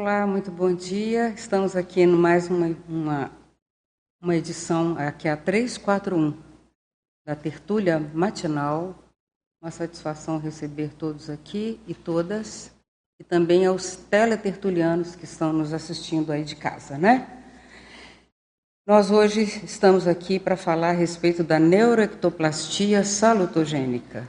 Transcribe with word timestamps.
Olá, 0.00 0.24
muito 0.28 0.48
bom 0.52 0.72
dia. 0.72 1.30
Estamos 1.30 1.74
aqui 1.74 2.06
no 2.06 2.16
mais 2.16 2.48
uma, 2.48 2.72
uma, 2.88 3.32
uma 4.22 4.36
edição, 4.36 4.96
aqui 4.96 5.26
a 5.26 5.36
341, 5.36 6.40
da 7.26 7.34
tertúlia 7.34 7.98
matinal. 8.14 8.94
Uma 9.60 9.72
satisfação 9.72 10.38
receber 10.38 10.94
todos 10.94 11.28
aqui 11.28 11.80
e 11.84 11.94
todas, 11.94 12.70
e 13.18 13.24
também 13.24 13.66
aos 13.66 13.96
teletertulianos 13.96 15.16
que 15.16 15.24
estão 15.24 15.52
nos 15.52 15.72
assistindo 15.72 16.30
aí 16.30 16.44
de 16.44 16.54
casa, 16.54 16.96
né? 16.96 17.42
Nós 18.86 19.10
hoje 19.10 19.42
estamos 19.64 20.06
aqui 20.06 20.38
para 20.38 20.56
falar 20.56 20.90
a 20.90 20.92
respeito 20.92 21.42
da 21.42 21.58
neuroectoplastia 21.58 23.02
salutogênica. 23.02 24.28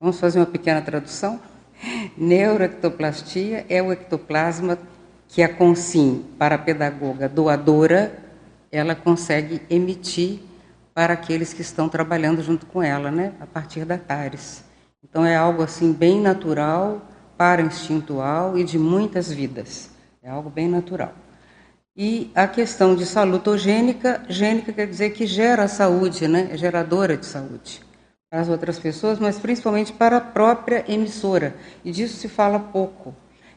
Vamos 0.00 0.18
fazer 0.18 0.40
uma 0.40 0.46
pequena 0.46 0.82
tradução? 0.82 1.40
Neuroectoplastia 2.18 3.64
é 3.68 3.80
o 3.80 3.92
ectoplasma 3.92 4.76
que 5.28 5.42
a 5.42 5.48
Consim, 5.48 6.24
para 6.38 6.54
a 6.54 6.58
pedagoga 6.58 7.28
doadora, 7.28 8.16
ela 8.70 8.94
consegue 8.94 9.62
emitir 9.68 10.40
para 10.94 11.14
aqueles 11.14 11.52
que 11.52 11.62
estão 11.62 11.88
trabalhando 11.88 12.42
junto 12.42 12.66
com 12.66 12.82
ela, 12.82 13.10
né, 13.10 13.32
a 13.40 13.46
partir 13.46 13.84
da 13.84 13.98
TARES. 13.98 14.64
Então 15.02 15.24
é 15.24 15.36
algo 15.36 15.62
assim 15.62 15.92
bem 15.92 16.20
natural, 16.20 17.02
para 17.36 17.62
instintual 17.62 18.56
e 18.56 18.64
de 18.64 18.78
muitas 18.78 19.30
vidas. 19.30 19.90
É 20.22 20.30
algo 20.30 20.48
bem 20.48 20.68
natural. 20.68 21.12
E 21.96 22.30
a 22.34 22.48
questão 22.48 22.94
de 22.94 23.06
salutogênica, 23.06 24.22
gênica 24.28 24.72
quer 24.72 24.86
dizer 24.86 25.10
que 25.10 25.26
gera 25.26 25.68
saúde, 25.68 26.26
né? 26.26 26.48
É 26.50 26.56
geradora 26.56 27.16
de 27.16 27.26
saúde 27.26 27.80
para 28.28 28.40
as 28.40 28.48
outras 28.48 28.78
pessoas, 28.78 29.20
mas 29.20 29.38
principalmente 29.38 29.92
para 29.92 30.16
a 30.16 30.20
própria 30.20 30.84
emissora. 30.88 31.54
E 31.84 31.92
disso 31.92 32.16
se 32.16 32.28
fala 32.28 32.58
pouco. 32.58 33.14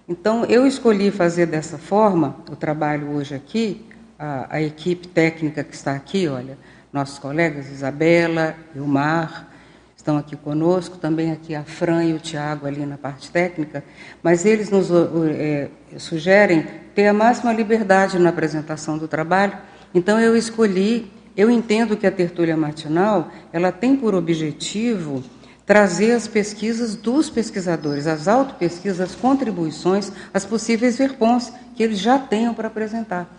Então, 0.10 0.46
eu 0.46 0.66
escolhi 0.66 1.12
fazer 1.12 1.48
dessa 1.48 1.78
forma 1.78 2.38
o 2.50 2.56
trabalho 2.56 3.10
hoje 3.10 3.36
aqui, 3.36 3.86
a, 4.18 4.56
a 4.56 4.62
equipe 4.62 5.06
técnica 5.06 5.66
que 5.66 5.76
está 5.76 5.92
aqui, 5.92 6.30
olha, 6.30 6.58
nossos 6.94 7.20
colegas 7.20 7.70
Isabela, 7.70 8.56
Ilmar, 8.74 9.50
estão 9.98 10.18
aqui 10.18 10.38
conosco, 10.38 10.98
também 10.98 11.34
aqui 11.34 11.54
a 11.54 11.64
Fran 11.64 12.06
e 12.06 12.14
o 12.14 12.20
Tiago 12.20 12.66
ali 12.66 12.86
na 12.86 12.98
parte 12.98 13.30
técnica, 13.30 13.84
mas 14.24 14.46
eles 14.46 14.70
nos 14.70 14.88
é, 15.30 15.68
sugerem 15.98 16.66
ter 16.96 17.08
a 17.08 17.14
máxima 17.14 17.52
liberdade 17.52 18.18
na 18.18 18.30
apresentação 18.30 18.98
do 18.98 19.10
trabalho, 19.10 19.58
então 19.94 20.18
eu 20.22 20.38
escolhi, 20.38 21.12
eu 21.36 21.52
entendo 21.52 21.98
que 21.98 22.08
a 22.08 22.12
tertúlia 22.12 22.56
matinal, 22.56 23.30
ela 23.52 23.74
tem 23.74 23.94
por 23.98 24.16
objetivo 24.16 25.22
trazer 25.68 26.14
as 26.14 26.30
pesquisas 26.30 26.96
dos 26.96 27.30
pesquisadores, 27.30 28.08
as 28.08 28.26
autopesquisas, 28.26 29.02
as 29.02 29.14
contribuições, 29.14 30.10
as 30.34 30.46
possíveis 30.46 30.98
verpons 30.98 31.52
que 31.76 31.84
eles 31.84 32.00
já 32.00 32.18
tenham 32.18 32.54
para 32.54 32.70
apresentar. 32.70 33.30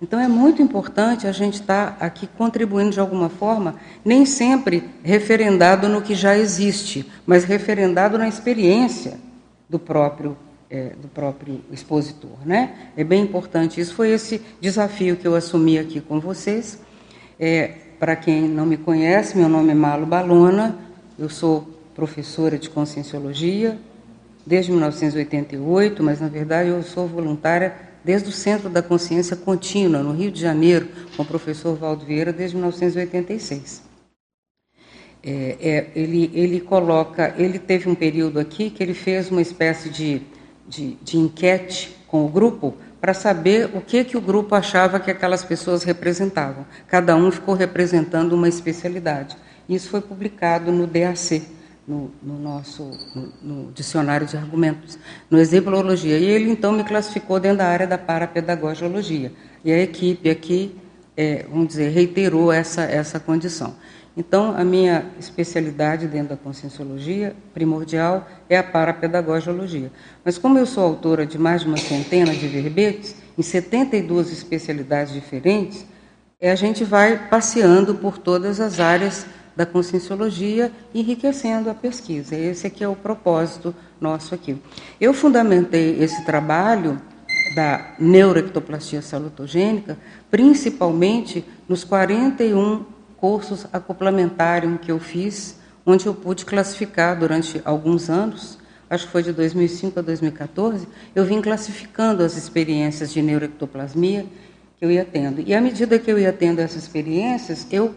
Então 0.00 0.18
é 0.18 0.26
muito 0.26 0.62
importante 0.62 1.26
a 1.26 1.32
gente 1.32 1.60
estar 1.60 1.98
tá 1.98 2.06
aqui 2.06 2.26
contribuindo 2.26 2.92
de 2.92 3.00
alguma 3.00 3.28
forma, 3.28 3.76
nem 4.02 4.24
sempre 4.24 4.88
referendado 5.02 5.86
no 5.86 6.00
que 6.00 6.14
já 6.14 6.36
existe, 6.36 7.10
mas 7.26 7.44
referendado 7.44 8.16
na 8.16 8.26
experiência 8.26 9.18
do 9.68 9.78
próprio 9.78 10.36
é, 10.68 10.94
do 11.00 11.06
próprio 11.06 11.60
expositor, 11.70 12.38
né? 12.44 12.90
É 12.96 13.04
bem 13.04 13.22
importante. 13.22 13.80
Isso 13.80 13.94
foi 13.94 14.10
esse 14.10 14.42
desafio 14.60 15.16
que 15.16 15.26
eu 15.26 15.36
assumi 15.36 15.78
aqui 15.78 16.00
com 16.00 16.18
vocês. 16.18 16.80
É, 17.38 17.68
Para 18.00 18.16
quem 18.16 18.42
não 18.42 18.66
me 18.66 18.76
conhece, 18.76 19.38
meu 19.38 19.48
nome 19.48 19.70
é 19.70 19.74
Malo 19.74 20.04
Balona. 20.04 20.85
Eu 21.18 21.30
sou 21.30 21.66
professora 21.94 22.58
de 22.58 22.68
Conscienciologia 22.68 23.78
desde 24.44 24.70
1988, 24.70 26.02
mas 26.02 26.20
na 26.20 26.28
verdade 26.28 26.68
eu 26.68 26.82
sou 26.82 27.06
voluntária 27.06 27.74
desde 28.04 28.28
o 28.28 28.32
Centro 28.32 28.68
da 28.68 28.82
Consciência 28.82 29.34
Contínua, 29.34 30.02
no 30.02 30.12
Rio 30.12 30.30
de 30.30 30.40
Janeiro, 30.40 30.88
com 31.16 31.22
o 31.22 31.26
professor 31.26 31.74
Valdo 31.74 32.04
Vieira, 32.04 32.32
desde 32.32 32.56
1986. 32.56 33.82
É, 35.24 35.56
é, 35.60 35.90
ele, 35.96 36.30
ele 36.34 36.60
coloca, 36.60 37.34
ele 37.36 37.58
teve 37.58 37.88
um 37.88 37.94
período 37.94 38.38
aqui 38.38 38.70
que 38.70 38.82
ele 38.82 38.94
fez 38.94 39.30
uma 39.30 39.40
espécie 39.40 39.88
de, 39.88 40.22
de, 40.68 40.96
de 41.02 41.16
enquete 41.16 41.96
com 42.06 42.24
o 42.24 42.28
grupo 42.28 42.76
para 43.00 43.14
saber 43.14 43.70
o 43.74 43.80
que, 43.80 44.04
que 44.04 44.16
o 44.16 44.20
grupo 44.20 44.54
achava 44.54 45.00
que 45.00 45.10
aquelas 45.10 45.44
pessoas 45.44 45.82
representavam. 45.82 46.66
Cada 46.86 47.16
um 47.16 47.32
ficou 47.32 47.54
representando 47.54 48.34
uma 48.34 48.48
especialidade. 48.48 49.36
Isso 49.68 49.88
foi 49.90 50.00
publicado 50.00 50.70
no 50.70 50.86
DAC, 50.86 51.42
no, 51.86 52.10
no 52.22 52.38
nosso 52.38 52.90
no, 53.14 53.32
no, 53.42 53.72
dicionário 53.72 54.26
de 54.26 54.36
argumentos, 54.36 54.98
no 55.30 55.38
exemplologia. 55.38 56.18
E 56.18 56.24
ele 56.24 56.50
então 56.50 56.72
me 56.72 56.84
classificou 56.84 57.38
dentro 57.40 57.58
da 57.58 57.66
área 57.66 57.86
da 57.86 57.98
parapedagogiologia. 57.98 59.32
E 59.64 59.72
a 59.72 59.78
equipe 59.78 60.30
aqui, 60.30 60.76
é, 61.16 61.44
vamos 61.48 61.68
dizer, 61.68 61.90
reiterou 61.90 62.52
essa, 62.52 62.82
essa 62.82 63.18
condição. 63.18 63.74
Então, 64.16 64.56
a 64.56 64.64
minha 64.64 65.04
especialidade 65.20 66.08
dentro 66.08 66.30
da 66.30 66.36
conscienciologia 66.38 67.36
primordial 67.52 68.26
é 68.48 68.56
a 68.56 68.62
parapedagogiologia. 68.62 69.92
Mas 70.24 70.38
como 70.38 70.58
eu 70.58 70.64
sou 70.64 70.84
autora 70.84 71.26
de 71.26 71.36
mais 71.36 71.60
de 71.60 71.68
uma 71.68 71.76
centena 71.76 72.32
de 72.32 72.48
verbetes, 72.48 73.14
em 73.36 73.42
72 73.42 74.32
especialidades 74.32 75.12
diferentes, 75.12 75.84
é, 76.40 76.50
a 76.50 76.54
gente 76.54 76.82
vai 76.82 77.28
passeando 77.28 77.94
por 77.94 78.16
todas 78.16 78.58
as 78.58 78.80
áreas 78.80 79.26
da 79.56 79.64
conscienciologia, 79.64 80.70
enriquecendo 80.94 81.70
a 81.70 81.74
pesquisa. 81.74 82.36
Esse 82.36 82.66
aqui 82.66 82.84
é 82.84 82.88
o 82.88 82.94
propósito 82.94 83.74
nosso 83.98 84.34
aqui. 84.34 84.60
Eu 85.00 85.14
fundamentei 85.14 85.98
esse 86.02 86.24
trabalho 86.26 87.00
da 87.54 87.94
neuroectoplastia 87.98 89.00
salutogênica, 89.00 89.96
principalmente 90.30 91.42
nos 91.66 91.84
41 91.84 92.84
cursos 93.16 93.66
acoplamentários 93.72 94.78
que 94.80 94.92
eu 94.92 95.00
fiz, 95.00 95.58
onde 95.86 96.06
eu 96.06 96.14
pude 96.14 96.44
classificar 96.44 97.18
durante 97.18 97.62
alguns 97.64 98.10
anos, 98.10 98.58
acho 98.90 99.06
que 99.06 99.12
foi 99.12 99.22
de 99.22 99.32
2005 99.32 99.98
a 99.98 100.02
2014, 100.02 100.86
eu 101.14 101.24
vim 101.24 101.40
classificando 101.40 102.22
as 102.22 102.36
experiências 102.36 103.10
de 103.10 103.22
neuroectoplasmia 103.22 104.26
que 104.78 104.84
eu 104.84 104.90
ia 104.90 105.04
tendo. 105.04 105.40
E 105.40 105.54
à 105.54 105.60
medida 105.60 105.98
que 105.98 106.10
eu 106.10 106.18
ia 106.18 106.32
tendo 106.32 106.60
essas 106.60 106.82
experiências, 106.82 107.66
eu 107.70 107.94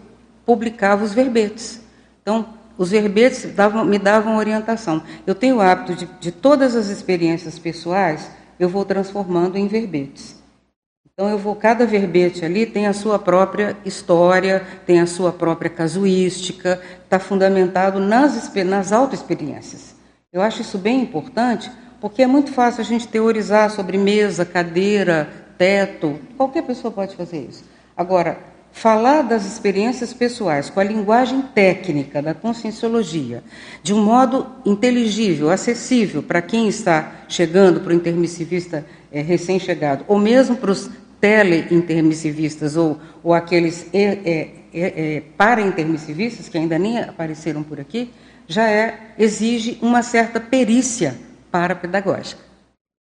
publicava 0.50 1.04
os 1.04 1.14
verbetes. 1.14 1.80
Então, 2.24 2.44
os 2.76 2.90
verbetes 2.90 3.54
davam, 3.54 3.86
me 3.86 4.00
davam 4.00 4.36
orientação. 4.36 5.04
Eu 5.28 5.36
tenho 5.36 5.58
o 5.58 5.62
hábito 5.62 5.94
de, 5.94 6.08
de 6.20 6.32
todas 6.32 6.76
as 6.76 6.88
experiências 6.88 7.60
pessoais, 7.60 8.32
eu 8.60 8.68
vou 8.68 8.84
transformando 8.84 9.60
em 9.60 9.68
verbetes. 9.68 10.42
Então 11.14 11.30
eu 11.30 11.38
vou, 11.38 11.56
cada 11.56 11.86
verbete 11.86 12.44
ali 12.44 12.66
tem 12.66 12.88
a 12.88 12.94
sua 12.94 13.20
própria 13.20 13.78
história, 13.86 14.66
tem 14.88 15.00
a 15.00 15.06
sua 15.06 15.32
própria 15.32 15.70
casuística, 15.70 16.82
está 17.04 17.20
fundamentado 17.20 18.00
nas, 18.00 18.52
nas 18.66 18.92
autoexperiências. 18.92 19.96
Eu 20.34 20.42
acho 20.42 20.62
isso 20.62 20.80
bem 20.80 21.00
importante, 21.00 21.70
porque 22.02 22.24
é 22.24 22.28
muito 22.28 22.52
fácil 22.52 22.82
a 22.82 22.86
gente 22.86 23.08
teorizar 23.08 23.70
sobre 23.70 24.00
mesa, 24.00 24.44
cadeira, 24.46 25.30
teto, 25.60 26.18
qualquer 26.36 26.64
pessoa 26.64 26.92
pode 26.92 27.16
fazer 27.16 27.46
isso. 27.48 27.64
Agora, 27.96 28.50
falar 28.72 29.24
das 29.24 29.46
experiências 29.46 30.14
pessoais 30.14 30.70
com 30.70 30.80
a 30.80 30.84
linguagem 30.84 31.42
técnica 31.42 32.22
da 32.22 32.34
conscienciologia, 32.34 33.44
de 33.84 33.94
um 33.94 34.04
modo 34.04 34.48
inteligível, 34.66 35.50
acessível 35.50 36.24
para 36.24 36.42
quem 36.42 36.68
está 36.68 37.24
chegando, 37.28 37.82
para 37.82 37.92
o 37.92 37.96
intermissivista 37.96 38.86
é, 39.12 39.22
recém-chegado, 39.22 40.06
ou 40.08 40.18
mesmo 40.18 40.56
para 40.56 40.72
os 40.72 40.90
tele-intermissivistas 41.20 42.78
ou, 42.78 42.98
ou 43.24 43.34
aqueles 43.34 43.88
é, 43.94 44.50
é, 44.74 45.24
para-intermissivistas, 45.36 46.48
que 46.48 46.58
ainda 46.58 46.80
nem 46.80 47.00
apareceram 47.00 47.64
por 47.64 47.80
aqui, 47.80 48.12
já 48.48 48.70
é, 48.70 49.14
exige 49.18 49.78
uma 49.82 50.02
certa 50.02 50.40
perícia 50.40 51.16
para-pedagógica. 51.52 52.42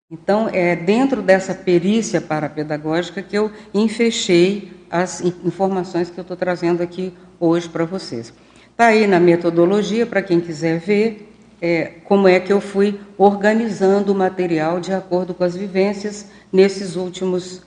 Então, 0.10 0.50
é 0.52 0.76
dentro 0.76 1.22
dessa 1.22 1.54
perícia 1.54 2.22
para-pedagógica 2.22 3.22
que 3.22 3.38
eu 3.38 3.52
enfechei 3.74 4.72
as 4.90 5.22
informações 5.22 6.10
que 6.10 6.18
eu 6.18 6.22
estou 6.22 6.38
trazendo 6.38 6.82
aqui 6.82 7.14
hoje 7.40 7.70
para 7.70 7.86
vocês. 7.86 8.34
Está 8.72 8.88
aí 8.88 9.08
na 9.08 9.20
metodologia, 9.20 10.06
para 10.06 10.22
quem 10.22 10.40
quiser 10.40 10.80
ver, 10.80 11.34
é, 11.62 11.86
como 12.04 12.28
é 12.28 12.40
que 12.40 12.54
eu 12.54 12.62
fui 12.62 13.00
organizando 13.18 14.12
o 14.12 14.16
material 14.16 14.80
de 14.80 14.94
acordo 14.94 15.34
com 15.34 15.44
as 15.44 15.56
vivências 15.56 16.28
nesses 16.54 16.96
últimos 16.96 17.64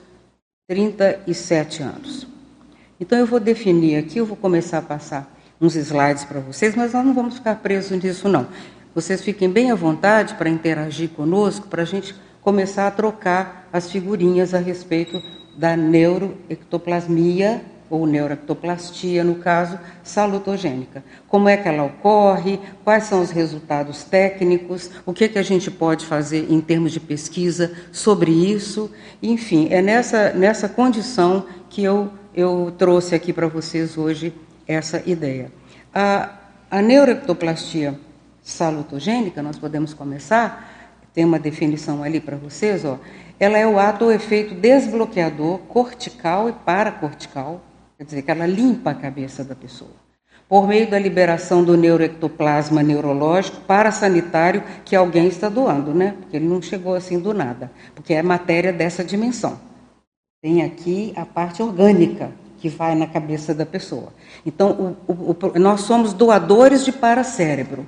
37 0.69 1.83
anos. 1.83 2.27
Então, 3.01 3.19
eu 3.19 3.27
vou 3.27 3.41
definir 3.41 3.97
aqui, 3.97 4.19
eu 4.19 4.27
vou 4.27 4.37
começar 4.37 4.79
a 4.79 4.83
passar 4.83 5.37
uns 5.61 5.75
slides 5.75 6.25
para 6.25 6.39
vocês, 6.39 6.77
mas 6.77 6.93
nós 6.93 7.05
não 7.05 7.13
vamos 7.13 7.35
ficar 7.35 7.57
presos 7.57 8.03
nisso, 8.03 8.29
não. 8.29 8.47
Vocês 8.95 9.21
fiquem 9.21 9.51
bem 9.51 9.71
à 9.71 9.75
vontade 9.75 10.35
para 10.35 10.49
interagir 10.49 11.11
conosco, 11.11 11.67
para 11.67 11.83
a 11.83 11.85
gente 11.85 12.15
começar 12.41 12.87
a 12.87 12.91
trocar 12.91 13.69
as 13.73 13.91
figurinhas 13.91 14.55
a 14.55 14.59
respeito 14.59 15.23
da 15.61 15.77
neuroectoplasmia 15.77 17.63
ou 17.91 18.07
neuroectoplastia, 18.07 19.23
no 19.23 19.35
caso, 19.35 19.79
salutogênica. 20.03 21.05
Como 21.29 21.51
é 21.51 21.57
que 21.57 21.69
ela 21.69 21.85
ocorre, 21.85 22.59
quais 22.83 23.05
são 23.05 23.21
os 23.21 23.31
resultados 23.31 24.03
técnicos, 24.05 24.91
o 25.05 25.13
que, 25.13 25.29
que 25.29 25.39
a 25.39 25.43
gente 25.43 25.71
pode 25.71 26.07
fazer 26.07 26.51
em 26.51 26.63
termos 26.63 26.93
de 26.93 27.01
pesquisa 27.01 27.73
sobre 27.93 28.31
isso. 28.31 28.91
Enfim, 29.23 29.69
é 29.71 29.83
nessa, 29.83 30.33
nessa 30.33 30.67
condição 30.67 31.45
que 31.69 31.85
eu, 31.85 32.11
eu 32.35 32.73
trouxe 32.79 33.15
aqui 33.15 33.31
para 33.31 33.47
vocês 33.47 33.99
hoje 33.99 34.33
essa 34.67 35.03
ideia. 35.05 35.53
A, 35.93 36.31
a 36.71 36.81
neuroectoplastia 36.81 37.99
salutogênica, 38.43 39.43
nós 39.43 39.59
podemos 39.59 39.93
começar, 39.93 40.97
tem 41.13 41.25
uma 41.25 41.39
definição 41.39 42.03
ali 42.03 42.19
para 42.19 42.39
vocês, 42.39 42.83
ó, 42.83 42.99
ela 43.41 43.57
é 43.57 43.67
o 43.67 43.79
ato 43.79 44.05
ou 44.05 44.13
efeito 44.13 44.55
desbloqueador 44.55 45.61
cortical 45.61 46.51
e 46.51 46.53
paracortical, 46.53 47.63
quer 47.97 48.05
dizer, 48.05 48.21
que 48.21 48.31
ela 48.31 48.47
limpa 48.47 48.91
a 48.91 48.95
cabeça 48.95 49.43
da 49.43 49.55
pessoa, 49.55 49.95
por 50.47 50.69
meio 50.69 50.91
da 50.91 50.99
liberação 50.99 51.65
do 51.65 51.75
neuroectoplasma 51.75 52.83
neurológico 52.83 53.63
parasanitário 53.63 54.63
que 54.85 54.95
alguém 54.95 55.27
está 55.27 55.49
doando, 55.49 55.95
né? 55.95 56.17
Porque 56.21 56.37
ele 56.37 56.47
não 56.47 56.61
chegou 56.61 56.95
assim 56.95 57.19
do 57.19 57.33
nada, 57.33 57.73
porque 57.95 58.13
é 58.13 58.23
matéria 58.23 58.75
dessa 58.75 59.03
dimensão. 59.03 59.59
Tem 60.43 60.63
aqui 60.63 61.15
a 61.17 61.25
parte 61.25 61.63
orgânica 61.63 62.31
que 62.59 62.69
vai 62.69 62.95
na 62.95 63.07
cabeça 63.07 63.55
da 63.55 63.65
pessoa. 63.65 64.13
Então, 64.45 64.97
o, 65.09 65.13
o, 65.13 65.31
o, 65.33 65.59
nós 65.59 65.81
somos 65.81 66.13
doadores 66.13 66.85
de 66.85 66.93
paracérebro. 66.93 67.87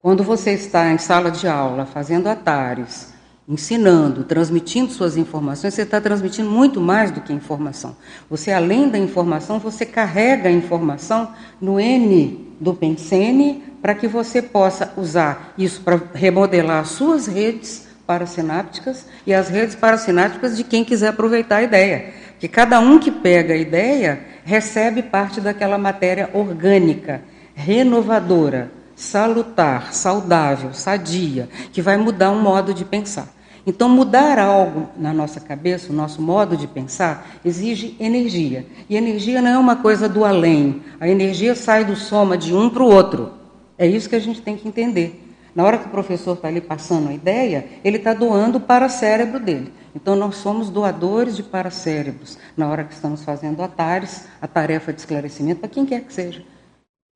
Quando 0.00 0.22
você 0.22 0.52
está 0.52 0.92
em 0.92 0.98
sala 0.98 1.28
de 1.28 1.48
aula, 1.48 1.84
fazendo 1.86 2.28
atares, 2.28 3.17
ensinando, 3.48 4.24
transmitindo 4.24 4.92
suas 4.92 5.16
informações, 5.16 5.72
você 5.72 5.82
está 5.82 5.98
transmitindo 6.00 6.50
muito 6.50 6.80
mais 6.80 7.10
do 7.10 7.22
que 7.22 7.32
informação. 7.32 7.96
Você, 8.28 8.52
além 8.52 8.90
da 8.90 8.98
informação, 8.98 9.58
você 9.58 9.86
carrega 9.86 10.50
a 10.50 10.52
informação 10.52 11.32
no 11.58 11.80
N 11.80 12.46
do 12.60 12.74
Pensene 12.74 13.62
para 13.80 13.94
que 13.94 14.06
você 14.06 14.42
possa 14.42 14.92
usar 14.98 15.54
isso 15.56 15.80
para 15.80 15.98
remodelar 16.12 16.82
as 16.82 16.88
suas 16.90 17.26
redes 17.26 17.88
parasinápticas 18.06 19.06
e 19.26 19.32
as 19.32 19.48
redes 19.48 19.74
parasinápticas 19.74 20.56
de 20.56 20.64
quem 20.64 20.84
quiser 20.84 21.08
aproveitar 21.08 21.56
a 21.56 21.62
ideia. 21.62 22.12
Que 22.38 22.48
cada 22.48 22.78
um 22.80 22.98
que 22.98 23.10
pega 23.10 23.54
a 23.54 23.56
ideia 23.56 24.20
recebe 24.44 25.02
parte 25.02 25.40
daquela 25.40 25.78
matéria 25.78 26.28
orgânica, 26.34 27.22
renovadora, 27.54 28.70
salutar, 28.94 29.94
saudável, 29.94 30.74
sadia, 30.74 31.48
que 31.72 31.80
vai 31.80 31.96
mudar 31.96 32.30
um 32.30 32.42
modo 32.42 32.74
de 32.74 32.84
pensar. 32.84 33.37
Então, 33.68 33.86
mudar 33.86 34.38
algo 34.38 34.88
na 34.96 35.12
nossa 35.12 35.38
cabeça, 35.40 35.92
o 35.92 35.94
nosso 35.94 36.22
modo 36.22 36.56
de 36.56 36.66
pensar, 36.66 37.38
exige 37.44 37.94
energia. 38.00 38.64
E 38.88 38.96
energia 38.96 39.42
não 39.42 39.50
é 39.50 39.58
uma 39.58 39.76
coisa 39.76 40.08
do 40.08 40.24
além. 40.24 40.82
A 40.98 41.06
energia 41.06 41.54
sai 41.54 41.84
do 41.84 41.94
soma 41.94 42.38
de 42.38 42.54
um 42.54 42.70
para 42.70 42.82
o 42.82 42.90
outro. 42.90 43.30
É 43.76 43.86
isso 43.86 44.08
que 44.08 44.16
a 44.16 44.20
gente 44.20 44.40
tem 44.40 44.56
que 44.56 44.66
entender. 44.66 45.22
Na 45.54 45.64
hora 45.64 45.76
que 45.76 45.84
o 45.84 45.90
professor 45.90 46.32
está 46.32 46.48
ali 46.48 46.62
passando 46.62 47.10
a 47.10 47.12
ideia, 47.12 47.66
ele 47.84 47.98
está 47.98 48.14
doando 48.14 48.58
para 48.58 48.86
o 48.86 48.88
cérebro 48.88 49.38
dele. 49.38 49.70
Então, 49.94 50.16
nós 50.16 50.36
somos 50.36 50.70
doadores 50.70 51.36
de 51.36 51.42
paracérebros 51.42 52.38
na 52.56 52.70
hora 52.70 52.84
que 52.84 52.94
estamos 52.94 53.22
fazendo 53.22 53.62
a 53.62 53.68
TARES, 53.68 54.28
a 54.40 54.48
tarefa 54.48 54.94
de 54.94 55.00
esclarecimento, 55.00 55.60
para 55.60 55.68
quem 55.68 55.84
quer 55.84 56.00
que 56.00 56.12
seja. 56.14 56.42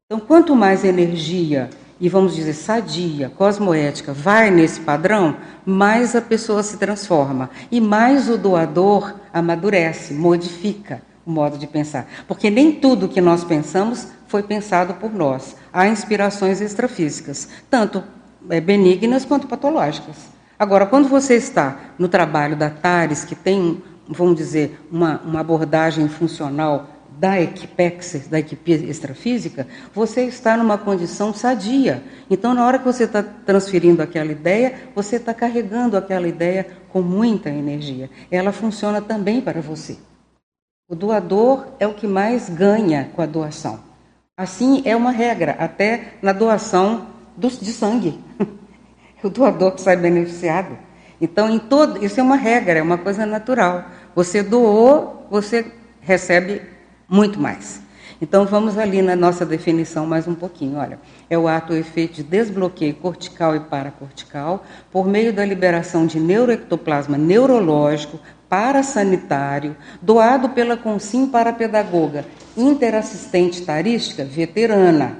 Então, 0.04 0.20
quanto 0.20 0.54
mais 0.54 0.84
energia 0.84 1.70
e 2.02 2.08
vamos 2.08 2.34
dizer 2.34 2.54
sadia, 2.54 3.30
cosmoética, 3.30 4.12
vai 4.12 4.50
nesse 4.50 4.80
padrão, 4.80 5.36
mais 5.64 6.16
a 6.16 6.20
pessoa 6.20 6.60
se 6.64 6.76
transforma 6.76 7.48
e 7.70 7.80
mais 7.80 8.28
o 8.28 8.36
doador 8.36 9.14
amadurece, 9.32 10.12
modifica 10.12 11.00
o 11.24 11.30
modo 11.30 11.56
de 11.56 11.68
pensar. 11.68 12.08
Porque 12.26 12.50
nem 12.50 12.72
tudo 12.72 13.08
que 13.08 13.20
nós 13.20 13.44
pensamos 13.44 14.08
foi 14.26 14.42
pensado 14.42 14.94
por 14.94 15.14
nós. 15.14 15.54
Há 15.72 15.86
inspirações 15.86 16.60
extrafísicas, 16.60 17.48
tanto 17.70 18.02
é, 18.50 18.60
benignas 18.60 19.24
quanto 19.24 19.46
patológicas. 19.46 20.16
Agora, 20.58 20.86
quando 20.86 21.08
você 21.08 21.36
está 21.36 21.78
no 21.96 22.08
trabalho 22.08 22.56
da 22.56 22.68
TARES, 22.68 23.24
que 23.24 23.36
tem, 23.36 23.80
vamos 24.08 24.34
dizer, 24.34 24.76
uma, 24.90 25.20
uma 25.24 25.38
abordagem 25.38 26.08
funcional 26.08 26.88
da 27.22 27.40
equipex, 27.40 28.26
da 28.26 28.40
equipe 28.40 28.72
extrafísica, 28.72 29.64
você 29.94 30.24
está 30.24 30.56
numa 30.56 30.76
condição 30.76 31.32
sadia. 31.32 32.02
Então, 32.28 32.52
na 32.52 32.66
hora 32.66 32.80
que 32.80 32.84
você 32.84 33.04
está 33.04 33.22
transferindo 33.22 34.02
aquela 34.02 34.32
ideia, 34.32 34.90
você 34.92 35.16
está 35.16 35.32
carregando 35.32 35.96
aquela 35.96 36.26
ideia 36.26 36.66
com 36.88 37.00
muita 37.00 37.48
energia. 37.48 38.10
Ela 38.28 38.50
funciona 38.50 39.00
também 39.00 39.40
para 39.40 39.60
você. 39.60 39.98
O 40.88 40.96
doador 40.96 41.68
é 41.78 41.86
o 41.86 41.94
que 41.94 42.08
mais 42.08 42.50
ganha 42.50 43.08
com 43.14 43.22
a 43.22 43.26
doação. 43.26 43.78
Assim, 44.36 44.82
é 44.84 44.96
uma 44.96 45.12
regra, 45.12 45.54
até 45.60 46.14
na 46.20 46.32
doação 46.32 47.06
de 47.38 47.72
sangue. 47.72 48.18
o 49.22 49.30
doador 49.30 49.76
que 49.76 49.80
sai 49.80 49.96
beneficiado. 49.96 50.76
Então, 51.20 51.48
em 51.48 51.60
todo, 51.60 52.04
isso 52.04 52.18
é 52.18 52.22
uma 52.24 52.34
regra, 52.34 52.80
é 52.80 52.82
uma 52.82 52.98
coisa 52.98 53.24
natural. 53.24 53.84
Você 54.12 54.42
doou, 54.42 55.24
você 55.30 55.70
recebe 56.00 56.71
muito 57.12 57.38
mais. 57.38 57.82
Então 58.22 58.46
vamos 58.46 58.78
ali 58.78 59.02
na 59.02 59.14
nossa 59.14 59.44
definição 59.44 60.06
mais 60.06 60.26
um 60.26 60.34
pouquinho. 60.34 60.78
Olha, 60.78 60.98
é 61.28 61.36
o 61.36 61.46
ato 61.46 61.74
ou 61.74 61.78
efeito 61.78 62.14
de 62.14 62.22
desbloqueio 62.22 62.94
cortical 62.94 63.54
e 63.54 63.60
paracortical 63.60 64.64
por 64.90 65.06
meio 65.06 65.32
da 65.32 65.44
liberação 65.44 66.06
de 66.06 66.18
neuroectoplasma 66.18 67.18
neurológico 67.18 68.18
parasanitário 68.48 69.76
doado 70.00 70.50
pela 70.50 70.76
Consim 70.76 71.26
para 71.26 71.52
pedagoga 71.52 72.24
interassistente 72.56 73.60
tarística 73.62 74.24
veterana. 74.24 75.18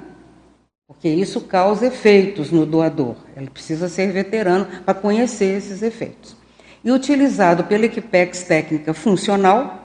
Porque 0.87 1.09
isso 1.09 1.41
causa 1.41 1.87
efeitos 1.87 2.51
no 2.51 2.65
doador. 2.65 3.17
Ele 3.35 3.49
precisa 3.49 3.87
ser 3.87 4.11
veterano 4.11 4.65
para 4.83 4.93
conhecer 4.93 5.57
esses 5.57 5.83
efeitos. 5.83 6.35
E 6.83 6.91
utilizado 6.91 7.65
pela 7.65 7.85
Equipex 7.85 8.43
técnica 8.43 8.93
funcional, 8.93 9.82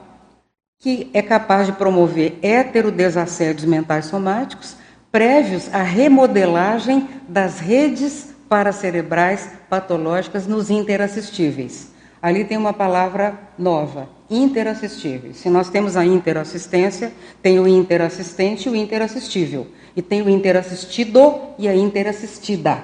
que 0.79 1.09
é 1.13 1.21
capaz 1.21 1.67
de 1.67 1.73
promover 1.73 2.39
heterodesassédios 2.41 3.65
mentais 3.65 4.05
somáticos 4.05 4.77
prévios 5.11 5.67
à 5.73 5.83
remodelagem 5.83 7.09
das 7.27 7.59
redes 7.59 8.33
paracerebrais 8.47 9.49
patológicas 9.69 10.47
nos 10.47 10.69
interassistíveis. 10.69 11.91
Ali 12.21 12.45
tem 12.45 12.57
uma 12.57 12.73
palavra 12.73 13.37
nova, 13.57 14.09
interassistíveis. 14.29 15.37
Se 15.37 15.49
nós 15.49 15.69
temos 15.69 15.97
a 15.97 16.05
interassistência, 16.05 17.11
tem 17.41 17.59
o 17.59 17.67
interassistente 17.67 18.69
e 18.69 18.71
o 18.71 18.75
interassistível. 18.75 19.67
E 19.95 20.01
tem 20.01 20.21
o 20.21 20.29
interassistido 20.29 21.39
e 21.57 21.67
a 21.67 21.75
interassistida. 21.75 22.83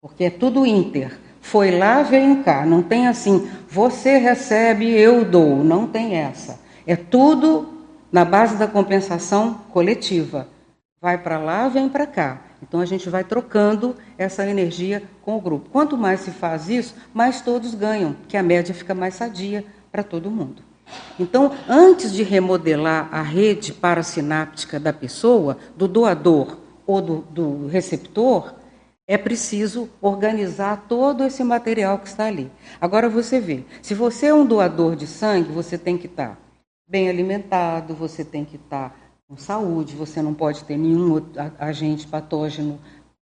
Porque 0.00 0.24
é 0.24 0.30
tudo 0.30 0.66
inter. 0.66 1.18
Foi 1.40 1.70
lá, 1.70 2.02
vem 2.02 2.42
cá. 2.42 2.64
Não 2.64 2.82
tem 2.82 3.08
assim, 3.08 3.48
você 3.68 4.18
recebe, 4.18 4.90
eu 4.90 5.24
dou. 5.24 5.64
Não 5.64 5.86
tem 5.86 6.16
essa. 6.16 6.59
É 6.90 6.96
tudo 6.96 7.68
na 8.10 8.24
base 8.24 8.56
da 8.56 8.66
compensação 8.66 9.54
coletiva. 9.72 10.48
Vai 11.00 11.16
para 11.16 11.38
lá, 11.38 11.68
vem 11.68 11.88
para 11.88 12.04
cá. 12.04 12.42
Então 12.60 12.80
a 12.80 12.84
gente 12.84 13.08
vai 13.08 13.22
trocando 13.22 13.94
essa 14.18 14.44
energia 14.44 15.00
com 15.22 15.36
o 15.36 15.40
grupo. 15.40 15.70
Quanto 15.70 15.96
mais 15.96 16.18
se 16.18 16.32
faz 16.32 16.68
isso, 16.68 16.96
mais 17.14 17.42
todos 17.42 17.76
ganham, 17.76 18.16
que 18.26 18.36
a 18.36 18.42
média 18.42 18.74
fica 18.74 18.92
mais 18.92 19.14
sadia 19.14 19.64
para 19.92 20.02
todo 20.02 20.32
mundo. 20.32 20.64
Então, 21.16 21.52
antes 21.68 22.12
de 22.12 22.24
remodelar 22.24 23.08
a 23.12 23.22
rede 23.22 23.72
parasináptica 23.72 24.80
da 24.80 24.92
pessoa, 24.92 25.58
do 25.76 25.86
doador 25.86 26.58
ou 26.84 27.00
do, 27.00 27.18
do 27.18 27.66
receptor, 27.68 28.52
é 29.06 29.16
preciso 29.16 29.88
organizar 30.02 30.86
todo 30.88 31.22
esse 31.22 31.44
material 31.44 32.00
que 32.00 32.08
está 32.08 32.24
ali. 32.24 32.50
Agora 32.80 33.08
você 33.08 33.38
vê, 33.38 33.62
se 33.80 33.94
você 33.94 34.26
é 34.26 34.34
um 34.34 34.44
doador 34.44 34.96
de 34.96 35.06
sangue, 35.06 35.52
você 35.52 35.78
tem 35.78 35.96
que 35.96 36.08
estar 36.08 36.30
tá 36.30 36.49
bem 36.90 37.08
alimentado, 37.08 37.94
você 37.94 38.24
tem 38.24 38.44
que 38.44 38.56
estar 38.56 38.98
com 39.28 39.36
saúde, 39.36 39.94
você 39.94 40.20
não 40.20 40.34
pode 40.34 40.64
ter 40.64 40.76
nenhum 40.76 41.24
agente 41.56 42.04
patógeno 42.04 42.80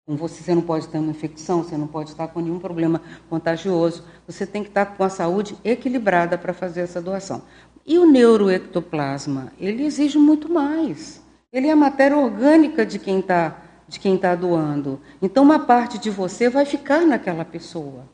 com 0.06 0.14
você, 0.14 0.40
você 0.40 0.54
não 0.54 0.62
pode 0.62 0.86
ter 0.86 0.98
uma 0.98 1.10
infecção, 1.10 1.64
você 1.64 1.76
não 1.76 1.88
pode 1.88 2.10
estar 2.10 2.28
com 2.28 2.40
nenhum 2.40 2.60
problema 2.60 3.02
contagioso, 3.28 4.04
você 4.24 4.46
tem 4.46 4.62
que 4.62 4.68
estar 4.68 4.86
com 4.86 5.02
a 5.02 5.08
saúde 5.08 5.56
equilibrada 5.64 6.38
para 6.38 6.54
fazer 6.54 6.82
essa 6.82 7.02
doação. 7.02 7.42
E 7.84 7.98
o 7.98 8.06
neuroectoplasma, 8.06 9.52
ele 9.58 9.84
exige 9.84 10.16
muito 10.16 10.48
mais. 10.48 11.20
Ele 11.52 11.66
é 11.66 11.72
a 11.72 11.76
matéria 11.76 12.16
orgânica 12.16 12.86
de 12.86 13.00
quem 13.00 13.18
está 13.18 13.62
de 13.88 14.00
quem 14.00 14.16
está 14.16 14.34
doando. 14.34 15.00
Então, 15.22 15.44
uma 15.44 15.60
parte 15.60 15.96
de 15.96 16.10
você 16.10 16.50
vai 16.50 16.64
ficar 16.64 17.06
naquela 17.06 17.44
pessoa. 17.44 18.04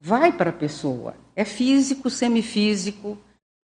Vai 0.00 0.32
para 0.32 0.50
a 0.50 0.52
pessoa. 0.52 1.14
É 1.36 1.44
físico, 1.44 2.10
semifísico, 2.10 3.16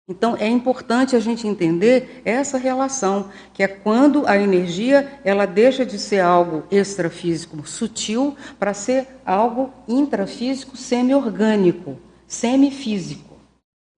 então 0.08 0.38
é 0.38 0.48
importante 0.48 1.16
a 1.16 1.20
gente 1.20 1.46
entender 1.46 2.22
essa 2.24 2.58
relação, 2.58 3.30
que 3.54 3.62
é 3.62 3.68
quando 3.68 4.26
a 4.26 4.38
energia 4.38 5.20
ela 5.24 5.46
deixa 5.46 5.86
de 5.86 6.00
ser 6.00 6.22
algo 6.22 6.64
extrafísico 6.72 7.68
sutil 7.68 8.36
para 8.58 8.74
ser 8.74 9.06
algo 9.26 9.74
intrafísico 9.86 10.78
semi-orgânico, 10.78 11.98
semifísico. 12.26 13.36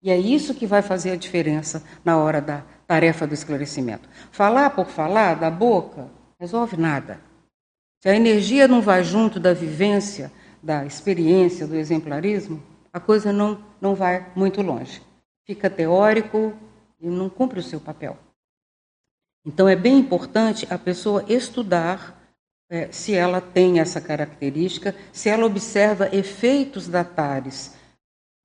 E 0.01 0.09
é 0.09 0.17
isso 0.17 0.55
que 0.55 0.65
vai 0.65 0.81
fazer 0.81 1.11
a 1.11 1.15
diferença 1.15 1.83
na 2.03 2.17
hora 2.17 2.41
da 2.41 2.63
tarefa 2.87 3.27
do 3.27 3.33
esclarecimento. 3.35 4.09
Falar 4.31 4.71
por 4.71 4.87
falar 4.87 5.35
da 5.35 5.51
boca 5.51 6.07
resolve 6.39 6.75
nada. 6.75 7.19
Se 8.01 8.09
a 8.09 8.15
energia 8.15 8.67
não 8.67 8.81
vai 8.81 9.03
junto 9.03 9.39
da 9.39 9.53
vivência, 9.53 10.31
da 10.63 10.85
experiência, 10.85 11.67
do 11.67 11.75
exemplarismo, 11.75 12.63
a 12.91 12.99
coisa 12.99 13.31
não, 13.31 13.59
não 13.79 13.93
vai 13.93 14.25
muito 14.35 14.61
longe. 14.61 15.01
Fica 15.49 15.67
teórico 15.67 16.53
e 16.99 17.09
não 17.09 17.27
cumpre 17.27 17.59
o 17.59 17.63
seu 17.63 17.81
papel. 17.81 18.15
Então 19.43 19.67
é 19.67 19.75
bem 19.75 19.97
importante 19.97 20.67
a 20.71 20.77
pessoa 20.77 21.25
estudar 21.27 22.15
é, 22.69 22.91
se 22.91 23.15
ela 23.15 23.41
tem 23.41 23.79
essa 23.79 23.99
característica, 23.99 24.95
se 25.11 25.27
ela 25.27 25.47
observa 25.47 26.15
efeitos 26.15 26.87
da 26.87 27.03
TARES 27.03 27.75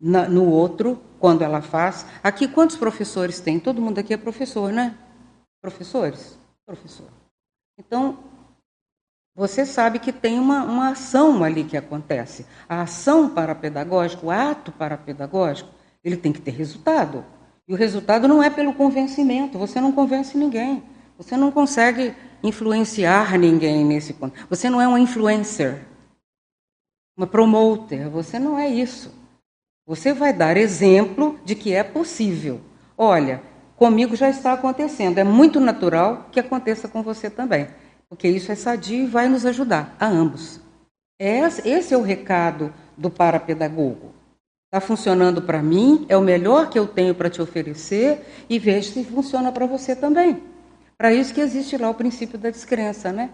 na, 0.01 0.27
no 0.27 0.49
outro, 0.51 0.99
quando 1.21 1.43
ela 1.43 1.61
faz. 1.61 2.07
Aqui, 2.23 2.49
quantos 2.49 2.77
professores 2.77 3.39
tem? 3.39 3.61
Todo 3.61 3.83
mundo 3.83 3.99
aqui 3.99 4.15
é 4.15 4.17
professor, 4.17 4.73
né? 4.73 4.97
Professores? 5.61 6.39
Professor. 6.65 7.11
Então, 7.79 8.19
você 9.37 9.67
sabe 9.67 9.99
que 9.99 10.11
tem 10.11 10.39
uma, 10.39 10.65
uma 10.65 10.89
ação 10.93 11.45
ali 11.45 11.65
que 11.65 11.77
acontece. 11.77 12.47
A 12.67 12.81
ação 12.81 13.29
parapedagógica, 13.29 14.25
o 14.25 14.31
ato 14.31 14.73
parapedagógico, 14.73 15.74
ele 16.05 16.17
tem 16.17 16.33
que 16.33 16.41
ter 16.41 16.51
resultado. 16.51 17.25
E 17.67 17.73
o 17.73 17.77
resultado 17.77 18.29
não 18.29 18.43
é 18.43 18.51
pelo 18.51 18.75
convencimento, 18.75 19.59
você 19.59 19.81
não 19.81 19.91
convence 19.91 20.37
ninguém. 20.37 20.83
Você 21.17 21.37
não 21.37 21.51
consegue 21.51 22.15
influenciar 22.43 23.39
ninguém 23.39 23.85
nesse 23.85 24.13
ponto. 24.13 24.35
Você 24.51 24.69
não 24.69 24.81
é 24.81 24.87
um 24.87 24.99
influencer, 24.99 25.81
uma 27.17 27.27
promoter, 27.27 28.09
você 28.09 28.39
não 28.39 28.59
é 28.59 28.69
isso. 28.69 29.15
Você 29.87 30.13
vai 30.13 30.33
dar 30.33 30.57
exemplo 30.57 31.39
de 31.45 31.55
que 31.55 31.73
é 31.73 31.85
possível. 31.85 32.61
Olha, 32.97 33.43
comigo 33.77 34.17
já 34.17 34.29
está 34.29 34.53
acontecendo. 34.53 35.19
É 35.19 35.25
muito 35.25 35.61
natural 35.61 36.29
que 36.33 36.41
aconteça 36.41 36.89
com 36.89 37.03
você 37.03 37.31
também. 37.31 37.69
Porque 38.09 38.29
isso 38.29 38.51
é 38.51 38.55
sadio 38.55 39.05
e 39.05 39.07
vai 39.07 39.29
nos 39.29 39.47
ajudar, 39.47 39.95
a 40.01 40.07
ambos. 40.07 40.61
Esse 41.19 41.95
é 41.95 41.97
o 41.97 42.03
recado 42.03 42.73
do 42.97 43.11
parapedagogo. 43.11 44.14
Está 44.75 44.85
funcionando 44.85 45.41
para 45.41 45.63
mim, 45.63 46.05
é 46.09 46.17
o 46.17 46.21
melhor 46.21 46.69
que 46.69 46.77
eu 46.77 46.85
tenho 46.85 47.15
para 47.15 47.31
te 47.31 47.41
oferecer 47.41 48.27
e 48.51 48.59
veja 48.59 48.91
se 48.91 49.05
funciona 49.05 49.53
para 49.53 49.67
você 49.67 49.95
também. 49.95 50.43
Para 50.99 51.15
isso 51.15 51.33
que 51.33 51.41
existe 51.41 51.77
lá 51.77 51.89
o 51.89 51.95
princípio 51.95 52.37
da 52.37 52.51
descrença, 52.51 53.13
né? 53.13 53.31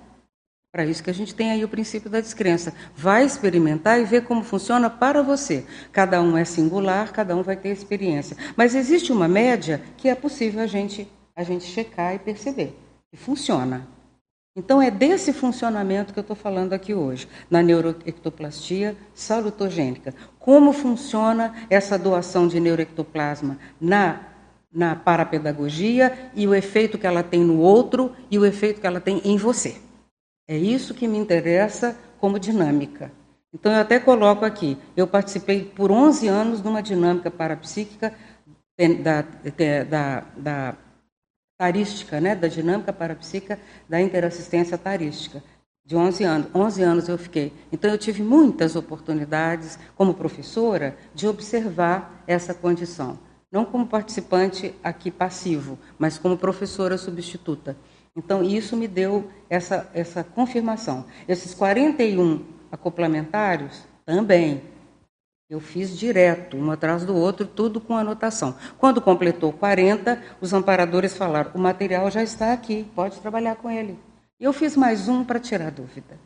Para 0.71 0.85
isso 0.85 1.03
que 1.03 1.09
a 1.09 1.15
gente 1.15 1.35
tem 1.35 1.51
aí 1.51 1.65
o 1.65 1.69
princípio 1.69 2.11
da 2.11 2.21
descrença. 2.21 2.75
Vai 2.95 3.25
experimentar 3.25 3.99
e 3.99 4.05
ver 4.05 4.25
como 4.25 4.45
funciona 4.45 4.91
para 4.91 5.23
você. 5.23 5.65
Cada 5.91 6.21
um 6.21 6.37
é 6.37 6.45
singular, 6.45 7.11
cada 7.11 7.35
um 7.35 7.43
vai 7.43 7.57
ter 7.57 7.71
experiência. 7.71 8.37
Mas 8.55 8.75
existe 8.75 9.11
uma 9.11 9.27
média 9.27 9.81
que 9.97 10.11
é 10.11 10.15
possível 10.15 10.63
a 10.63 10.67
gente, 10.67 11.11
a 11.35 11.43
gente 11.43 11.65
checar 11.65 12.15
e 12.15 12.19
perceber. 12.19 12.79
E 13.11 13.17
funciona. 13.17 13.89
Então 14.57 14.83
é 14.83 14.91
desse 14.91 15.33
funcionamento 15.33 16.13
que 16.13 16.19
eu 16.19 16.23
estou 16.23 16.37
falando 16.37 16.73
aqui 16.73 16.93
hoje, 16.93 17.29
na 17.49 17.63
neuroectoplastia 17.63 18.97
salutogênica. 19.15 20.13
Como 20.39 20.73
funciona 20.73 21.55
essa 21.71 21.97
doação 21.97 22.49
de 22.49 22.59
neuroectoplasma 22.59 23.59
na, 23.81 24.21
na 24.73 24.97
parapedagogia 24.97 26.31
e 26.35 26.49
o 26.49 26.55
efeito 26.55 26.99
que 26.99 27.07
ela 27.07 27.23
tem 27.23 27.45
no 27.45 27.61
outro 27.61 28.13
e 28.29 28.39
o 28.39 28.45
efeito 28.45 28.81
que 28.81 28.87
ela 28.87 29.01
tem 29.01 29.21
em 29.25 29.37
você. 29.37 29.77
É 30.49 30.57
isso 30.57 30.95
que 30.95 31.07
me 31.07 31.17
interessa 31.17 31.97
como 32.19 32.39
dinâmica. 32.39 33.13
Então, 33.53 33.73
eu 33.73 33.81
até 33.81 34.01
coloco 34.01 34.45
aqui: 34.45 34.77
eu 34.97 35.07
participei 35.07 35.65
por 35.65 35.93
11 35.93 36.27
anos 36.27 36.61
de 36.61 36.69
uma 36.69 36.83
dinâmica 36.83 37.31
parapsíquica 37.31 38.13
da, 39.03 39.25
da, 39.85 40.25
da 40.37 40.75
tarística, 41.61 42.19
né, 42.23 42.35
da 42.35 42.49
dinâmica 42.49 42.91
parapsíquica 42.91 43.61
da 43.87 44.01
interassistência 44.01 44.79
tarística. 44.79 45.43
De 45.85 45.95
11 45.95 46.25
anos, 46.25 46.47
11 46.55 46.83
anos 46.83 47.09
eu 47.11 47.19
fiquei. 47.19 47.53
Então 47.71 47.91
eu 47.91 47.99
tive 47.99 48.23
muitas 48.23 48.77
oportunidades 48.77 49.79
como 49.95 50.15
professora 50.15 50.97
de 51.15 51.29
observar 51.29 52.25
essa 52.27 52.55
condição, 52.55 53.19
não 53.53 53.67
como 53.67 53.87
participante 53.87 54.75
aqui 54.83 55.11
passivo, 55.11 55.79
mas 55.99 56.17
como 56.17 56.39
professora 56.39 56.97
substituta. 56.97 57.77
Então, 58.17 58.43
isso 58.43 58.77
me 58.77 58.89
deu 58.89 59.31
essa, 59.49 59.89
essa 59.95 60.25
confirmação. 60.25 61.05
Esses 61.29 61.55
41 61.55 62.43
acoplamentários, 62.73 63.85
também. 64.07 64.63
Eu 65.51 65.59
fiz 65.59 65.99
direto, 65.99 66.57
um 66.57 66.71
atrás 66.71 67.05
do 67.05 67.17
outro, 67.17 67.45
tudo 67.45 67.81
com 67.81 67.97
anotação. 67.97 68.57
Quando 68.79 69.01
completou 69.01 69.53
40, 69.53 70.23
os 70.41 70.53
amparadores 70.53 71.17
falaram: 71.17 71.51
o 71.53 71.59
material 71.59 72.09
já 72.09 72.23
está 72.23 72.53
aqui, 72.53 72.89
pode 72.95 73.21
trabalhar 73.21 73.57
com 73.57 73.69
ele. 73.69 73.99
E 74.39 74.45
eu 74.45 74.53
fiz 74.53 74.77
mais 74.77 75.09
um 75.09 75.25
para 75.25 75.41
tirar 75.41 75.73
dúvida. 75.73 76.17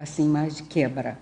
Assim, 0.00 0.26
mais 0.26 0.56
de 0.56 0.62
quebra. 0.62 1.18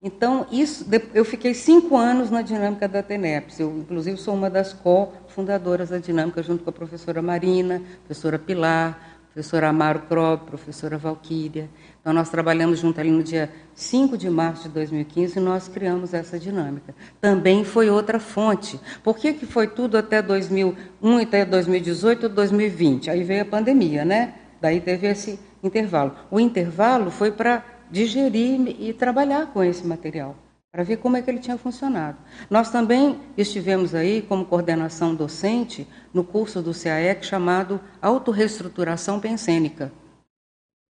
Então, 0.00 0.46
isso, 0.52 0.86
eu 1.12 1.24
fiquei 1.24 1.52
cinco 1.52 1.96
anos 1.96 2.30
na 2.30 2.42
dinâmica 2.42 2.86
da 2.86 3.02
TENEPS. 3.02 3.58
Eu, 3.58 3.76
inclusive, 3.76 4.16
sou 4.18 4.34
uma 4.34 4.48
das 4.48 4.72
co-fundadoras 4.72 5.90
da 5.90 5.98
dinâmica, 5.98 6.44
junto 6.44 6.62
com 6.62 6.70
a 6.70 6.72
professora 6.72 7.20
Marina, 7.20 7.82
professora 8.06 8.38
Pilar, 8.38 9.20
professora 9.32 9.68
Amaro 9.68 10.02
Krob, 10.02 10.46
professora 10.46 10.96
Valquíria. 10.96 11.68
Então, 12.00 12.12
nós 12.14 12.30
trabalhamos 12.30 12.78
junto 12.78 12.98
ali 12.98 13.10
no 13.10 13.22
dia 13.22 13.50
5 13.74 14.16
de 14.16 14.30
março 14.30 14.64
de 14.64 14.70
2015 14.70 15.38
e 15.38 15.40
nós 15.40 15.68
criamos 15.68 16.14
essa 16.14 16.38
dinâmica. 16.38 16.94
Também 17.20 17.62
foi 17.62 17.90
outra 17.90 18.18
fonte. 18.18 18.80
Por 19.04 19.18
que, 19.18 19.34
que 19.34 19.44
foi 19.44 19.66
tudo 19.66 19.98
até 19.98 20.22
2001, 20.22 21.18
até 21.18 21.44
2018 21.44 22.24
ou 22.24 22.28
2020? 22.30 23.10
Aí 23.10 23.22
veio 23.22 23.42
a 23.42 23.44
pandemia, 23.44 24.04
né? 24.04 24.34
Daí 24.60 24.80
teve 24.80 25.06
esse 25.06 25.38
intervalo. 25.62 26.14
O 26.30 26.40
intervalo 26.40 27.10
foi 27.10 27.30
para 27.30 27.64
digerir 27.90 28.76
e 28.80 28.92
trabalhar 28.92 29.46
com 29.46 29.62
esse 29.62 29.86
material, 29.86 30.36
para 30.70 30.84
ver 30.84 30.98
como 30.98 31.16
é 31.16 31.22
que 31.22 31.30
ele 31.30 31.40
tinha 31.40 31.58
funcionado. 31.58 32.16
Nós 32.48 32.70
também 32.70 33.18
estivemos 33.36 33.94
aí 33.94 34.22
como 34.22 34.44
coordenação 34.44 35.14
docente 35.14 35.86
no 36.14 36.22
curso 36.22 36.62
do 36.62 36.72
CAEC 36.72 37.24
chamado 37.26 37.80
Autorreestruturação 38.00 39.18
Pensênica. 39.18 39.92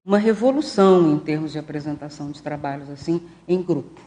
Uma 0.09 0.17
revolução 0.17 1.13
em 1.13 1.19
termos 1.19 1.51
de 1.51 1.59
apresentação 1.59 2.31
de 2.31 2.41
trabalhos 2.41 2.89
assim 2.89 3.21
em 3.47 3.61
grupo, 3.61 4.01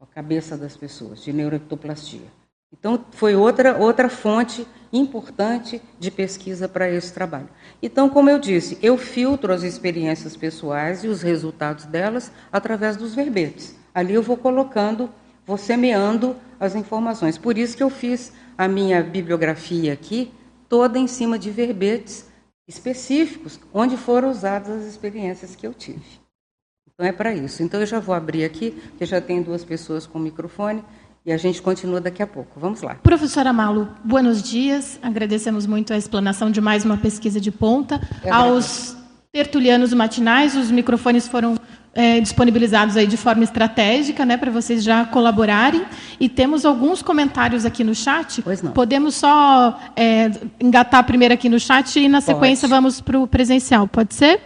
a 0.00 0.06
cabeça 0.06 0.56
das 0.56 0.76
pessoas, 0.76 1.20
de 1.20 1.32
neuroectoplastia. 1.32 2.28
Então, 2.72 3.04
foi 3.10 3.34
outra, 3.34 3.76
outra 3.76 4.08
fonte 4.08 4.64
importante 4.92 5.82
de 5.98 6.12
pesquisa 6.12 6.68
para 6.68 6.88
esse 6.88 7.12
trabalho. 7.12 7.48
Então, 7.82 8.08
como 8.08 8.30
eu 8.30 8.38
disse, 8.38 8.78
eu 8.80 8.96
filtro 8.96 9.52
as 9.52 9.64
experiências 9.64 10.36
pessoais 10.36 11.02
e 11.02 11.08
os 11.08 11.22
resultados 11.22 11.86
delas 11.86 12.30
através 12.52 12.96
dos 12.96 13.12
verbetes. 13.12 13.74
Ali 13.92 14.14
eu 14.14 14.22
vou 14.22 14.36
colocando, 14.36 15.10
vou 15.44 15.58
semeando 15.58 16.36
as 16.60 16.76
informações. 16.76 17.36
Por 17.36 17.58
isso 17.58 17.76
que 17.76 17.82
eu 17.82 17.90
fiz 17.90 18.32
a 18.56 18.68
minha 18.68 19.02
bibliografia 19.02 19.92
aqui 19.92 20.32
toda 20.68 21.00
em 21.00 21.08
cima 21.08 21.36
de 21.36 21.50
verbetes 21.50 22.29
específicos, 22.70 23.58
onde 23.74 23.96
foram 23.96 24.30
usadas 24.30 24.68
as 24.68 24.84
experiências 24.86 25.56
que 25.56 25.66
eu 25.66 25.74
tive. 25.74 26.20
Então 26.94 27.04
é 27.04 27.12
para 27.12 27.34
isso. 27.34 27.62
Então 27.62 27.80
eu 27.80 27.86
já 27.86 27.98
vou 27.98 28.14
abrir 28.14 28.44
aqui, 28.44 28.70
porque 28.70 29.04
já 29.04 29.20
tem 29.20 29.42
duas 29.42 29.64
pessoas 29.64 30.06
com 30.06 30.18
microfone. 30.18 30.82
E 31.26 31.32
a 31.32 31.36
gente 31.36 31.60
continua 31.60 32.00
daqui 32.00 32.22
a 32.22 32.26
pouco. 32.26 32.58
Vamos 32.58 32.80
lá. 32.80 32.94
Professora 32.94 33.52
Malu, 33.52 33.88
buenos 34.02 34.42
dias. 34.42 34.98
Agradecemos 35.02 35.66
muito 35.66 35.92
a 35.92 35.98
explanação 35.98 36.50
de 36.50 36.62
mais 36.62 36.82
uma 36.82 36.96
pesquisa 36.96 37.38
de 37.38 37.50
ponta. 37.50 38.00
É 38.24 38.30
Aos 38.30 38.96
tertulianos 39.30 39.92
matinais, 39.92 40.56
os 40.56 40.70
microfones 40.70 41.28
foram 41.28 41.56
é, 41.94 42.20
disponibilizados 42.20 42.96
aí 42.96 43.06
de 43.06 43.16
forma 43.16 43.42
estratégica, 43.42 44.24
né, 44.24 44.36
para 44.36 44.50
vocês 44.50 44.82
já 44.82 45.04
colaborarem. 45.04 45.82
E 46.18 46.28
temos 46.28 46.64
alguns 46.64 47.02
comentários 47.02 47.64
aqui 47.64 47.82
no 47.82 47.94
chat. 47.94 48.42
Pois 48.42 48.62
não. 48.62 48.72
Podemos 48.72 49.16
só 49.16 49.78
é, 49.96 50.30
engatar 50.60 51.04
primeiro 51.04 51.34
aqui 51.34 51.48
no 51.48 51.58
chat 51.58 51.98
e 51.98 52.08
na 52.08 52.20
sequência 52.20 52.68
Pode. 52.68 52.80
vamos 52.80 53.00
para 53.00 53.18
o 53.18 53.26
presencial. 53.26 53.88
Pode 53.88 54.14
ser? 54.14 54.40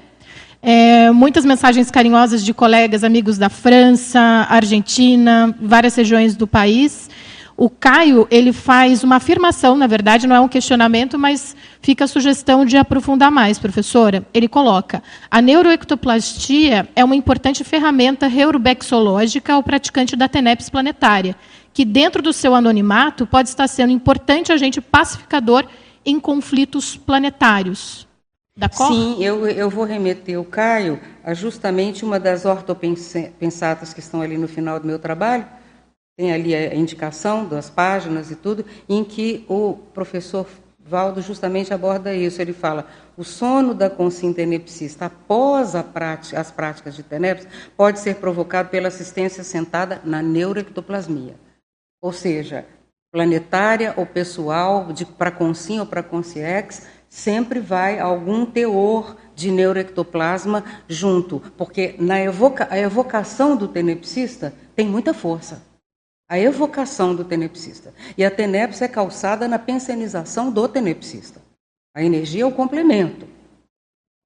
É, 0.67 1.11
muitas 1.11 1.45
mensagens 1.45 1.91
carinhosas 1.91 2.43
de 2.43 2.55
colegas, 2.55 3.05
amigos 3.05 3.37
da 3.37 3.51
França, 3.51 4.47
Argentina, 4.49 5.55
várias 5.61 5.95
regiões 5.95 6.35
do 6.35 6.47
país. 6.47 7.11
O 7.57 7.71
Caio 7.71 8.27
ele 8.31 8.53
faz 8.53 9.05
uma 9.05 9.17
afirmação, 9.17 9.77
na 9.77 9.87
verdade, 9.87 10.27
não 10.27 10.35
é 10.35 10.41
um 10.41 10.49
questionamento, 10.49 11.17
mas 11.17 11.55
fica 11.81 12.05
a 12.05 12.09
sugestão 12.09 12.65
de 12.65 12.77
aprofundar 12.77 13.31
mais, 13.31 13.59
professora. 13.59 14.27
Ele 14.35 14.49
coloca: 14.49 15.03
a 15.31 15.41
neuroectoplastia 15.41 16.89
é 16.97 17.05
uma 17.05 17.15
importante 17.15 17.63
ferramenta 17.63 18.27
reurobexológica 18.27 19.55
ao 19.55 19.63
praticante 19.63 20.17
da 20.17 20.29
TENEPS 20.29 20.69
planetária, 20.69 21.37
que, 21.73 21.85
dentro 21.85 22.21
do 22.21 22.33
seu 22.33 22.57
anonimato, 22.57 23.25
pode 23.25 23.49
estar 23.49 23.69
sendo 23.69 23.93
importante 23.93 24.53
agente 24.53 24.81
pacificador 24.81 25.65
em 26.05 26.19
conflitos 26.19 26.97
planetários. 26.97 28.07
Da? 28.57 28.69
Sim, 28.71 29.17
eu, 29.21 29.47
eu 29.49 29.69
vou 29.69 29.85
remeter 29.85 30.41
o 30.41 30.45
Caio 30.45 31.01
a 31.25 31.35
justamente 31.35 32.05
uma 32.05 32.21
das 32.21 32.45
ortopensatas 32.45 33.93
que 33.93 34.01
estão 34.01 34.21
ali 34.21 34.39
no 34.39 34.47
final 34.47 34.79
do 34.79 34.87
meu 34.87 34.99
trabalho, 34.99 35.45
tem 36.17 36.33
ali 36.33 36.55
a 36.55 36.75
indicação 36.75 37.47
das 37.47 37.69
páginas 37.69 38.31
e 38.31 38.37
tudo, 38.37 38.65
em 38.89 39.05
que 39.05 39.45
o 39.49 39.75
professor 39.93 40.47
Valdo 40.87 41.23
justamente 41.23 41.73
aborda 41.73 42.15
isso. 42.15 42.43
Ele 42.43 42.53
fala: 42.53 42.87
o 43.17 43.25
sono 43.25 43.75
da 43.75 43.89
consciência 43.89 44.37
tenepsista 44.37 45.07
após 45.07 45.73
prática, 45.93 46.39
as 46.39 46.51
práticas 46.51 46.95
de 46.95 47.03
tenepsis 47.03 47.49
pode 47.77 47.99
ser 48.01 48.17
provocado 48.17 48.69
pela 48.69 48.89
assistência 48.89 49.43
sentada 49.43 50.01
na 50.05 50.23
neuroectoplasmia. 50.23 51.37
Ou 52.03 52.13
seja, 52.13 52.67
planetária 53.11 53.95
ou 53.97 54.05
pessoal, 54.05 54.89
para 55.17 55.31
consim 55.31 55.81
ou 55.81 55.87
para 55.87 56.03
consciex, 56.03 56.87
sempre 57.09 57.61
vai 57.61 57.99
algum 57.99 58.45
teor 58.45 59.17
de 59.35 59.51
neuroectoplasma 59.51 60.65
junto, 60.87 61.41
porque 61.57 61.95
na 61.99 62.21
evoca, 62.21 62.69
a 62.71 62.79
evocação 62.79 63.57
do 63.57 63.69
tenepsista 63.69 64.53
tem 64.77 64.87
muita 64.87 65.15
força. 65.15 65.74
A 66.29 66.39
evocação 66.39 67.15
do 67.15 67.25
tenepsista. 67.25 67.93
E 68.17 68.25
a 68.25 68.31
tenepse 68.31 68.83
é 68.83 68.89
calçada 68.89 69.47
na 69.47 69.59
pensenização 69.59 70.51
do 70.51 70.67
tenepsista. 70.67 71.41
A 71.95 72.03
energia 72.03 72.43
é 72.43 72.47
o 72.47 72.53
complemento, 72.53 73.29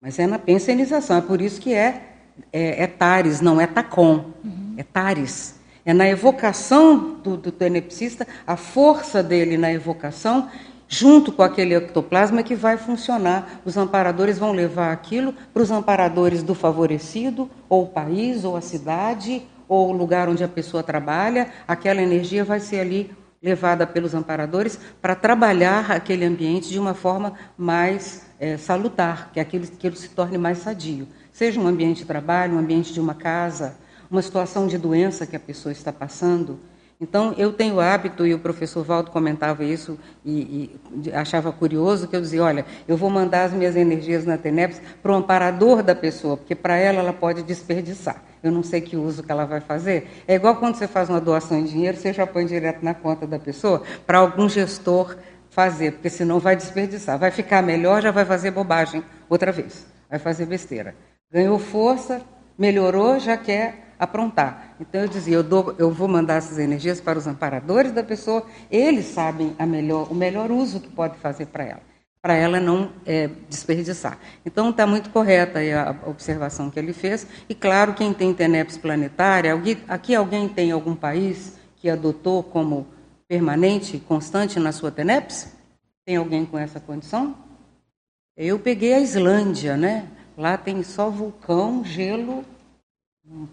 mas 0.00 0.18
é 0.18 0.26
na 0.26 0.38
pensenização. 0.38 1.18
É 1.18 1.20
por 1.20 1.40
isso 1.40 1.60
que 1.60 1.74
é, 1.74 2.14
é, 2.52 2.84
é 2.84 2.86
Tares, 2.86 3.40
não 3.40 3.60
é 3.60 3.66
Tacon. 3.66 4.32
Uhum. 4.44 4.74
É 4.76 4.82
Tares. 4.82 5.56
É 5.84 5.92
na 5.92 6.08
evocação 6.08 7.14
do, 7.14 7.36
do 7.36 7.50
tenepsista, 7.50 8.26
a 8.46 8.56
força 8.56 9.22
dele 9.22 9.56
na 9.56 9.72
evocação 9.72 10.50
junto 10.88 11.30
com 11.30 11.42
aquele 11.42 11.74
ectoplasma 11.74 12.42
que 12.42 12.54
vai 12.54 12.78
funcionar. 12.78 13.60
Os 13.64 13.76
amparadores 13.76 14.38
vão 14.38 14.52
levar 14.52 14.90
aquilo 14.90 15.34
para 15.52 15.62
os 15.62 15.70
amparadores 15.70 16.42
do 16.42 16.54
favorecido, 16.54 17.48
ou 17.68 17.84
o 17.84 17.88
país, 17.88 18.44
ou 18.44 18.56
a 18.56 18.60
cidade, 18.60 19.42
ou 19.68 19.90
o 19.90 19.92
lugar 19.92 20.28
onde 20.28 20.42
a 20.42 20.48
pessoa 20.48 20.82
trabalha. 20.82 21.48
Aquela 21.66 22.02
energia 22.02 22.44
vai 22.44 22.58
ser 22.58 22.80
ali 22.80 23.10
levada 23.42 23.86
pelos 23.86 24.14
amparadores 24.14 24.78
para 25.00 25.14
trabalhar 25.14 25.92
aquele 25.92 26.24
ambiente 26.24 26.68
de 26.68 26.78
uma 26.78 26.94
forma 26.94 27.34
mais 27.56 28.26
é, 28.40 28.56
salutar, 28.56 29.30
que 29.32 29.38
aquilo, 29.38 29.66
que 29.66 29.86
ele 29.86 29.96
se 29.96 30.08
torne 30.08 30.36
mais 30.38 30.58
sadio. 30.58 31.06
Seja 31.32 31.60
um 31.60 31.66
ambiente 31.66 31.98
de 31.98 32.04
trabalho, 32.04 32.54
um 32.54 32.58
ambiente 32.58 32.92
de 32.92 33.00
uma 33.00 33.14
casa, 33.14 33.76
uma 34.10 34.22
situação 34.22 34.66
de 34.66 34.76
doença 34.76 35.26
que 35.26 35.36
a 35.36 35.40
pessoa 35.40 35.72
está 35.72 35.92
passando. 35.92 36.58
Então, 37.00 37.32
eu 37.38 37.52
tenho 37.52 37.76
o 37.76 37.80
hábito, 37.80 38.26
e 38.26 38.34
o 38.34 38.40
professor 38.40 38.82
Valdo 38.82 39.12
comentava 39.12 39.62
isso 39.62 39.96
e, 40.24 40.76
e, 41.04 41.12
achava 41.12 41.52
curioso, 41.52 42.08
que 42.08 42.16
eu 42.16 42.20
dizia, 42.20 42.42
olha, 42.42 42.66
eu 42.88 42.96
vou 42.96 43.08
mandar 43.08 43.44
as 43.44 43.52
minhas 43.52 43.76
energias 43.76 44.24
na 44.24 44.36
TENEPS 44.36 44.82
para 45.00 45.12
o 45.12 45.14
amparador 45.14 45.80
da 45.80 45.94
pessoa, 45.94 46.36
porque 46.36 46.56
para 46.56 46.76
ela 46.76 46.98
ela 46.98 47.12
pode 47.12 47.44
desperdiçar. 47.44 48.24
Eu 48.42 48.50
não 48.50 48.64
sei 48.64 48.80
que 48.80 48.96
uso 48.96 49.22
que 49.22 49.30
ela 49.30 49.44
vai 49.44 49.60
fazer. 49.60 50.08
É 50.26 50.34
igual 50.34 50.56
quando 50.56 50.74
você 50.74 50.88
faz 50.88 51.08
uma 51.08 51.20
doação 51.20 51.62
de 51.62 51.70
dinheiro, 51.70 51.96
você 51.96 52.12
já 52.12 52.26
põe 52.26 52.44
direto 52.44 52.84
na 52.84 52.94
conta 52.94 53.28
da 53.28 53.38
pessoa 53.38 53.82
para 54.04 54.18
algum 54.18 54.48
gestor 54.48 55.16
fazer, 55.50 55.92
porque 55.92 56.10
senão 56.10 56.40
vai 56.40 56.56
desperdiçar. 56.56 57.16
Vai 57.16 57.30
ficar 57.30 57.62
melhor, 57.62 58.02
já 58.02 58.10
vai 58.10 58.24
fazer 58.24 58.50
bobagem 58.50 59.04
outra 59.28 59.52
vez. 59.52 59.86
Vai 60.10 60.18
fazer 60.18 60.46
besteira. 60.46 60.96
Ganhou 61.32 61.60
força, 61.60 62.22
melhorou, 62.56 63.20
já 63.20 63.36
quer 63.36 63.87
aprontar. 63.98 64.76
Então 64.80 65.00
eu 65.00 65.08
dizia, 65.08 65.34
eu, 65.34 65.42
dou, 65.42 65.74
eu 65.78 65.90
vou 65.90 66.06
mandar 66.06 66.34
essas 66.34 66.58
energias 66.58 67.00
para 67.00 67.18
os 67.18 67.26
amparadores 67.26 67.92
da 67.92 68.02
pessoa, 68.02 68.46
eles 68.70 69.06
sabem 69.06 69.56
melhor, 69.60 70.10
o 70.10 70.14
melhor 70.14 70.50
uso 70.50 70.80
que 70.80 70.88
pode 70.88 71.18
fazer 71.18 71.46
para 71.46 71.64
ela, 71.64 71.82
para 72.22 72.34
ela 72.34 72.60
não 72.60 72.92
é, 73.04 73.28
desperdiçar. 73.48 74.18
Então 74.46 74.70
está 74.70 74.86
muito 74.86 75.10
correta 75.10 75.58
a 75.58 76.08
observação 76.08 76.70
que 76.70 76.78
ele 76.78 76.92
fez, 76.92 77.26
e 77.48 77.54
claro, 77.54 77.94
quem 77.94 78.14
tem 78.14 78.32
TENEPS 78.32 78.78
planetária, 78.78 79.52
aqui 79.88 80.14
alguém 80.14 80.48
tem 80.48 80.70
algum 80.70 80.94
país 80.94 81.58
que 81.76 81.90
adotou 81.90 82.42
como 82.42 82.86
permanente, 83.26 83.98
constante 83.98 84.58
na 84.58 84.72
sua 84.72 84.90
TENEPS? 84.90 85.52
Tem 86.04 86.16
alguém 86.16 86.46
com 86.46 86.58
essa 86.58 86.80
condição? 86.80 87.36
Eu 88.36 88.58
peguei 88.58 88.94
a 88.94 89.00
Islândia, 89.00 89.76
né? 89.76 90.06
Lá 90.36 90.56
tem 90.56 90.82
só 90.82 91.10
vulcão, 91.10 91.84
gelo 91.84 92.44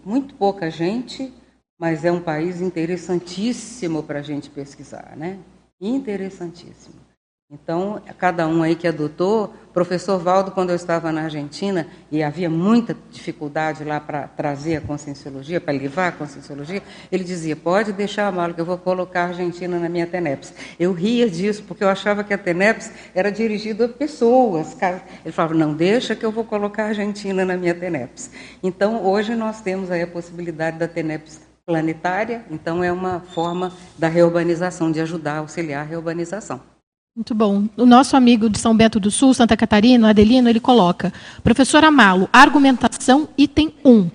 muito 0.04 0.34
pouca 0.34 0.70
gente, 0.70 1.32
mas 1.78 2.04
é 2.04 2.10
um 2.10 2.20
país 2.20 2.60
interessantíssimo 2.60 4.02
para 4.02 4.20
a 4.20 4.22
gente 4.22 4.48
pesquisar, 4.50 5.14
né? 5.16 5.38
Interessantíssimo. 5.80 7.05
Então, 7.48 8.02
cada 8.18 8.48
um 8.48 8.60
aí 8.60 8.74
que 8.74 8.88
adotou, 8.88 9.54
professor 9.72 10.18
Valdo, 10.18 10.50
quando 10.50 10.70
eu 10.70 10.76
estava 10.76 11.12
na 11.12 11.22
Argentina, 11.22 11.86
e 12.10 12.20
havia 12.20 12.50
muita 12.50 12.96
dificuldade 13.08 13.84
lá 13.84 14.00
para 14.00 14.26
trazer 14.26 14.76
a 14.76 14.80
conscienciologia, 14.80 15.60
para 15.60 15.72
levar 15.72 16.08
a 16.08 16.12
conscienciologia, 16.12 16.82
ele 17.10 17.22
dizia, 17.22 17.54
pode 17.54 17.92
deixar 17.92 18.26
a 18.26 18.32
mala 18.32 18.52
que 18.52 18.60
eu 18.60 18.64
vou 18.64 18.76
colocar 18.76 19.22
a 19.22 19.26
Argentina 19.28 19.78
na 19.78 19.88
minha 19.88 20.08
TENEPS. 20.08 20.54
Eu 20.76 20.92
ria 20.92 21.30
disso, 21.30 21.62
porque 21.68 21.84
eu 21.84 21.88
achava 21.88 22.24
que 22.24 22.34
a 22.34 22.38
TENEPS 22.38 22.90
era 23.14 23.30
dirigida 23.30 23.84
a 23.84 23.88
pessoas. 23.88 24.76
Ele 25.24 25.30
falava, 25.30 25.54
não, 25.54 25.72
deixa 25.72 26.16
que 26.16 26.26
eu 26.26 26.32
vou 26.32 26.42
colocar 26.42 26.86
a 26.86 26.88
Argentina 26.88 27.44
na 27.44 27.56
minha 27.56 27.76
TENEPS. 27.76 28.28
Então, 28.60 29.04
hoje 29.04 29.36
nós 29.36 29.60
temos 29.60 29.92
aí 29.92 30.02
a 30.02 30.06
possibilidade 30.08 30.78
da 30.78 30.88
TENEPS 30.88 31.40
planetária, 31.64 32.44
então 32.50 32.82
é 32.82 32.90
uma 32.90 33.20
forma 33.20 33.72
da 33.96 34.08
reurbanização, 34.08 34.90
de 34.90 35.00
ajudar 35.00 35.38
auxiliar 35.38 35.82
a 35.82 35.88
reurbanização. 35.88 36.75
Muito 37.16 37.34
bom. 37.34 37.66
O 37.78 37.86
nosso 37.86 38.14
amigo 38.14 38.50
de 38.50 38.58
São 38.58 38.76
Bento 38.76 39.00
do 39.00 39.10
Sul, 39.10 39.32
Santa 39.32 39.56
Catarina, 39.56 40.10
Adelino, 40.10 40.50
ele 40.50 40.60
coloca: 40.60 41.10
Professor 41.42 41.82
Amalo, 41.82 42.28
argumentação, 42.30 43.26
item 43.38 43.72
1. 43.82 44.10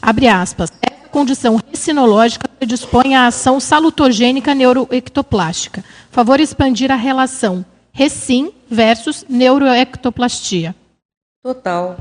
Abre 0.00 0.28
aspas. 0.28 0.72
Essa 0.80 1.08
condição 1.10 1.60
recinológica 1.70 2.48
predispõe 2.48 3.14
à 3.14 3.26
ação 3.26 3.60
salutogênica 3.60 4.54
neuroectoplástica. 4.54 5.84
Favor 6.10 6.40
expandir 6.40 6.90
a 6.90 6.96
relação 6.96 7.66
recin 7.92 8.50
versus 8.66 9.26
neuroectoplastia. 9.28 10.74
Total. 11.42 11.98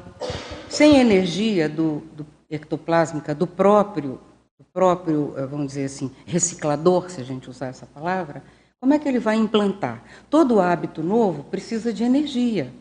Sem 0.69 0.95
energia 0.95 1.67
do, 1.67 2.03
do 2.15 2.25
ectoplásmica, 2.49 3.35
do 3.35 3.45
próprio, 3.45 4.21
do 4.57 4.63
próprio, 4.71 5.33
eh, 5.35 5.45
vamos 5.45 5.67
dizer 5.67 5.83
assim, 5.83 6.09
reciclador, 6.25 7.09
se 7.09 7.19
a 7.19 7.25
gente 7.25 7.49
usar 7.49 7.67
essa 7.67 7.85
palavra, 7.85 8.41
como 8.81 8.95
é 8.95 8.99
que 8.99 9.07
ele 9.07 9.19
vai 9.19 9.35
implantar? 9.35 10.03
Todo 10.27 10.59
hábito 10.59 11.03
novo 11.03 11.43
precisa 11.43 11.93
de 11.93 12.03
energia. 12.03 12.73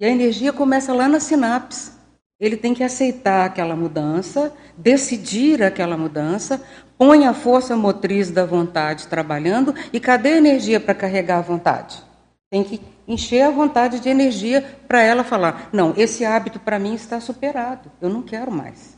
E 0.00 0.06
a 0.06 0.08
energia 0.08 0.54
começa 0.54 0.94
lá 0.94 1.06
na 1.06 1.20
sinapse. 1.20 1.92
Ele 2.40 2.56
tem 2.56 2.72
que 2.72 2.82
aceitar 2.82 3.44
aquela 3.44 3.76
mudança, 3.76 4.54
decidir 4.76 5.62
aquela 5.62 5.98
mudança, 5.98 6.62
põe 6.96 7.26
a 7.26 7.34
força 7.34 7.76
motriz 7.76 8.30
da 8.30 8.46
vontade 8.46 9.06
trabalhando 9.06 9.74
e 9.92 10.00
cadê 10.00 10.30
a 10.30 10.38
energia 10.38 10.80
para 10.80 10.94
carregar 10.94 11.38
a 11.38 11.42
vontade? 11.42 12.02
Tem 12.50 12.64
que 12.64 12.80
encher 13.06 13.42
a 13.42 13.50
vontade 13.50 14.00
de 14.00 14.08
energia 14.08 14.62
para 14.88 15.02
ela 15.02 15.24
falar: 15.24 15.68
não, 15.72 15.92
esse 15.96 16.24
hábito 16.24 16.58
para 16.58 16.78
mim 16.78 16.94
está 16.94 17.20
superado, 17.20 17.90
eu 18.00 18.08
não 18.08 18.22
quero 18.22 18.50
mais. 18.50 18.96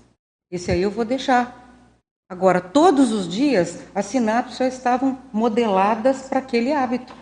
Esse 0.51 0.71
aí 0.71 0.83
eu 0.83 0.91
vou 0.91 1.05
deixar. 1.05 1.68
Agora, 2.31 2.61
todos 2.61 3.11
os 3.11 3.27
dias, 3.27 3.81
as 3.95 4.05
sinapses 4.05 4.59
já 4.59 4.69
estavam 4.69 5.19
modeladas 5.33 6.29
para 6.29 6.41
aquele 6.41 6.73
hábito, 6.75 7.15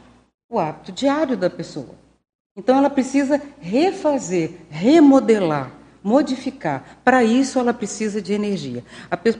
o 0.51 0.59
hábito 0.59 0.91
diário 0.91 1.37
da 1.37 1.49
pessoa. 1.49 1.95
Então, 2.57 2.77
ela 2.77 2.91
precisa 2.91 3.41
refazer, 3.61 4.57
remodelar, 4.69 5.71
modificar. 6.03 6.99
Para 7.05 7.23
isso, 7.23 7.57
ela 7.57 7.73
precisa 7.73 8.21
de 8.21 8.33
energia. 8.33 8.83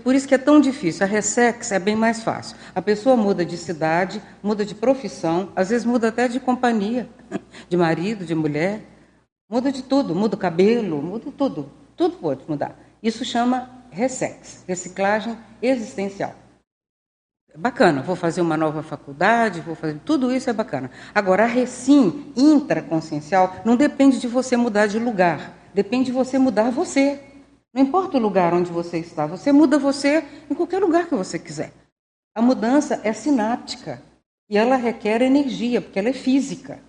Por 0.05 0.15
isso 0.15 0.29
que 0.29 0.37
é 0.37 0.39
tão 0.39 0.61
difícil. 0.61 1.05
A 1.05 1.09
Ressex 1.09 1.73
é 1.73 1.81
bem 1.81 1.97
mais 1.97 2.23
fácil. 2.23 2.57
A 2.73 2.81
pessoa 2.81 3.17
muda 3.17 3.45
de 3.45 3.57
cidade, 3.57 4.23
muda 4.41 4.65
de 4.65 4.75
profissão, 4.75 5.51
às 5.57 5.71
vezes 5.71 5.85
muda 5.85 6.09
até 6.09 6.29
de 6.29 6.39
companhia, 6.39 7.09
de 7.69 7.77
marido, 7.77 8.25
de 8.25 8.37
mulher. 8.37 8.83
Muda 9.51 9.73
de 9.73 9.83
tudo, 9.83 10.15
muda 10.15 10.37
o 10.37 10.39
cabelo, 10.39 11.03
muda 11.03 11.33
tudo. 11.37 11.73
Tudo 11.97 12.19
pode 12.19 12.43
mudar. 12.47 12.79
Isso 13.03 13.25
chama 13.25 13.76
Ressex, 13.97 14.63
reciclagem 14.69 15.39
existencial. 15.63 16.35
Bacana, 17.57 18.03
vou 18.03 18.15
fazer 18.15 18.43
uma 18.43 18.55
nova 18.55 18.83
faculdade, 18.83 19.63
vou 19.63 19.75
fazer. 19.75 19.99
Tudo 20.05 20.31
isso 20.31 20.51
é 20.51 20.53
bacana. 20.53 20.91
Agora, 21.15 21.45
a 21.45 21.47
recim 21.47 22.31
intraconsciencial 22.37 23.57
não 23.65 23.75
depende 23.75 24.21
de 24.21 24.29
você 24.29 24.55
mudar 24.55 24.87
de 24.87 24.99
lugar, 24.99 25.55
depende 25.73 26.07
de 26.07 26.13
você 26.13 26.39
mudar 26.39 26.71
você. 26.71 27.19
Não 27.73 27.81
importa 27.81 28.19
o 28.19 28.21
lugar 28.21 28.53
onde 28.53 28.71
você 28.71 28.99
está, 28.99 29.25
você 29.25 29.51
muda 29.51 29.79
você 29.79 30.23
em 30.51 30.55
qualquer 30.55 30.79
lugar 30.79 31.07
que 31.07 31.15
você 31.15 31.39
quiser. 31.39 31.73
A 32.35 32.43
mudança 32.43 33.01
é 33.03 33.15
sináptica 33.15 34.03
e 34.47 34.59
ela 34.59 34.77
requer 34.77 35.23
energia, 35.23 35.81
porque 35.81 35.99
ela 35.99 36.11
é 36.11 36.13
física. 36.13 36.81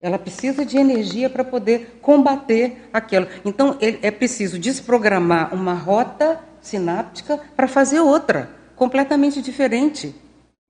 Ela 0.00 0.18
precisa 0.18 0.64
de 0.64 0.78
energia 0.78 1.28
para 1.28 1.44
poder 1.44 1.98
combater 2.00 2.88
aquilo. 2.92 3.26
Então, 3.44 3.76
é 3.80 4.10
preciso 4.10 4.58
desprogramar 4.58 5.52
uma 5.52 5.74
rota 5.74 6.40
sináptica 6.60 7.40
para 7.56 7.66
fazer 7.66 8.00
outra, 8.00 8.50
completamente 8.76 9.42
diferente. 9.42 10.14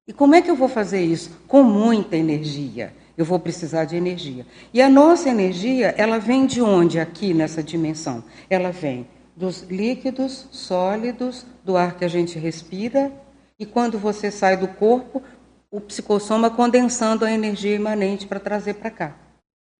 E 0.06 0.12
como 0.12 0.34
é 0.34 0.40
que 0.40 0.50
eu 0.50 0.56
vou 0.56 0.68
fazer 0.68 1.02
isso? 1.02 1.30
Com 1.46 1.62
muita 1.62 2.16
energia. 2.16 2.94
Eu 3.18 3.24
vou 3.24 3.38
precisar 3.38 3.84
de 3.84 3.96
energia. 3.96 4.46
E 4.72 4.80
a 4.80 4.88
nossa 4.88 5.28
energia, 5.28 5.94
ela 5.98 6.18
vem 6.18 6.46
de 6.46 6.62
onde 6.62 6.98
aqui 6.98 7.34
nessa 7.34 7.62
dimensão? 7.62 8.24
Ela 8.48 8.70
vem 8.70 9.06
dos 9.36 9.62
líquidos, 9.62 10.48
sólidos, 10.50 11.44
do 11.64 11.76
ar 11.76 11.96
que 11.96 12.04
a 12.04 12.08
gente 12.08 12.38
respira 12.38 13.12
E 13.60 13.66
quando 13.66 13.98
você 13.98 14.30
sai 14.30 14.56
do 14.56 14.68
corpo, 14.68 15.20
o 15.70 15.80
psicossoma 15.80 16.50
condensando 16.50 17.24
a 17.24 17.30
energia 17.30 17.74
imanente 17.74 18.26
para 18.26 18.40
trazer 18.40 18.74
para 18.74 18.90
cá. 18.90 19.14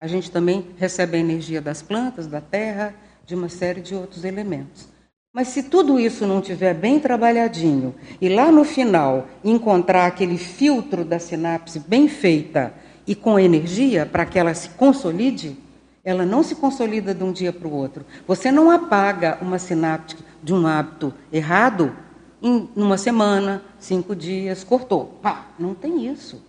A 0.00 0.06
gente 0.06 0.30
também 0.30 0.66
recebe 0.76 1.16
a 1.16 1.20
energia 1.20 1.60
das 1.60 1.80
plantas, 1.80 2.26
da 2.26 2.40
terra, 2.40 2.94
de 3.24 3.34
uma 3.34 3.48
série 3.48 3.80
de 3.80 3.94
outros 3.94 4.24
elementos. 4.24 4.86
Mas 5.32 5.48
se 5.48 5.64
tudo 5.64 5.98
isso 5.98 6.26
não 6.26 6.40
tiver 6.40 6.74
bem 6.74 7.00
trabalhadinho 7.00 7.94
e 8.20 8.28
lá 8.28 8.50
no 8.50 8.64
final 8.64 9.26
encontrar 9.44 10.06
aquele 10.06 10.38
filtro 10.38 11.04
da 11.04 11.18
sinapse 11.18 11.80
bem 11.80 12.08
feita 12.08 12.72
e 13.06 13.14
com 13.14 13.38
energia 13.38 14.04
para 14.04 14.26
que 14.26 14.38
ela 14.38 14.54
se 14.54 14.70
consolide, 14.70 15.56
ela 16.04 16.24
não 16.24 16.42
se 16.42 16.54
consolida 16.54 17.14
de 17.14 17.24
um 17.24 17.32
dia 17.32 17.52
para 17.52 17.68
o 17.68 17.72
outro. 17.72 18.04
Você 18.26 18.50
não 18.50 18.70
apaga 18.70 19.38
uma 19.40 19.58
sinapse 19.58 20.16
de 20.42 20.52
um 20.52 20.66
hábito 20.66 21.12
errado 21.32 21.94
em 22.42 22.68
uma 22.76 22.96
semana, 22.96 23.62
cinco 23.78 24.14
dias, 24.14 24.64
cortou. 24.64 25.18
Pá, 25.22 25.46
não 25.58 25.74
tem 25.74 26.06
isso. 26.06 26.42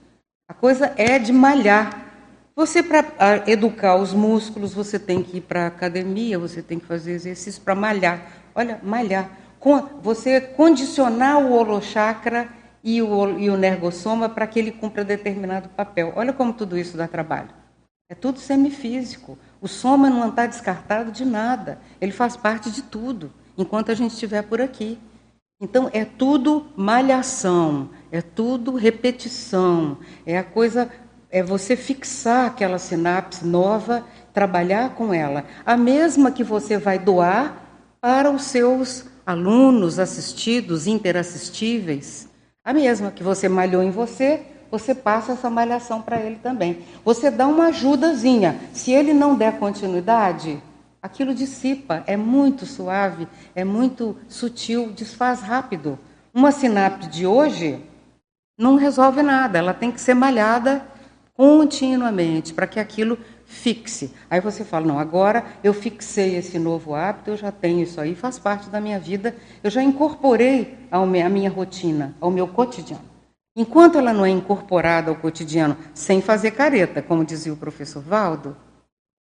A 0.47 0.53
coisa 0.53 0.93
é 0.97 1.19
de 1.19 1.31
malhar. 1.31 2.07
Você, 2.55 2.83
para 2.83 3.43
educar 3.47 3.95
os 3.95 4.13
músculos, 4.13 4.73
você 4.73 4.99
tem 4.99 5.23
que 5.23 5.37
ir 5.37 5.41
para 5.41 5.63
a 5.63 5.67
academia, 5.67 6.37
você 6.37 6.61
tem 6.61 6.77
que 6.77 6.85
fazer 6.85 7.13
exercício 7.13 7.61
para 7.61 7.73
malhar. 7.73 8.31
Olha, 8.53 8.79
malhar. 8.83 9.37
Você 10.01 10.41
condicionar 10.41 11.39
o 11.39 11.53
holochakra 11.53 12.49
e 12.83 13.01
o, 13.01 13.39
e 13.39 13.49
o 13.49 13.57
nergossoma 13.57 14.29
para 14.29 14.47
que 14.47 14.59
ele 14.59 14.71
cumpra 14.71 15.03
determinado 15.03 15.69
papel. 15.69 16.13
Olha 16.15 16.33
como 16.33 16.53
tudo 16.53 16.77
isso 16.77 16.97
dá 16.97 17.07
trabalho. 17.07 17.49
É 18.09 18.15
tudo 18.15 18.39
semifísico. 18.39 19.37
O 19.61 19.67
soma 19.67 20.09
não 20.09 20.29
está 20.29 20.47
descartado 20.47 21.11
de 21.11 21.23
nada. 21.23 21.79
Ele 22.01 22.11
faz 22.11 22.35
parte 22.35 22.71
de 22.71 22.81
tudo, 22.81 23.31
enquanto 23.57 23.91
a 23.91 23.95
gente 23.95 24.11
estiver 24.11 24.41
por 24.41 24.59
aqui. 24.59 24.97
Então 25.61 25.89
é 25.91 26.05
tudo 26.05 26.67
malhação, 26.73 27.89
é 28.09 28.21
tudo 28.21 28.75
repetição, 28.75 29.97
é 30.25 30.37
a 30.37 30.43
coisa 30.43 30.89
é 31.29 31.43
você 31.43 31.75
fixar 31.75 32.47
aquela 32.47 32.79
sinapse 32.79 33.45
nova, 33.45 34.05
trabalhar 34.33 34.95
com 34.95 35.13
ela, 35.13 35.43
a 35.65 35.75
mesma 35.75 36.31
que 36.31 36.45
você 36.45 36.77
vai 36.77 36.97
doar 36.97 37.61
para 37.99 38.31
os 38.31 38.43
seus 38.43 39.05
alunos 39.25 39.99
assistidos, 39.99 40.87
interassistíveis, 40.87 42.29
a 42.63 42.73
mesma 42.73 43.11
que 43.11 43.21
você 43.21 43.49
malhou 43.49 43.83
em 43.83 43.91
você, 43.91 44.41
você 44.71 44.95
passa 44.95 45.33
essa 45.33 45.49
malhação 45.49 46.01
para 46.01 46.21
ele 46.21 46.37
também. 46.41 46.79
Você 47.03 47.29
dá 47.29 47.47
uma 47.47 47.65
ajudazinha. 47.67 48.59
Se 48.71 48.91
ele 48.91 49.13
não 49.13 49.35
der 49.35 49.57
continuidade, 49.57 50.61
aquilo 51.01 51.33
dissipa, 51.33 52.03
é 52.05 52.17
muito 52.17 52.65
suave, 52.65 53.27
é 53.55 53.63
muito 53.63 54.17
sutil, 54.27 54.91
desfaz 54.91 55.41
rápido. 55.41 55.97
Uma 56.33 56.51
sinapse 56.51 57.09
de 57.09 57.25
hoje 57.25 57.81
não 58.57 58.75
resolve 58.75 59.21
nada, 59.21 59.57
ela 59.57 59.73
tem 59.73 59.91
que 59.91 60.01
ser 60.01 60.13
malhada 60.13 60.85
continuamente, 61.33 62.53
para 62.53 62.67
que 62.67 62.79
aquilo 62.79 63.17
fixe. 63.45 64.13
Aí 64.29 64.41
você 64.41 64.65
fala: 64.65 64.85
não, 64.85 64.99
agora 64.99 65.45
eu 65.63 65.73
fixei 65.73 66.35
esse 66.35 66.59
novo 66.59 66.93
hábito, 66.93 67.31
eu 67.31 67.37
já 67.37 67.51
tenho 67.51 67.81
isso 67.81 67.99
aí, 67.99 68.13
faz 68.13 68.37
parte 68.37 68.69
da 68.69 68.81
minha 68.81 68.99
vida, 68.99 69.35
eu 69.63 69.71
já 69.71 69.81
incorporei 69.81 70.77
a 70.91 71.05
minha 71.05 71.49
rotina, 71.49 72.13
ao 72.19 72.29
meu 72.29 72.47
cotidiano. 72.47 73.07
Enquanto 73.55 73.97
ela 73.97 74.13
não 74.13 74.25
é 74.25 74.29
incorporada 74.29 75.09
ao 75.09 75.15
cotidiano 75.15 75.75
sem 75.93 76.21
fazer 76.21 76.51
careta, 76.51 77.01
como 77.01 77.25
dizia 77.25 77.51
o 77.51 77.57
professor 77.57 78.01
Valdo, 78.01 78.55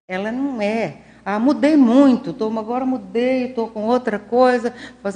ela 0.08 0.32
não 0.32 0.60
é. 0.60 1.02
Ah, 1.28 1.40
mudei 1.40 1.76
muito, 1.76 2.32
tô, 2.32 2.46
agora 2.56 2.86
mudei, 2.86 3.46
estou 3.46 3.66
com 3.66 3.82
outra 3.86 4.16
coisa. 4.16 4.72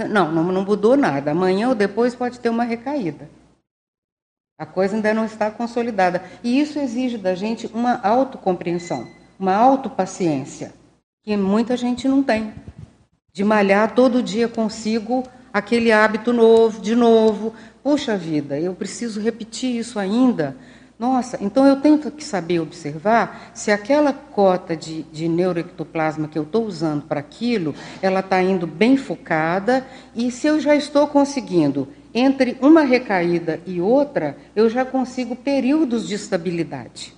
Não, 0.08 0.32
não, 0.32 0.42
não 0.42 0.64
mudou 0.64 0.96
nada. 0.96 1.30
Amanhã 1.30 1.68
ou 1.68 1.74
depois 1.76 2.16
pode 2.16 2.40
ter 2.40 2.48
uma 2.48 2.64
recaída. 2.64 3.30
A 4.58 4.66
coisa 4.66 4.96
ainda 4.96 5.14
não 5.14 5.24
está 5.24 5.52
consolidada. 5.52 6.24
E 6.42 6.60
isso 6.60 6.80
exige 6.80 7.16
da 7.16 7.36
gente 7.36 7.68
uma 7.72 8.00
autocompreensão, 8.02 9.06
uma 9.38 9.54
autopaciência, 9.54 10.74
que 11.22 11.36
muita 11.36 11.76
gente 11.76 12.08
não 12.08 12.24
tem. 12.24 12.52
De 13.32 13.44
malhar 13.44 13.94
todo 13.94 14.20
dia 14.20 14.48
consigo 14.48 15.22
aquele 15.52 15.92
hábito 15.92 16.32
novo, 16.32 16.80
de 16.80 16.96
novo. 16.96 17.54
Puxa 17.84 18.16
vida, 18.16 18.58
eu 18.58 18.74
preciso 18.74 19.20
repetir 19.20 19.76
isso 19.76 19.96
ainda. 19.96 20.56
Nossa, 21.00 21.38
então 21.40 21.66
eu 21.66 21.80
tenho 21.80 21.98
que 21.98 22.22
saber 22.22 22.60
observar 22.60 23.52
se 23.54 23.70
aquela 23.70 24.12
cota 24.12 24.76
de, 24.76 25.02
de 25.04 25.28
neuroectoplasma 25.28 26.28
que 26.28 26.38
eu 26.38 26.42
estou 26.42 26.66
usando 26.66 27.04
para 27.04 27.20
aquilo, 27.20 27.74
ela 28.02 28.20
está 28.20 28.42
indo 28.42 28.66
bem 28.66 28.98
focada 28.98 29.86
e 30.14 30.30
se 30.30 30.46
eu 30.46 30.60
já 30.60 30.76
estou 30.76 31.06
conseguindo 31.06 31.88
entre 32.12 32.58
uma 32.60 32.82
recaída 32.82 33.62
e 33.66 33.80
outra, 33.80 34.36
eu 34.54 34.68
já 34.68 34.84
consigo 34.84 35.34
períodos 35.34 36.06
de 36.06 36.16
estabilidade. 36.16 37.14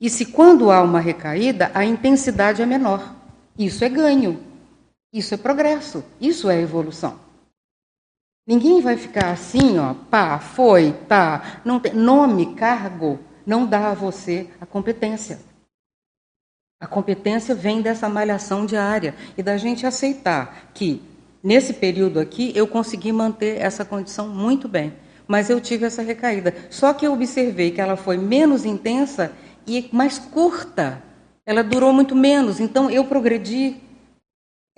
E 0.00 0.10
se 0.10 0.26
quando 0.26 0.68
há 0.68 0.82
uma 0.82 0.98
recaída, 0.98 1.70
a 1.74 1.84
intensidade 1.84 2.62
é 2.62 2.66
menor. 2.66 3.14
Isso 3.56 3.84
é 3.84 3.88
ganho. 3.88 4.40
Isso 5.12 5.34
é 5.34 5.36
progresso. 5.36 6.02
Isso 6.20 6.50
é 6.50 6.60
evolução. 6.60 7.27
Ninguém 8.48 8.80
vai 8.80 8.96
ficar 8.96 9.30
assim, 9.30 9.78
ó, 9.78 9.94
pá, 10.10 10.40
foi, 10.40 10.92
tá. 11.06 11.60
Não 11.64 11.78
tem, 11.78 11.92
nome, 11.92 12.54
cargo, 12.54 13.20
não 13.46 13.64
dá 13.64 13.90
a 13.90 13.94
você 13.94 14.48
a 14.60 14.66
competência. 14.66 15.38
A 16.80 16.86
competência 16.86 17.54
vem 17.54 17.82
dessa 17.82 18.08
malhação 18.08 18.66
diária 18.66 19.14
e 19.36 19.42
da 19.42 19.56
gente 19.56 19.86
aceitar 19.86 20.70
que 20.72 21.02
Nesse 21.42 21.72
período 21.72 22.18
aqui, 22.18 22.52
eu 22.54 22.66
consegui 22.66 23.12
manter 23.12 23.60
essa 23.60 23.84
condição 23.84 24.28
muito 24.28 24.68
bem, 24.68 24.92
mas 25.26 25.48
eu 25.48 25.60
tive 25.60 25.86
essa 25.86 26.02
recaída. 26.02 26.54
Só 26.68 26.92
que 26.92 27.06
eu 27.06 27.12
observei 27.12 27.70
que 27.70 27.80
ela 27.80 27.96
foi 27.96 28.16
menos 28.16 28.64
intensa 28.64 29.32
e 29.66 29.88
mais 29.92 30.18
curta. 30.18 31.02
Ela 31.46 31.62
durou 31.62 31.92
muito 31.92 32.14
menos, 32.14 32.58
então 32.60 32.90
eu 32.90 33.04
progredi. 33.04 33.76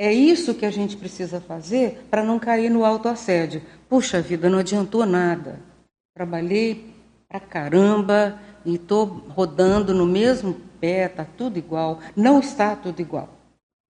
É 0.03 0.11
isso 0.11 0.55
que 0.55 0.65
a 0.65 0.71
gente 0.71 0.97
precisa 0.97 1.43
fazer 1.43 2.07
para 2.11 2.25
não 2.25 2.39
cair 2.39 2.71
no 2.71 2.87
autoassédio. 2.87 3.61
Puxa 3.87 4.19
vida, 4.23 4.49
não 4.49 4.61
adiantou 4.61 5.05
nada. 5.05 5.61
Trabalhei 6.15 6.95
pra 7.29 7.39
caramba 7.39 8.41
e 8.65 8.77
estou 8.77 9.05
rodando 9.29 9.93
no 9.93 10.07
mesmo 10.07 10.57
pé, 10.81 11.05
está 11.05 11.23
tudo 11.23 11.59
igual. 11.59 12.01
Não 12.17 12.41
está 12.41 12.75
tudo 12.75 12.99
igual. 13.01 13.29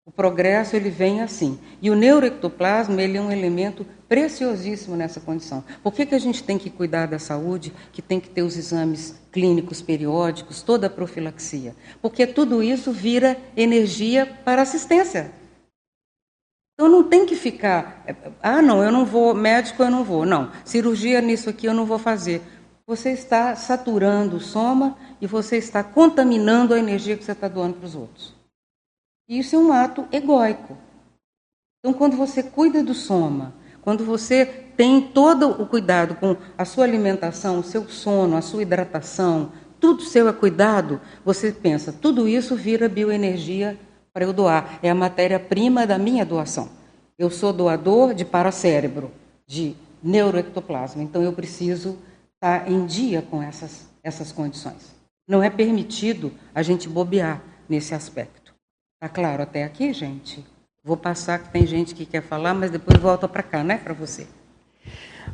O 0.04 0.10
progresso 0.12 0.76
ele 0.76 0.90
vem 0.90 1.22
assim. 1.22 1.60
E 1.80 1.92
o 1.92 1.96
neuroectoplasma 1.96 3.00
ele 3.04 3.20
é 3.20 3.22
um 3.22 3.32
elemento 3.32 3.86
preciosíssimo 4.08 4.96
nessa 4.96 5.20
condição. 5.20 5.64
Por 5.84 5.94
que, 5.94 6.08
que 6.08 6.16
a 6.16 6.20
gente 6.20 6.44
tem 6.44 6.58
que 6.58 6.72
cuidar 6.72 7.06
da 7.06 7.20
saúde, 7.20 7.72
que 7.94 8.02
tem 8.02 8.20
que 8.20 8.32
ter 8.32 8.42
os 8.42 8.58
exames 8.58 9.14
clínicos 9.32 9.80
periódicos, 9.80 10.64
toda 10.64 10.88
a 10.88 10.90
profilaxia? 10.90 11.76
Porque 12.02 12.26
tudo 12.26 12.64
isso 12.64 12.92
vira 12.92 13.38
energia 13.56 14.26
para 14.44 14.64
assistência. 14.64 15.38
Então 16.80 16.88
não 16.88 17.04
tem 17.04 17.26
que 17.26 17.36
ficar, 17.36 18.06
ah, 18.42 18.62
não, 18.62 18.82
eu 18.82 18.90
não 18.90 19.04
vou, 19.04 19.34
médico 19.34 19.84
eu 19.84 19.92
não 19.92 20.02
vou, 20.02 20.26
não, 20.26 20.50
cirurgia 20.64 21.20
nisso 21.20 21.50
aqui 21.50 21.66
eu 21.66 21.74
não 21.74 21.86
vou 21.86 22.00
fazer. 22.00 22.42
Você 22.88 23.12
está 23.12 23.54
saturando 23.54 24.38
o 24.38 24.40
soma 24.40 24.98
e 25.20 25.28
você 25.28 25.58
está 25.58 25.84
contaminando 25.84 26.74
a 26.74 26.80
energia 26.80 27.18
que 27.18 27.26
você 27.26 27.34
está 27.34 27.50
doando 27.50 27.74
para 27.74 27.86
os 27.86 27.96
outros. 27.96 28.34
E 29.28 29.40
isso 29.40 29.58
é 29.58 29.60
um 29.60 29.74
ato 29.74 30.08
egóico. 30.10 30.78
Então, 31.80 31.92
quando 31.92 32.16
você 32.16 32.42
cuida 32.42 32.82
do 32.82 32.94
soma, 32.94 33.54
quando 33.82 34.06
você 34.06 34.46
tem 34.46 35.02
todo 35.02 35.62
o 35.62 35.68
cuidado 35.68 36.16
com 36.16 36.38
a 36.58 36.64
sua 36.64 36.86
alimentação, 36.86 37.60
o 37.60 37.64
seu 37.64 37.90
sono, 37.90 38.38
a 38.38 38.42
sua 38.42 38.62
hidratação, 38.62 39.52
tudo 39.82 40.04
seu 40.04 40.30
é 40.30 40.32
cuidado, 40.32 41.02
você 41.26 41.52
pensa, 41.52 41.92
tudo 41.92 42.26
isso 42.26 42.56
vira 42.56 42.88
bioenergia 42.88 43.78
para 44.20 44.26
eu 44.26 44.34
doar. 44.34 44.80
É 44.84 44.90
a 44.90 44.96
matéria-prima 44.96 45.88
da 45.88 45.98
minha 45.98 46.26
doação. 46.26 46.68
Eu 47.18 47.30
sou 47.30 47.54
doador 47.54 48.14
de 48.14 48.26
paracérebro, 48.26 49.12
de 49.48 49.78
neuroectoplasma, 50.04 51.02
então 51.02 51.24
eu 51.24 51.32
preciso 51.32 51.98
estar 52.34 52.70
em 52.70 52.86
dia 52.86 53.22
com 53.22 53.42
essas, 53.42 53.88
essas 54.04 54.34
condições. 54.34 54.94
Não 55.26 55.42
é 55.42 55.50
permitido 55.50 56.34
a 56.54 56.62
gente 56.62 56.90
bobear 56.90 57.42
nesse 57.70 57.94
aspecto. 57.94 58.54
Tá 59.00 59.08
claro 59.08 59.44
até 59.44 59.64
aqui, 59.64 59.94
gente? 59.94 60.46
Vou 60.84 60.98
passar 60.98 61.40
que 61.40 61.50
tem 61.54 61.66
gente 61.66 61.96
que 61.96 62.06
quer 62.06 62.22
falar, 62.22 62.54
mas 62.54 62.72
depois 62.72 63.00
volta 63.00 63.26
para 63.26 63.44
cá, 63.44 63.64
né, 63.64 63.78
para 63.78 63.94
você. 63.94 64.28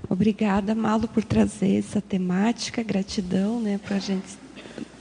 Obrigada, 0.08 0.76
Malo, 0.76 1.08
por 1.08 1.24
trazer 1.24 1.80
essa 1.80 2.02
temática. 2.02 2.84
Gratidão, 2.84 3.60
né, 3.60 3.80
para 3.80 3.98
gente 3.98 4.38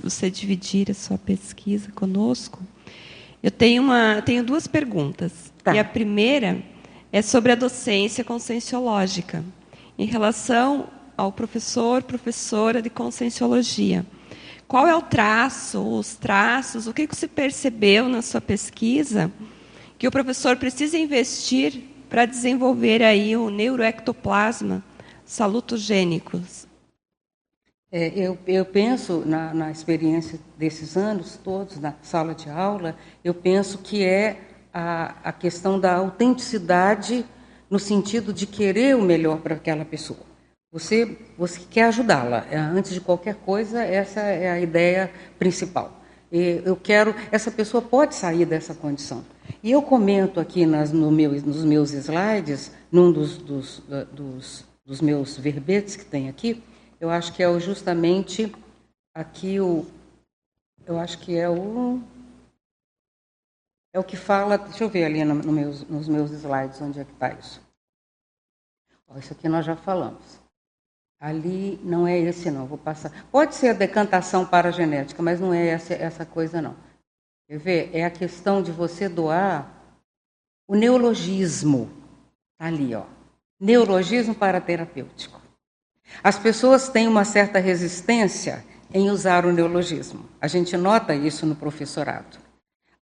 você 0.03 0.31
dividir 0.31 0.91
a 0.91 0.95
sua 0.95 1.19
pesquisa 1.19 1.91
conosco. 1.93 2.63
Eu 3.45 3.51
tenho 3.51 3.83
uma, 3.83 4.23
tenho 4.23 4.43
duas 4.43 4.67
perguntas. 4.67 5.53
Tá. 5.63 5.75
E 5.75 5.79
a 5.79 5.85
primeira 5.85 6.63
é 7.13 7.21
sobre 7.21 7.53
a 7.53 7.55
docência 7.55 8.25
conscienciológica, 8.25 9.45
em 9.99 10.07
relação 10.07 10.89
ao 11.15 11.31
professor, 11.31 12.03
professora 12.03 12.81
de 12.81 12.89
conscienciologia. 12.89 14.07
Qual 14.67 14.89
é 14.89 14.97
o 14.97 15.03
traço, 15.03 15.79
os 15.79 16.17
traços, 16.17 16.87
o 16.87 16.95
que 16.95 17.07
você 17.07 17.29
percebeu 17.29 18.09
na 18.09 18.23
sua 18.23 18.41
pesquisa 18.41 19.31
que 19.99 20.09
o 20.09 20.11
professor 20.11 20.57
precisa 20.57 20.97
investir 20.97 21.83
para 22.09 22.25
desenvolver 22.25 23.03
aí 23.03 23.37
o 23.37 23.51
neuroectoplasma 23.51 24.83
salutogênicos. 25.23 26.67
É, 27.97 28.13
eu, 28.17 28.37
eu, 28.45 28.65
penso, 28.65 29.23
na, 29.25 29.55
na, 29.55 29.71
experiência 29.71 30.37
desses 30.59 30.97
anos 30.97 31.37
todos, 31.45 31.79
na 31.79 31.95
sala 32.03 32.35
de 32.35 32.51
aula, 32.51 32.97
eu 33.23 33.33
penso 33.33 33.79
que 33.79 34.05
é 34.05 34.41
a, 34.73 35.15
a 35.23 35.33
questão 35.33 35.79
da 35.79 35.95
autenticidade 35.95 37.25
no 37.71 37.79
sentido 37.79 38.33
de 38.33 38.49
querer 38.49 38.97
o 38.97 39.01
melhor 39.01 39.39
para 39.39 39.55
aquela 39.55 39.85
pessoa. 39.85 40.19
Você, 40.73 41.17
você 41.39 41.61
quer 41.71 41.85
ajudá-la. 41.85 42.45
É, 42.51 42.57
antes 42.57 42.93
de 42.93 43.01
qualquer 43.01 43.37
coisa, 43.37 43.81
essa 43.81 44.23
é 44.23 44.51
a 44.51 44.59
ideia 44.59 45.13
principal. 45.39 46.03
Eu 46.33 46.75
quero, 46.75 47.15
essa 47.31 47.49
pessoa 47.49 47.81
pode 47.81 48.17
sair 48.17 48.45
dessa 48.45 48.75
condição. 48.75 49.25
E 49.63 49.71
eu 49.71 49.81
comento 49.81 50.41
aqui 50.41 50.67
nas, 50.67 50.91
no 50.91 51.13
meu, 51.13 51.31
nos 51.31 51.65
meus 51.65 51.93
slides, 51.93 52.73
num 52.91 53.13
dos, 53.13 53.39
dos, 53.39 53.85
dos, 54.13 54.65
dos 54.85 55.01
meus 55.01 55.39
verbetes 55.39 55.95
que 55.95 56.05
tem 56.05 56.29
aqui, 56.29 56.61
eu 57.05 57.11
acho 57.11 57.35
que 57.35 57.43
é 57.43 57.61
justamente 57.61 58.51
aqui 59.15 59.61
o. 59.61 59.85
Eu 60.87 60.99
acho 60.99 61.19
que 61.19 61.37
é 61.37 61.51
o. 61.51 62.01
É 63.93 64.01
o 64.01 64.05
que 64.05 64.17
fala. 64.17 64.57
Deixa 64.57 64.85
eu 64.85 64.89
ver 64.89 65.05
ali 65.05 65.23
no, 65.23 65.35
no 65.35 65.53
meus, 65.53 65.83
nos 65.83 66.09
meus 66.09 66.31
slides 66.31 66.81
onde 66.81 67.01
é 67.01 67.05
que 67.05 67.13
está 67.13 67.31
isso. 67.35 67.61
Ó, 69.07 69.19
isso 69.19 69.35
aqui 69.35 69.51
nós 69.51 69.67
já 69.67 69.77
falamos. 69.77 70.41
Ali 71.21 71.79
não 71.85 72.07
é 72.07 72.19
esse, 72.19 72.51
não. 72.51 72.65
Vou 72.65 72.79
passar. 72.79 73.13
Pode 73.31 73.55
ser 73.55 73.69
a 73.69 73.75
decantação 73.75 74.47
para 74.47 74.71
a 74.71 74.73
genética, 74.73 75.23
mas 75.23 75.39
não 75.39 75.53
é 75.53 75.67
essa, 75.67 75.93
essa 75.93 76.25
coisa, 76.25 76.63
não. 76.63 76.75
Quer 77.47 77.59
ver? 77.59 77.91
É 77.93 78.07
a 78.07 78.11
questão 78.11 78.63
de 78.63 78.73
você 78.73 79.11
doar 79.11 79.71
o 80.67 80.75
neologismo. 80.75 81.91
Está 82.53 82.65
ali, 82.69 82.95
ó. 82.95 83.05
Neologismo 83.61 84.35
para 84.35 84.59
terapêutico. 84.59 85.44
As 86.23 86.39
pessoas 86.39 86.89
têm 86.89 87.07
uma 87.09 87.25
certa 87.25 87.59
resistência 87.59 88.65
em 88.93 89.11
usar 89.11 89.45
o 89.45 89.53
neologismo. 89.53 90.25
A 90.41 90.47
gente 90.47 90.77
nota 90.77 91.15
isso 91.15 91.45
no 91.45 91.57
professorado. 91.57 92.39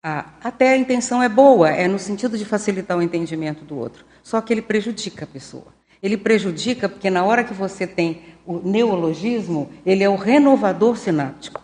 Ah, 0.03 0.31
até 0.43 0.71
a 0.71 0.77
intenção 0.77 1.23
é 1.23 1.29
boa, 1.29 1.69
é 1.69 1.87
no 1.87 1.99
sentido 1.99 2.39
de 2.39 2.45
facilitar 2.45 2.97
o 2.97 3.03
entendimento 3.03 3.65
do 3.65 3.77
outro, 3.77 4.05
só 4.23 4.41
que 4.41 4.51
ele 4.51 4.63
prejudica 4.63 5.25
a 5.25 5.29
pessoa. 5.29 5.67
Ele 6.03 6.17
prejudica 6.17 6.89
porque 6.89 7.11
na 7.11 7.23
hora 7.23 7.45
que 7.45 7.53
você 7.53 7.87
tem 7.87 8.23
o 8.47 8.59
neologismo, 8.59 9.71
ele 9.85 10.03
é 10.03 10.09
o 10.09 10.17
renovador 10.17 10.97
sináptico. 10.97 11.61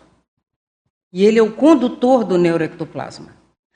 E 1.11 1.24
ele 1.24 1.38
é 1.38 1.42
o 1.42 1.52
condutor 1.52 2.24
do 2.24 2.37
neuroectoplasma. 2.37 3.35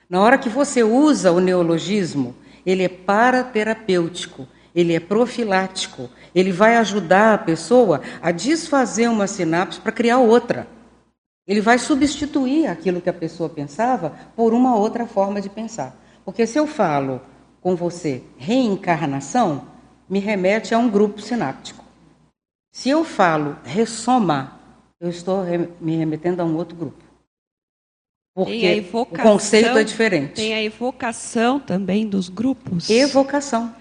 Na 0.09 0.21
hora 0.21 0.37
que 0.37 0.51
você 0.51 0.83
usa 0.83 1.33
o 1.33 1.41
neologismo, 1.41 2.35
ele 2.67 2.83
é 2.83 2.89
paraterapêutico, 2.89 4.47
ele 4.75 4.95
é 4.95 5.01
profilático, 5.01 6.09
ele 6.35 6.53
vai 6.53 6.77
ajudar 6.77 7.35
a 7.35 7.39
pessoa 7.39 8.01
a 8.23 8.31
desfazer 8.31 9.09
uma 9.09 9.27
sinapse 9.27 9.81
para 9.81 9.93
criar 9.93 10.19
outra. 10.19 10.67
Ele 11.47 11.61
vai 11.61 11.79
substituir 11.79 12.67
aquilo 12.67 13.01
que 13.01 13.11
a 13.11 13.13
pessoa 13.15 13.49
pensava 13.49 14.11
por 14.37 14.55
uma 14.55 14.77
outra 14.77 15.07
forma 15.07 15.41
de 15.41 15.49
pensar. 15.49 15.97
Porque 16.25 16.47
se 16.47 16.59
eu 16.59 16.67
falo 16.67 17.21
com 17.61 17.75
você 17.75 18.23
reencarnação, 18.37 19.67
me 20.09 20.19
remete 20.19 20.75
a 20.75 20.79
um 20.79 20.89
grupo 20.89 21.21
sináptico. 21.21 21.85
Se 22.73 22.89
eu 22.89 23.05
falo 23.05 23.57
ressoma, 23.65 24.61
eu 25.01 25.09
estou 25.09 25.45
me 25.81 25.97
remetendo 25.97 26.41
a 26.41 26.45
um 26.45 26.57
outro 26.57 26.77
grupo. 26.77 27.03
Porque 28.33 28.87
o 28.93 29.07
conceito 29.07 29.77
é 29.77 29.83
diferente. 29.83 30.35
Tem 30.35 30.55
a 30.55 30.63
evocação 30.63 31.59
também 31.59 32.07
dos 32.07 32.29
grupos. 32.29 32.89
Evocação. 32.89 33.75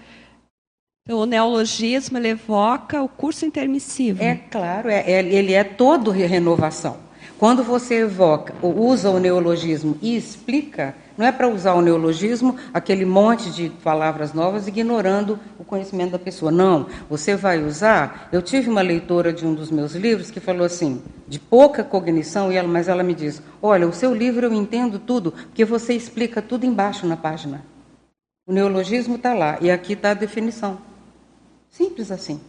O 1.12 1.26
neologismo 1.26 2.18
ele 2.18 2.28
evoca 2.28 3.02
o 3.02 3.08
curso 3.08 3.44
intermissivo. 3.44 4.22
É 4.22 4.36
claro, 4.36 4.88
é, 4.88 5.00
é, 5.10 5.18
ele 5.20 5.52
é 5.52 5.64
todo 5.64 6.12
renovação. 6.12 6.96
Quando 7.36 7.64
você 7.64 8.02
evoca, 8.02 8.54
usa 8.62 9.10
o 9.10 9.18
neologismo 9.18 9.96
e 10.02 10.14
explica, 10.14 10.94
não 11.16 11.24
é 11.24 11.32
para 11.32 11.48
usar 11.48 11.72
o 11.72 11.80
neologismo, 11.80 12.54
aquele 12.72 13.06
monte 13.06 13.50
de 13.50 13.70
palavras 13.82 14.34
novas, 14.34 14.68
ignorando 14.68 15.38
o 15.58 15.64
conhecimento 15.64 16.12
da 16.12 16.18
pessoa. 16.18 16.52
Não, 16.52 16.86
você 17.08 17.34
vai 17.34 17.62
usar. 17.62 18.28
Eu 18.30 18.42
tive 18.42 18.68
uma 18.68 18.82
leitora 18.82 19.32
de 19.32 19.46
um 19.46 19.54
dos 19.54 19.70
meus 19.70 19.94
livros 19.94 20.30
que 20.30 20.38
falou 20.38 20.66
assim, 20.66 21.02
de 21.26 21.40
pouca 21.40 21.82
cognição, 21.82 22.52
e 22.52 22.56
ela, 22.56 22.68
mas 22.68 22.88
ela 22.88 23.02
me 23.02 23.14
diz: 23.14 23.42
Olha, 23.62 23.88
o 23.88 23.92
seu 23.92 24.14
livro 24.14 24.46
eu 24.46 24.52
entendo 24.52 24.98
tudo, 24.98 25.32
porque 25.32 25.64
você 25.64 25.94
explica 25.94 26.42
tudo 26.42 26.66
embaixo 26.66 27.06
na 27.06 27.16
página. 27.16 27.64
O 28.46 28.52
neologismo 28.52 29.16
está 29.16 29.32
lá, 29.32 29.56
e 29.62 29.70
aqui 29.70 29.94
está 29.94 30.10
a 30.10 30.14
definição. 30.14 30.89
Simples 31.70 32.10
assim. 32.10 32.40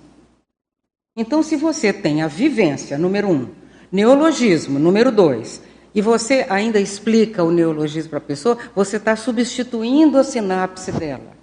Então, 1.16 1.44
se 1.44 1.56
você 1.56 1.92
tem 1.94 2.22
a 2.22 2.28
vivência, 2.28 2.98
número 2.98 3.30
um, 3.30 3.50
neologismo, 3.92 4.80
número 4.80 5.12
dois, 5.12 5.62
e 5.94 6.02
você 6.02 6.46
ainda 6.50 6.80
explica 6.80 7.44
o 7.44 7.52
neologismo 7.52 8.10
para 8.10 8.20
a 8.20 8.22
pessoa, 8.22 8.58
você 8.74 8.98
está 8.98 9.16
substituindo 9.16 10.18
a 10.18 10.24
sinapse 10.24 10.92
dela. 10.92 11.36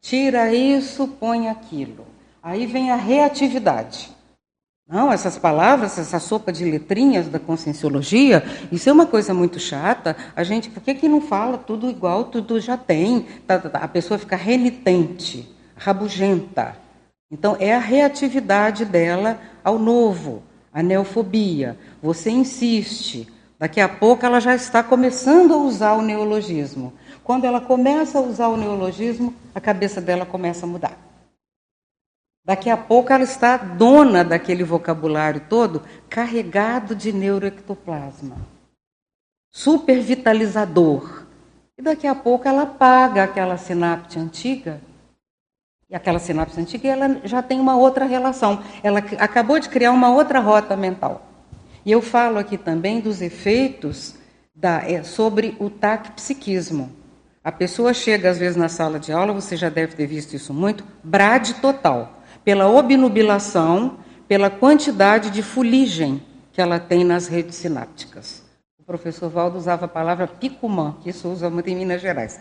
Tira 0.00 0.52
isso, 0.52 1.08
põe 1.08 1.48
aquilo. 1.48 2.06
Aí 2.42 2.66
vem 2.66 2.90
a 2.90 2.96
reatividade. 2.96 4.10
Não, 4.88 5.12
essas 5.12 5.36
palavras, 5.36 5.98
essa 5.98 6.20
sopa 6.20 6.52
de 6.52 6.64
letrinhas 6.64 7.26
da 7.28 7.40
conscienciologia, 7.40 8.44
isso 8.70 8.88
é 8.88 8.92
uma 8.92 9.06
coisa 9.06 9.34
muito 9.34 9.58
chata. 9.58 10.16
A 10.34 10.44
gente, 10.44 10.70
por 10.70 10.80
que, 10.80 10.94
que 10.94 11.08
não 11.08 11.20
fala 11.20 11.58
tudo 11.58 11.90
igual, 11.90 12.24
tudo 12.24 12.60
já 12.60 12.76
tem? 12.76 13.26
Tá, 13.46 13.58
tá, 13.58 13.68
tá. 13.68 13.78
A 13.78 13.88
pessoa 13.88 14.18
fica 14.18 14.36
renitente 14.36 15.55
rabugenta. 15.76 16.76
Então, 17.30 17.56
é 17.60 17.74
a 17.74 17.78
reatividade 17.78 18.84
dela 18.84 19.38
ao 19.62 19.78
novo, 19.78 20.42
a 20.72 20.82
neofobia. 20.82 21.76
Você 22.02 22.30
insiste, 22.30 23.28
daqui 23.58 23.80
a 23.80 23.88
pouco 23.88 24.24
ela 24.24 24.40
já 24.40 24.54
está 24.54 24.82
começando 24.82 25.52
a 25.54 25.56
usar 25.56 25.94
o 25.94 26.02
neologismo. 26.02 26.92
Quando 27.22 27.44
ela 27.44 27.60
começa 27.60 28.18
a 28.18 28.22
usar 28.22 28.48
o 28.48 28.56
neologismo, 28.56 29.34
a 29.54 29.60
cabeça 29.60 30.00
dela 30.00 30.24
começa 30.24 30.64
a 30.64 30.68
mudar. 30.68 30.96
Daqui 32.44 32.70
a 32.70 32.76
pouco 32.76 33.12
ela 33.12 33.24
está 33.24 33.56
dona 33.56 34.22
daquele 34.22 34.62
vocabulário 34.62 35.42
todo, 35.48 35.82
carregado 36.08 36.94
de 36.94 37.12
neuroectoplasma. 37.12 38.36
Supervitalizador. 39.50 41.26
E 41.76 41.82
daqui 41.82 42.06
a 42.06 42.14
pouco 42.14 42.46
ela 42.46 42.62
apaga 42.62 43.24
aquela 43.24 43.56
sinapse 43.56 44.16
antiga 44.16 44.80
e 45.88 45.94
aquela 45.94 46.18
sinapse 46.18 46.60
antiga 46.60 46.88
ela 46.88 47.20
já 47.24 47.42
tem 47.42 47.60
uma 47.60 47.76
outra 47.76 48.04
relação. 48.04 48.60
Ela 48.82 48.98
acabou 49.18 49.60
de 49.60 49.68
criar 49.68 49.92
uma 49.92 50.10
outra 50.10 50.40
rota 50.40 50.76
mental. 50.76 51.26
E 51.84 51.92
eu 51.92 52.02
falo 52.02 52.38
aqui 52.38 52.58
também 52.58 53.00
dos 53.00 53.22
efeitos 53.22 54.16
da, 54.52 54.82
é, 54.82 55.04
sobre 55.04 55.56
o 55.60 55.70
taquipsiquismo. 55.70 56.90
A 57.44 57.52
pessoa 57.52 57.94
chega, 57.94 58.28
às 58.28 58.38
vezes, 58.38 58.56
na 58.56 58.68
sala 58.68 58.98
de 58.98 59.12
aula, 59.12 59.32
você 59.32 59.56
já 59.56 59.68
deve 59.68 59.94
ter 59.94 60.06
visto 60.06 60.34
isso 60.34 60.52
muito, 60.52 60.82
brade 61.04 61.54
total, 61.54 62.20
pela 62.44 62.68
obnubilação, 62.68 63.98
pela 64.26 64.50
quantidade 64.50 65.30
de 65.30 65.44
fuligem 65.44 66.20
que 66.52 66.60
ela 66.60 66.80
tem 66.80 67.04
nas 67.04 67.28
redes 67.28 67.54
sinápticas. 67.54 68.42
O 68.80 68.82
professor 68.82 69.30
Valdo 69.30 69.56
usava 69.56 69.84
a 69.84 69.88
palavra 69.88 70.26
picumã, 70.26 70.96
que 71.00 71.10
isso 71.10 71.28
usa 71.28 71.48
muito 71.48 71.68
em 71.70 71.76
Minas 71.76 72.00
Gerais. 72.00 72.40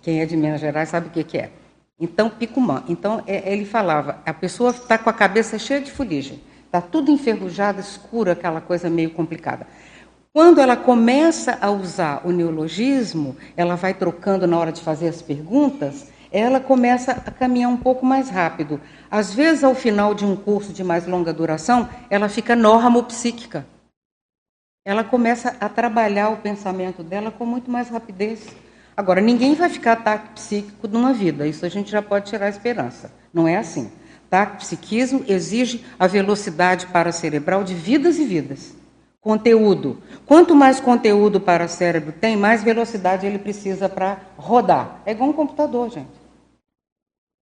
Quem 0.00 0.22
é 0.22 0.24
de 0.24 0.34
Minas 0.34 0.62
Gerais 0.62 0.88
sabe 0.88 1.08
o 1.08 1.10
que, 1.10 1.22
que 1.22 1.36
é. 1.36 1.50
Então, 1.98 2.28
Picumã. 2.28 2.84
Então, 2.88 3.22
é, 3.26 3.52
ele 3.52 3.64
falava, 3.64 4.20
a 4.24 4.34
pessoa 4.34 4.70
está 4.70 4.98
com 4.98 5.08
a 5.08 5.14
cabeça 5.14 5.58
cheia 5.58 5.80
de 5.80 5.90
fuligem, 5.90 6.42
está 6.66 6.80
tudo 6.80 7.10
enferrujado, 7.10 7.80
escuro, 7.80 8.30
aquela 8.30 8.60
coisa 8.60 8.90
meio 8.90 9.10
complicada. 9.10 9.66
Quando 10.32 10.60
ela 10.60 10.76
começa 10.76 11.56
a 11.62 11.70
usar 11.70 12.20
o 12.22 12.30
neologismo, 12.30 13.34
ela 13.56 13.74
vai 13.74 13.94
trocando 13.94 14.46
na 14.46 14.58
hora 14.58 14.70
de 14.70 14.82
fazer 14.82 15.08
as 15.08 15.22
perguntas, 15.22 16.12
ela 16.30 16.60
começa 16.60 17.12
a 17.12 17.30
caminhar 17.30 17.70
um 17.70 17.76
pouco 17.78 18.04
mais 18.04 18.28
rápido. 18.28 18.78
Às 19.10 19.32
vezes, 19.32 19.64
ao 19.64 19.74
final 19.74 20.12
de 20.12 20.26
um 20.26 20.36
curso 20.36 20.74
de 20.74 20.84
mais 20.84 21.06
longa 21.06 21.32
duração, 21.32 21.88
ela 22.10 22.28
fica 22.28 22.54
normopsíquica. 22.54 23.66
Ela 24.84 25.02
começa 25.02 25.56
a 25.58 25.68
trabalhar 25.70 26.28
o 26.28 26.36
pensamento 26.36 27.02
dela 27.02 27.30
com 27.30 27.46
muito 27.46 27.70
mais 27.70 27.88
rapidez. 27.88 28.54
Agora, 28.96 29.20
ninguém 29.20 29.54
vai 29.54 29.68
ficar 29.68 29.92
ataque 29.92 30.30
psíquico 30.30 30.88
numa 30.88 31.12
vida, 31.12 31.46
isso 31.46 31.66
a 31.66 31.68
gente 31.68 31.90
já 31.90 32.00
pode 32.00 32.30
tirar 32.30 32.46
a 32.46 32.50
esperança. 32.50 33.12
Não 33.32 33.46
é 33.46 33.58
assim. 33.58 33.92
Ataque 34.26 34.56
psiquismo 34.58 35.22
exige 35.28 35.84
a 35.98 36.06
velocidade 36.06 36.86
para 36.86 37.12
cerebral 37.12 37.62
de 37.62 37.74
vidas 37.74 38.18
e 38.18 38.24
vidas. 38.24 38.74
Conteúdo. 39.20 40.02
Quanto 40.24 40.54
mais 40.54 40.80
conteúdo 40.80 41.40
para 41.40 41.66
o 41.66 41.68
cérebro 41.68 42.12
tem, 42.12 42.36
mais 42.36 42.62
velocidade 42.62 43.26
ele 43.26 43.38
precisa 43.38 43.88
para 43.88 44.20
rodar. 44.36 45.02
É 45.04 45.12
igual 45.12 45.30
um 45.30 45.32
computador, 45.32 45.90
gente. 45.90 46.08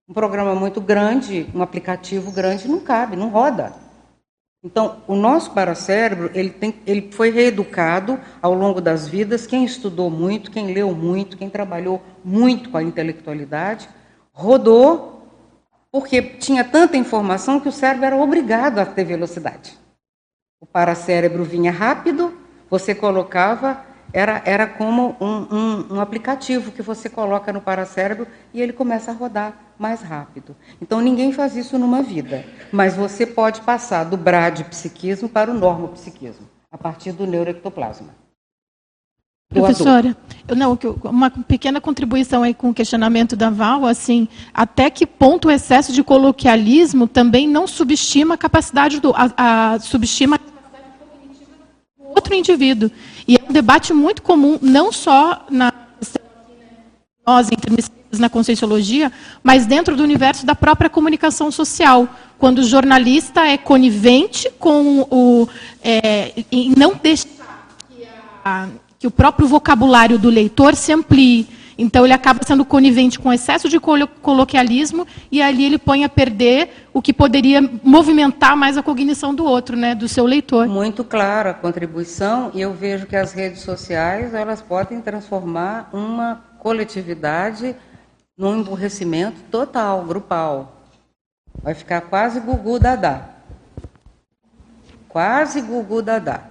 Um 0.08 0.12
programa 0.12 0.54
muito 0.54 0.80
grande, 0.80 1.46
um 1.54 1.62
aplicativo 1.62 2.32
grande, 2.32 2.68
não 2.68 2.80
cabe, 2.80 3.16
não 3.16 3.28
roda. 3.28 3.83
Então, 4.64 5.02
o 5.06 5.14
nosso 5.14 5.50
paracérebro 5.50 6.30
ele, 6.32 6.48
tem, 6.48 6.74
ele 6.86 7.12
foi 7.12 7.30
reeducado 7.30 8.18
ao 8.40 8.54
longo 8.54 8.80
das 8.80 9.06
vidas. 9.06 9.46
Quem 9.46 9.62
estudou 9.62 10.08
muito, 10.08 10.50
quem 10.50 10.72
leu 10.72 10.94
muito, 10.94 11.36
quem 11.36 11.50
trabalhou 11.50 12.02
muito 12.24 12.70
com 12.70 12.78
a 12.78 12.82
intelectualidade, 12.82 13.86
rodou 14.32 15.28
Porque 15.92 16.22
tinha 16.22 16.64
tanta 16.64 16.96
informação 16.96 17.60
que 17.60 17.68
o 17.68 17.72
cérebro 17.72 18.06
era 18.06 18.16
obrigado 18.16 18.78
a 18.78 18.86
ter 18.86 19.04
velocidade. 19.04 19.78
O 20.58 20.66
paracérebro 20.66 21.44
vinha 21.44 21.70
rápido, 21.70 22.32
você 22.70 22.94
colocava, 22.94 23.84
era, 24.14 24.40
era 24.44 24.64
como 24.64 25.16
um, 25.20 25.56
um, 25.56 25.94
um 25.94 26.00
aplicativo 26.00 26.70
que 26.70 26.80
você 26.80 27.10
coloca 27.10 27.52
no 27.52 27.60
paracérebro 27.60 28.28
e 28.54 28.62
ele 28.62 28.72
começa 28.72 29.10
a 29.10 29.14
rodar 29.14 29.56
mais 29.76 30.02
rápido. 30.02 30.54
Então 30.80 31.00
ninguém 31.00 31.32
faz 31.32 31.56
isso 31.56 31.76
numa 31.76 32.00
vida, 32.00 32.44
mas 32.70 32.94
você 32.94 33.26
pode 33.26 33.60
passar 33.62 34.04
do 34.04 34.16
bradipsiquismo 34.16 35.28
para 35.28 35.50
o 35.50 35.54
normopsiquismo, 35.54 36.48
a 36.70 36.78
partir 36.78 37.10
do 37.10 37.26
neuroectoplasma. 37.26 38.14
Professora, 39.52 40.16
eu, 40.46 40.54
não, 40.54 40.78
uma 41.04 41.30
pequena 41.30 41.80
contribuição 41.80 42.44
aí 42.44 42.54
com 42.54 42.70
o 42.70 42.74
questionamento 42.74 43.34
da 43.34 43.50
Val, 43.50 43.84
assim, 43.84 44.28
até 44.52 44.90
que 44.90 45.06
ponto 45.06 45.48
o 45.48 45.50
excesso 45.50 45.92
de 45.92 46.04
coloquialismo 46.04 47.08
também 47.08 47.48
não 47.48 47.66
subestima 47.66 48.34
a 48.34 48.38
capacidade 48.38 49.00
do, 49.00 49.12
a, 49.14 49.74
a 49.74 49.80
subestima 49.80 50.36
a 50.36 50.38
capacidade 50.38 50.84
cognitiva 50.98 51.50
do 51.98 52.08
outro 52.08 52.34
indivíduo. 52.34 52.90
E 53.26 53.36
é 53.36 53.40
um 53.48 53.52
debate 53.52 53.92
muito 53.92 54.22
comum, 54.22 54.58
não 54.60 54.92
só 54.92 55.46
na 55.50 55.72
nós 57.26 57.48
intermissões 57.50 58.18
na 58.18 58.28
conscienciologia, 58.28 59.10
mas 59.42 59.64
dentro 59.64 59.96
do 59.96 60.02
universo 60.02 60.44
da 60.44 60.54
própria 60.54 60.90
comunicação 60.90 61.50
social, 61.50 62.06
quando 62.38 62.58
o 62.58 62.62
jornalista 62.62 63.46
é 63.46 63.56
conivente 63.56 64.50
com 64.58 65.06
o 65.10 65.48
é, 65.82 66.44
e 66.52 66.74
não 66.76 66.94
deixa 67.02 67.26
que 67.26 68.06
a 68.44 68.68
que 69.04 69.06
o 69.08 69.10
próprio 69.10 69.46
vocabulário 69.46 70.18
do 70.18 70.30
leitor 70.30 70.74
se 70.74 70.90
amplie. 70.90 71.46
Então, 71.76 72.04
ele 72.04 72.12
acaba 72.12 72.40
sendo 72.46 72.64
conivente 72.64 73.18
com 73.18 73.32
excesso 73.32 73.68
de 73.68 73.80
coloquialismo 73.80 75.06
e 75.30 75.42
ali 75.42 75.64
ele 75.64 75.78
põe 75.78 76.04
a 76.04 76.08
perder 76.08 76.86
o 76.92 77.02
que 77.02 77.12
poderia 77.12 77.60
movimentar 77.82 78.56
mais 78.56 78.76
a 78.76 78.82
cognição 78.82 79.34
do 79.34 79.44
outro, 79.44 79.76
né, 79.76 79.94
do 79.94 80.08
seu 80.08 80.24
leitor. 80.24 80.68
Muito 80.68 81.04
clara 81.04 81.50
a 81.50 81.54
contribuição 81.54 82.50
e 82.54 82.60
eu 82.60 82.72
vejo 82.72 83.06
que 83.06 83.16
as 83.16 83.32
redes 83.32 83.60
sociais 83.62 84.34
elas 84.34 84.62
podem 84.62 85.00
transformar 85.00 85.90
uma 85.92 86.44
coletividade 86.60 87.74
num 88.36 88.60
emburrecimento 88.60 89.40
total, 89.50 90.04
grupal. 90.04 90.82
Vai 91.62 91.74
ficar 91.74 92.00
quase 92.02 92.40
gugu 92.40 92.78
dadá. 92.78 93.28
Quase 95.08 95.60
gugu 95.60 96.02
dadá. 96.02 96.44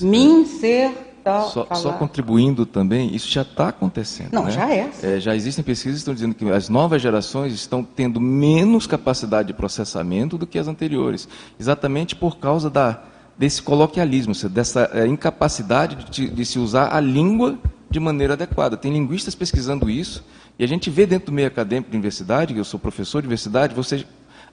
Min 0.00 0.46
ser 0.46 1.13
tal. 1.24 1.48
Só, 1.48 1.66
só, 1.74 1.92
contribuindo 1.92 2.66
também, 2.66 3.14
isso 3.14 3.28
já 3.28 3.42
está 3.42 3.68
acontecendo. 3.68 4.32
Não, 4.32 4.44
né? 4.44 4.50
já 4.50 4.70
é. 4.70 4.90
é. 5.02 5.18
Já 5.18 5.34
existem 5.34 5.64
pesquisas 5.64 5.96
que 5.96 6.02
estão 6.02 6.14
dizendo 6.14 6.34
que 6.34 6.48
as 6.50 6.68
novas 6.68 7.00
gerações 7.00 7.54
estão 7.54 7.82
tendo 7.82 8.20
menos 8.20 8.86
capacidade 8.86 9.48
de 9.48 9.54
processamento 9.54 10.36
do 10.36 10.46
que 10.46 10.58
as 10.58 10.68
anteriores, 10.68 11.26
exatamente 11.58 12.14
por 12.14 12.36
causa 12.36 12.68
da, 12.68 13.02
desse 13.38 13.62
coloquialismo, 13.62 14.34
dessa 14.48 14.90
é, 14.92 15.06
incapacidade 15.06 16.10
de, 16.10 16.28
de 16.28 16.44
se 16.44 16.58
usar 16.58 16.94
a 16.94 17.00
língua 17.00 17.58
de 17.90 17.98
maneira 17.98 18.34
adequada. 18.34 18.76
Tem 18.76 18.92
linguistas 18.92 19.34
pesquisando 19.34 19.88
isso, 19.88 20.24
e 20.58 20.64
a 20.64 20.68
gente 20.68 20.90
vê 20.90 21.06
dentro 21.06 21.26
do 21.26 21.32
meio 21.32 21.48
acadêmico 21.48 21.90
de 21.90 21.96
universidade, 21.96 22.56
eu 22.56 22.64
sou 22.64 22.78
professor 22.78 23.22
de 23.22 23.26
universidade, 23.26 23.74
vocês 23.74 24.04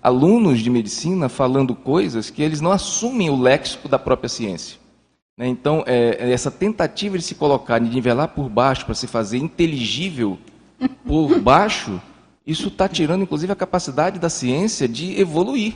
alunos 0.01 0.61
de 0.61 0.69
medicina 0.69 1.29
falando 1.29 1.75
coisas 1.75 2.31
que 2.31 2.41
eles 2.41 2.59
não 2.59 2.71
assumem 2.71 3.29
o 3.29 3.39
léxico 3.39 3.87
da 3.87 3.99
própria 3.99 4.29
ciência. 4.29 4.80
Né? 5.41 5.47
Então, 5.47 5.83
é, 5.87 6.31
essa 6.31 6.51
tentativa 6.51 7.17
de 7.17 7.23
se 7.23 7.33
colocar, 7.33 7.79
de 7.79 7.89
nivelar 7.89 8.27
por 8.27 8.47
baixo 8.47 8.85
para 8.85 8.93
se 8.93 9.07
fazer 9.07 9.39
inteligível 9.39 10.37
por 11.03 11.37
baixo, 11.41 11.99
isso 12.45 12.67
está 12.67 12.87
tirando, 12.87 13.23
inclusive, 13.23 13.51
a 13.51 13.55
capacidade 13.55 14.19
da 14.19 14.29
ciência 14.29 14.87
de 14.87 15.19
evoluir. 15.19 15.73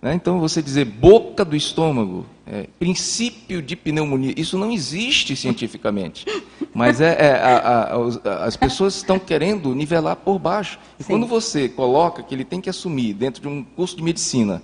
Né? 0.00 0.14
Então, 0.14 0.38
você 0.38 0.62
dizer 0.62 0.84
boca 0.84 1.44
do 1.44 1.56
estômago, 1.56 2.24
é, 2.46 2.68
princípio 2.78 3.60
de 3.60 3.74
pneumonia, 3.74 4.32
isso 4.36 4.56
não 4.56 4.70
existe 4.70 5.34
cientificamente. 5.34 6.24
Mas 6.72 7.00
é, 7.00 7.16
é 7.18 7.32
a, 7.32 7.96
a, 7.96 8.44
as 8.44 8.56
pessoas 8.56 8.94
estão 8.94 9.18
querendo 9.18 9.74
nivelar 9.74 10.14
por 10.14 10.38
baixo. 10.38 10.78
E 11.00 11.02
Sim. 11.02 11.14
quando 11.14 11.26
você 11.26 11.68
coloca 11.68 12.22
que 12.22 12.32
ele 12.32 12.44
tem 12.44 12.60
que 12.60 12.70
assumir, 12.70 13.12
dentro 13.12 13.42
de 13.42 13.48
um 13.48 13.64
curso 13.64 13.96
de 13.96 14.04
medicina, 14.04 14.62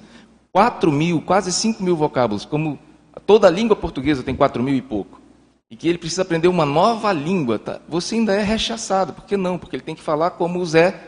4 0.52 0.92
mil, 0.92 1.20
quase 1.20 1.52
5 1.52 1.82
mil 1.82 1.96
vocábulos, 1.96 2.44
como 2.44 2.78
toda 3.30 3.46
a 3.46 3.50
língua 3.50 3.76
portuguesa 3.76 4.24
tem 4.24 4.34
quatro 4.34 4.60
mil 4.60 4.74
e 4.74 4.82
pouco, 4.82 5.20
e 5.70 5.76
que 5.76 5.88
ele 5.88 5.98
precisa 5.98 6.22
aprender 6.22 6.48
uma 6.48 6.66
nova 6.66 7.12
língua, 7.12 7.60
tá? 7.60 7.80
você 7.88 8.16
ainda 8.16 8.34
é 8.34 8.42
rechaçado. 8.42 9.12
Por 9.12 9.24
que 9.24 9.36
não? 9.36 9.56
Porque 9.56 9.76
ele 9.76 9.84
tem 9.84 9.94
que 9.94 10.02
falar 10.02 10.30
como 10.30 10.58
o 10.58 10.66
Zé 10.66 11.00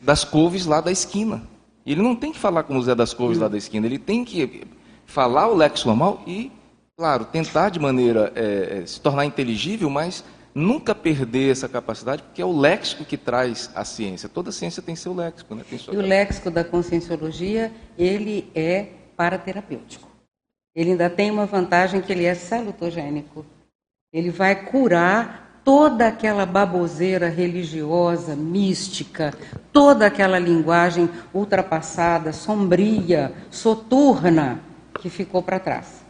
das 0.00 0.24
Couves 0.24 0.64
lá 0.64 0.80
da 0.80 0.90
esquina. 0.90 1.42
Ele 1.84 2.00
não 2.00 2.16
tem 2.16 2.32
que 2.32 2.38
falar 2.38 2.62
como 2.62 2.78
o 2.78 2.82
Zé 2.82 2.94
das 2.94 3.12
Couves 3.12 3.36
lá 3.36 3.46
da 3.46 3.58
esquina, 3.58 3.84
ele 3.84 3.98
tem 3.98 4.24
que 4.24 4.62
falar 5.04 5.48
o 5.48 5.54
lexo 5.54 5.86
normal 5.86 6.22
e, 6.26 6.50
claro, 6.96 7.26
tentar 7.26 7.68
de 7.68 7.78
maneira 7.78 8.32
é, 8.34 8.82
se 8.86 8.98
tornar 8.98 9.26
inteligível, 9.26 9.90
mas 9.90 10.24
nunca 10.54 10.94
perder 10.94 11.52
essa 11.52 11.68
capacidade, 11.68 12.22
porque 12.22 12.40
é 12.40 12.46
o 12.46 12.58
léxico 12.58 13.04
que 13.04 13.18
traz 13.18 13.70
a 13.74 13.84
ciência. 13.84 14.30
Toda 14.30 14.50
ciência 14.50 14.82
tem 14.82 14.96
seu 14.96 15.14
léxico. 15.14 15.54
Né? 15.54 15.62
Tem 15.68 15.78
e 15.92 15.96
o 15.98 16.00
léxico 16.00 16.50
da 16.50 16.64
conscienciologia, 16.64 17.70
ele 17.98 18.50
é 18.54 18.86
paraterapêutico. 19.14 20.05
Ele 20.76 20.90
ainda 20.90 21.08
tem 21.08 21.30
uma 21.30 21.46
vantagem 21.46 22.02
que 22.02 22.12
ele 22.12 22.26
é 22.26 22.34
salutogênico. 22.34 23.46
Ele 24.12 24.28
vai 24.28 24.54
curar 24.54 25.62
toda 25.64 26.06
aquela 26.06 26.44
baboseira 26.44 27.28
religiosa, 27.30 28.36
mística, 28.36 29.32
toda 29.72 30.06
aquela 30.06 30.38
linguagem 30.38 31.08
ultrapassada, 31.32 32.30
sombria, 32.30 33.32
soturna 33.50 34.60
que 35.00 35.08
ficou 35.08 35.42
para 35.42 35.58
trás. 35.58 36.04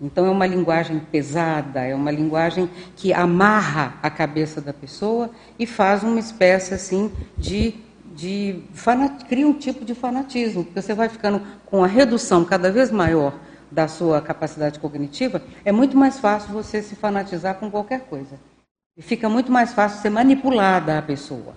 Então 0.00 0.24
é 0.24 0.30
uma 0.30 0.46
linguagem 0.46 0.98
pesada, 0.98 1.82
é 1.84 1.94
uma 1.94 2.10
linguagem 2.10 2.70
que 2.96 3.12
amarra 3.12 3.98
a 4.02 4.08
cabeça 4.08 4.60
da 4.60 4.72
pessoa 4.72 5.30
e 5.58 5.66
faz 5.66 6.02
uma 6.02 6.18
espécie 6.18 6.72
assim 6.72 7.12
de 7.36 7.74
de 8.16 8.64
fanat... 8.72 9.26
cria 9.26 9.46
um 9.46 9.52
tipo 9.52 9.84
de 9.84 9.94
fanatismo, 9.94 10.64
porque 10.64 10.82
você 10.82 10.92
vai 10.92 11.08
ficando 11.08 11.40
com 11.66 11.84
a 11.84 11.86
redução 11.86 12.44
cada 12.44 12.72
vez 12.72 12.90
maior 12.90 13.32
da 13.70 13.88
sua 13.88 14.20
capacidade 14.20 14.78
cognitiva, 14.78 15.42
é 15.64 15.72
muito 15.72 15.96
mais 15.96 16.18
fácil 16.18 16.52
você 16.52 16.82
se 16.82 16.96
fanatizar 16.96 17.56
com 17.56 17.70
qualquer 17.70 18.00
coisa. 18.00 18.38
E 18.96 19.02
fica 19.02 19.28
muito 19.28 19.52
mais 19.52 19.72
fácil 19.72 20.02
ser 20.02 20.10
manipulada 20.10 20.98
a 20.98 21.02
pessoa. 21.02 21.54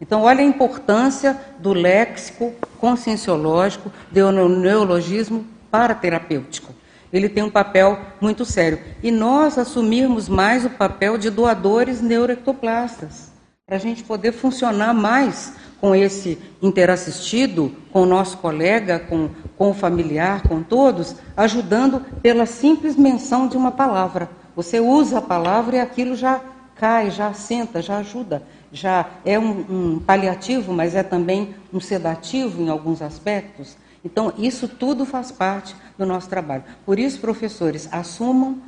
Então, 0.00 0.22
olha 0.22 0.40
a 0.40 0.44
importância 0.44 1.40
do 1.58 1.72
léxico 1.72 2.52
conscienciológico, 2.78 3.90
do 4.10 4.48
neologismo 4.48 5.46
paraterapêutico. 5.70 6.74
Ele 7.12 7.28
tem 7.28 7.42
um 7.42 7.50
papel 7.50 7.98
muito 8.20 8.44
sério. 8.44 8.80
E 9.02 9.10
nós 9.10 9.56
assumirmos 9.56 10.28
mais 10.28 10.64
o 10.64 10.70
papel 10.70 11.16
de 11.16 11.30
doadores 11.30 12.02
neuroectoplastas, 12.02 13.30
para 13.66 13.76
a 13.76 13.80
gente 13.80 14.04
poder 14.04 14.32
funcionar 14.32 14.92
mais 14.92 15.54
com 15.80 15.94
esse 15.94 16.38
interassistido, 16.60 17.74
com 17.90 18.02
o 18.02 18.06
nosso 18.06 18.36
colega, 18.36 18.98
com, 18.98 19.30
com 19.56 19.70
o 19.70 19.74
familiar, 19.74 20.42
com 20.46 20.62
todos, 20.62 21.16
ajudando 21.34 22.00
pela 22.20 22.44
simples 22.44 22.94
menção 22.94 23.48
de 23.48 23.56
uma 23.56 23.72
palavra. 23.72 24.28
Você 24.54 24.80
usa 24.80 25.16
a 25.16 25.22
palavra 25.22 25.76
e 25.76 25.80
aquilo 25.80 26.14
já 26.14 26.42
cai, 26.74 27.10
já 27.10 27.28
assenta, 27.28 27.80
já 27.80 27.96
ajuda, 27.96 28.42
já 28.70 29.08
é 29.24 29.38
um, 29.38 29.94
um 29.94 29.98
paliativo, 29.98 30.70
mas 30.70 30.94
é 30.94 31.02
também 31.02 31.54
um 31.72 31.80
sedativo 31.80 32.60
em 32.60 32.68
alguns 32.68 33.00
aspectos. 33.00 33.78
Então, 34.04 34.30
isso 34.36 34.68
tudo 34.68 35.06
faz 35.06 35.32
parte 35.32 35.74
do 35.96 36.04
nosso 36.04 36.28
trabalho. 36.28 36.64
Por 36.84 36.98
isso, 36.98 37.18
professores, 37.18 37.88
assumam 37.90 38.58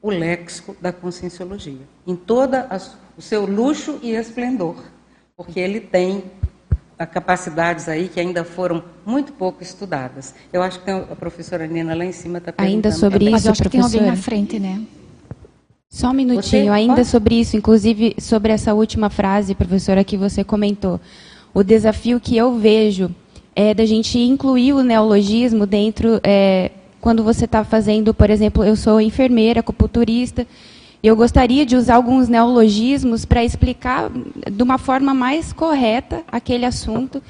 o 0.00 0.10
léxico 0.10 0.76
da 0.80 0.92
conscienciologia, 0.92 1.80
em 2.06 2.14
toda 2.14 2.68
o 3.16 3.22
seu 3.22 3.44
luxo 3.44 3.98
e 4.02 4.12
esplendor, 4.12 4.76
porque 5.36 5.58
ele 5.58 5.80
tem 5.80 6.24
capacidades 7.06 7.88
aí 7.88 8.08
que 8.08 8.18
ainda 8.18 8.44
foram 8.44 8.82
muito 9.06 9.32
pouco 9.32 9.62
estudadas. 9.62 10.34
Eu 10.52 10.62
acho 10.62 10.80
que 10.82 10.90
a 10.90 11.16
professora 11.16 11.66
Nina 11.66 11.94
lá 11.94 12.04
em 12.04 12.12
cima 12.12 12.38
está 12.38 12.52
perguntando. 12.52 12.76
Ainda 12.76 12.92
sobre 12.92 13.18
também. 13.18 13.28
isso, 13.28 13.32
Mas 13.34 13.46
eu 13.46 13.52
acho 13.52 13.62
que 13.62 13.68
tem 13.68 13.80
alguém 13.80 14.02
na 14.02 14.16
frente, 14.16 14.58
né? 14.58 14.82
Só 15.88 16.10
um 16.10 16.12
minutinho, 16.12 16.64
você 16.64 16.68
ainda 16.68 16.96
pode? 16.96 17.08
sobre 17.08 17.40
isso, 17.40 17.56
inclusive 17.56 18.14
sobre 18.18 18.52
essa 18.52 18.74
última 18.74 19.08
frase, 19.08 19.54
professora, 19.54 20.04
que 20.04 20.16
você 20.16 20.44
comentou. 20.44 21.00
O 21.54 21.62
desafio 21.62 22.20
que 22.20 22.36
eu 22.36 22.58
vejo 22.58 23.14
é 23.56 23.72
da 23.72 23.86
gente 23.86 24.18
incluir 24.18 24.74
o 24.74 24.82
neologismo 24.82 25.66
dentro, 25.66 26.20
é, 26.22 26.70
quando 27.00 27.22
você 27.22 27.44
está 27.44 27.64
fazendo, 27.64 28.12
por 28.12 28.30
exemplo, 28.30 28.64
eu 28.64 28.76
sou 28.76 29.00
enfermeira, 29.00 29.60
acupunturista, 29.60 30.46
eu 31.02 31.14
gostaria 31.14 31.64
de 31.64 31.76
usar 31.76 31.94
alguns 31.94 32.28
neologismos 32.28 33.24
para 33.24 33.44
explicar 33.44 34.10
de 34.10 34.62
uma 34.62 34.78
forma 34.78 35.14
mais 35.14 35.52
correta 35.52 36.22
aquele 36.30 36.64
assunto. 36.64 37.22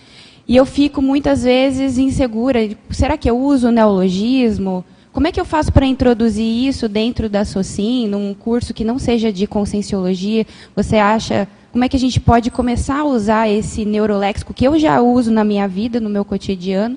E 0.46 0.56
eu 0.56 0.64
fico 0.64 1.02
muitas 1.02 1.42
vezes 1.42 1.98
insegura. 1.98 2.60
Será 2.90 3.18
que 3.18 3.28
eu 3.28 3.38
uso 3.38 3.70
neologismo? 3.70 4.82
Como 5.12 5.26
é 5.26 5.32
que 5.32 5.38
eu 5.40 5.44
faço 5.44 5.70
para 5.70 5.84
introduzir 5.84 6.66
isso 6.66 6.88
dentro 6.88 7.28
da 7.28 7.44
SOCIM, 7.44 8.06
num 8.06 8.32
curso 8.32 8.72
que 8.72 8.84
não 8.84 8.98
seja 8.98 9.30
de 9.30 9.46
conscienciologia? 9.46 10.46
Você 10.74 10.96
acha. 10.96 11.46
como 11.70 11.84
é 11.84 11.88
que 11.88 11.96
a 11.96 12.00
gente 12.00 12.18
pode 12.18 12.50
começar 12.50 13.00
a 13.00 13.04
usar 13.04 13.50
esse 13.50 13.84
neuroléxico 13.84 14.54
que 14.54 14.66
eu 14.66 14.78
já 14.78 15.02
uso 15.02 15.30
na 15.30 15.44
minha 15.44 15.68
vida, 15.68 16.00
no 16.00 16.08
meu 16.08 16.24
cotidiano, 16.24 16.96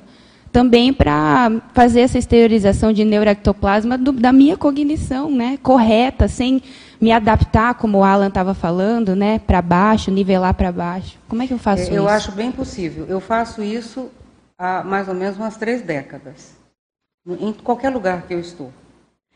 também 0.52 0.93
para 0.93 1.62
fazer 1.74 2.02
essa 2.02 2.18
exteriorização 2.18 2.91
de 2.91 3.06
neuroectoplasma 3.06 3.97
do, 3.97 4.12
da 4.12 4.34
minha 4.34 4.58
cognição, 4.58 5.32
né, 5.32 5.58
correta, 5.64 6.28
sem 6.28 6.62
me 6.99 7.12
adaptar, 7.12 7.76
como 7.76 7.99
o 7.99 8.04
Alan 8.04 8.28
estava 8.28 8.54
falando, 8.54 9.16
né, 9.16 9.39
para 9.39 9.62
baixo, 9.62 10.12
nivelar 10.12 10.54
para 10.54 10.72
baixo. 10.72 11.18
Como 11.28 11.41
é 11.41 11.47
que 11.47 11.54
eu 11.54 11.58
faço 11.58 11.84
eu 11.84 11.86
isso? 11.86 11.95
Eu 11.95 12.08
acho 12.08 12.32
bem 12.34 12.52
possível. 12.52 13.06
Eu 13.08 13.20
faço 13.20 13.64
isso 13.64 14.12
há 14.58 14.84
mais 14.84 15.08
ou 15.08 15.16
menos 15.16 15.38
umas 15.38 15.58
três 15.58 15.82
décadas, 15.82 16.52
em 17.28 17.54
qualquer 17.54 17.89
lugar 17.89 18.24
que 18.24 18.34
eu 18.34 18.39
estou. 18.39 18.72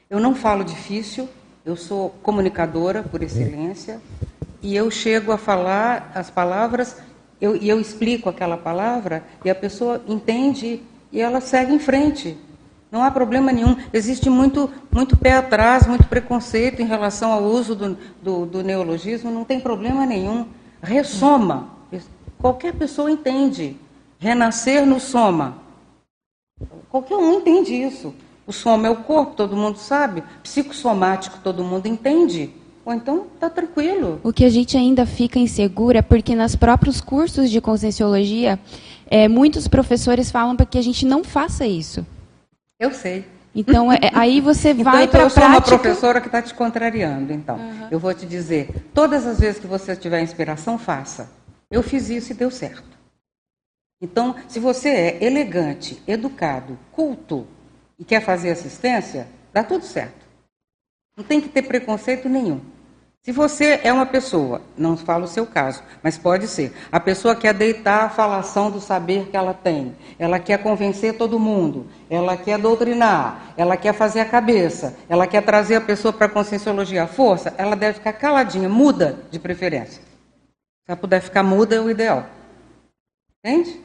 Eu 0.09 0.19
não 0.19 0.35
falo 0.35 0.63
difícil, 0.63 1.27
eu 1.65 1.75
sou 1.75 2.09
comunicadora 2.21 3.01
por 3.01 3.23
excelência, 3.23 3.99
e 4.61 4.75
eu 4.75 4.91
chego 4.91 5.31
a 5.31 5.37
falar 5.37 6.11
as 6.13 6.29
palavras, 6.29 6.97
eu, 7.39 7.55
e 7.55 7.69
eu 7.69 7.79
explico 7.79 8.29
aquela 8.29 8.57
palavra, 8.57 9.23
e 9.43 9.49
a 9.49 9.55
pessoa 9.55 10.03
entende 10.07 10.81
e 11.15 11.21
ela 11.21 11.39
segue 11.39 11.73
em 11.73 11.79
frente. 11.79 12.37
Não 12.91 13.01
há 13.01 13.09
problema 13.09 13.51
nenhum. 13.51 13.77
Existe 13.93 14.29
muito, 14.29 14.69
muito 14.91 15.15
pé 15.15 15.35
atrás, 15.35 15.87
muito 15.87 16.05
preconceito 16.07 16.81
em 16.81 16.85
relação 16.85 17.31
ao 17.31 17.41
uso 17.41 17.73
do, 17.73 17.97
do, 18.21 18.45
do 18.45 18.61
neologismo, 18.61 19.31
não 19.31 19.45
tem 19.45 19.59
problema 19.59 20.05
nenhum. 20.05 20.45
Ressoma. 20.83 21.69
Qualquer 22.37 22.73
pessoa 22.73 23.09
entende. 23.09 23.77
Renascer 24.19 24.85
no 24.85 24.99
soma. 24.99 25.55
Qualquer 26.89 27.15
um 27.15 27.35
entende 27.35 27.73
isso. 27.73 28.13
O 28.45 28.51
soma 28.51 28.87
é 28.87 28.89
o 28.91 28.97
corpo, 28.97 29.35
todo 29.35 29.55
mundo 29.55 29.77
sabe. 29.77 30.21
Psicossomático, 30.43 31.39
todo 31.41 31.63
mundo 31.63 31.87
entende. 31.87 32.51
Ou 32.85 32.93
então 32.93 33.25
está 33.33 33.49
tranquilo. 33.49 34.19
O 34.21 34.31
que 34.31 34.45
a 34.45 34.49
gente 34.49 34.77
ainda 34.77 35.05
fica 35.05 35.39
insegura 35.39 35.99
é 35.99 36.01
porque 36.03 36.35
nos 36.35 36.55
próprios 36.55 37.01
cursos 37.01 37.49
de 37.49 37.59
conscienciologia 37.59 38.59
é, 39.07 39.27
muitos 39.27 39.67
professores 39.67 40.31
falam 40.31 40.55
para 40.55 40.65
que 40.65 40.77
a 40.77 40.81
gente 40.81 41.05
não 41.05 41.23
faça 41.23 41.65
isso. 41.65 42.05
Eu 42.79 42.91
sei. 42.91 43.25
Então, 43.53 43.91
é, 43.91 43.99
aí 44.13 44.41
você 44.41 44.71
então, 44.71 44.83
vai 44.83 45.05
então, 45.05 45.11
para 45.11 45.27
a 45.27 45.29
prática... 45.29 45.45
Eu 45.45 45.59
sou 45.59 45.73
uma 45.75 45.81
professora 45.81 46.21
que 46.21 46.27
está 46.27 46.41
te 46.41 46.53
contrariando, 46.53 47.31
então. 47.31 47.55
Uhum. 47.55 47.87
Eu 47.89 47.99
vou 47.99 48.13
te 48.13 48.25
dizer, 48.25 48.69
todas 48.93 49.25
as 49.25 49.39
vezes 49.39 49.59
que 49.59 49.67
você 49.67 49.95
tiver 49.95 50.21
inspiração, 50.21 50.77
faça. 50.77 51.31
Eu 51.71 51.81
fiz 51.81 52.09
isso 52.09 52.31
e 52.31 52.35
deu 52.35 52.51
certo. 52.51 52.95
Então, 54.01 54.35
se 54.47 54.59
você 54.59 54.89
é 54.89 55.23
elegante, 55.23 56.01
educado, 56.05 56.77
culto 56.91 57.47
e 57.97 58.03
quer 58.03 58.21
fazer 58.21 58.51
assistência, 58.51 59.27
dá 59.53 59.63
tudo 59.63 59.85
certo. 59.85 60.25
Não 61.15 61.23
tem 61.23 61.39
que 61.39 61.47
ter 61.47 61.61
preconceito 61.61 62.27
nenhum. 62.27 62.59
Se 63.25 63.31
você 63.31 63.79
é 63.83 63.91
uma 63.91 64.05
pessoa, 64.05 64.61
não 64.77 64.95
falo 64.95 65.23
o 65.23 65.27
seu 65.27 65.47
caso, 65.47 65.81
mas 66.03 66.15
pode 66.15 66.47
ser, 66.47 66.71
a 66.91 66.99
pessoa 66.99 67.35
quer 67.35 67.55
deitar 67.55 68.03
a 68.03 68.09
falação 68.09 68.69
do 68.69 68.79
saber 68.79 69.29
que 69.31 69.35
ela 69.35 69.51
tem, 69.51 69.95
ela 70.19 70.37
quer 70.37 70.61
convencer 70.61 71.17
todo 71.17 71.39
mundo, 71.39 71.87
ela 72.07 72.37
quer 72.37 72.59
doutrinar, 72.59 73.51
ela 73.57 73.75
quer 73.75 73.95
fazer 73.95 74.19
a 74.19 74.25
cabeça, 74.25 74.95
ela 75.09 75.25
quer 75.25 75.41
trazer 75.41 75.77
a 75.77 75.81
pessoa 75.81 76.13
para 76.13 76.27
a 76.27 76.29
conscienciologia 76.29 77.01
à 77.01 77.07
força, 77.07 77.51
ela 77.57 77.75
deve 77.75 77.97
ficar 77.97 78.13
caladinha, 78.13 78.69
muda 78.69 79.17
de 79.31 79.39
preferência. 79.39 80.03
Se 80.03 80.89
ela 80.89 80.97
puder 80.97 81.19
ficar 81.19 81.41
muda, 81.41 81.77
é 81.77 81.81
o 81.81 81.89
ideal. 81.89 82.27
Entende? 83.43 83.81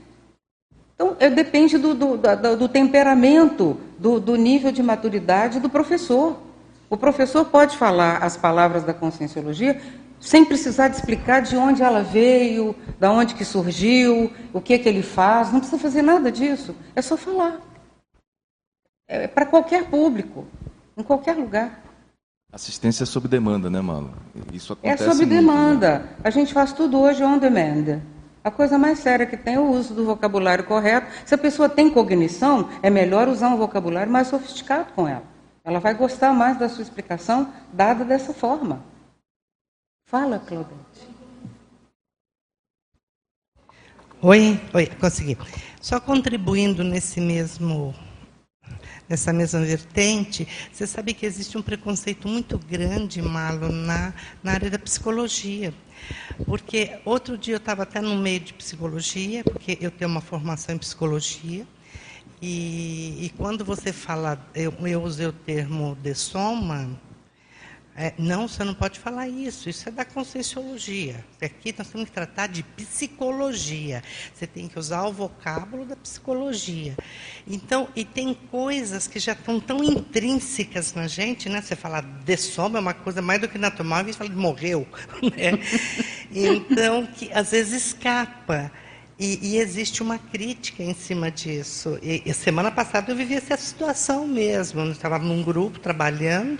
Então, 0.94 1.16
é, 1.18 1.30
depende 1.30 1.78
do, 1.78 1.94
do, 1.94 2.18
do, 2.18 2.56
do 2.58 2.68
temperamento, 2.68 3.80
do, 3.98 4.20
do 4.20 4.36
nível 4.36 4.70
de 4.70 4.82
maturidade 4.82 5.60
do 5.60 5.70
professor. 5.70 6.49
O 6.90 6.96
professor 6.96 7.44
pode 7.44 7.76
falar 7.76 8.16
as 8.16 8.36
palavras 8.36 8.82
da 8.82 8.92
conscienciologia 8.92 9.80
sem 10.18 10.44
precisar 10.44 10.88
de 10.88 10.96
explicar 10.96 11.40
de 11.40 11.56
onde 11.56 11.82
ela 11.82 12.02
veio, 12.02 12.74
da 12.98 13.10
onde 13.10 13.34
que 13.34 13.44
surgiu, 13.44 14.30
o 14.52 14.60
que 14.60 14.76
que 14.78 14.88
ele 14.88 15.02
faz, 15.02 15.52
não 15.52 15.60
precisa 15.60 15.80
fazer 15.80 16.02
nada 16.02 16.30
disso, 16.30 16.74
é 16.94 17.00
só 17.00 17.16
falar. 17.16 17.58
É 19.08 19.26
para 19.26 19.46
qualquer 19.46 19.88
público, 19.88 20.46
em 20.96 21.02
qualquer 21.02 21.36
lugar. 21.36 21.80
Assistência 22.52 23.06
sob 23.06 23.28
demanda, 23.28 23.70
né, 23.70 23.80
Malo? 23.80 24.12
Isso 24.52 24.72
é 24.72 24.88
acontece 24.88 25.04
É 25.04 25.12
sob 25.12 25.24
demanda. 25.24 25.90
Muito, 26.00 26.10
né? 26.10 26.16
A 26.24 26.30
gente 26.30 26.52
faz 26.52 26.72
tudo 26.72 27.00
hoje 27.00 27.22
on 27.22 27.38
demand. 27.38 28.02
A 28.42 28.50
coisa 28.50 28.76
mais 28.76 28.98
séria 28.98 29.26
que 29.26 29.36
tem 29.36 29.54
é 29.54 29.60
o 29.60 29.70
uso 29.70 29.94
do 29.94 30.04
vocabulário 30.04 30.64
correto. 30.64 31.06
Se 31.24 31.34
a 31.34 31.38
pessoa 31.38 31.68
tem 31.68 31.88
cognição, 31.88 32.68
é 32.82 32.90
melhor 32.90 33.28
usar 33.28 33.48
um 33.48 33.56
vocabulário 33.56 34.10
mais 34.10 34.28
sofisticado 34.28 34.92
com 34.94 35.06
ela. 35.06 35.22
Ela 35.64 35.78
vai 35.78 35.94
gostar 35.94 36.32
mais 36.32 36.58
da 36.58 36.68
sua 36.68 36.82
explicação 36.82 37.52
dada 37.72 38.04
dessa 38.04 38.32
forma. 38.32 38.82
Fala, 40.06 40.38
Claudete. 40.38 41.08
Oi, 44.22 44.60
oi, 44.74 44.86
consegui. 44.86 45.38
Só 45.80 46.00
contribuindo 46.00 46.84
nesse 46.84 47.20
mesmo 47.20 47.94
nessa 49.08 49.32
mesma 49.32 49.60
vertente, 49.60 50.46
você 50.72 50.86
sabe 50.86 51.12
que 51.12 51.26
existe 51.26 51.58
um 51.58 51.62
preconceito 51.62 52.28
muito 52.28 52.56
grande, 52.56 53.20
Malo, 53.20 53.68
na, 53.68 54.14
na 54.40 54.52
área 54.52 54.70
da 54.70 54.78
psicologia. 54.78 55.74
Porque 56.46 57.00
outro 57.04 57.36
dia 57.36 57.54
eu 57.54 57.58
estava 57.58 57.82
até 57.82 58.00
no 58.00 58.16
meio 58.16 58.38
de 58.38 58.54
psicologia, 58.54 59.42
porque 59.42 59.76
eu 59.80 59.90
tenho 59.90 60.08
uma 60.08 60.20
formação 60.20 60.76
em 60.76 60.78
psicologia, 60.78 61.66
e, 62.42 63.26
e 63.26 63.32
quando 63.36 63.64
você 63.64 63.92
fala, 63.92 64.38
eu, 64.54 64.72
eu 64.86 65.02
usei 65.02 65.26
o 65.26 65.32
termo 65.32 65.96
de 66.02 66.14
soma, 66.14 66.98
é, 67.96 68.14
não, 68.16 68.48
você 68.48 68.64
não 68.64 68.72
pode 68.72 68.98
falar 68.98 69.28
isso, 69.28 69.68
isso 69.68 69.86
é 69.88 69.92
da 69.92 70.06
conscienciologia. 70.06 71.22
Aqui 71.42 71.74
nós 71.76 71.88
temos 71.88 72.08
que 72.08 72.14
tratar 72.14 72.46
de 72.46 72.62
psicologia. 72.62 74.02
Você 74.32 74.46
tem 74.46 74.68
que 74.68 74.78
usar 74.78 75.02
o 75.02 75.12
vocábulo 75.12 75.84
da 75.84 75.96
psicologia. 75.96 76.96
Então, 77.46 77.88
e 77.94 78.02
tem 78.02 78.32
coisas 78.32 79.06
que 79.06 79.18
já 79.18 79.32
estão 79.32 79.60
tão 79.60 79.84
intrínsecas 79.84 80.94
na 80.94 81.06
gente, 81.06 81.50
né? 81.50 81.60
Você 81.60 81.76
fala 81.76 82.00
de 82.00 82.36
soma 82.38 82.78
é 82.78 82.80
uma 82.80 82.94
coisa 82.94 83.20
mais 83.20 83.38
do 83.38 83.48
que 83.48 83.58
natural, 83.58 83.98
a 83.98 84.04
gente 84.04 84.16
fala 84.16 84.30
de 84.30 84.36
morreu. 84.36 84.86
Né? 85.20 85.52
Então, 86.32 87.06
que 87.06 87.30
às 87.32 87.50
vezes 87.50 87.88
escapa. 87.88 88.72
E, 89.20 89.38
e, 89.42 89.58
existe 89.58 90.02
uma 90.02 90.16
crítica 90.16 90.82
em 90.82 90.94
cima 90.94 91.30
disso. 91.30 91.98
E, 92.02 92.22
e, 92.24 92.32
semana 92.32 92.70
passada 92.70 93.12
eu 93.12 93.16
vivi 93.16 93.34
essa 93.34 93.54
situação 93.54 94.26
mesmo. 94.26 94.80
Eu 94.80 94.92
estava 94.92 95.18
num 95.18 95.42
grupo 95.42 95.78
trabalhando 95.78 96.58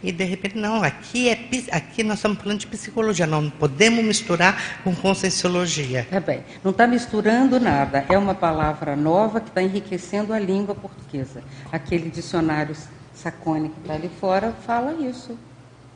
e 0.00 0.12
de 0.12 0.22
repente, 0.22 0.56
não, 0.56 0.84
aqui, 0.84 1.28
é, 1.28 1.32
aqui 1.72 2.04
nós 2.04 2.18
estamos 2.18 2.38
falando 2.38 2.60
de 2.60 2.68
psicologia, 2.68 3.26
não 3.26 3.50
podemos 3.50 4.04
misturar 4.04 4.80
com 4.84 4.94
conscienciologia. 4.94 6.06
É 6.12 6.20
bem, 6.20 6.44
não 6.62 6.70
está 6.70 6.86
misturando 6.86 7.58
nada. 7.58 8.06
É 8.08 8.16
uma 8.16 8.36
palavra 8.36 8.94
nova 8.94 9.40
que 9.40 9.48
está 9.48 9.60
enriquecendo 9.60 10.32
a 10.32 10.38
língua 10.38 10.76
portuguesa. 10.76 11.42
Aquele 11.72 12.08
dicionário 12.08 12.76
Sacone 13.12 13.68
que 13.70 13.80
está 13.80 13.94
ali 13.94 14.10
fora 14.20 14.54
fala 14.64 14.92
isso. 14.92 15.36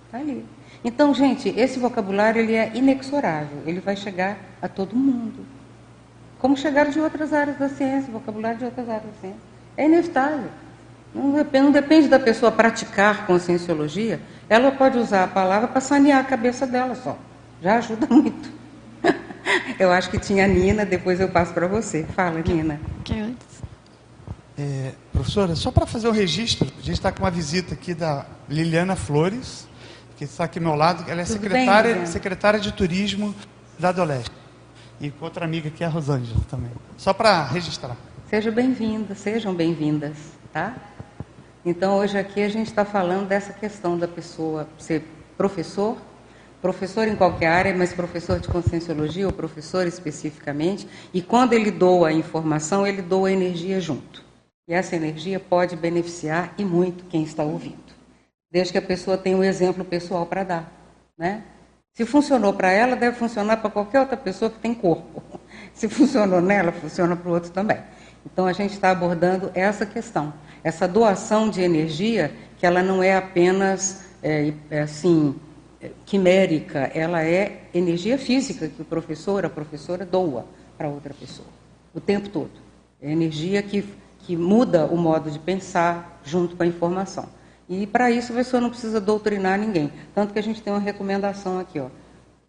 Está 0.06 0.18
ali. 0.18 0.44
Então, 0.82 1.14
gente, 1.14 1.50
esse 1.50 1.78
vocabulário 1.78 2.42
ele 2.42 2.56
é 2.56 2.72
inexorável. 2.74 3.62
Ele 3.64 3.78
vai 3.78 3.94
chegar 3.94 4.36
a 4.60 4.66
todo 4.66 4.96
mundo 4.96 5.59
como 6.40 6.56
chegaram 6.56 6.90
de 6.90 6.98
outras 6.98 7.32
áreas 7.32 7.58
da 7.58 7.68
ciência, 7.68 8.10
vocabulário 8.10 8.58
de 8.58 8.64
outras 8.64 8.88
áreas 8.88 9.04
da 9.04 9.20
ciência. 9.20 9.40
É 9.76 9.84
inevitável. 9.84 10.50
Não 11.14 11.32
depende, 11.32 11.64
não 11.64 11.72
depende 11.72 12.08
da 12.08 12.18
pessoa 12.18 12.50
praticar 12.50 13.26
conscienciologia, 13.26 14.20
ela 14.48 14.70
pode 14.70 14.96
usar 14.96 15.24
a 15.24 15.28
palavra 15.28 15.68
para 15.68 15.80
sanear 15.80 16.20
a 16.20 16.24
cabeça 16.24 16.66
dela 16.66 16.94
só. 16.94 17.18
Já 17.60 17.78
ajuda 17.78 18.06
muito. 18.10 18.48
eu 19.78 19.90
acho 19.92 20.08
que 20.10 20.18
tinha 20.18 20.44
a 20.44 20.48
Nina, 20.48 20.84
depois 20.84 21.20
eu 21.20 21.28
passo 21.28 21.52
para 21.52 21.66
você. 21.66 22.06
Fala, 22.14 22.40
Nina. 22.40 22.80
É, 24.56 24.92
professora, 25.12 25.54
só 25.56 25.70
para 25.70 25.84
fazer 25.84 26.06
o 26.06 26.10
um 26.10 26.14
registro, 26.14 26.68
a 26.78 26.82
gente 26.82 26.92
está 26.92 27.10
com 27.10 27.22
uma 27.24 27.30
visita 27.30 27.74
aqui 27.74 27.92
da 27.92 28.24
Liliana 28.48 28.94
Flores, 28.94 29.66
que 30.16 30.24
está 30.24 30.44
aqui 30.44 30.58
ao 30.58 30.64
meu 30.64 30.74
lado. 30.74 31.10
Ela 31.10 31.22
é 31.22 31.24
secretária, 31.24 31.94
bem, 31.96 32.06
secretária 32.06 32.60
de 32.60 32.72
Turismo 32.72 33.34
da 33.78 33.90
Doleste 33.90 34.39
e 35.00 35.10
com 35.10 35.24
outra 35.24 35.44
amiga 35.44 35.70
que 35.70 35.82
é 35.82 35.86
a 35.86 35.90
Rosângela 35.90 36.40
também. 36.50 36.70
Só 36.96 37.12
para 37.12 37.44
registrar. 37.44 37.96
Sejam 38.28 38.52
bem-vindas, 38.52 39.18
sejam 39.18 39.54
bem-vindas, 39.54 40.16
tá? 40.52 40.76
Então 41.64 41.98
hoje 41.98 42.18
aqui 42.18 42.42
a 42.42 42.48
gente 42.48 42.66
está 42.66 42.84
falando 42.84 43.26
dessa 43.26 43.52
questão 43.52 43.98
da 43.98 44.06
pessoa 44.06 44.68
ser 44.78 45.04
professor, 45.36 45.96
professor 46.60 47.08
em 47.08 47.16
qualquer 47.16 47.48
área, 47.48 47.74
mas 47.74 47.92
professor 47.92 48.38
de 48.38 48.48
conscienciologia 48.48 49.26
ou 49.26 49.32
professor 49.32 49.86
especificamente, 49.86 50.86
e 51.12 51.22
quando 51.22 51.54
ele 51.54 51.70
doa 51.70 52.08
a 52.08 52.12
informação, 52.12 52.86
ele 52.86 53.02
doa 53.02 53.32
energia 53.32 53.80
junto. 53.80 54.22
E 54.68 54.74
essa 54.74 54.94
energia 54.94 55.40
pode 55.40 55.74
beneficiar 55.74 56.54
e 56.56 56.64
muito 56.64 57.04
quem 57.04 57.22
está 57.22 57.42
ouvindo, 57.42 57.92
desde 58.50 58.72
que 58.72 58.78
a 58.78 58.82
pessoa 58.82 59.18
tenha 59.18 59.36
um 59.36 59.42
exemplo 59.42 59.84
pessoal 59.84 60.26
para 60.26 60.44
dar, 60.44 60.72
né? 61.18 61.42
Se 61.94 62.06
funcionou 62.06 62.52
para 62.52 62.70
ela, 62.70 62.96
deve 62.96 63.16
funcionar 63.16 63.58
para 63.58 63.70
qualquer 63.70 64.00
outra 64.00 64.16
pessoa 64.16 64.50
que 64.50 64.58
tem 64.58 64.72
corpo. 64.72 65.22
Se 65.74 65.88
funcionou 65.88 66.40
nela, 66.40 66.72
funciona 66.72 67.16
para 67.16 67.28
o 67.30 67.34
outro 67.34 67.50
também. 67.50 67.78
Então 68.24 68.46
a 68.46 68.52
gente 68.52 68.72
está 68.72 68.90
abordando 68.90 69.50
essa 69.54 69.84
questão, 69.86 70.32
essa 70.62 70.86
doação 70.86 71.48
de 71.48 71.62
energia, 71.62 72.32
que 72.58 72.66
ela 72.66 72.82
não 72.82 73.02
é 73.02 73.16
apenas 73.16 74.04
é, 74.22 74.52
é 74.70 74.80
assim 74.80 75.34
quimérica, 76.04 76.90
ela 76.94 77.22
é 77.22 77.62
energia 77.72 78.18
física 78.18 78.68
que 78.68 78.82
o 78.82 78.84
professor, 78.84 79.44
a 79.46 79.48
professora 79.48 80.04
doa 80.04 80.44
para 80.76 80.88
outra 80.88 81.14
pessoa, 81.14 81.48
o 81.94 82.00
tempo 82.00 82.28
todo. 82.28 82.50
É 83.00 83.10
energia 83.10 83.62
que, 83.62 83.82
que 84.18 84.36
muda 84.36 84.84
o 84.86 84.96
modo 84.96 85.30
de 85.30 85.38
pensar 85.38 86.20
junto 86.22 86.54
com 86.54 86.62
a 86.62 86.66
informação. 86.66 87.26
E 87.70 87.86
para 87.86 88.10
isso 88.10 88.32
a 88.32 88.34
pessoa 88.34 88.60
não 88.60 88.68
precisa 88.68 89.00
doutrinar 89.00 89.56
ninguém. 89.56 89.92
Tanto 90.12 90.32
que 90.32 90.40
a 90.40 90.42
gente 90.42 90.60
tem 90.60 90.72
uma 90.72 90.80
recomendação 90.80 91.60
aqui, 91.60 91.78
ó. 91.78 91.86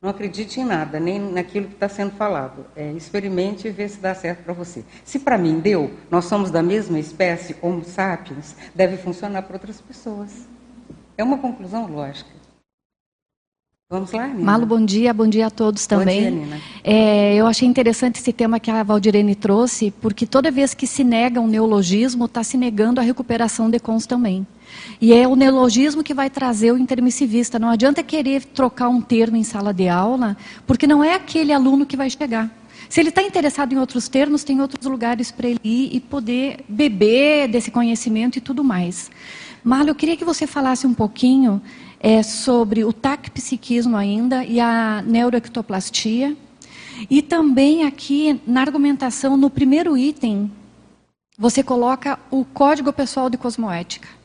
Não 0.02 0.10
acredite 0.10 0.60
em 0.60 0.66
nada, 0.66 1.00
nem 1.00 1.20
naquilo 1.20 1.68
que 1.68 1.76
está 1.76 1.88
sendo 1.88 2.14
falado. 2.14 2.66
É, 2.76 2.92
experimente 2.94 3.68
e 3.68 3.72
vê 3.72 3.88
se 3.88 4.00
dá 4.00 4.16
certo 4.16 4.44
para 4.44 4.52
você. 4.52 4.84
Se 5.06 5.20
para 5.20 5.38
mim 5.38 5.60
deu, 5.60 5.92
nós 6.10 6.26
somos 6.26 6.50
da 6.50 6.64
mesma 6.64 6.98
espécie, 6.98 7.56
Homo 7.62 7.84
sapiens, 7.86 8.56
deve 8.74 8.98
funcionar 8.98 9.44
para 9.44 9.58
outras 9.58 9.80
pessoas. 9.80 10.48
É 11.16 11.24
uma 11.24 11.38
conclusão 11.38 11.86
lógica. 11.86 12.32
Vamos 13.92 14.12
lá, 14.14 14.26
Nina. 14.26 14.44
Malo, 14.44 14.66
bom 14.66 14.84
dia, 14.84 15.14
bom 15.14 15.28
dia 15.28 15.48
a 15.48 15.52
todos 15.52 15.86
também. 15.86 16.32
Bom 16.32 16.38
dia, 16.38 16.46
Nina. 16.46 16.62
É, 16.84 17.36
eu 17.36 17.46
achei 17.46 17.68
interessante 17.68 18.20
esse 18.20 18.34
tema 18.34 18.60
que 18.60 18.72
a 18.72 18.82
Valdirene 18.82 19.36
trouxe, 19.36 19.92
porque 19.92 20.26
toda 20.26 20.50
vez 20.50 20.74
que 20.74 20.88
se 20.88 21.04
nega 21.04 21.40
um 21.40 21.48
neologismo, 21.48 22.26
está 22.26 22.44
se 22.44 22.58
negando 22.58 23.00
a 23.00 23.04
recuperação 23.04 23.70
de 23.70 23.80
cons 23.80 24.08
também. 24.08 24.48
E 25.00 25.14
é 25.14 25.28
o 25.28 25.36
neologismo 25.36 26.04
que 26.04 26.14
vai 26.14 26.30
trazer 26.30 26.72
o 26.72 26.78
intermissivista. 26.78 27.58
Não 27.58 27.70
adianta 27.70 28.04
querer 28.04 28.46
trocar 28.46 28.90
um 28.90 29.02
termo 29.02 29.38
em 29.38 29.44
sala 29.44 29.74
de 29.74 29.88
aula, 29.88 30.38
porque 30.68 30.86
não 30.86 31.04
é 31.04 31.16
aquele 31.16 31.52
aluno 31.52 31.86
que 31.86 31.98
vai 31.98 32.10
chegar. 32.10 32.50
Se 32.90 33.00
ele 33.00 33.10
está 33.10 33.22
interessado 33.22 33.74
em 33.74 33.78
outros 33.78 34.10
termos, 34.10 34.44
tem 34.44 34.60
outros 34.60 34.86
lugares 34.86 35.32
para 35.32 35.48
ele 35.48 35.60
ir 35.64 35.96
e 35.96 36.00
poder 36.00 36.66
beber 36.68 37.48
desse 37.48 37.72
conhecimento 37.72 38.38
e 38.38 38.42
tudo 38.42 38.64
mais. 38.64 39.10
Marlon, 39.64 39.90
eu 39.90 39.96
queria 39.96 40.18
que 40.18 40.26
você 40.26 40.46
falasse 40.46 40.86
um 40.86 40.94
pouquinho 40.94 41.62
é, 42.00 42.22
sobre 42.24 42.84
o 42.84 42.92
tac-psiquismo 42.92 43.96
ainda 43.96 44.44
e 44.44 44.60
a 44.60 45.04
neuroectoplastia. 45.06 46.36
E 47.10 47.22
também 47.22 47.86
aqui 47.86 48.42
na 48.46 48.62
argumentação, 48.62 49.38
no 49.38 49.50
primeiro 49.50 49.98
item, 49.98 50.52
você 51.38 51.64
coloca 51.64 52.20
o 52.30 52.44
Código 52.44 52.92
Pessoal 52.92 53.30
de 53.30 53.38
Cosmoética. 53.38 54.21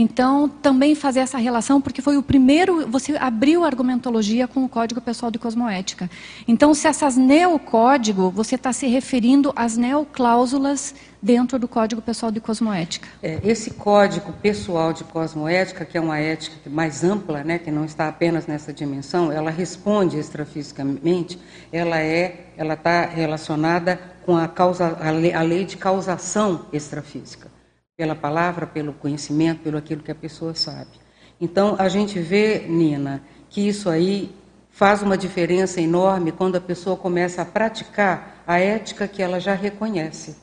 Então, 0.00 0.48
também 0.48 0.94
fazer 0.94 1.18
essa 1.18 1.38
relação, 1.38 1.80
porque 1.80 2.00
foi 2.00 2.16
o 2.16 2.22
primeiro, 2.22 2.86
você 2.86 3.16
abriu 3.16 3.64
a 3.64 3.66
argumentologia 3.66 4.46
com 4.46 4.64
o 4.64 4.68
Código 4.68 5.00
Pessoal 5.00 5.28
de 5.28 5.40
Cosmoética. 5.40 6.08
Então, 6.46 6.72
se 6.72 6.86
essas 6.86 7.16
neocódigo, 7.16 8.30
você 8.30 8.54
está 8.54 8.72
se 8.72 8.86
referindo 8.86 9.52
às 9.56 9.76
neocláusulas 9.76 10.94
dentro 11.20 11.58
do 11.58 11.66
Código 11.66 12.00
Pessoal 12.00 12.30
de 12.30 12.38
Cosmoética. 12.38 13.08
É, 13.20 13.40
esse 13.42 13.72
Código 13.72 14.32
Pessoal 14.34 14.92
de 14.92 15.02
Cosmoética, 15.02 15.84
que 15.84 15.98
é 15.98 16.00
uma 16.00 16.20
ética 16.20 16.70
mais 16.70 17.02
ampla, 17.02 17.42
né, 17.42 17.58
que 17.58 17.72
não 17.72 17.84
está 17.84 18.06
apenas 18.06 18.46
nessa 18.46 18.72
dimensão, 18.72 19.32
ela 19.32 19.50
responde 19.50 20.16
extrafisicamente, 20.16 21.40
ela 21.72 21.98
é, 21.98 22.50
ela 22.56 22.74
está 22.74 23.04
relacionada 23.04 24.00
com 24.24 24.36
a, 24.36 24.46
causa, 24.46 24.96
a 25.00 25.10
lei, 25.10 25.32
a 25.32 25.42
lei 25.42 25.64
de 25.64 25.76
causação 25.76 26.66
extrafísica 26.72 27.57
pela 27.98 28.14
palavra, 28.14 28.64
pelo 28.64 28.92
conhecimento, 28.92 29.60
pelo 29.60 29.76
aquilo 29.76 30.04
que 30.04 30.12
a 30.12 30.14
pessoa 30.14 30.54
sabe. 30.54 30.92
Então, 31.40 31.74
a 31.80 31.88
gente 31.88 32.20
vê, 32.20 32.60
Nina, 32.60 33.20
que 33.50 33.66
isso 33.66 33.90
aí 33.90 34.32
faz 34.70 35.02
uma 35.02 35.18
diferença 35.18 35.80
enorme 35.80 36.30
quando 36.30 36.54
a 36.54 36.60
pessoa 36.60 36.96
começa 36.96 37.42
a 37.42 37.44
praticar 37.44 38.44
a 38.46 38.60
ética 38.60 39.08
que 39.08 39.20
ela 39.20 39.40
já 39.40 39.52
reconhece. 39.52 40.36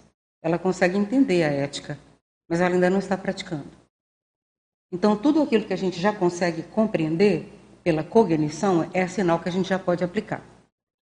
Ela 0.43 0.59
consegue 0.59 0.97
entender 0.97 1.43
a 1.43 1.47
ética, 1.47 1.97
mas 2.49 2.59
ela 2.59 2.75
ainda 2.75 2.89
não 2.89 2.99
está 2.99 3.15
praticando. 3.15 3.71
Então, 4.91 5.15
tudo 5.15 5.41
aquilo 5.41 5.63
que 5.63 5.73
a 5.73 5.77
gente 5.77 5.97
já 5.97 6.11
consegue 6.11 6.61
compreender 6.61 7.49
pela 7.85 8.03
cognição 8.03 8.89
é 8.93 9.07
sinal 9.07 9.39
que 9.39 9.47
a 9.47 9.51
gente 9.51 9.69
já 9.69 9.79
pode 9.79 10.03
aplicar. 10.03 10.43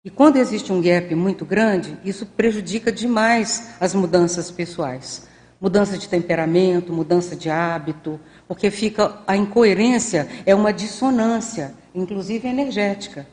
E 0.03 0.09
quando 0.09 0.39
existe 0.39 0.73
um 0.73 0.81
gap 0.81 1.15
muito 1.15 1.45
grande, 1.45 1.99
isso 2.03 2.25
prejudica 2.25 2.91
demais 2.91 3.75
as 3.79 3.95
mudanças 3.95 4.51
pessoais 4.51 5.28
mudança 5.61 5.99
de 5.99 6.09
temperamento, 6.09 6.93
mudança 6.93 7.35
de 7.35 7.51
hábito, 7.51 8.19
porque 8.47 8.71
fica 8.71 9.19
a 9.27 9.37
incoerência 9.37 10.29
é 10.47 10.55
uma 10.55 10.73
dissonância, 10.73 11.75
inclusive 11.95 12.49
energética. 12.49 13.27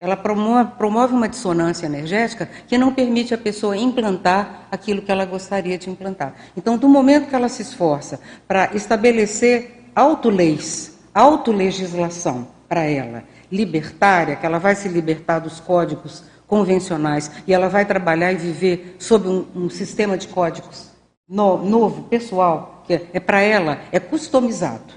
Ela 0.00 0.16
promove, 0.16 1.14
uma 1.14 1.28
dissonância 1.28 1.86
energética 1.86 2.46
que 2.68 2.76
não 2.76 2.92
permite 2.92 3.32
a 3.32 3.38
pessoa 3.38 3.74
implantar 3.74 4.68
aquilo 4.70 5.00
que 5.00 5.10
ela 5.10 5.24
gostaria 5.24 5.78
de 5.78 5.88
implantar. 5.88 6.34
Então, 6.54 6.76
do 6.76 6.86
momento 6.86 7.28
que 7.28 7.34
ela 7.34 7.48
se 7.48 7.62
esforça 7.62 8.20
para 8.46 8.74
estabelecer 8.74 9.88
autoleis, 9.96 10.98
autolegislação 11.14 12.46
para 12.68 12.84
ela, 12.84 13.24
libertária, 13.50 14.36
que 14.36 14.44
ela 14.44 14.58
vai 14.58 14.74
se 14.74 14.88
libertar 14.88 15.38
dos 15.38 15.58
códigos 15.58 16.24
convencionais 16.46 17.30
e 17.46 17.54
ela 17.54 17.70
vai 17.70 17.86
trabalhar 17.86 18.30
e 18.32 18.36
viver 18.36 18.96
sob 18.98 19.26
um, 19.26 19.46
um 19.56 19.70
sistema 19.70 20.18
de 20.18 20.28
códigos 20.28 20.93
no, 21.28 21.58
novo, 21.58 22.04
pessoal, 22.04 22.82
que 22.86 22.94
é, 22.94 23.06
é 23.14 23.20
para 23.20 23.40
ela, 23.40 23.80
é 23.90 23.98
customizado. 23.98 24.94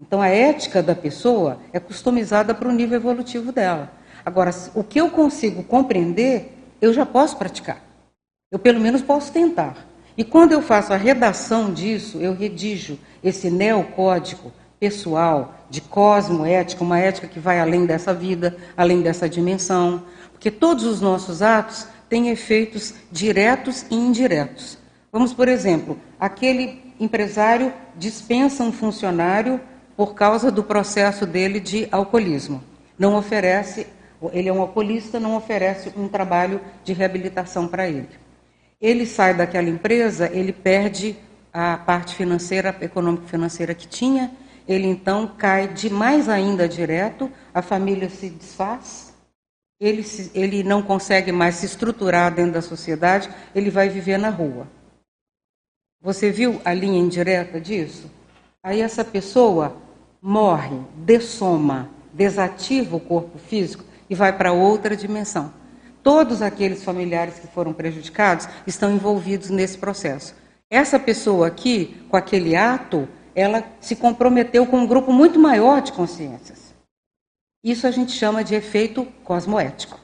Então 0.00 0.20
a 0.20 0.28
ética 0.28 0.82
da 0.82 0.94
pessoa 0.94 1.58
é 1.72 1.78
customizada 1.78 2.54
para 2.54 2.68
o 2.68 2.72
nível 2.72 2.96
evolutivo 2.96 3.52
dela. 3.52 3.90
Agora, 4.24 4.50
o 4.74 4.82
que 4.82 5.00
eu 5.00 5.10
consigo 5.10 5.62
compreender, 5.62 6.56
eu 6.80 6.92
já 6.92 7.04
posso 7.04 7.36
praticar. 7.36 7.82
Eu 8.50 8.58
pelo 8.58 8.80
menos 8.80 9.02
posso 9.02 9.32
tentar. 9.32 9.86
E 10.16 10.24
quando 10.24 10.52
eu 10.52 10.62
faço 10.62 10.92
a 10.92 10.96
redação 10.96 11.72
disso, 11.72 12.18
eu 12.18 12.34
redijo 12.34 12.98
esse 13.22 13.50
neocódigo 13.50 14.52
pessoal 14.78 15.54
de 15.68 15.80
cosmoética, 15.80 16.84
uma 16.84 16.98
ética 16.98 17.26
que 17.26 17.40
vai 17.40 17.58
além 17.58 17.86
dessa 17.86 18.14
vida, 18.14 18.56
além 18.76 19.02
dessa 19.02 19.28
dimensão, 19.28 20.04
porque 20.32 20.50
todos 20.50 20.84
os 20.84 21.00
nossos 21.00 21.42
atos 21.42 21.86
têm 22.08 22.28
efeitos 22.28 22.94
diretos 23.10 23.86
e 23.90 23.94
indiretos. 23.94 24.78
Vamos, 25.14 25.32
por 25.32 25.46
exemplo, 25.46 25.96
aquele 26.18 26.92
empresário 26.98 27.72
dispensa 27.96 28.64
um 28.64 28.72
funcionário 28.72 29.60
por 29.96 30.12
causa 30.12 30.50
do 30.50 30.64
processo 30.64 31.24
dele 31.24 31.60
de 31.60 31.86
alcoolismo. 31.92 32.60
Não 32.98 33.14
oferece, 33.14 33.86
ele 34.32 34.48
é 34.48 34.52
um 34.52 34.60
alcoolista, 34.60 35.20
não 35.20 35.36
oferece 35.36 35.92
um 35.96 36.08
trabalho 36.08 36.60
de 36.82 36.92
reabilitação 36.92 37.68
para 37.68 37.88
ele. 37.88 38.08
Ele 38.80 39.06
sai 39.06 39.32
daquela 39.34 39.70
empresa, 39.70 40.28
ele 40.32 40.52
perde 40.52 41.16
a 41.52 41.76
parte 41.76 42.16
financeira, 42.16 42.76
econômico-financeira 42.80 43.72
que 43.72 43.86
tinha, 43.86 44.32
ele 44.66 44.88
então 44.88 45.28
cai 45.38 45.68
de 45.68 45.88
mais 45.90 46.28
ainda 46.28 46.68
direto, 46.68 47.30
a 47.54 47.62
família 47.62 48.10
se 48.10 48.30
desfaz, 48.30 49.14
ele, 49.78 50.02
se, 50.02 50.32
ele 50.34 50.64
não 50.64 50.82
consegue 50.82 51.30
mais 51.30 51.54
se 51.54 51.66
estruturar 51.66 52.34
dentro 52.34 52.54
da 52.54 52.62
sociedade, 52.62 53.30
ele 53.54 53.70
vai 53.70 53.88
viver 53.88 54.18
na 54.18 54.28
rua. 54.28 54.66
Você 56.04 56.30
viu 56.30 56.60
a 56.66 56.74
linha 56.74 57.00
indireta 57.00 57.58
disso? 57.58 58.10
Aí 58.62 58.82
essa 58.82 59.02
pessoa 59.02 59.74
morre, 60.20 60.76
dessoma, 60.96 61.88
desativa 62.12 62.94
o 62.94 63.00
corpo 63.00 63.38
físico 63.38 63.82
e 64.10 64.14
vai 64.14 64.36
para 64.36 64.52
outra 64.52 64.94
dimensão. 64.94 65.50
Todos 66.02 66.42
aqueles 66.42 66.84
familiares 66.84 67.38
que 67.38 67.46
foram 67.46 67.72
prejudicados 67.72 68.46
estão 68.66 68.92
envolvidos 68.92 69.48
nesse 69.48 69.78
processo. 69.78 70.34
Essa 70.68 70.98
pessoa 70.98 71.46
aqui, 71.46 71.96
com 72.10 72.18
aquele 72.18 72.54
ato, 72.54 73.08
ela 73.34 73.64
se 73.80 73.96
comprometeu 73.96 74.66
com 74.66 74.80
um 74.80 74.86
grupo 74.86 75.10
muito 75.10 75.38
maior 75.38 75.80
de 75.80 75.92
consciências. 75.92 76.74
Isso 77.64 77.86
a 77.86 77.90
gente 77.90 78.12
chama 78.12 78.44
de 78.44 78.54
efeito 78.54 79.06
cosmoético. 79.24 79.98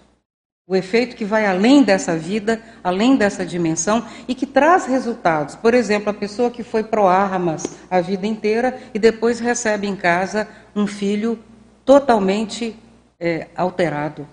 O 0.71 0.77
efeito 0.77 1.16
que 1.16 1.25
vai 1.25 1.47
além 1.47 1.83
dessa 1.83 2.16
vida, 2.16 2.62
além 2.85 3.16
dessa 3.16 3.45
dimensão 3.45 4.07
e 4.29 4.37
que 4.37 4.47
traz 4.47 4.87
resultados. 4.87 5.57
Por 5.57 5.75
exemplo, 5.75 6.11
a 6.11 6.14
pessoa 6.14 6.49
que 6.49 6.62
foi 6.62 6.85
pro-armas 6.85 7.77
a 7.91 8.01
vida 8.01 8.25
inteira 8.25 8.81
e 8.95 8.99
depois 9.01 9.41
recebe 9.41 9.89
em 9.89 9.97
casa 9.97 10.47
um 10.77 10.87
filho 10.87 11.41
totalmente 11.85 12.79
é, 13.18 13.49
alterado. 13.57 14.29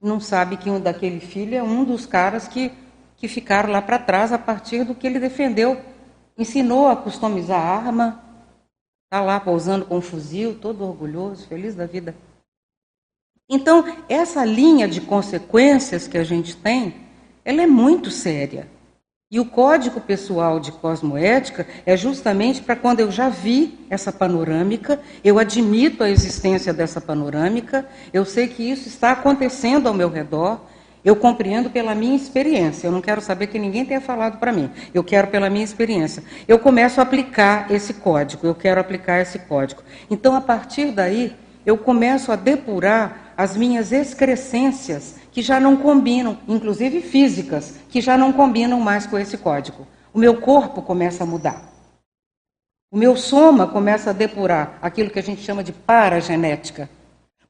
Não 0.00 0.20
sabe 0.20 0.56
que 0.56 0.70
um 0.70 0.78
daquele 0.78 1.18
filho 1.18 1.56
é 1.56 1.62
um 1.64 1.82
dos 1.82 2.06
caras 2.06 2.46
que, 2.46 2.70
que 3.16 3.26
ficaram 3.26 3.72
lá 3.72 3.82
para 3.82 3.98
trás 3.98 4.32
a 4.32 4.38
partir 4.38 4.84
do 4.84 4.94
que 4.94 5.04
ele 5.04 5.18
defendeu. 5.18 5.80
Ensinou 6.38 6.86
a 6.86 6.94
customizar 6.94 7.60
a 7.60 7.76
arma, 7.76 8.22
está 9.06 9.20
lá 9.20 9.40
pousando 9.40 9.84
com 9.84 9.96
um 9.96 10.00
fuzil, 10.00 10.56
todo 10.60 10.84
orgulhoso, 10.84 11.48
feliz 11.48 11.74
da 11.74 11.86
vida. 11.86 12.14
Então, 13.48 13.84
essa 14.08 14.44
linha 14.44 14.88
de 14.88 15.00
consequências 15.00 16.08
que 16.08 16.16
a 16.16 16.24
gente 16.24 16.56
tem, 16.56 16.94
ela 17.44 17.62
é 17.62 17.66
muito 17.66 18.10
séria. 18.10 18.68
E 19.30 19.40
o 19.40 19.44
código 19.44 20.00
pessoal 20.00 20.60
de 20.60 20.70
cosmoética 20.70 21.66
é 21.84 21.96
justamente 21.96 22.62
para 22.62 22.76
quando 22.76 23.00
eu 23.00 23.10
já 23.10 23.28
vi 23.28 23.78
essa 23.90 24.12
panorâmica, 24.12 25.00
eu 25.22 25.38
admito 25.38 26.04
a 26.04 26.10
existência 26.10 26.72
dessa 26.72 27.00
panorâmica, 27.00 27.86
eu 28.12 28.24
sei 28.24 28.46
que 28.46 28.62
isso 28.62 28.88
está 28.88 29.10
acontecendo 29.10 29.88
ao 29.88 29.94
meu 29.94 30.08
redor, 30.08 30.60
eu 31.04 31.14
compreendo 31.14 31.68
pela 31.68 31.94
minha 31.94 32.16
experiência. 32.16 32.86
Eu 32.86 32.92
não 32.92 33.00
quero 33.02 33.20
saber 33.20 33.48
que 33.48 33.58
ninguém 33.58 33.84
tenha 33.84 34.00
falado 34.00 34.38
para 34.38 34.52
mim. 34.52 34.70
Eu 34.94 35.04
quero 35.04 35.28
pela 35.28 35.50
minha 35.50 35.64
experiência. 35.64 36.22
Eu 36.48 36.58
começo 36.58 36.98
a 36.98 37.02
aplicar 37.02 37.70
esse 37.70 37.92
código, 37.94 38.46
eu 38.46 38.54
quero 38.54 38.80
aplicar 38.80 39.20
esse 39.20 39.38
código. 39.40 39.82
Então, 40.10 40.34
a 40.34 40.40
partir 40.40 40.92
daí, 40.92 41.34
eu 41.66 41.76
começo 41.76 42.32
a 42.32 42.36
depurar 42.36 43.23
as 43.36 43.56
minhas 43.56 43.92
excrescências 43.92 45.16
que 45.30 45.42
já 45.42 45.58
não 45.58 45.76
combinam, 45.76 46.38
inclusive 46.46 47.00
físicas, 47.00 47.74
que 47.88 48.00
já 48.00 48.16
não 48.16 48.32
combinam 48.32 48.80
mais 48.80 49.06
com 49.06 49.18
esse 49.18 49.36
código. 49.36 49.86
O 50.12 50.18
meu 50.18 50.40
corpo 50.40 50.80
começa 50.80 51.24
a 51.24 51.26
mudar. 51.26 51.72
O 52.90 52.96
meu 52.96 53.16
soma 53.16 53.66
começa 53.66 54.10
a 54.10 54.12
depurar 54.12 54.78
aquilo 54.80 55.10
que 55.10 55.18
a 55.18 55.22
gente 55.22 55.42
chama 55.42 55.64
de 55.64 55.72
paragenética. 55.72 56.88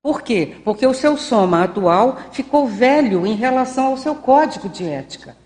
Por 0.01 0.23
quê? 0.23 0.57
Porque 0.65 0.87
o 0.87 0.95
seu 0.95 1.17
soma 1.17 1.65
atual 1.65 2.19
ficou 2.33 2.67
velho 2.67 3.27
em 3.27 3.35
relação 3.35 3.89
ao 3.89 3.99
seu 3.99 4.15
código 4.15 4.69
de 4.69 4.85
ética. 4.85 5.37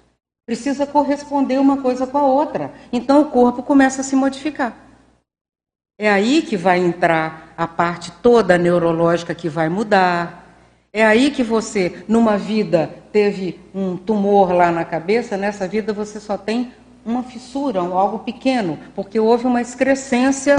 Precisa 0.46 0.86
corresponder 0.86 1.58
uma 1.58 1.82
coisa 1.82 2.06
com 2.06 2.16
a 2.16 2.26
outra. 2.26 2.72
Então 2.92 3.22
o 3.22 3.26
corpo 3.26 3.62
começa 3.62 4.00
a 4.00 4.04
se 4.04 4.16
modificar. 4.16 4.87
É 6.00 6.08
aí 6.08 6.42
que 6.42 6.56
vai 6.56 6.78
entrar 6.78 7.52
a 7.56 7.66
parte 7.66 8.12
toda 8.22 8.56
neurológica 8.56 9.34
que 9.34 9.48
vai 9.48 9.68
mudar. 9.68 10.46
É 10.92 11.04
aí 11.04 11.32
que 11.32 11.42
você, 11.42 12.04
numa 12.06 12.38
vida, 12.38 12.88
teve 13.10 13.58
um 13.74 13.96
tumor 13.96 14.52
lá 14.52 14.70
na 14.70 14.84
cabeça, 14.84 15.36
nessa 15.36 15.66
vida 15.66 15.92
você 15.92 16.20
só 16.20 16.38
tem 16.38 16.72
uma 17.04 17.24
fissura, 17.24 17.82
um, 17.82 17.98
algo 17.98 18.20
pequeno, 18.20 18.78
porque 18.94 19.18
houve 19.18 19.48
uma 19.48 19.60
excrescência 19.60 20.56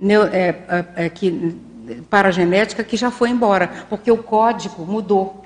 é, 0.00 0.48
é, 0.48 0.84
é, 0.94 1.08
que, 1.08 1.60
paragenética 2.08 2.84
que 2.84 2.96
já 2.96 3.10
foi 3.10 3.30
embora, 3.30 3.86
porque 3.88 4.12
o 4.12 4.22
código 4.22 4.86
mudou. 4.86 5.42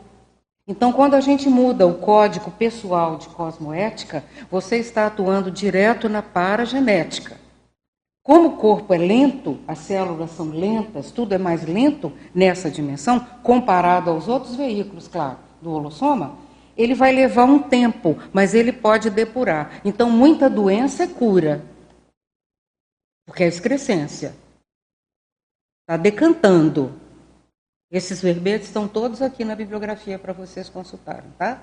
Então, 0.68 0.92
quando 0.92 1.14
a 1.14 1.22
gente 1.22 1.48
muda 1.48 1.86
o 1.86 1.94
código 1.94 2.51
pessoal 2.51 3.16
de 3.16 3.28
cosmoética, 3.28 4.22
você 4.51 4.76
está 4.76 5.07
atuando 5.07 5.51
direto 5.51 6.07
na 6.07 6.20
paragenética. 6.20 7.39
Como 8.30 8.50
o 8.50 8.56
corpo 8.56 8.94
é 8.94 8.96
lento, 8.96 9.58
as 9.66 9.80
células 9.80 10.30
são 10.30 10.50
lentas, 10.50 11.10
tudo 11.10 11.34
é 11.34 11.38
mais 11.38 11.66
lento 11.66 12.16
nessa 12.32 12.70
dimensão, 12.70 13.18
comparado 13.42 14.08
aos 14.08 14.28
outros 14.28 14.54
veículos, 14.54 15.08
claro, 15.08 15.36
do 15.60 15.72
holossoma, 15.72 16.38
ele 16.76 16.94
vai 16.94 17.10
levar 17.10 17.46
um 17.46 17.58
tempo, 17.58 18.16
mas 18.32 18.54
ele 18.54 18.72
pode 18.72 19.10
depurar. 19.10 19.80
Então, 19.84 20.08
muita 20.08 20.48
doença 20.48 21.02
é 21.02 21.06
cura, 21.08 21.66
porque 23.26 23.42
é 23.42 23.48
excrescência. 23.48 24.36
Está 25.82 25.96
decantando. 26.00 26.94
Esses 27.90 28.22
verbetes 28.22 28.68
estão 28.68 28.86
todos 28.86 29.20
aqui 29.20 29.44
na 29.44 29.56
bibliografia 29.56 30.20
para 30.20 30.32
vocês 30.32 30.68
consultarem, 30.68 31.32
tá? 31.36 31.60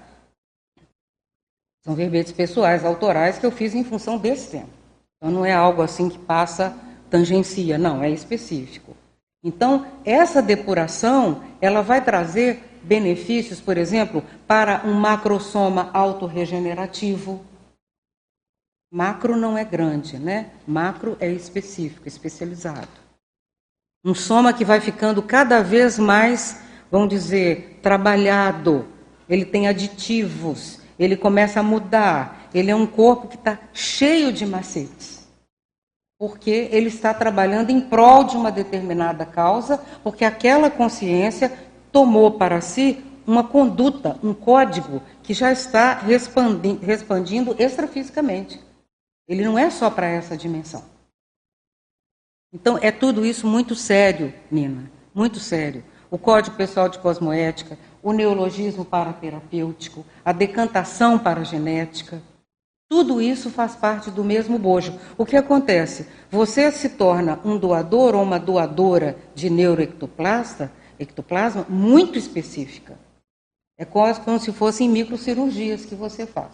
São 1.85 1.95
verbetes 1.95 2.33
pessoais, 2.33 2.83
autorais, 2.83 3.39
que 3.39 3.45
eu 3.45 3.51
fiz 3.53 3.73
em 3.73 3.85
função 3.85 4.17
desse 4.17 4.51
tema. 4.51 4.76
Então, 5.17 5.31
não 5.31 5.45
é 5.45 5.53
algo 5.53 5.81
assim 5.81 6.09
que 6.09 6.17
passa, 6.17 6.75
tangencia, 7.09 7.77
não, 7.77 8.03
é 8.03 8.09
específico. 8.09 8.95
Então, 9.43 9.85
essa 10.03 10.41
depuração, 10.41 11.43
ela 11.61 11.81
vai 11.81 12.03
trazer 12.03 12.63
benefícios, 12.83 13.59
por 13.59 13.77
exemplo, 13.77 14.23
para 14.47 14.83
um 14.85 14.93
macrosoma 14.93 15.89
autorregenerativo. 15.93 17.43
Macro 18.91 19.35
não 19.35 19.57
é 19.57 19.63
grande, 19.63 20.17
né? 20.17 20.51
Macro 20.65 21.17
é 21.19 21.29
específico, 21.29 22.07
especializado. 22.07 22.87
Um 24.05 24.13
soma 24.13 24.53
que 24.53 24.63
vai 24.63 24.79
ficando 24.79 25.21
cada 25.21 25.61
vez 25.61 25.99
mais, 25.99 26.61
vamos 26.89 27.09
dizer, 27.09 27.79
trabalhado. 27.81 28.85
Ele 29.27 29.43
tem 29.43 29.67
aditivos, 29.67 30.79
ele 30.97 31.17
começa 31.17 31.59
a 31.59 31.63
mudar. 31.63 32.46
Ele 32.57 32.71
é 32.71 32.75
um 32.75 32.87
corpo 32.87 33.27
que 33.27 33.35
está 33.35 33.59
cheio 33.73 34.33
de 34.33 34.45
macetes. 34.45 35.27
Porque 36.17 36.67
ele 36.71 36.87
está 36.87 37.13
trabalhando 37.13 37.69
em 37.69 37.79
prol 37.79 38.23
de 38.23 38.35
uma 38.35 38.51
determinada 38.51 39.25
causa, 39.25 39.77
porque 40.03 40.25
aquela 40.25 40.71
consciência 40.71 41.55
tomou 41.91 42.31
para 42.31 42.59
si 42.59 43.03
uma 43.27 43.43
conduta, 43.43 44.17
um 44.23 44.33
código 44.33 45.03
que 45.21 45.33
já 45.33 45.51
está 45.51 45.93
respondindo 45.93 47.55
extrafisicamente. 47.59 48.59
Ele 49.27 49.43
não 49.43 49.59
é 49.59 49.69
só 49.69 49.91
para 49.91 50.07
essa 50.07 50.35
dimensão. 50.35 50.83
Então, 52.51 52.79
é 52.81 52.89
tudo 52.91 53.25
isso 53.25 53.45
muito 53.45 53.75
sério, 53.75 54.33
Nina, 54.49 54.89
muito 55.13 55.39
sério. 55.39 55.83
O 56.09 56.17
Código 56.17 56.55
Pessoal 56.55 56.87
de 56.87 56.97
Cosmoética, 56.97 57.77
o 58.01 58.13
neologismo 58.13 58.85
paraterapêutico, 58.85 60.05
a 60.23 60.31
decantação 60.31 61.19
para 61.19 61.41
a 61.41 61.43
genética, 61.43 62.23
tudo 62.89 63.21
isso 63.21 63.49
faz 63.49 63.75
parte 63.75 64.09
do 64.09 64.23
mesmo 64.23 64.57
bojo. 64.57 64.97
O 65.17 65.25
que 65.25 65.35
acontece? 65.35 66.07
Você 66.31 66.71
se 66.71 66.89
torna 66.89 67.39
um 67.43 67.57
doador 67.57 68.15
ou 68.15 68.23
uma 68.23 68.39
doadora 68.39 69.17
de 69.35 69.49
neuroectoplasta 69.49 70.71
ectoplasma 70.99 71.65
muito 71.69 72.17
específica. 72.17 72.97
É 73.77 73.85
quase 73.85 74.21
como 74.21 74.39
se 74.39 74.51
fossem 74.51 74.89
microcirurgias 74.89 75.85
que 75.85 75.93
você 75.93 76.25
faz. 76.25 76.53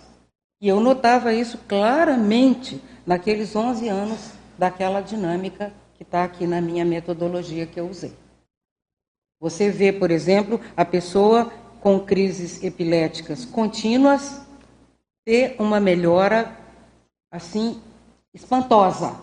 E 0.59 0.67
eu 0.67 0.79
notava 0.79 1.33
isso 1.33 1.57
claramente 1.67 2.81
naqueles 3.05 3.55
11 3.55 3.87
anos 3.87 4.31
daquela 4.57 5.01
dinâmica 5.01 5.71
que 5.95 6.03
está 6.03 6.23
aqui 6.23 6.45
na 6.45 6.59
minha 6.59 6.83
metodologia 6.83 7.65
que 7.65 7.79
eu 7.79 7.87
usei. 7.87 8.13
Você 9.39 9.69
vê, 9.69 9.91
por 9.91 10.09
exemplo, 10.09 10.59
a 10.75 10.83
pessoa 10.83 11.51
com 11.81 11.99
crises 11.99 12.63
epiléticas 12.63 13.45
contínuas 13.45 14.42
ter 15.25 15.55
uma 15.59 15.79
melhora 15.79 16.57
assim 17.31 17.81
espantosa. 18.33 19.15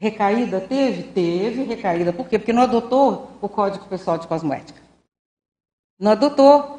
Recaída 0.00 0.60
teve? 0.60 1.02
Teve 1.04 1.64
recaída. 1.64 2.12
Por 2.12 2.28
quê? 2.28 2.38
Porque 2.38 2.52
não 2.52 2.62
adotou 2.62 3.32
o 3.40 3.48
Código 3.48 3.86
Pessoal 3.86 4.18
de 4.18 4.26
Cosmoética. 4.26 4.80
Não 5.98 6.12
adotou. 6.12 6.76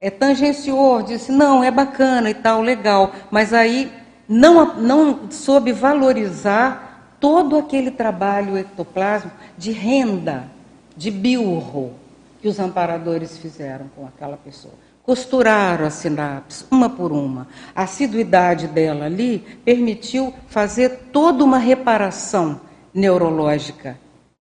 É 0.00 0.10
tangenciou, 0.10 1.02
disse, 1.02 1.30
não, 1.30 1.62
é 1.62 1.70
bacana 1.70 2.30
e 2.30 2.34
tal, 2.34 2.62
legal. 2.62 3.12
Mas 3.30 3.52
aí 3.52 3.92
não, 4.26 4.74
não 4.76 5.30
soube 5.30 5.72
valorizar 5.72 7.16
todo 7.20 7.58
aquele 7.58 7.90
trabalho 7.90 8.56
ectoplasmo 8.56 9.30
de 9.58 9.72
renda, 9.72 10.48
de 10.96 11.10
biurro, 11.10 11.92
que 12.40 12.48
os 12.48 12.58
amparadores 12.58 13.36
fizeram 13.36 13.88
com 13.94 14.06
aquela 14.06 14.38
pessoa 14.38 14.72
costuraram 15.10 15.86
as 15.86 15.94
sinapses, 15.94 16.64
uma 16.70 16.88
por 16.88 17.10
uma. 17.10 17.48
A 17.74 17.82
assiduidade 17.82 18.68
dela 18.68 19.06
ali 19.06 19.40
permitiu 19.64 20.32
fazer 20.46 21.08
toda 21.12 21.42
uma 21.42 21.58
reparação 21.58 22.60
neurológica. 22.94 23.98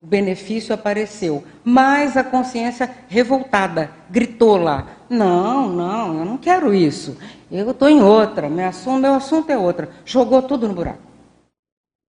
O 0.02 0.06
benefício 0.06 0.74
apareceu, 0.74 1.44
mas 1.62 2.16
a 2.16 2.24
consciência 2.24 2.90
revoltada 3.08 3.90
gritou 4.08 4.56
lá: 4.56 4.86
Não, 5.06 5.68
não, 5.68 6.20
eu 6.20 6.24
não 6.24 6.38
quero 6.38 6.72
isso. 6.72 7.14
Eu 7.52 7.70
estou 7.72 7.90
em 7.90 8.00
outra, 8.02 8.48
meu 8.48 8.66
assunto, 8.66 9.00
meu 9.02 9.12
assunto 9.12 9.50
é 9.50 9.58
outra. 9.58 9.90
Jogou 10.02 10.40
tudo 10.40 10.66
no 10.66 10.72
buraco. 10.72 11.02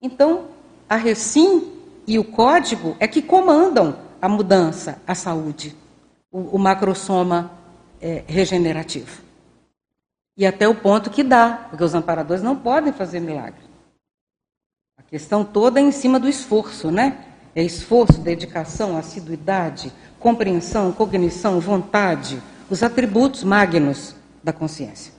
Então, 0.01 0.45
a 0.89 0.95
Recim 0.95 1.73
e 2.07 2.17
o 2.17 2.23
código 2.23 2.95
é 3.01 3.05
que 3.07 3.21
comandam 3.21 3.97
a 4.21 4.29
mudança, 4.29 5.01
a 5.05 5.13
saúde. 5.13 5.75
O, 6.31 6.55
o 6.55 6.57
macrosoma 6.57 7.64
é, 8.05 8.23
regenerativo. 8.27 9.23
E 10.37 10.45
até 10.45 10.67
o 10.67 10.75
ponto 10.75 11.09
que 11.09 11.23
dá, 11.23 11.65
porque 11.71 11.83
os 11.83 11.95
amparadores 11.95 12.43
não 12.43 12.55
podem 12.55 12.93
fazer 12.93 13.19
milagre. 13.19 13.63
A 14.95 15.01
questão 15.01 15.43
toda 15.43 15.79
é 15.79 15.83
em 15.83 15.91
cima 15.91 16.19
do 16.19 16.29
esforço, 16.29 16.91
né? 16.91 17.25
É 17.55 17.63
esforço, 17.63 18.19
dedicação, 18.19 18.95
assiduidade, 18.95 19.91
compreensão, 20.19 20.91
cognição, 20.91 21.59
vontade, 21.59 22.39
os 22.69 22.83
atributos 22.83 23.43
magnos 23.43 24.15
da 24.43 24.53
consciência. 24.53 25.11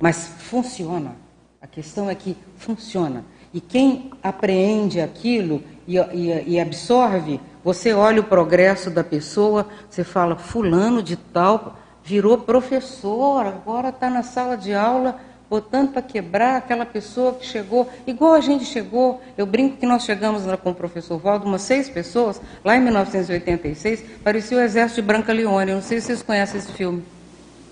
Mas 0.00 0.28
funciona. 0.38 1.14
A 1.60 1.66
questão 1.66 2.08
é 2.08 2.14
que 2.14 2.34
funciona. 2.56 3.22
E 3.52 3.60
quem 3.60 4.12
apreende 4.22 4.98
aquilo 5.00 5.62
e, 5.86 5.98
e, 5.98 6.54
e 6.54 6.60
absorve, 6.60 7.38
você 7.62 7.92
olha 7.92 8.20
o 8.22 8.24
progresso 8.24 8.88
da 8.88 9.04
pessoa, 9.04 9.66
você 9.90 10.04
fala, 10.04 10.36
fulano 10.36 11.02
de 11.02 11.16
tal 11.16 11.77
virou 12.08 12.38
professor, 12.38 13.44
agora 13.46 13.90
está 13.90 14.08
na 14.08 14.22
sala 14.22 14.56
de 14.56 14.72
aula 14.72 15.20
botando 15.50 15.92
para 15.92 16.00
quebrar 16.00 16.56
aquela 16.56 16.86
pessoa 16.86 17.34
que 17.34 17.44
chegou, 17.44 17.88
igual 18.06 18.32
a 18.32 18.40
gente 18.40 18.64
chegou. 18.64 19.20
Eu 19.36 19.44
brinco 19.44 19.76
que 19.76 19.86
nós 19.86 20.04
chegamos 20.04 20.42
com 20.62 20.70
o 20.70 20.74
professor 20.74 21.18
Valdo, 21.18 21.46
umas 21.46 21.62
seis 21.62 21.88
pessoas, 21.88 22.40
lá 22.64 22.76
em 22.76 22.80
1986, 22.80 24.04
parecia 24.24 24.56
o 24.56 24.60
exército 24.60 25.02
de 25.02 25.06
Branca 25.06 25.32
Leone. 25.32 25.72
Não 25.72 25.82
sei 25.82 26.00
se 26.00 26.06
vocês 26.06 26.22
conhecem 26.22 26.58
esse 26.58 26.72
filme. 26.72 27.04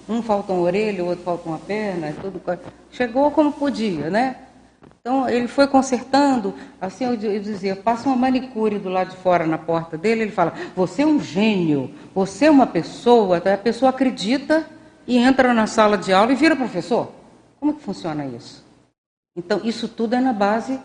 Um 0.06 0.22
falta 0.22 0.52
uma 0.52 0.62
orelha, 0.62 1.02
o 1.02 1.08
outro 1.08 1.24
falta 1.24 1.48
uma 1.48 1.58
perna, 1.58 2.14
tudo. 2.20 2.40
Chegou 2.92 3.30
como 3.30 3.52
podia, 3.52 4.10
né? 4.10 4.36
Então, 5.06 5.28
ele 5.28 5.46
foi 5.46 5.68
consertando, 5.68 6.52
assim, 6.80 7.04
eu 7.04 7.16
dizia, 7.16 7.76
passa 7.76 8.08
uma 8.08 8.16
manicure 8.16 8.76
do 8.76 8.88
lado 8.88 9.10
de 9.10 9.16
fora 9.18 9.46
na 9.46 9.56
porta 9.56 9.96
dele, 9.96 10.22
ele 10.22 10.32
fala, 10.32 10.52
você 10.74 11.02
é 11.02 11.06
um 11.06 11.20
gênio, 11.20 11.94
você 12.12 12.46
é 12.46 12.50
uma 12.50 12.66
pessoa, 12.66 13.36
a 13.36 13.56
pessoa 13.56 13.90
acredita 13.90 14.66
e 15.06 15.16
entra 15.16 15.54
na 15.54 15.68
sala 15.68 15.96
de 15.96 16.12
aula 16.12 16.32
e 16.32 16.34
vira 16.34 16.56
professor. 16.56 17.12
Como 17.60 17.74
que 17.74 17.82
funciona 17.82 18.26
isso? 18.26 18.66
Então, 19.36 19.60
isso 19.62 19.86
tudo 19.86 20.16
é 20.16 20.20
na 20.20 20.32
base 20.32 20.76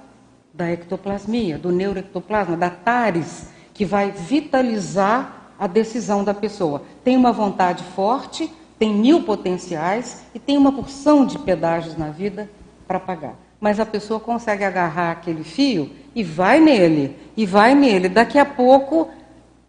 da 0.53 0.69
ectoplasmia, 0.69 1.57
do 1.57 1.71
neuroectoplasma, 1.71 2.55
da 2.55 2.69
TARES, 2.69 3.47
que 3.73 3.85
vai 3.85 4.11
vitalizar 4.11 5.53
a 5.57 5.65
decisão 5.65 6.23
da 6.23 6.35
pessoa. 6.35 6.83
Tem 7.03 7.17
uma 7.17 7.31
vontade 7.31 7.83
forte, 7.95 8.53
tem 8.77 8.93
mil 8.93 9.23
potenciais 9.23 10.21
e 10.35 10.37
tem 10.37 10.59
uma 10.59 10.71
porção 10.71 11.25
de 11.25 11.39
pedágios 11.39 11.97
na 11.97 12.11
vida 12.11 12.47
para 12.87 12.99
pagar. 12.99 13.33
Mas 13.61 13.79
a 13.79 13.85
pessoa 13.85 14.19
consegue 14.19 14.63
agarrar 14.63 15.11
aquele 15.11 15.43
fio 15.43 15.91
e 16.15 16.23
vai 16.23 16.59
nele, 16.59 17.15
e 17.37 17.45
vai 17.45 17.75
nele. 17.75 18.09
Daqui 18.09 18.39
a 18.39 18.45
pouco, 18.45 19.09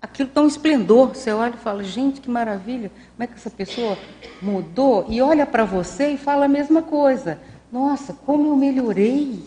aquilo 0.01 0.31
está 0.31 0.41
um 0.41 0.49
esplendor. 0.49 1.11
Você 1.11 1.31
olha 1.31 1.55
e 1.55 1.59
fala, 1.59 1.85
gente, 1.85 2.23
que 2.23 2.31
maravilha, 2.31 2.91
como 3.13 3.23
é 3.23 3.27
que 3.27 3.35
essa 3.35 3.51
pessoa 3.51 3.99
mudou? 4.41 5.05
E 5.11 5.21
olha 5.21 5.45
para 5.45 5.65
você 5.65 6.09
e 6.13 6.17
fala 6.17 6.47
a 6.47 6.49
mesma 6.49 6.81
coisa. 6.81 7.39
Nossa, 7.71 8.15
como 8.15 8.49
eu 8.49 8.57
melhorei. 8.57 9.45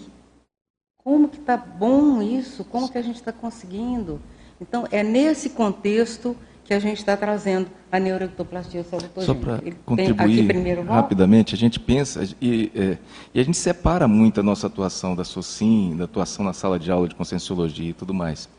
Como 1.04 1.28
que 1.28 1.38
está 1.38 1.58
bom 1.58 2.22
isso? 2.22 2.64
Como 2.64 2.90
que 2.90 2.98
a 2.98 3.02
gente 3.02 3.18
está 3.18 3.32
conseguindo? 3.32 4.22
Então, 4.62 4.88
é 4.92 5.04
nesse 5.04 5.50
contexto 5.50 6.36
que 6.66 6.74
a 6.74 6.80
gente 6.80 6.98
está 6.98 7.16
trazendo 7.16 7.68
a 7.92 8.00
neuroectoplastia 8.00 8.84
salutogênica. 8.84 9.22
Só 9.22 9.34
para 9.36 9.62
contribuir 9.86 10.48
primeiro, 10.48 10.84
rapidamente, 10.84 11.54
a 11.54 11.58
gente 11.58 11.80
pensa 11.80 12.28
e, 12.42 12.72
é, 12.76 12.98
e, 13.34 13.40
a 13.40 13.44
gente 13.44 13.56
separa 13.56 14.08
muito 14.08 14.40
a 14.40 14.44
nossa 14.44 14.66
atuação 14.66 15.16
da 15.16 15.24
SOCIM, 15.24 15.96
da 15.96 16.06
atuação 16.06 16.44
na 16.44 16.54
sala 16.54 16.80
de 16.80 16.92
aula 16.92 17.08
de 17.08 17.14
conscienciologia 17.14 17.92
e 17.92 17.94
tudo 17.94 18.14
mais. 18.14 18.50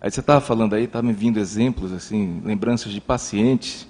Aí 0.00 0.08
você 0.08 0.20
estava 0.20 0.40
falando 0.40 0.74
aí, 0.74 0.84
estava 0.84 1.04
me 1.04 1.12
vindo 1.12 1.40
exemplos, 1.40 1.92
assim, 1.92 2.40
lembranças 2.44 2.92
de 2.92 3.00
pacientes 3.00 3.88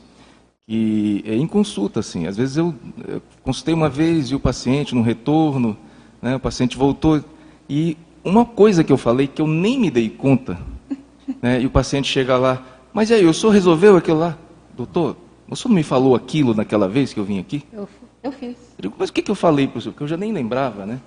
que 0.67 1.23
é, 1.27 1.35
em 1.35 1.47
consulta, 1.47 2.01
assim, 2.01 2.27
às 2.27 2.37
vezes 2.37 2.57
eu, 2.57 2.75
eu 3.07 3.23
consultei 3.43 3.75
uma 3.75 3.89
vez 3.89 4.31
e 4.31 4.35
o 4.35 4.41
paciente 4.41 4.95
no 4.95 5.03
retorno, 5.03 5.77
né, 6.21 6.37
o 6.37 6.41
paciente 6.41 6.77
voltou 6.77 7.23
e 7.69 7.97
uma 8.25 8.45
coisa 8.45 8.83
que 8.85 8.93
eu 8.93 8.99
falei 8.99 9.27
que 9.27 9.41
eu 9.41 9.47
nem 9.47 9.79
me 9.79 9.91
dei 9.91 10.11
conta, 10.11 10.59
né, 11.41 11.61
e 11.61 11.67
o 11.67 11.71
paciente 11.71 12.07
chega 12.07 12.37
lá, 12.37 12.63
mas 12.93 13.11
aí, 13.13 13.25
o 13.25 13.35
senhor 13.35 13.53
resolveu 13.53 13.97
aquilo 13.97 14.19
lá? 14.19 14.39
Doutor, 14.77 15.17
o 15.49 15.57
senhor 15.57 15.71
não 15.71 15.77
me 15.77 15.83
falou 15.83 16.15
aquilo 16.15 16.55
naquela 16.55 16.89
vez 16.89 17.13
que 17.13 17.21
eu 17.21 17.25
vim 17.25 17.39
aqui? 17.39 17.65
Eu, 17.73 17.89
eu 18.23 18.33
fiz. 18.33 18.57
Eu 18.77 18.83
digo, 18.83 18.95
mas 18.99 19.11
o 19.11 19.13
que, 19.13 19.23
que 19.23 19.31
eu 19.31 19.35
falei 19.35 19.67
para 19.67 19.79
o 19.79 19.81
senhor? 19.81 19.93
Porque 19.93 20.05
eu 20.05 20.09
já 20.09 20.17
nem 20.17 20.33
lembrava, 20.33 20.85
né? 20.85 21.01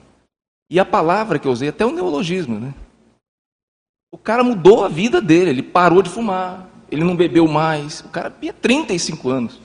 E 0.69 0.79
a 0.79 0.85
palavra 0.85 1.37
que 1.37 1.47
eu 1.47 1.51
usei, 1.51 1.69
até 1.69 1.85
o 1.85 1.91
neologismo, 1.91 2.59
né? 2.59 2.73
O 4.11 4.17
cara 4.17 4.43
mudou 4.43 4.83
a 4.83 4.89
vida 4.89 5.21
dele, 5.21 5.49
ele 5.49 5.63
parou 5.63 6.01
de 6.01 6.09
fumar, 6.09 6.69
ele 6.89 7.03
não 7.03 7.15
bebeu 7.15 7.47
mais. 7.47 8.01
O 8.01 8.09
cara 8.09 8.33
tinha 8.39 8.53
35 8.53 9.29
anos. 9.29 9.59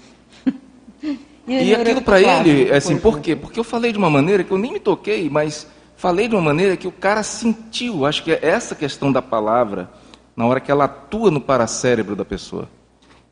e, 1.03 1.19
e 1.49 1.75
aquilo 1.75 2.03
para 2.03 2.21
ele, 2.21 2.69
é 2.69 2.77
assim, 2.77 2.99
por 2.99 3.21
quê? 3.21 3.35
Porque 3.35 3.59
eu 3.59 3.65
falei 3.65 3.93
de 3.93 3.99
uma 3.99 4.11
maneira 4.11 4.45
que 4.45 4.51
eu 4.51 4.59
nem 4.59 4.73
me 4.73 4.81
toquei, 4.81 5.29
mas 5.29 5.67
falei 5.97 6.29
de 6.29 6.35
uma 6.35 6.43
maneira 6.43 6.77
que 6.77 6.87
o 6.87 6.93
cara 6.93 7.23
sentiu. 7.23 8.07
Acho 8.07 8.23
que 8.23 8.33
é 8.33 8.39
essa 8.43 8.75
questão 8.75 9.11
da 9.11 9.23
palavra 9.23 9.91
na 10.37 10.47
hora 10.47 10.61
que 10.61 10.71
ela 10.71 10.85
atua 10.85 11.31
no 11.31 11.41
paracérebro 11.41 12.15
da 12.15 12.25
pessoa. 12.25 12.69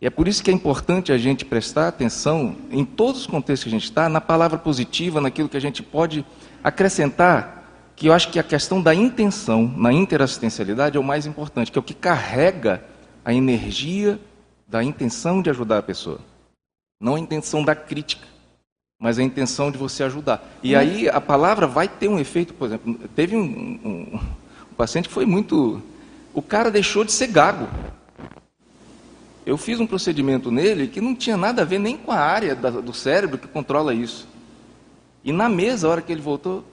E 0.00 0.06
é 0.06 0.10
por 0.10 0.26
isso 0.26 0.42
que 0.42 0.50
é 0.50 0.54
importante 0.54 1.12
a 1.12 1.18
gente 1.18 1.44
prestar 1.44 1.88
atenção, 1.88 2.56
em 2.70 2.84
todos 2.84 3.22
os 3.22 3.26
contextos 3.26 3.64
que 3.64 3.68
a 3.68 3.78
gente 3.78 3.84
está, 3.84 4.08
na 4.08 4.20
palavra 4.20 4.58
positiva, 4.58 5.20
naquilo 5.20 5.48
que 5.48 5.56
a 5.56 5.60
gente 5.60 5.82
pode 5.82 6.24
acrescentar, 6.62 7.62
que 7.94 8.08
eu 8.08 8.12
acho 8.12 8.30
que 8.30 8.38
a 8.38 8.42
questão 8.42 8.82
da 8.82 8.94
intenção 8.94 9.72
na 9.76 9.92
interassistencialidade 9.92 10.96
é 10.96 11.00
o 11.00 11.04
mais 11.04 11.26
importante, 11.26 11.70
que 11.70 11.78
é 11.78 11.80
o 11.80 11.82
que 11.82 11.94
carrega 11.94 12.82
a 13.24 13.32
energia 13.32 14.18
da 14.66 14.82
intenção 14.82 15.40
de 15.40 15.50
ajudar 15.50 15.78
a 15.78 15.82
pessoa. 15.82 16.18
Não 17.00 17.14
a 17.14 17.20
intenção 17.20 17.62
da 17.62 17.74
crítica, 17.74 18.26
mas 19.00 19.18
a 19.18 19.22
intenção 19.22 19.70
de 19.70 19.78
você 19.78 20.02
ajudar. 20.04 20.44
E 20.62 20.74
aí 20.74 21.08
a 21.08 21.20
palavra 21.20 21.66
vai 21.66 21.86
ter 21.86 22.08
um 22.08 22.18
efeito, 22.18 22.52
por 22.54 22.66
exemplo, 22.66 22.98
teve 23.14 23.36
um, 23.36 23.40
um, 23.42 24.20
um 24.70 24.74
paciente 24.76 25.08
que 25.08 25.14
foi 25.14 25.26
muito 25.26 25.80
o 26.34 26.42
cara 26.42 26.70
deixou 26.70 27.04
de 27.04 27.12
ser 27.12 27.28
gago. 27.28 27.68
Eu 29.46 29.56
fiz 29.56 29.78
um 29.78 29.86
procedimento 29.86 30.50
nele 30.50 30.88
que 30.88 31.00
não 31.00 31.14
tinha 31.14 31.36
nada 31.36 31.62
a 31.62 31.64
ver 31.64 31.78
nem 31.78 31.96
com 31.96 32.10
a 32.10 32.18
área 32.18 32.54
da, 32.54 32.70
do 32.70 32.92
cérebro 32.92 33.38
que 33.38 33.46
controla 33.46 33.94
isso. 33.94 34.26
E 35.22 35.32
na 35.32 35.48
mesa, 35.48 35.86
a 35.86 35.90
hora 35.90 36.02
que 36.02 36.12
ele 36.12 36.20
voltou, 36.20 36.64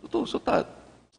doutor, 0.00 0.22
o 0.22 0.26
senhor 0.26 0.38
está 0.38 0.64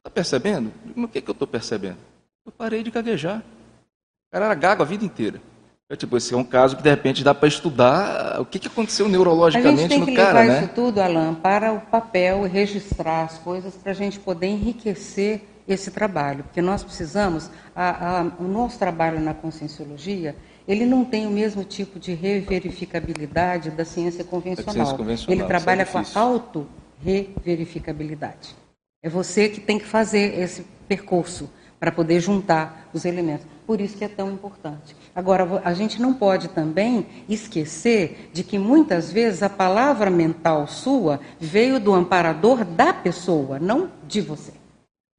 tá 0.02 0.10
percebendo? 0.10 0.72
O 0.96 1.08
que, 1.08 1.22
que 1.22 1.30
eu 1.30 1.34
estou 1.34 1.48
percebendo? 1.48 1.98
Eu 2.46 2.52
parei 2.52 2.84
de 2.84 2.92
gaguejar. 2.92 3.40
O 3.40 4.32
cara 4.32 4.46
era 4.46 4.56
gago 4.56 4.84
a 4.84 4.86
vida 4.86 5.04
inteira. 5.04 5.42
Eu, 5.90 5.98
tipo, 5.98 6.18
esse 6.18 6.34
é 6.34 6.38
um 6.38 6.44
caso 6.44 6.78
que 6.78 6.82
de 6.82 6.90
repente 6.90 7.24
dá 7.24 7.34
para 7.34 7.48
estudar 7.48 8.42
o 8.42 8.46
que, 8.46 8.58
que 8.58 8.68
aconteceu 8.68 9.08
neurologicamente 9.08 9.72
no 9.72 9.78
cara, 9.78 9.86
né? 9.86 9.90
A 9.92 9.98
gente 9.98 10.06
tem 10.06 10.16
que 10.16 10.22
levar 10.22 10.64
isso 10.64 10.74
tudo, 10.74 11.00
Alain, 11.00 11.36
para 11.36 11.74
o 11.74 11.80
papel 11.80 12.42
registrar 12.44 13.24
as 13.24 13.38
coisas 13.38 13.76
para 13.76 13.92
a 13.92 13.96
gente 13.96 14.20
poder 14.20 14.48
enriquecer 14.48 15.48
esse 15.68 15.92
trabalho, 15.92 16.44
porque 16.44 16.62
nós 16.62 16.84
precisamos, 16.84 17.50
a, 17.76 18.20
a, 18.20 18.22
o 18.40 18.44
nosso 18.44 18.78
trabalho 18.78 19.20
na 19.20 19.34
conscienciologia, 19.34 20.36
ele 20.68 20.86
não 20.86 21.04
tem 21.04 21.26
o 21.26 21.32
mesmo 21.32 21.64
tipo 21.64 22.00
de 22.00 22.14
reverificabilidade 22.14 23.72
da 23.72 23.84
ciência 23.86 24.24
convencional. 24.24 24.74
ciência 24.74 24.96
convencional 24.96 25.40
ele 25.40 25.48
trabalha 25.48 25.82
é 25.82 25.86
com 25.86 25.98
a 25.98 26.06
auto-reverificabilidade. 26.16 28.56
É 29.04 29.10
você 29.10 29.50
que 29.50 29.60
tem 29.60 29.80
que 29.80 29.86
fazer 29.86 30.40
esse 30.40 30.64
percurso 30.88 31.50
para 31.80 31.92
poder 31.92 32.20
juntar 32.20 32.90
os 32.94 33.06
elementos. 33.06 33.46
Por 33.68 33.82
isso 33.82 33.98
que 33.98 34.04
é 34.04 34.08
tão 34.08 34.32
importante. 34.32 34.96
Agora, 35.14 35.62
a 35.64 35.74
gente 35.74 36.02
não 36.02 36.14
pode 36.14 36.48
também 36.50 37.06
esquecer 37.28 38.30
de 38.34 38.44
que 38.44 38.58
muitas 38.58 39.12
vezes 39.12 39.44
a 39.44 39.50
palavra 39.50 40.10
mental 40.10 40.68
sua 40.68 41.20
veio 41.40 41.80
do 41.80 41.94
amparador 41.94 42.64
da 42.64 42.94
pessoa, 42.94 43.60
não 43.60 43.92
de 44.08 44.22
você. 44.22 44.54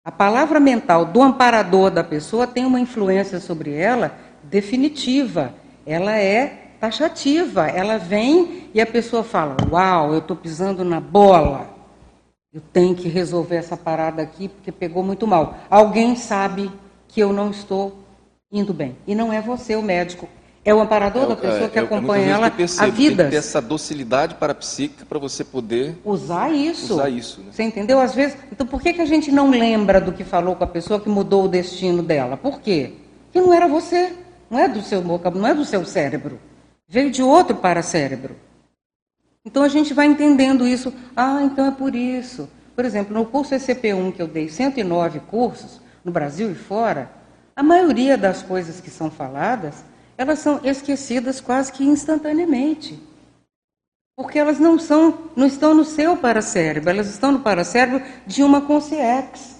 A 0.06 0.12
palavra 0.12 0.60
mental 0.60 1.04
do 1.04 1.20
amparador 1.20 1.90
da 1.90 2.04
pessoa 2.04 2.46
tem 2.46 2.64
uma 2.64 2.78
influência 2.78 3.40
sobre 3.40 3.74
ela 3.74 4.16
definitiva. 4.40 5.52
Ela 5.84 6.16
é 6.16 6.74
taxativa. 6.78 7.66
Ela 7.66 7.98
vem 7.98 8.70
e 8.72 8.80
a 8.80 8.86
pessoa 8.86 9.24
fala: 9.24 9.56
Uau, 9.68 10.12
eu 10.12 10.20
estou 10.20 10.36
pisando 10.36 10.84
na 10.84 11.00
bola. 11.00 11.68
Eu 12.54 12.60
tenho 12.72 12.94
que 12.94 13.08
resolver 13.08 13.56
essa 13.56 13.76
parada 13.76 14.22
aqui 14.22 14.46
porque 14.46 14.70
pegou 14.70 15.02
muito 15.02 15.26
mal. 15.26 15.56
Alguém 15.68 16.14
sabe 16.14 16.70
que 17.08 17.18
eu 17.18 17.32
não 17.32 17.50
estou 17.50 17.98
indo 18.52 18.72
bem. 18.72 18.96
E 19.08 19.14
não 19.14 19.32
é 19.32 19.40
você, 19.40 19.74
o 19.74 19.82
médico. 19.82 20.28
É 20.66 20.74
o 20.74 20.80
amparador 20.80 21.22
é, 21.22 21.26
da 21.28 21.36
pessoa 21.36 21.68
que 21.68 21.78
é, 21.78 21.82
acompanha 21.82 22.26
ela 22.26 22.46
a 22.48 22.86
vida. 22.86 23.22
Tem 23.22 23.26
que 23.26 23.30
ter 23.30 23.36
essa 23.36 23.62
docilidade 23.62 24.34
parapsíquica 24.34 25.06
para 25.06 25.16
você 25.16 25.44
poder 25.44 25.96
usar 26.04 26.50
isso. 26.50 26.94
Usar 26.94 27.08
isso 27.08 27.40
né? 27.40 27.46
Você 27.52 27.62
entendeu? 27.62 28.00
Às 28.00 28.16
vezes, 28.16 28.36
então 28.50 28.66
por 28.66 28.82
que, 28.82 28.92
que 28.92 29.00
a 29.00 29.06
gente 29.06 29.30
não 29.30 29.48
lembra 29.48 30.00
do 30.00 30.10
que 30.10 30.24
falou 30.24 30.56
com 30.56 30.64
a 30.64 30.66
pessoa 30.66 30.98
que 30.98 31.08
mudou 31.08 31.44
o 31.44 31.48
destino 31.48 32.02
dela? 32.02 32.36
Por 32.36 32.60
quê? 32.60 32.94
Porque 33.26 33.40
não 33.40 33.54
era 33.54 33.68
você, 33.68 34.12
não 34.50 34.58
é 34.58 34.66
do 34.66 34.82
seu 34.82 35.00
não 35.02 35.46
é 35.46 35.54
do 35.54 35.64
seu 35.64 35.84
cérebro. 35.84 36.40
Veio 36.88 37.12
de 37.12 37.22
outro 37.22 37.54
paracérebro. 37.54 38.34
Então 39.44 39.62
a 39.62 39.68
gente 39.68 39.94
vai 39.94 40.06
entendendo 40.06 40.66
isso. 40.66 40.92
Ah, 41.14 41.42
então 41.44 41.64
é 41.64 41.70
por 41.70 41.94
isso. 41.94 42.48
Por 42.74 42.84
exemplo, 42.84 43.14
no 43.14 43.24
curso 43.24 43.54
ECP1 43.54 44.12
que 44.14 44.20
eu 44.20 44.26
dei 44.26 44.48
109 44.48 45.20
cursos 45.20 45.80
no 46.04 46.10
Brasil 46.10 46.50
e 46.50 46.56
fora, 46.56 47.08
a 47.54 47.62
maioria 47.62 48.18
das 48.18 48.42
coisas 48.42 48.80
que 48.80 48.90
são 48.90 49.08
faladas 49.12 49.84
elas 50.18 50.38
são 50.38 50.60
esquecidas 50.64 51.40
quase 51.40 51.72
que 51.72 51.84
instantaneamente. 51.84 52.98
Porque 54.16 54.38
elas 54.38 54.58
não 54.58 54.78
são, 54.78 55.30
não 55.36 55.46
estão 55.46 55.74
no 55.74 55.84
seu 55.84 56.16
paracérebro, 56.16 56.88
elas 56.88 57.08
estão 57.08 57.32
no 57.32 57.40
paracérebro 57.40 58.02
de 58.26 58.42
uma 58.42 58.62
consciência 58.62 59.56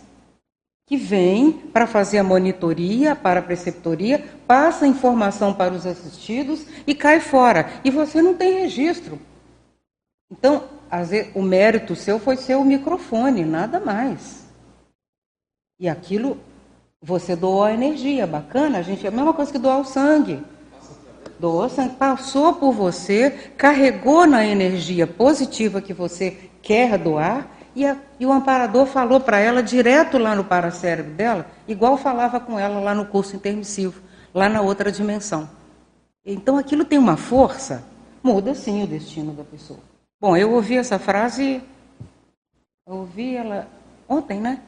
que 0.86 0.96
vem 0.96 1.52
para 1.52 1.86
fazer 1.86 2.18
a 2.18 2.24
monitoria, 2.24 3.16
para 3.16 3.40
a 3.40 3.42
preceptoria, 3.42 4.24
passa 4.46 4.84
a 4.84 4.88
informação 4.88 5.52
para 5.52 5.74
os 5.74 5.84
assistidos 5.84 6.64
e 6.86 6.94
cai 6.94 7.18
fora. 7.18 7.68
E 7.84 7.90
você 7.90 8.22
não 8.22 8.34
tem 8.34 8.60
registro. 8.60 9.18
Então, 10.30 10.68
o 11.34 11.42
mérito 11.42 11.96
seu 11.96 12.20
foi 12.20 12.36
ser 12.36 12.54
o 12.54 12.64
microfone, 12.64 13.44
nada 13.44 13.80
mais. 13.80 14.46
E 15.78 15.88
aquilo 15.88 16.38
você 17.06 17.36
doou 17.36 17.62
a 17.62 17.72
energia, 17.72 18.26
bacana, 18.26 18.78
a 18.78 18.82
gente 18.82 19.06
é 19.06 19.08
a 19.08 19.12
mesma 19.12 19.32
coisa 19.32 19.52
que 19.52 19.58
doar 19.58 19.78
o 19.78 19.84
sangue. 19.84 20.42
Doou 21.38 21.68
sangue, 21.68 21.94
passou 21.94 22.54
por 22.54 22.72
você, 22.72 23.30
carregou 23.56 24.26
na 24.26 24.44
energia 24.44 25.06
positiva 25.06 25.80
que 25.80 25.94
você 25.94 26.36
quer 26.60 26.98
doar, 26.98 27.46
e, 27.76 27.86
a, 27.86 27.96
e 28.18 28.26
o 28.26 28.32
amparador 28.32 28.86
falou 28.86 29.20
para 29.20 29.38
ela 29.38 29.62
direto 29.62 30.18
lá 30.18 30.34
no 30.34 30.42
paracérebro 30.42 31.12
dela, 31.12 31.46
igual 31.68 31.96
falava 31.96 32.40
com 32.40 32.58
ela 32.58 32.80
lá 32.80 32.92
no 32.92 33.06
curso 33.06 33.36
intermissivo, 33.36 34.02
lá 34.34 34.48
na 34.48 34.60
outra 34.60 34.90
dimensão. 34.90 35.48
Então 36.24 36.58
aquilo 36.58 36.84
tem 36.84 36.98
uma 36.98 37.16
força, 37.16 37.84
muda 38.20 38.52
sim 38.52 38.82
o 38.82 38.86
destino 38.86 39.32
da 39.32 39.44
pessoa. 39.44 39.78
Bom, 40.20 40.36
eu 40.36 40.50
ouvi 40.50 40.76
essa 40.76 40.98
frase, 40.98 41.62
eu 42.84 42.94
ouvi 42.94 43.36
ela 43.36 43.68
ontem, 44.08 44.40
né? 44.40 44.60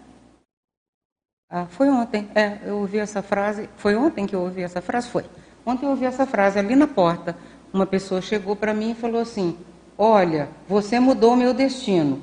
Ah, 1.51 1.65
foi 1.67 1.89
ontem, 1.89 2.29
é, 2.35 2.59
eu 2.67 2.77
ouvi 2.79 2.99
essa 2.99 3.23
frase. 3.23 3.71
Foi 3.77 3.97
ontem 3.97 4.27
que 4.27 4.37
eu 4.37 4.41
ouvi 4.41 4.63
essa 4.63 4.83
frase? 4.83 5.09
Foi. 5.09 5.25
Ontem 5.65 5.87
eu 5.87 5.91
ouvi 5.91 6.05
essa 6.05 6.27
frase 6.27 6.59
ali 6.59 6.77
na 6.77 6.87
porta. 6.87 7.37
Uma 7.73 7.87
pessoa 7.87 8.21
chegou 8.21 8.55
para 8.55 8.75
mim 8.75 8.91
e 8.91 8.95
falou 8.95 9.21
assim: 9.21 9.57
Olha, 9.97 10.51
você 10.69 11.01
mudou 11.01 11.35
meu 11.35 11.55
destino. 11.55 12.23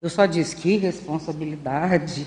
Eu 0.00 0.08
só 0.08 0.26
disse: 0.26 0.54
Que 0.54 0.76
responsabilidade. 0.76 2.26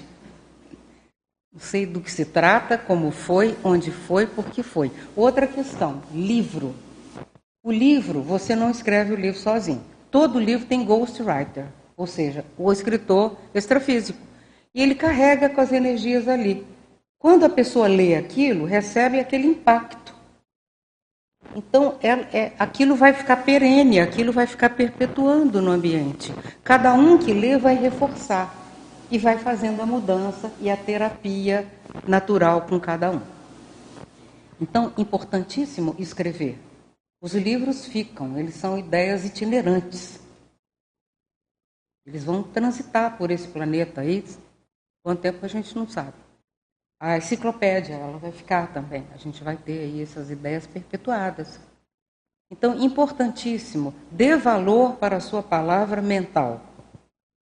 Não 1.54 1.62
sei 1.62 1.86
do 1.86 2.02
que 2.02 2.12
se 2.12 2.26
trata, 2.26 2.78
como 2.78 3.12
foi, 3.12 3.58
onde 3.64 3.92
foi, 3.92 4.28
por 4.28 4.46
que 4.48 4.62
foi. 4.62 4.92
Outra 5.16 5.48
questão, 5.48 6.02
livro. 6.14 6.76
O 7.64 7.72
livro, 7.72 8.22
você 8.22 8.54
não 8.58 8.70
escreve 8.70 9.14
o 9.14 9.16
livro 9.16 9.40
sozinho. 9.40 9.82
Todo 10.12 10.38
livro 10.38 10.68
tem 10.68 10.84
ghostwriter, 10.84 11.66
ou 11.96 12.06
seja, 12.06 12.44
o 12.58 12.72
escritor 12.74 13.38
extrafísico. 13.54 14.20
E 14.76 14.82
ele 14.84 14.94
carrega 14.94 15.48
com 15.48 15.62
as 15.62 15.72
energias 15.72 16.28
ali. 16.28 16.68
Quando 17.18 17.46
a 17.46 17.50
pessoa 17.50 17.88
lê 17.88 18.14
aquilo, 18.14 18.66
recebe 18.66 19.18
aquele 19.22 19.48
impacto. 19.48 20.14
Então, 21.56 21.98
é, 22.02 22.10
é, 22.38 22.54
aquilo 22.60 22.94
vai 22.94 23.14
ficar 23.14 23.38
perene, 23.38 24.02
aquilo 24.02 24.34
vai 24.34 24.46
ficar 24.46 24.72
perpetuando 24.72 25.62
no 25.62 25.72
ambiente. 25.72 26.34
Cada 26.62 26.94
um 26.94 27.18
que 27.18 27.34
lê 27.34 27.58
vai 27.58 27.76
reforçar 27.76 28.54
e 29.10 29.18
vai 29.18 29.38
fazendo 29.38 29.82
a 29.82 29.86
mudança 29.86 30.52
e 30.60 30.70
a 30.70 30.76
terapia 30.76 31.66
natural 32.06 32.64
com 32.64 32.78
cada 32.78 33.12
um. 33.12 33.22
Então, 34.60 34.92
importantíssimo 34.98 35.96
escrever. 35.98 36.60
Os 37.22 37.34
livros 37.34 37.86
ficam, 37.86 38.38
eles 38.38 38.56
são 38.56 38.78
ideias 38.78 39.24
itinerantes. 39.24 40.20
Eles 42.06 42.26
vão 42.26 42.44
transitar 42.44 43.18
por 43.18 43.32
esse 43.32 43.48
planeta 43.48 44.02
aí, 44.02 44.24
quanto 45.06 45.22
tempo 45.22 45.45
a 45.45 45.47
gente 45.47 45.76
não 45.76 45.88
sabe. 45.88 46.16
A 46.99 47.16
enciclopédia, 47.16 47.93
ela 47.93 48.18
vai 48.18 48.32
ficar 48.32 48.74
também. 48.74 49.06
A 49.14 49.18
gente 49.18 49.43
vai 49.43 49.56
ter 49.56 49.82
aí 49.82 50.01
essas 50.01 50.32
ideias 50.32 50.66
perpetuadas. 50.66 51.60
Então, 52.49 52.74
importantíssimo, 52.80 53.93
dê 54.10 54.36
valor 54.36 54.95
para 54.95 55.18
a 55.18 55.20
sua 55.20 55.43
palavra 55.43 56.01
mental. 56.01 56.60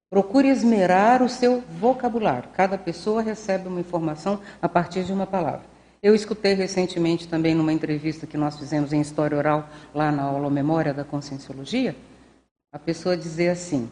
Procure 0.09 0.49
esmerar 0.49 1.23
o 1.23 1.29
seu 1.29 1.61
vocabulário. 1.79 2.49
Cada 2.49 2.77
pessoa 2.77 3.21
recebe 3.21 3.69
uma 3.69 3.79
informação 3.79 4.41
a 4.61 4.67
partir 4.67 5.05
de 5.05 5.13
uma 5.13 5.25
palavra. 5.25 5.63
Eu 6.01 6.13
escutei 6.13 6.53
recentemente 6.55 7.29
também 7.29 7.55
numa 7.55 7.71
entrevista 7.71 8.27
que 8.27 8.35
nós 8.35 8.59
fizemos 8.59 8.91
em 8.91 8.99
História 8.99 9.37
Oral, 9.37 9.69
lá 9.95 10.11
na 10.11 10.23
aula 10.23 10.49
Memória 10.49 10.93
da 10.93 11.05
Conscienciologia, 11.05 11.95
a 12.73 12.77
pessoa 12.77 13.15
dizer 13.15 13.47
assim: 13.51 13.89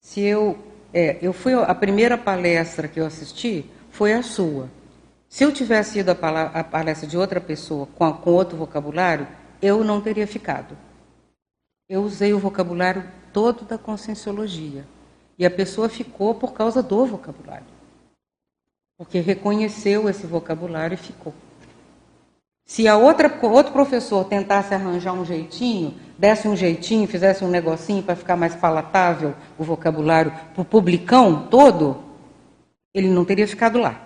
se 0.00 0.20
eu, 0.20 0.58
é, 0.94 1.18
eu 1.20 1.32
fui 1.32 1.52
a 1.52 1.74
primeira 1.74 2.16
palestra 2.16 2.86
que 2.86 3.00
eu 3.00 3.06
assisti, 3.06 3.68
foi 3.90 4.12
a 4.12 4.22
sua. 4.22 4.70
Se 5.28 5.42
eu 5.42 5.52
tivesse 5.52 5.98
ido 5.98 6.12
a 6.12 6.64
palestra 6.64 7.08
de 7.08 7.18
outra 7.18 7.40
pessoa 7.40 7.86
com, 7.96 8.04
a, 8.04 8.12
com 8.12 8.30
outro 8.30 8.56
vocabulário, 8.56 9.26
eu 9.60 9.82
não 9.82 10.00
teria 10.00 10.24
ficado. 10.24 10.78
Eu 11.88 12.02
usei 12.02 12.32
o 12.32 12.38
vocabulário 12.38 13.04
todo 13.32 13.64
da 13.64 13.76
conscienciologia. 13.76 14.86
E 15.36 15.44
a 15.44 15.50
pessoa 15.50 15.88
ficou 15.88 16.36
por 16.36 16.52
causa 16.52 16.80
do 16.80 17.04
vocabulário. 17.04 17.66
Porque 18.96 19.18
reconheceu 19.18 20.08
esse 20.08 20.24
vocabulário 20.28 20.94
e 20.94 20.98
ficou. 20.98 21.34
Se 22.66 22.88
a 22.88 22.96
outra, 22.96 23.32
outro 23.42 23.72
professor 23.72 24.24
tentasse 24.24 24.74
arranjar 24.74 25.12
um 25.12 25.24
jeitinho, 25.24 25.94
desse 26.18 26.48
um 26.48 26.56
jeitinho, 26.56 27.06
fizesse 27.06 27.44
um 27.44 27.48
negocinho 27.48 28.02
para 28.02 28.16
ficar 28.16 28.36
mais 28.36 28.54
palatável 28.54 29.34
o 29.58 29.64
vocabulário 29.64 30.32
para 30.54 30.62
o 30.62 30.64
publicão 30.64 31.46
todo, 31.48 32.02
ele 32.94 33.08
não 33.08 33.24
teria 33.24 33.46
ficado 33.46 33.78
lá. 33.78 34.00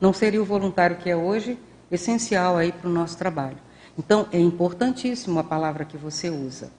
Não 0.00 0.12
seria 0.12 0.40
o 0.40 0.44
voluntário 0.44 0.96
que 0.96 1.10
é 1.10 1.16
hoje, 1.16 1.58
essencial 1.90 2.56
aí 2.56 2.70
para 2.70 2.88
o 2.88 2.92
nosso 2.92 3.16
trabalho. 3.18 3.58
Então, 3.98 4.28
é 4.32 4.38
importantíssimo 4.38 5.38
a 5.40 5.44
palavra 5.44 5.84
que 5.84 5.96
você 5.96 6.30
usa. 6.30 6.70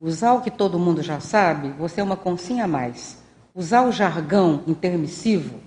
Usar 0.00 0.32
o 0.34 0.40
que 0.40 0.50
todo 0.50 0.78
mundo 0.78 1.02
já 1.02 1.20
sabe, 1.20 1.70
você 1.70 2.00
é 2.00 2.04
uma 2.04 2.16
consinha 2.16 2.64
a 2.64 2.68
mais. 2.68 3.22
Usar 3.54 3.82
o 3.82 3.92
jargão 3.92 4.62
intermissivo, 4.66 5.60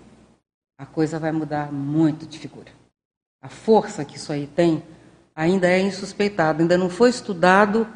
a 0.78 0.86
coisa 0.86 1.20
vai 1.20 1.32
mudar 1.32 1.72
muito 1.72 2.26
de 2.26 2.40
figura. 2.40 2.81
A 3.42 3.50
força 3.50 4.06
que 4.06 4.18
isso 4.18 4.32
aí 4.32 4.48
tem 4.48 4.84
ainda 5.36 5.68
é 5.68 5.80
insuspeitado, 5.80 6.62
ainda 6.62 6.78
não 6.78 6.90
foi 6.90 7.10
estudado. 7.10 7.88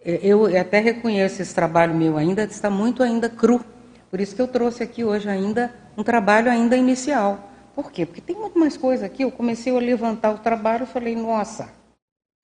É, 0.00 0.20
eu 0.22 0.46
até 0.58 0.78
reconheço 0.78 1.42
esse 1.42 1.54
trabalho 1.54 1.94
meu 1.94 2.16
ainda, 2.16 2.44
está 2.44 2.70
muito 2.70 3.02
ainda 3.02 3.28
cru. 3.28 3.64
Por 4.10 4.20
isso 4.20 4.36
que 4.36 4.40
eu 4.40 4.46
trouxe 4.46 4.82
aqui 4.82 5.02
hoje 5.02 5.28
ainda 5.28 5.74
um 5.96 6.04
trabalho 6.04 6.50
ainda 6.50 6.76
inicial. 6.76 7.50
Por 7.74 7.90
quê? 7.90 8.06
Porque 8.06 8.20
tem 8.20 8.36
muito 8.36 8.56
mais 8.58 8.76
coisa 8.76 9.06
aqui. 9.06 9.24
Eu 9.24 9.32
comecei 9.32 9.76
a 9.76 9.80
levantar 9.80 10.30
o 10.30 10.38
trabalho 10.38 10.84
e 10.84 10.86
falei, 10.86 11.16
nossa, 11.16 11.68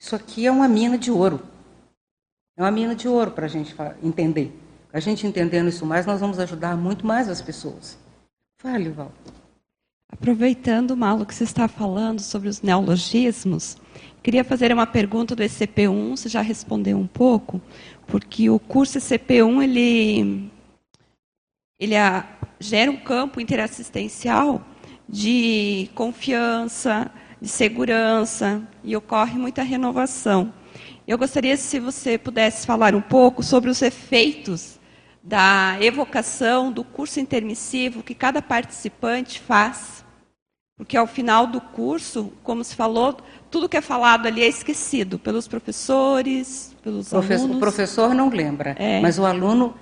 isso 0.00 0.16
aqui 0.16 0.46
é 0.46 0.50
uma 0.50 0.66
mina 0.66 0.98
de 0.98 1.12
ouro. 1.12 1.40
É 2.56 2.62
uma 2.62 2.70
mina 2.70 2.94
de 2.94 3.06
ouro 3.06 3.30
para 3.30 3.46
a 3.46 3.48
gente 3.48 3.76
entender. 4.02 4.52
A 4.92 4.98
gente 4.98 5.24
entendendo 5.24 5.68
isso 5.68 5.86
mais, 5.86 6.04
nós 6.04 6.20
vamos 6.20 6.40
ajudar 6.40 6.76
muito 6.76 7.06
mais 7.06 7.28
as 7.28 7.40
pessoas. 7.40 7.96
Fale, 8.58 8.88
Val. 8.88 9.12
Aproveitando, 10.12 10.96
Malo, 10.96 11.24
que 11.24 11.34
você 11.34 11.44
está 11.44 11.68
falando 11.68 12.20
sobre 12.20 12.48
os 12.48 12.61
neologismos, 12.61 13.76
queria 14.22 14.42
fazer 14.42 14.72
uma 14.72 14.86
pergunta 14.86 15.36
do 15.36 15.42
ECP1, 15.42 16.11
você 16.11 16.28
já 16.28 16.40
respondeu 16.40 16.98
um 16.98 17.06
pouco, 17.06 17.61
porque 18.06 18.50
o 18.50 18.58
curso 18.58 18.98
ECP1, 18.98 19.62
ele, 19.62 20.50
ele 21.78 21.96
a, 21.96 22.28
gera 22.58 22.90
um 22.90 22.96
campo 22.96 23.40
interassistencial 23.40 24.61
de 25.08 25.88
confiança, 25.94 27.11
de 27.40 27.48
segurança, 27.48 28.62
e 28.82 28.96
ocorre 28.96 29.38
muita 29.38 29.62
renovação. 29.62 30.52
Eu 31.06 31.16
gostaria 31.16 31.56
se 31.56 31.78
você 31.78 32.18
pudesse 32.18 32.66
falar 32.66 32.94
um 32.94 33.00
pouco 33.00 33.42
sobre 33.42 33.70
os 33.70 33.80
efeitos 33.80 34.79
da 35.22 35.76
evocação 35.80 36.72
do 36.72 36.82
curso 36.82 37.20
intermissivo 37.20 38.02
que 38.02 38.14
cada 38.14 38.40
participante 38.40 39.40
faz, 39.40 40.04
porque 40.76 40.96
ao 40.96 41.06
final 41.06 41.46
do 41.46 41.60
curso, 41.60 42.32
como 42.42 42.64
se 42.64 42.74
falou, 42.74 43.16
tudo 43.50 43.68
que 43.68 43.76
é 43.76 43.82
falado 43.82 44.26
ali 44.26 44.42
é 44.42 44.48
esquecido 44.48 45.18
pelos 45.18 45.46
professores, 45.46 46.74
pelos 46.82 47.10
Professor, 47.10 47.44
alunos. 47.44 47.56
O 47.56 47.60
professor 47.60 48.14
não 48.14 48.30
lembra, 48.30 48.74
é. 48.78 49.00
mas 49.00 49.18
o 49.18 49.26
aluno 49.26 49.74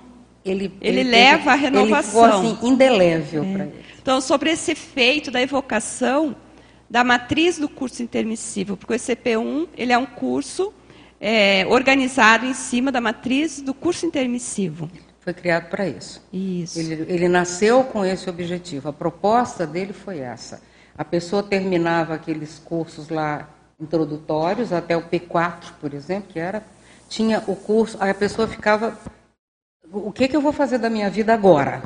ele, 0.43 0.65
ele, 0.81 0.99
ele 0.99 1.09
leva 1.09 1.37
teve, 1.37 1.49
a 1.49 1.55
renovação. 1.55 2.23
Ele 2.23 2.47
ficou 2.47 2.51
assim, 2.51 2.67
indelével 2.67 3.43
é. 3.43 3.53
para 3.53 3.63
ele. 3.65 3.85
Então, 4.01 4.19
sobre 4.19 4.51
esse 4.51 4.71
efeito 4.71 5.31
da 5.31 5.41
evocação 5.41 6.35
da 6.89 7.03
matriz 7.03 7.59
do 7.59 7.69
curso 7.69 8.01
intermissivo, 8.01 8.75
porque 8.75 8.93
o 8.93 8.95
ECP1 8.95 9.67
ele 9.77 9.93
é 9.93 9.97
um 9.97 10.05
curso 10.05 10.73
é, 11.21 11.65
organizado 11.67 12.45
em 12.45 12.53
cima 12.53 12.91
da 12.91 12.99
matriz 12.99 13.61
do 13.61 13.73
curso 13.73 14.05
intermissivo. 14.05 14.89
Foi 15.29 15.33
criado 15.35 15.69
para 15.69 15.87
isso. 15.87 16.23
Isso. 16.33 16.79
Ele, 16.79 17.05
ele 17.07 17.27
nasceu 17.27 17.83
com 17.83 18.03
esse 18.03 18.27
objetivo. 18.27 18.89
A 18.89 18.93
proposta 18.93 19.67
dele 19.67 19.93
foi 19.93 20.17
essa. 20.17 20.59
A 20.97 21.05
pessoa 21.05 21.43
terminava 21.43 22.15
aqueles 22.15 22.57
cursos 22.57 23.09
lá 23.09 23.47
introdutórios, 23.79 24.73
até 24.73 24.97
o 24.97 25.03
P4, 25.03 25.73
por 25.79 25.93
exemplo, 25.93 26.29
que 26.33 26.39
era, 26.39 26.63
tinha 27.07 27.43
o 27.45 27.55
curso, 27.55 27.95
aí 27.99 28.09
a 28.09 28.15
pessoa 28.15 28.47
ficava 28.47 28.97
o 29.91 30.11
que, 30.11 30.27
que 30.27 30.35
eu 30.35 30.41
vou 30.41 30.51
fazer 30.51 30.79
da 30.79 30.89
minha 30.89 31.11
vida 31.11 31.31
agora? 31.31 31.83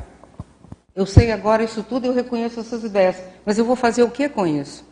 Eu 0.96 1.04
sei 1.04 1.30
agora 1.30 1.62
isso 1.62 1.82
tudo, 1.82 2.06
eu 2.06 2.14
reconheço 2.14 2.60
essas 2.60 2.82
ideias, 2.82 3.22
mas 3.44 3.58
eu 3.58 3.64
vou 3.66 3.76
fazer 3.76 4.02
o 4.02 4.10
que 4.10 4.26
com 4.26 4.46
isso? 4.46 4.86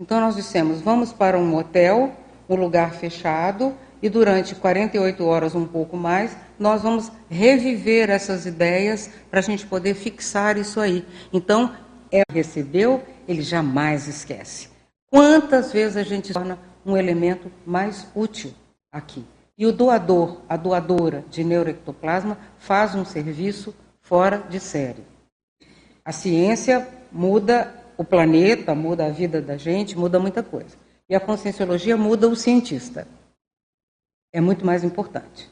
Então 0.00 0.18
nós 0.18 0.34
dissemos, 0.34 0.80
vamos 0.80 1.12
para 1.12 1.38
um 1.38 1.54
hotel, 1.54 2.10
um 2.48 2.56
lugar 2.56 2.94
fechado, 2.94 3.74
e 4.02 4.08
durante 4.08 4.54
48 4.54 5.24
horas, 5.24 5.54
um 5.54 5.66
pouco 5.66 5.96
mais, 5.96 6.36
nós 6.58 6.82
vamos 6.82 7.10
reviver 7.28 8.10
essas 8.10 8.46
ideias 8.46 9.10
para 9.30 9.40
a 9.40 9.42
gente 9.42 9.66
poder 9.66 9.94
fixar 9.94 10.56
isso 10.56 10.80
aí. 10.80 11.04
Então, 11.32 11.74
é 12.10 12.22
recebeu, 12.32 13.02
ele 13.26 13.42
jamais 13.42 14.06
esquece. 14.06 14.68
Quantas 15.10 15.72
vezes 15.72 15.96
a 15.96 16.02
gente 16.02 16.32
torna 16.32 16.58
um 16.84 16.96
elemento 16.96 17.50
mais 17.66 18.06
útil 18.14 18.52
aqui? 18.92 19.24
E 19.56 19.66
o 19.66 19.72
doador, 19.72 20.42
a 20.48 20.56
doadora 20.56 21.24
de 21.28 21.42
neuroectoplasma, 21.42 22.38
faz 22.58 22.94
um 22.94 23.04
serviço 23.04 23.74
fora 24.00 24.44
de 24.48 24.60
série. 24.60 25.04
A 26.04 26.12
ciência 26.12 26.86
muda 27.10 27.74
o 27.96 28.04
planeta, 28.04 28.74
muda 28.74 29.06
a 29.06 29.10
vida 29.10 29.42
da 29.42 29.56
gente, 29.56 29.98
muda 29.98 30.20
muita 30.20 30.42
coisa. 30.42 30.76
E 31.10 31.14
a 31.14 31.20
conscienciologia 31.20 31.96
muda 31.96 32.28
o 32.28 32.36
cientista. 32.36 33.08
É 34.32 34.40
muito 34.40 34.64
mais 34.64 34.84
importante. 34.84 35.50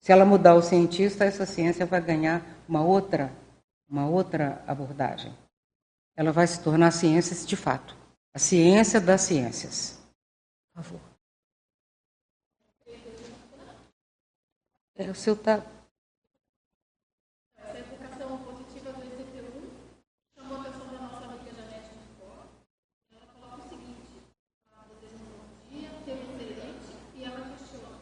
Se 0.00 0.12
ela 0.12 0.24
mudar 0.24 0.54
o 0.54 0.62
cientista, 0.62 1.24
essa 1.24 1.44
ciência 1.44 1.84
vai 1.84 2.00
ganhar 2.00 2.42
uma 2.68 2.82
outra, 2.82 3.32
uma 3.88 4.06
outra 4.06 4.62
abordagem. 4.66 5.36
Ela 6.16 6.32
vai 6.32 6.46
se 6.46 6.62
tornar 6.62 6.90
ciência 6.90 7.34
de 7.46 7.56
fato. 7.56 7.96
A 8.32 8.38
ciência 8.38 9.00
das 9.00 9.22
ciências. 9.22 9.98
Por 10.72 10.82
favor. 10.82 11.10
É, 15.00 15.10
o 15.10 15.14
seu 15.14 15.32
está. 15.32 15.64
Essa 17.56 17.78
educação 17.78 18.36
positiva 18.44 18.92
do 18.92 19.00
ECT1 19.00 19.70
chamou 20.36 20.58
a 20.58 20.60
atenção 20.60 20.92
da 20.92 20.98
nossa 21.00 21.24
amiga 21.24 21.54
Janete 21.54 21.90
Moscó. 21.94 22.44
Ela 23.10 23.26
coloca 23.32 23.64
o 23.64 23.68
seguinte: 23.70 24.22
ela 24.70 24.84
deseja 25.00 25.16
um 25.16 25.26
bom 25.38 25.46
dia, 25.70 25.90
ter 26.04 26.12
um 26.12 26.36
excelente, 26.36 26.92
e 27.14 27.24
ela 27.24 27.48
questiona. 27.48 27.96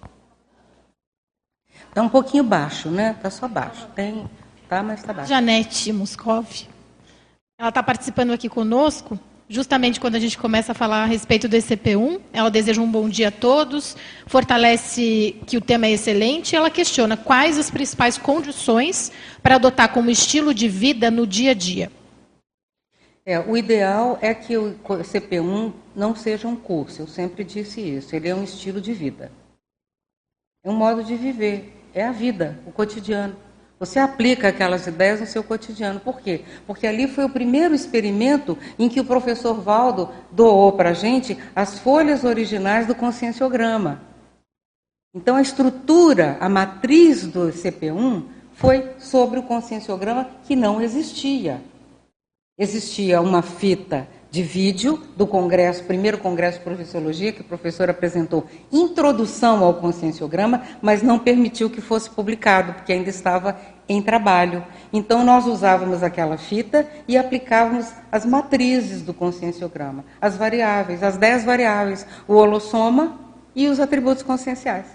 Está 1.98 2.06
um 2.06 2.08
pouquinho 2.08 2.44
baixo, 2.44 2.88
né? 2.90 3.10
Está 3.16 3.28
só 3.28 3.48
baixo. 3.48 3.88
Tem, 3.92 4.24
tá, 4.68 4.84
mas 4.84 5.00
está 5.00 5.12
baixo. 5.12 5.28
Janete 5.28 5.92
Moscov. 5.92 6.46
Ela 7.58 7.70
está 7.70 7.82
participando 7.82 8.30
aqui 8.30 8.48
conosco, 8.48 9.18
justamente 9.48 9.98
quando 9.98 10.14
a 10.14 10.20
gente 10.20 10.38
começa 10.38 10.70
a 10.70 10.74
falar 10.76 11.02
a 11.02 11.06
respeito 11.06 11.48
do 11.48 11.56
ECP1. 11.56 12.20
Ela 12.32 12.52
deseja 12.52 12.80
um 12.80 12.88
bom 12.88 13.08
dia 13.08 13.26
a 13.26 13.32
todos, 13.32 13.96
fortalece 14.28 15.42
que 15.44 15.56
o 15.56 15.60
tema 15.60 15.86
é 15.86 15.90
excelente 15.90 16.52
e 16.52 16.56
ela 16.56 16.70
questiona 16.70 17.16
quais 17.16 17.58
as 17.58 17.68
principais 17.68 18.16
condições 18.16 19.10
para 19.42 19.56
adotar 19.56 19.92
como 19.92 20.08
estilo 20.08 20.54
de 20.54 20.68
vida 20.68 21.10
no 21.10 21.26
dia 21.26 21.50
a 21.50 21.54
dia. 21.54 21.90
É, 23.26 23.40
o 23.40 23.56
ideal 23.56 24.20
é 24.22 24.32
que 24.32 24.56
o 24.56 24.72
CP1 24.84 25.72
não 25.96 26.14
seja 26.14 26.46
um 26.46 26.54
curso, 26.54 27.02
eu 27.02 27.08
sempre 27.08 27.42
disse 27.42 27.80
isso, 27.80 28.14
ele 28.14 28.28
é 28.28 28.34
um 28.36 28.44
estilo 28.44 28.80
de 28.80 28.92
vida. 28.92 29.32
É 30.62 30.70
um 30.70 30.74
modo 30.74 31.02
de 31.02 31.16
viver, 31.16 31.77
é 31.94 32.04
a 32.04 32.12
vida, 32.12 32.58
o 32.66 32.72
cotidiano. 32.72 33.36
Você 33.78 33.98
aplica 33.98 34.48
aquelas 34.48 34.86
ideias 34.86 35.20
no 35.20 35.26
seu 35.26 35.42
cotidiano. 35.44 36.00
Por 36.00 36.20
quê? 36.20 36.42
Porque 36.66 36.86
ali 36.86 37.06
foi 37.06 37.24
o 37.24 37.30
primeiro 37.30 37.74
experimento 37.74 38.58
em 38.78 38.88
que 38.88 38.98
o 38.98 39.04
professor 39.04 39.54
Valdo 39.54 40.10
doou 40.32 40.72
para 40.72 40.90
a 40.90 40.94
gente 40.94 41.38
as 41.54 41.78
folhas 41.78 42.24
originais 42.24 42.86
do 42.86 42.94
conscienciograma. 42.94 44.02
Então, 45.14 45.36
a 45.36 45.42
estrutura, 45.42 46.36
a 46.40 46.48
matriz 46.48 47.26
do 47.26 47.48
CP1 47.48 48.24
foi 48.52 48.90
sobre 48.98 49.38
o 49.38 49.44
conscienciograma 49.44 50.28
que 50.44 50.56
não 50.56 50.82
existia. 50.82 51.62
Existia 52.58 53.20
uma 53.20 53.40
fita 53.40 54.08
de 54.30 54.42
vídeo 54.42 55.02
do 55.16 55.26
congresso, 55.26 55.84
primeiro 55.84 56.18
congresso 56.18 56.58
de 56.58 56.64
professologia, 56.64 57.32
que 57.32 57.40
o 57.40 57.44
professor 57.44 57.88
apresentou 57.88 58.46
introdução 58.70 59.64
ao 59.64 59.74
conscienciograma, 59.74 60.62
mas 60.82 61.02
não 61.02 61.18
permitiu 61.18 61.70
que 61.70 61.80
fosse 61.80 62.10
publicado, 62.10 62.74
porque 62.74 62.92
ainda 62.92 63.08
estava 63.08 63.58
em 63.88 64.02
trabalho. 64.02 64.62
Então 64.92 65.24
nós 65.24 65.46
usávamos 65.46 66.02
aquela 66.02 66.36
fita 66.36 66.86
e 67.06 67.16
aplicávamos 67.16 67.86
as 68.12 68.26
matrizes 68.26 69.00
do 69.02 69.14
conscienciograma, 69.14 70.04
as 70.20 70.36
variáveis, 70.36 71.02
as 71.02 71.16
dez 71.16 71.44
variáveis, 71.44 72.06
o 72.26 72.34
holossoma 72.34 73.18
e 73.56 73.66
os 73.66 73.80
atributos 73.80 74.22
conscienciais. 74.22 74.86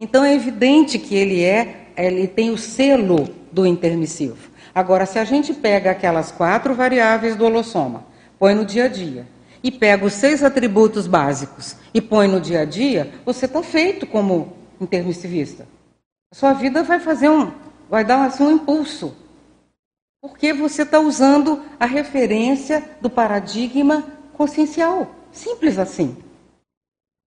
Então 0.00 0.24
é 0.24 0.32
evidente 0.32 0.96
que 0.96 1.16
ele 1.16 1.42
é, 1.42 1.88
ele 1.96 2.28
tem 2.28 2.50
o 2.50 2.58
selo 2.58 3.28
do 3.50 3.66
intermissivo. 3.66 4.48
Agora, 4.72 5.04
se 5.06 5.18
a 5.18 5.24
gente 5.24 5.52
pega 5.52 5.90
aquelas 5.90 6.30
quatro 6.30 6.72
variáveis 6.72 7.34
do 7.34 7.44
holossoma, 7.44 8.04
põe 8.38 8.54
no 8.54 8.64
dia 8.64 8.84
a 8.84 8.88
dia, 8.88 9.26
e 9.62 9.70
pega 9.70 10.04
os 10.04 10.12
seis 10.12 10.42
atributos 10.42 11.06
básicos 11.06 11.76
e 11.92 12.00
põe 12.00 12.28
no 12.28 12.40
dia 12.40 12.60
a 12.60 12.64
dia, 12.64 13.12
você 13.24 13.46
está 13.46 13.62
feito 13.62 14.06
como 14.06 14.56
intermissivista. 14.80 15.66
A 16.30 16.34
sua 16.34 16.52
vida 16.52 16.82
vai 16.82 17.00
fazer 17.00 17.28
um, 17.28 17.50
vai 17.88 18.04
dar 18.04 18.24
assim, 18.24 18.44
um 18.44 18.52
impulso. 18.52 19.14
Porque 20.20 20.52
você 20.52 20.82
está 20.82 20.98
usando 21.00 21.62
a 21.78 21.86
referência 21.86 22.84
do 23.00 23.08
paradigma 23.08 24.04
consciencial. 24.34 25.08
Simples 25.32 25.78
assim. 25.78 26.16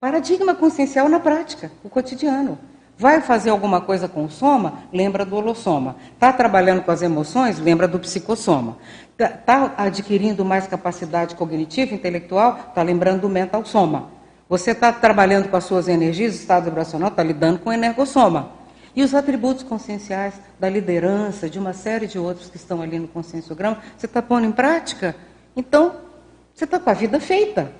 Paradigma 0.01 0.55
consciencial 0.55 1.09
na 1.09 1.21
prática, 1.21 1.71
o 1.83 1.89
cotidiano. 1.89 2.59
Vai 2.97 3.21
fazer 3.21 3.51
alguma 3.51 3.81
coisa 3.81 4.09
com 4.09 4.25
o 4.25 4.31
soma? 4.31 4.83
Lembra 4.93 5.25
do 5.25 5.37
holossoma. 5.37 5.97
Está 6.15 6.33
trabalhando 6.33 6.83
com 6.83 6.91
as 6.91 7.01
emoções? 7.01 7.59
Lembra 7.59 7.87
do 7.87 7.99
psicossoma. 8.01 8.77
Está 9.19 9.31
tá 9.31 9.75
adquirindo 9.77 10.45
mais 10.45 10.69
capacidade 10.69 11.35
cognitiva, 11.35 11.93
intelectual? 11.93 12.67
Está 12.69 12.83
lembrando 12.83 13.23
do 13.23 13.29
mental 13.29 13.65
soma. 13.65 14.13
Você 14.49 14.71
está 14.71 14.93
trabalhando 14.93 15.49
com 15.49 15.57
as 15.57 15.65
suas 15.65 15.89
energias, 15.89 16.37
estado 16.37 16.67
vibracional? 16.67 17.09
Está 17.09 17.25
lidando 17.25 17.59
com 17.59 17.71
o 17.71 17.73
energossoma. 17.73 18.53
E 18.95 19.03
os 19.03 19.17
atributos 19.17 19.65
conscienciais 19.65 20.35
da 20.61 20.71
liderança, 20.71 21.51
de 21.51 21.59
uma 21.59 21.73
série 21.73 22.07
de 22.07 22.17
outros 22.17 22.49
que 22.49 22.57
estão 22.57 22.81
ali 22.81 22.97
no 22.97 23.09
conscienciograma, 23.09 23.83
você 23.97 24.07
está 24.07 24.23
pondo 24.23 24.47
em 24.47 24.53
prática? 24.53 25.17
Então, 25.57 25.97
você 26.55 26.63
está 26.63 26.79
com 26.79 26.89
a 26.89 26.95
vida 26.95 27.19
feita. 27.19 27.73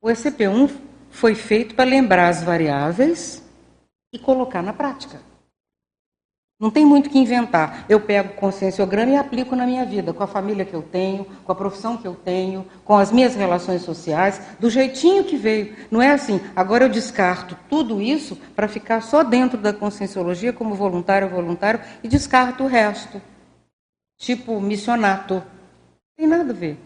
O 0.00 0.08
ECP1 0.08 0.70
foi 1.10 1.34
feito 1.34 1.74
para 1.74 1.84
lembrar 1.84 2.28
as 2.28 2.42
variáveis 2.42 3.42
e 4.10 4.18
colocar 4.18 4.62
na 4.62 4.72
prática. 4.72 5.20
Não 6.62 6.70
tem 6.70 6.86
muito 6.86 7.10
que 7.10 7.18
inventar. 7.18 7.84
Eu 7.88 7.98
pego 7.98 8.34
conscienciograma 8.34 9.10
e 9.10 9.16
aplico 9.16 9.56
na 9.56 9.66
minha 9.66 9.84
vida, 9.84 10.12
com 10.12 10.22
a 10.22 10.28
família 10.28 10.64
que 10.64 10.72
eu 10.72 10.80
tenho, 10.80 11.26
com 11.44 11.50
a 11.50 11.56
profissão 11.56 11.96
que 11.96 12.06
eu 12.06 12.14
tenho, 12.14 12.64
com 12.84 12.96
as 12.96 13.10
minhas 13.10 13.34
relações 13.34 13.82
sociais, 13.82 14.40
do 14.60 14.70
jeitinho 14.70 15.24
que 15.24 15.36
veio. 15.36 15.74
Não 15.90 16.00
é 16.00 16.12
assim, 16.12 16.40
agora 16.54 16.84
eu 16.84 16.88
descarto 16.88 17.58
tudo 17.68 18.00
isso 18.00 18.38
para 18.54 18.68
ficar 18.68 19.02
só 19.02 19.24
dentro 19.24 19.58
da 19.58 19.72
conscienciologia 19.72 20.52
como 20.52 20.76
voluntário 20.76 21.28
voluntário 21.28 21.80
e 22.00 22.06
descarto 22.06 22.62
o 22.62 22.68
resto. 22.68 23.20
Tipo 24.16 24.60
missionato. 24.60 25.34
Não 25.34 25.42
tem 26.16 26.28
nada 26.28 26.52
a 26.52 26.54
ver. 26.54 26.78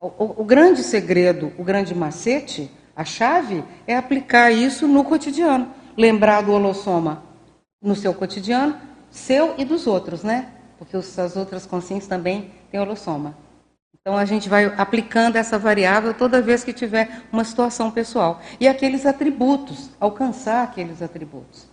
O, 0.00 0.08
o, 0.08 0.42
o 0.42 0.44
grande 0.44 0.82
segredo, 0.82 1.52
o 1.56 1.62
grande 1.62 1.94
macete, 1.94 2.68
a 2.96 3.04
chave 3.04 3.62
é 3.86 3.96
aplicar 3.96 4.50
isso 4.50 4.88
no 4.88 5.04
cotidiano 5.04 5.80
lembrar 5.96 6.42
do 6.42 6.52
holossoma 6.52 7.22
no 7.82 7.96
seu 7.96 8.14
cotidiano, 8.14 8.76
seu 9.12 9.54
e 9.58 9.64
dos 9.64 9.86
outros, 9.86 10.24
né? 10.24 10.48
Porque 10.78 10.96
as 10.96 11.36
outras 11.36 11.64
consciências 11.64 12.08
também 12.08 12.50
têm 12.70 12.80
holossoma. 12.80 13.36
Então 13.94 14.16
a 14.16 14.24
gente 14.24 14.48
vai 14.48 14.64
aplicando 14.64 15.36
essa 15.36 15.56
variável 15.56 16.12
toda 16.12 16.42
vez 16.42 16.64
que 16.64 16.72
tiver 16.72 17.22
uma 17.30 17.44
situação 17.44 17.88
pessoal. 17.88 18.40
E 18.58 18.66
aqueles 18.66 19.06
atributos, 19.06 19.90
alcançar 20.00 20.64
aqueles 20.64 21.00
atributos. 21.00 21.68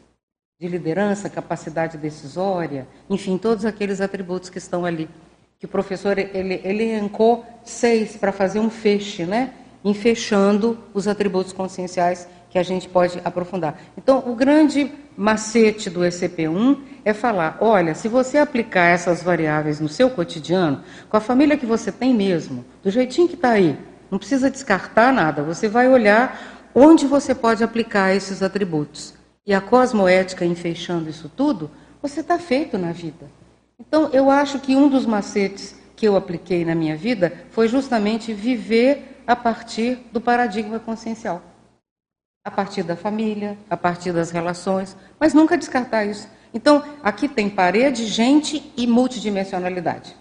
De 0.60 0.68
liderança, 0.68 1.28
capacidade 1.28 1.98
decisória, 1.98 2.88
enfim, 3.10 3.36
todos 3.38 3.66
aqueles 3.66 4.00
atributos 4.00 4.50
que 4.50 4.60
estão 4.60 4.86
ali. 4.86 5.10
Que 5.58 5.66
o 5.66 5.70
professor 5.70 6.20
ele, 6.20 6.62
ele 6.64 6.84
elencou 6.84 7.44
seis 7.64 8.16
para 8.16 8.32
fazer 8.32 8.60
um 8.60 8.70
feixe, 8.70 9.26
né? 9.26 9.54
Em 9.84 9.94
fechando 9.94 10.78
os 10.94 11.08
atributos 11.08 11.52
conscienciais 11.52 12.28
que 12.50 12.58
a 12.58 12.64
gente 12.64 12.90
pode 12.90 13.22
aprofundar. 13.24 13.80
Então, 13.98 14.24
o 14.26 14.36
grande 14.36 14.92
macete 15.16 15.90
do 15.90 16.02
ECP1 16.02 16.80
é 17.06 17.14
falar: 17.14 17.58
olha, 17.62 17.94
se 17.94 18.08
você 18.08 18.38
aplicar 18.38 18.88
essas 18.88 19.22
variáveis 19.22 19.80
no 19.80 19.88
seu 19.88 20.10
cotidiano, 20.10 20.84
com 21.10 21.18
a 21.18 21.22
família 21.22 21.58
que 21.58 21.66
você 21.66 21.92
tem 21.92 22.14
mesmo, 22.14 22.66
do 22.84 22.90
jeitinho 22.90 23.28
que 23.28 23.36
está 23.36 23.52
aí, 23.52 23.78
não 24.10 24.18
precisa 24.18 24.50
descartar 24.50 25.14
nada, 25.14 25.44
você 25.44 25.68
vai 25.68 25.88
olhar 25.88 26.70
onde 26.74 27.06
você 27.06 27.36
pode 27.36 27.64
aplicar 27.64 28.16
esses 28.16 28.42
atributos. 28.42 29.14
E 29.46 29.54
a 29.54 29.62
cosmoética, 29.62 30.46
enfeixando 30.46 31.10
isso 31.10 31.30
tudo, 31.30 31.70
você 32.02 32.22
está 32.22 32.38
feito 32.38 32.78
na 32.78 32.92
vida. 32.92 33.28
Então, 33.80 34.10
eu 34.12 34.30
acho 34.30 34.60
que 34.60 34.76
um 34.76 34.90
dos 34.90 35.06
macetes 35.06 35.76
que 35.96 36.08
eu 36.08 36.16
apliquei 36.16 36.66
na 36.66 36.76
minha 36.76 36.96
vida 36.96 37.34
foi 37.52 37.68
justamente 37.68 38.34
viver 38.34 39.22
a 39.26 39.36
partir 39.36 40.00
do 40.12 40.20
paradigma 40.20 40.80
consciencial 40.80 41.49
a 42.44 42.52
partir 42.52 42.84
da 42.84 42.96
família, 42.96 43.58
a 43.70 43.78
partir 43.78 44.12
das 44.12 44.32
relações, 44.32 44.96
mas 45.20 45.34
nunca 45.34 45.58
descartar 45.58 46.06
isso. 46.06 46.28
Então, 46.54 46.84
aqui 47.04 47.28
tem 47.28 47.50
parede, 47.50 48.06
gente 48.06 48.72
e 48.76 48.88
multidimensionalidade. 48.88 50.16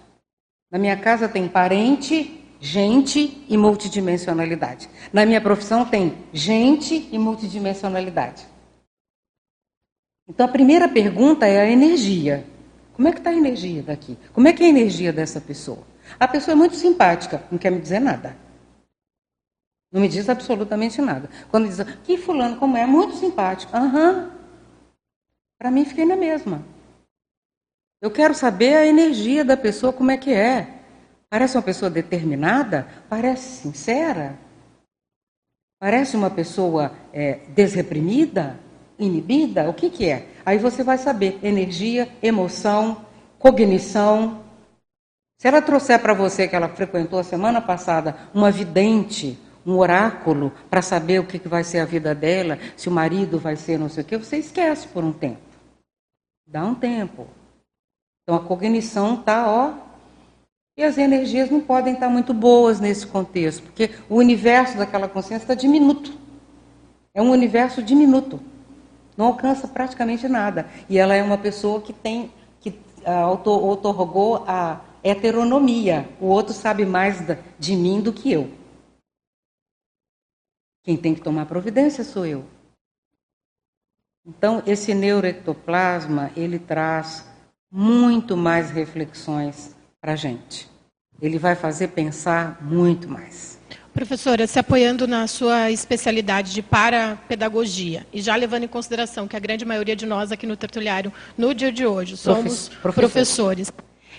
Na 0.71 0.79
minha 0.79 0.97
casa 0.97 1.29
tem 1.29 1.49
parente, 1.49 2.45
gente 2.61 3.45
e 3.49 3.57
multidimensionalidade. 3.57 4.89
Na 5.13 5.25
minha 5.25 5.41
profissão 5.41 5.85
tem 5.85 6.15
gente 6.33 7.09
e 7.11 7.19
multidimensionalidade. 7.19 8.47
Então, 10.29 10.45
a 10.45 10.49
primeira 10.51 10.89
pergunta 10.89 11.47
é 11.47 11.61
a 11.61 11.71
energia. 11.71 12.45
Como 12.93 13.09
é 13.09 13.13
que 13.13 13.19
está 13.19 13.31
a 13.31 13.35
energia 13.35 13.83
daqui? 13.83 14.19
Como 14.33 14.47
é 14.47 14.53
que 14.53 14.63
é 14.63 14.67
a 14.67 14.71
energia 14.71 15.13
dessa 15.13 15.41
pessoa? 15.41 15.87
A 16.19 16.29
pessoa 16.29 16.53
é 16.53 16.57
muito 16.57 16.75
simpática, 16.75 17.43
não 17.51 17.59
quer 17.59 17.71
me 17.71 17.81
dizer 17.81 18.01
nada. 18.01 18.37
Não 19.91 20.01
me 20.01 20.09
diz 20.09 20.29
absolutamente 20.29 21.01
nada. 21.01 21.31
Quando 21.51 21.67
diz, 21.67 21.79
que 22.05 22.19
fulano 22.19 22.57
como 22.57 22.77
é, 22.77 22.87
muito 22.87 23.17
simpático. 23.17 23.75
Aham. 23.75 24.13
Uhum. 24.13 24.31
Para 25.59 25.71
mim, 25.71 25.85
fiquei 25.85 26.05
na 26.05 26.15
mesma. 26.15 26.63
Eu 28.01 28.11
quero 28.11 28.33
saber 28.33 28.77
a 28.77 28.87
energia 28.87 29.45
da 29.45 29.57
pessoa, 29.57 29.93
como 29.93 30.11
é 30.11 30.17
que 30.17 30.33
é. 30.33 30.83
Parece 31.29 31.57
uma 31.57 31.63
pessoa 31.63 31.91
determinada? 31.91 32.87
Parece 33.09 33.63
sincera? 33.63 34.39
Parece 35.81 36.17
uma 36.17 36.31
pessoa 36.31 36.93
é, 37.13 37.41
desreprimida? 37.49 38.59
Inibida? 38.99 39.69
O 39.69 39.75
que, 39.75 39.91
que 39.91 40.09
é? 40.09 40.29
Aí 40.47 40.59
você 40.59 40.85
vai 40.85 40.97
saber 40.97 41.39
energia, 41.43 42.09
emoção, 42.23 43.05
cognição. 43.39 44.45
Se 45.39 45.49
ela 45.49 45.63
trouxer 45.63 46.01
para 46.01 46.15
você 46.15 46.47
que 46.47 46.57
ela 46.57 46.69
frequentou 46.69 47.19
a 47.19 47.25
semana 47.25 47.61
passada 47.61 48.17
uma 48.33 48.51
vidente, 48.51 49.39
um 49.69 49.77
oráculo 49.77 50.51
para 50.71 50.81
saber 50.81 51.21
o 51.21 51.27
que 51.27 51.39
vai 51.47 51.63
ser 51.63 51.81
a 51.81 51.85
vida 51.85 52.15
dela, 52.15 52.59
se 52.75 52.89
o 52.89 52.93
marido 52.93 53.39
vai 53.39 53.55
ser 53.55 53.79
não 53.79 53.91
sei 53.91 54.03
o 54.03 54.07
quê, 54.07 54.17
você 54.17 54.39
esquece 54.39 54.89
por 54.89 55.05
um 55.05 55.13
tempo. 55.13 55.43
Dá 56.47 56.65
um 56.65 56.75
tempo. 56.75 57.27
Então 58.23 58.35
a 58.35 58.41
cognição 58.41 59.17
está, 59.17 59.47
ó. 59.47 59.75
E 60.75 60.83
as 60.83 60.97
energias 60.97 61.51
não 61.51 61.61
podem 61.61 61.95
estar 61.95 62.09
muito 62.09 62.33
boas 62.33 62.81
nesse 62.81 63.07
contexto, 63.07 63.65
porque 63.65 63.91
o 64.09 64.17
universo 64.17 64.79
daquela 64.79 65.07
consciência 65.07 65.45
está 65.45 65.55
diminuto. 65.55 66.17
É 67.13 67.21
um 67.21 67.31
universo 67.31 67.83
diminuto. 67.83 68.41
Não 69.17 69.27
alcança 69.27 69.69
praticamente 69.69 70.27
nada. 70.29 70.67
E 70.89 70.97
ela 70.97 71.15
é 71.15 71.23
uma 71.23 71.37
pessoa 71.37 71.81
que 71.83 71.93
tem, 71.93 72.31
que 72.61 72.71
uh, 72.71 73.27
otorgou 73.27 74.45
a 74.47 74.81
heteronomia. 75.03 76.09
O 76.21 76.27
outro 76.27 76.55
sabe 76.55 76.87
mais 76.87 77.23
de 77.59 77.77
mim 77.77 78.01
do 78.01 78.13
que 78.13 78.33
eu. 78.33 78.58
Quem 80.89 80.97
tem 80.97 81.15
que 81.15 81.21
tomar 81.21 81.45
providência 81.45 82.03
sou 82.03 82.25
eu. 82.25 82.47
Então, 84.27 84.63
esse 84.67 84.95
neuroectoplasma, 84.95 86.31
ele 86.35 86.59
traz 86.59 87.27
muito 87.71 88.39
mais 88.39 88.71
reflexões 88.71 89.77
para 90.01 90.15
a 90.15 90.17
gente. 90.17 90.67
Ele 91.21 91.39
vai 91.39 91.55
fazer 91.55 91.89
pensar 91.89 92.57
muito 92.63 93.07
mais. 93.07 93.59
Professora, 93.93 94.47
se 94.47 94.59
apoiando 94.59 95.07
na 95.07 95.27
sua 95.27 95.71
especialidade 95.71 96.55
de 96.55 96.63
parapedagogia 96.63 98.07
e 98.11 98.23
já 98.23 98.35
levando 98.35 98.63
em 98.63 98.69
consideração 98.69 99.29
que 99.29 99.37
a 99.37 99.41
grande 99.41 99.67
maioria 99.67 99.95
de 99.95 100.07
nós 100.07 100.33
aqui 100.33 100.47
no 100.47 100.57
tertuliário, 100.57 101.13
no 101.37 101.53
dia 101.53 101.71
de 101.71 101.85
hoje, 101.85 102.17
somos 102.17 102.71
professores, 102.71 102.95
professores 102.95 103.73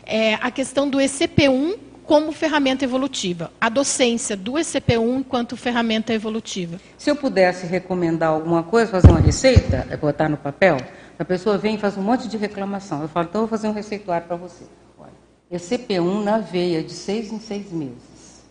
é, 0.05 0.35
a 0.35 0.51
questão 0.51 0.87
do 0.87 0.99
ECP1 0.99 1.88
como 2.09 2.31
ferramenta 2.31 2.83
evolutiva, 2.83 3.51
a 3.61 3.69
docência 3.69 4.35
do 4.35 4.53
ECP1 4.53 5.19
enquanto 5.19 5.55
ferramenta 5.55 6.11
evolutiva. 6.11 6.79
Se 6.97 7.11
eu 7.11 7.15
pudesse 7.15 7.67
recomendar 7.67 8.29
alguma 8.29 8.63
coisa, 8.63 8.89
fazer 8.89 9.11
uma 9.11 9.19
receita, 9.19 9.85
é 9.91 9.95
botar 9.95 10.27
no 10.27 10.35
papel, 10.35 10.77
a 11.19 11.23
pessoa 11.23 11.55
vem 11.55 11.75
e 11.75 11.77
faz 11.77 11.95
um 11.97 12.01
monte 12.01 12.27
de 12.27 12.35
reclamação. 12.35 13.03
Eu 13.03 13.07
falo, 13.07 13.27
então 13.29 13.41
eu 13.41 13.47
vou 13.47 13.55
fazer 13.55 13.67
um 13.67 13.73
receituário 13.73 14.25
para 14.25 14.35
você. 14.35 14.63
Olha, 14.97 15.11
ECP1 15.51 16.23
na 16.23 16.39
veia 16.39 16.81
de 16.81 16.93
seis 16.93 17.31
em 17.31 17.39
seis 17.39 17.71
meses 17.71 18.41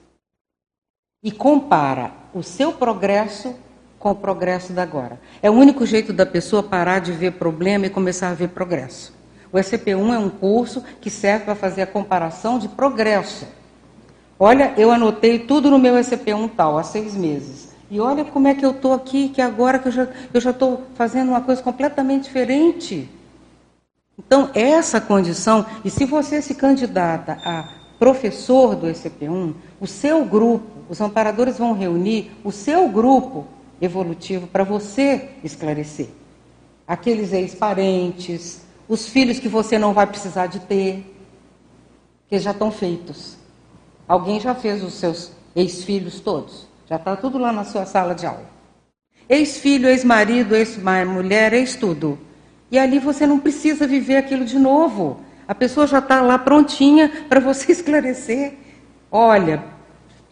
e 1.21 1.33
compara 1.33 2.13
o 2.33 2.45
seu 2.45 2.73
progresso 2.73 3.57
com 3.99 4.13
o 4.13 4.15
progresso 4.15 4.73
da 4.73 4.85
agora. 4.85 5.21
É 5.43 5.51
o 5.51 5.55
único 5.55 5.85
jeito 5.85 6.13
da 6.13 6.25
pessoa 6.25 6.63
parar 6.63 7.01
de 7.01 7.11
ver 7.11 7.33
problema 7.33 7.87
e 7.87 7.91
começar 7.91 8.29
a 8.29 8.35
ver 8.35 8.51
progresso. 8.51 9.18
O 9.53 9.57
SCP-1 9.57 10.15
é 10.15 10.19
um 10.19 10.29
curso 10.29 10.85
que 11.01 11.11
serve 11.11 11.47
para 11.47 11.55
fazer 11.55 11.83
a 11.83 11.87
comparação 11.87 12.59
de 12.59 12.69
progresso. 12.69 13.47
Olha, 14.39 14.75
eu 14.77 14.91
anotei 14.91 15.39
tudo 15.41 15.71
no 15.71 15.79
meu 15.79 15.95
SCP-1 15.95 16.51
tal, 16.57 16.79
há 16.79 16.83
seis 16.83 17.15
meses. 17.15 17.69
E 17.91 17.99
olha 17.99 18.25
como 18.25 18.47
é 18.47 18.55
que 18.55 18.65
eu 18.65 18.73
estou 18.73 18.93
aqui, 18.93 19.31
que 19.31 19.41
agora 19.41 19.79
que 19.79 19.89
eu 19.89 20.41
já 20.41 20.51
estou 20.51 20.83
fazendo 20.95 21.31
uma 21.31 21.41
coisa 21.41 21.63
completamente 21.63 22.25
diferente. 22.25 23.09
Então, 24.19 24.51
essa 24.53 25.01
condição, 25.01 25.65
e 25.85 25.91
se 25.91 26.05
você 26.05 26.43
se 26.43 26.55
candidata 26.55 27.39
a 27.45 27.69
professor 27.99 28.77
do 28.77 28.87
ECP1, 28.87 29.55
o 29.81 29.87
seu 29.87 30.25
grupo, 30.25 30.67
os 30.89 31.01
amparadores 31.01 31.59
vão 31.59 31.73
reunir 31.73 32.31
o 32.45 32.53
seu 32.53 32.89
grupo 32.89 33.47
evolutivo 33.81 34.47
para 34.47 34.65
você 34.65 35.31
esclarecer. 35.43 36.09
Aqueles 36.87 37.33
ex-parentes, 37.33 38.63
os 38.89 39.09
filhos 39.09 39.39
que 39.39 39.49
você 39.49 39.79
não 39.79 39.93
vai 39.93 40.07
precisar 40.07 40.47
de 40.47 40.61
ter, 40.61 41.05
que 42.29 42.39
já 42.39 42.53
estão 42.53 42.71
feitos. 42.71 43.37
Alguém 44.07 44.41
já 44.41 44.55
fez 44.55 44.83
os 44.83 44.95
seus 44.95 45.33
ex-filhos 45.55 46.21
todos? 46.21 46.67
Já 46.89 46.97
está 46.97 47.15
tudo 47.15 47.37
lá 47.37 47.53
na 47.53 47.65
sua 47.65 47.85
sala 47.85 48.15
de 48.15 48.27
aula. 48.27 48.49
Ex-filho, 49.29 49.89
ex-marido, 49.89 50.57
ex-mulher, 50.57 51.53
ex-tudo. 51.53 52.19
E 52.71 52.79
ali 52.79 52.99
você 52.99 53.27
não 53.27 53.39
precisa 53.39 53.87
viver 53.87 54.17
aquilo 54.17 54.45
de 54.45 54.59
novo. 54.59 55.21
A 55.47 55.55
pessoa 55.55 55.87
já 55.87 55.99
está 55.99 56.23
lá 56.23 56.39
prontinha 56.39 57.27
para 57.29 57.41
você 57.41 57.73
esclarecer. 57.73 58.55
Olha, 59.13 59.63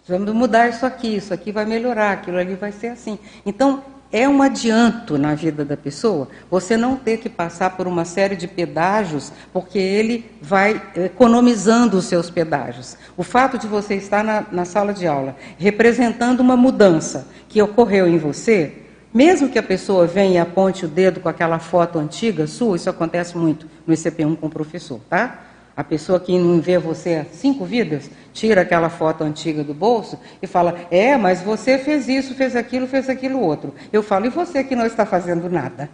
vamos 0.09 0.34
mudar 0.34 0.68
isso 0.68 0.86
aqui, 0.86 1.16
isso 1.16 1.34
aqui 1.34 1.52
vai 1.52 1.66
melhorar, 1.66 2.12
aquilo 2.12 2.38
ali 2.38 2.54
vai 2.54 2.72
ser 2.72 2.88
assim. 2.88 3.18
Então, 3.44 3.82
é 4.12 4.28
um 4.28 4.40
adianto 4.40 5.18
na 5.18 5.34
vida 5.34 5.64
da 5.64 5.76
pessoa 5.76 6.28
você 6.50 6.76
não 6.76 6.96
ter 6.96 7.18
que 7.18 7.28
passar 7.28 7.76
por 7.76 7.86
uma 7.86 8.04
série 8.04 8.36
de 8.36 8.46
pedágios, 8.46 9.32
porque 9.52 9.78
ele 9.78 10.30
vai 10.40 10.80
economizando 10.94 11.96
os 11.96 12.04
seus 12.04 12.30
pedágios. 12.30 12.96
O 13.16 13.22
fato 13.22 13.59
de 13.59 13.66
você 13.66 13.94
estar 13.94 14.22
na, 14.22 14.44
na 14.50 14.64
sala 14.64 14.92
de 14.94 15.07
aula 15.07 15.36
representando 15.59 16.40
uma 16.40 16.57
mudança 16.57 17.26
que 17.48 17.61
ocorreu 17.61 18.07
em 18.07 18.18
você, 18.18 18.72
mesmo 19.12 19.48
que 19.48 19.59
a 19.59 19.62
pessoa 19.62 20.07
venha 20.07 20.34
e 20.34 20.38
aponte 20.38 20.84
o 20.84 20.88
dedo 20.88 21.20
com 21.20 21.28
aquela 21.28 21.59
foto 21.59 21.98
antiga 21.98 22.46
sua, 22.46 22.76
isso 22.76 22.90
acontece 22.90 23.36
muito 23.36 23.66
no 23.86 23.94
ICP1 23.94 24.36
com 24.36 24.46
o 24.46 24.50
professor, 24.50 25.00
tá? 25.09 25.45
A 25.77 25.85
pessoa 25.85 26.18
que 26.18 26.39
não 26.39 26.61
vê 26.61 26.79
você 26.79 27.16
há 27.16 27.24
cinco 27.27 27.64
vidas, 27.66 28.11
tira 28.33 28.62
aquela 28.62 28.89
foto 28.89 29.22
antiga 29.22 29.62
do 29.62 29.74
bolso 29.74 30.18
e 30.41 30.47
fala: 30.47 30.74
É, 30.91 31.16
mas 31.16 31.43
você 31.43 31.79
fez 31.79 32.09
isso, 32.09 32.35
fez 32.35 32.57
aquilo, 32.57 32.87
fez 32.87 33.11
aquilo 33.11 33.41
outro. 33.41 33.74
Eu 33.93 34.03
falo: 34.03 34.24
E 34.24 34.31
você 34.31 34.64
que 34.64 34.74
não 34.74 34.87
está 34.87 35.05
fazendo 35.05 35.51
nada? 35.51 35.91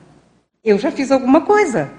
Eu 0.65 0.79
já 0.79 0.93
fiz 0.93 1.11
alguma 1.11 1.41
coisa. 1.41 1.91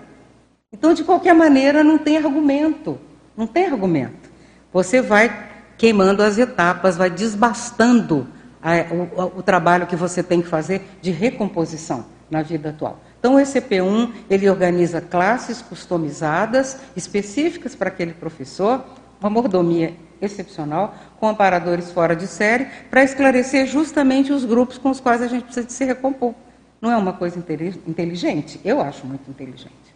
Então, 0.72 0.94
de 0.94 1.04
qualquer 1.04 1.36
maneira, 1.36 1.84
não 1.84 1.98
tem 1.98 2.18
argumento. 2.18 2.98
Não 3.36 3.46
tem 3.46 3.66
argumento. 3.66 4.32
Você 4.72 5.02
vai 5.02 5.52
queimando 5.78 6.24
as 6.24 6.38
etapas, 6.38 6.96
vai 6.96 7.10
desbastando 7.10 8.28
a, 8.62 8.72
o, 8.94 9.40
o, 9.40 9.44
trabalho 9.44 9.86
que 9.86 9.96
você 9.96 10.24
tem 10.24 10.42
que 10.42 10.48
fazer 10.48 10.82
de 11.02 11.12
recomposição 11.12 12.06
na 12.32 12.42
vida 12.42 12.70
atual. 12.70 13.00
Então, 13.24 13.36
o 13.36 13.39
ECP1 13.39 14.11
ele 14.30 14.49
organiza 14.49 14.99
classes 14.99 15.61
customizadas, 15.61 16.80
específicas 16.93 17.74
para 17.74 17.88
aquele 17.88 18.11
professor, 18.11 18.84
uma 19.17 19.30
mordomia 19.30 19.93
excepcional, 20.21 20.93
com 21.21 21.30
amparadores 21.30 21.89
fora 21.89 22.17
de 22.17 22.28
série, 22.28 22.65
para 22.89 23.01
esclarecer 23.01 23.65
justamente 23.65 24.34
os 24.34 24.43
grupos 24.43 24.78
com 24.78 24.89
os 24.89 24.99
quais 24.99 25.21
a 25.21 25.28
gente 25.28 25.45
precisa 25.45 25.69
se 25.69 25.86
recompor. 25.86 26.36
Não 26.82 26.91
é 26.91 26.97
uma 26.97 27.13
coisa 27.13 27.39
inteligente? 27.88 28.59
Eu 28.65 28.82
acho 28.82 29.07
muito 29.07 29.32
inteligente. 29.32 29.93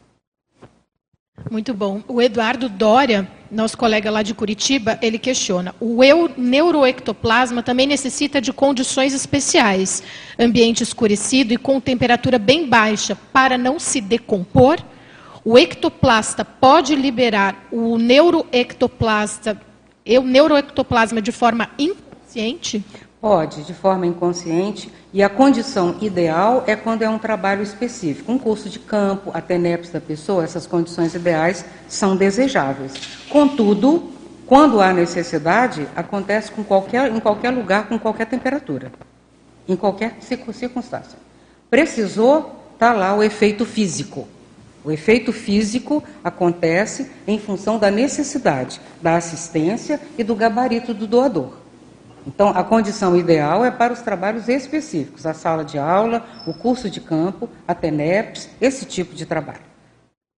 Muito 1.50 1.74
bom. 1.74 2.02
O 2.08 2.22
Eduardo 2.22 2.68
Dória, 2.68 3.28
nosso 3.50 3.78
colega 3.78 4.12
lá 4.12 4.22
de 4.22 4.34
Curitiba, 4.34 4.98
ele 5.02 5.18
questiona: 5.18 5.74
o 5.80 6.04
eu, 6.04 6.30
neuroectoplasma 6.36 7.64
também 7.64 7.88
necessita 7.88 8.42
de 8.42 8.52
condições 8.52 9.14
especiais, 9.14 10.04
ambiente 10.38 10.84
escurecido 10.84 11.54
e 11.54 11.58
com 11.58 11.80
temperatura 11.80 12.38
bem 12.38 12.68
baixa, 12.68 13.16
para 13.32 13.58
não 13.58 13.80
se 13.80 14.02
decompor? 14.02 14.78
O 15.46 15.58
ectoplasta 15.58 16.44
pode 16.44 16.94
liberar 16.96 17.68
o 17.72 17.98
neuroectoplasta, 17.98 19.58
o 20.06 20.22
neuroectoplasma 20.22 21.22
de 21.22 21.32
forma 21.32 21.70
inconsciente? 21.80 22.84
Pode, 23.22 23.64
de 23.64 23.74
forma 23.74 24.06
inconsciente, 24.06 24.92
e 25.18 25.24
a 25.24 25.30
condição 25.30 25.97
ideal 25.99 26.63
é 26.68 26.76
quando 26.76 27.01
é 27.01 27.09
um 27.09 27.18
trabalho 27.18 27.63
específico. 27.63 28.32
Um 28.32 28.38
curso 28.38 28.70
de 28.70 28.78
campo, 28.78 29.32
a 29.34 29.41
TENEPS 29.41 29.89
da 29.89 29.99
pessoa, 29.99 30.43
essas 30.43 30.68
condições 30.68 31.15
ideais 31.15 31.65
são 31.88 32.15
desejáveis. 32.15 32.93
Contudo, 33.28 34.11
quando 34.45 34.80
há 34.80 34.93
necessidade, 34.93 35.88
acontece 35.95 36.51
com 36.51 36.63
qualquer, 36.63 37.11
em 37.11 37.20
qualquer 37.20 37.49
lugar, 37.49 37.88
com 37.88 37.97
qualquer 37.97 38.28
temperatura, 38.28 38.91
em 39.68 39.76
qualquer 39.76 40.18
circunstância. 40.22 41.18
Precisou, 41.68 42.55
está 42.76 42.93
lá 42.93 43.15
o 43.15 43.24
efeito 43.24 43.65
físico. 43.65 44.28
O 44.86 44.91
efeito 44.91 45.34
físico 45.34 46.04
acontece 46.24 47.09
em 47.25 47.39
função 47.39 47.79
da 47.79 47.89
necessidade, 47.89 48.79
da 49.01 49.16
assistência 49.16 50.00
e 50.16 50.24
do 50.24 50.36
gabarito 50.36 50.93
do 50.93 51.08
doador. 51.08 51.67
Então, 52.28 52.49
a 52.49 52.62
condição 52.62 53.16
ideal 53.16 53.63
é 53.63 53.71
para 53.71 53.93
os 53.93 54.01
trabalhos 54.01 54.49
específicos, 54.49 55.25
a 55.25 55.33
sala 55.33 55.63
de 55.63 55.79
aula, 55.79 56.25
o 56.45 56.54
curso 56.54 56.89
de 56.89 56.99
campo, 56.99 57.49
a 57.66 57.74
TENEPS, 57.74 58.49
esse 58.59 58.86
tipo 58.86 59.16
de 59.16 59.25
trabalho. 59.25 59.62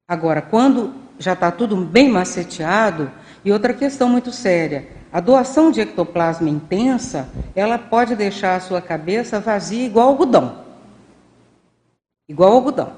Agora, 0.08 0.40
quando 0.40 0.94
já 1.18 1.34
está 1.34 1.50
tudo 1.50 1.76
bem 1.76 2.08
maceteado, 2.08 3.12
e 3.44 3.52
outra 3.52 3.74
questão 3.74 4.08
muito 4.08 4.32
séria, 4.32 4.88
a 5.12 5.20
doação 5.20 5.72
de 5.72 5.82
ectoplasma 5.82 6.48
intensa, 6.48 7.28
ela 7.56 7.80
pode 7.80 8.16
deixar 8.16 8.56
a 8.56 8.60
sua 8.60 8.82
cabeça 8.82 9.40
vazia 9.40 9.88
igual 9.88 10.10
algodão. 10.10 10.64
Igual 12.28 12.54
algodão. 12.54 12.94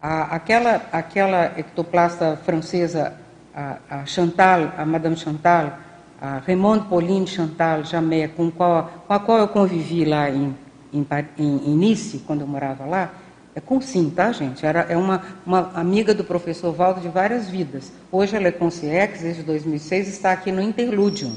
A, 0.00 0.36
aquela, 0.36 0.82
aquela 0.90 1.58
ectoplasta 1.58 2.38
francesa, 2.46 3.12
a, 3.54 3.76
a 3.90 4.06
Chantal, 4.06 4.72
a 4.78 4.86
Madame 4.86 5.16
Chantal, 5.18 5.74
a 6.20 6.38
Raymond 6.38 6.86
Pauline 6.88 7.26
Chantal 7.26 7.82
Jamé, 7.84 8.28
com, 8.28 8.50
qual, 8.50 9.04
com 9.06 9.12
a 9.14 9.18
qual 9.18 9.38
eu 9.38 9.48
convivi 9.48 10.04
lá 10.04 10.28
em, 10.28 10.54
em, 10.92 11.06
em, 11.38 11.76
Nice, 11.76 12.18
quando 12.26 12.42
eu 12.42 12.46
morava 12.46 12.84
lá, 12.84 13.14
é 13.54 13.60
com 13.60 13.80
sim, 13.80 14.10
tá, 14.10 14.30
gente? 14.30 14.64
Era, 14.64 14.80
é 14.80 14.96
uma, 14.96 15.22
uma 15.46 15.70
amiga 15.74 16.14
do 16.14 16.22
professor 16.22 16.72
Valdo 16.72 17.00
de 17.00 17.08
várias 17.08 17.48
vidas. 17.48 17.90
Hoje 18.12 18.36
ela 18.36 18.48
é 18.48 18.52
concierge, 18.52 19.22
desde 19.22 19.42
2006, 19.42 20.08
está 20.08 20.30
aqui 20.32 20.52
no 20.52 20.60
Interludium. 20.60 21.32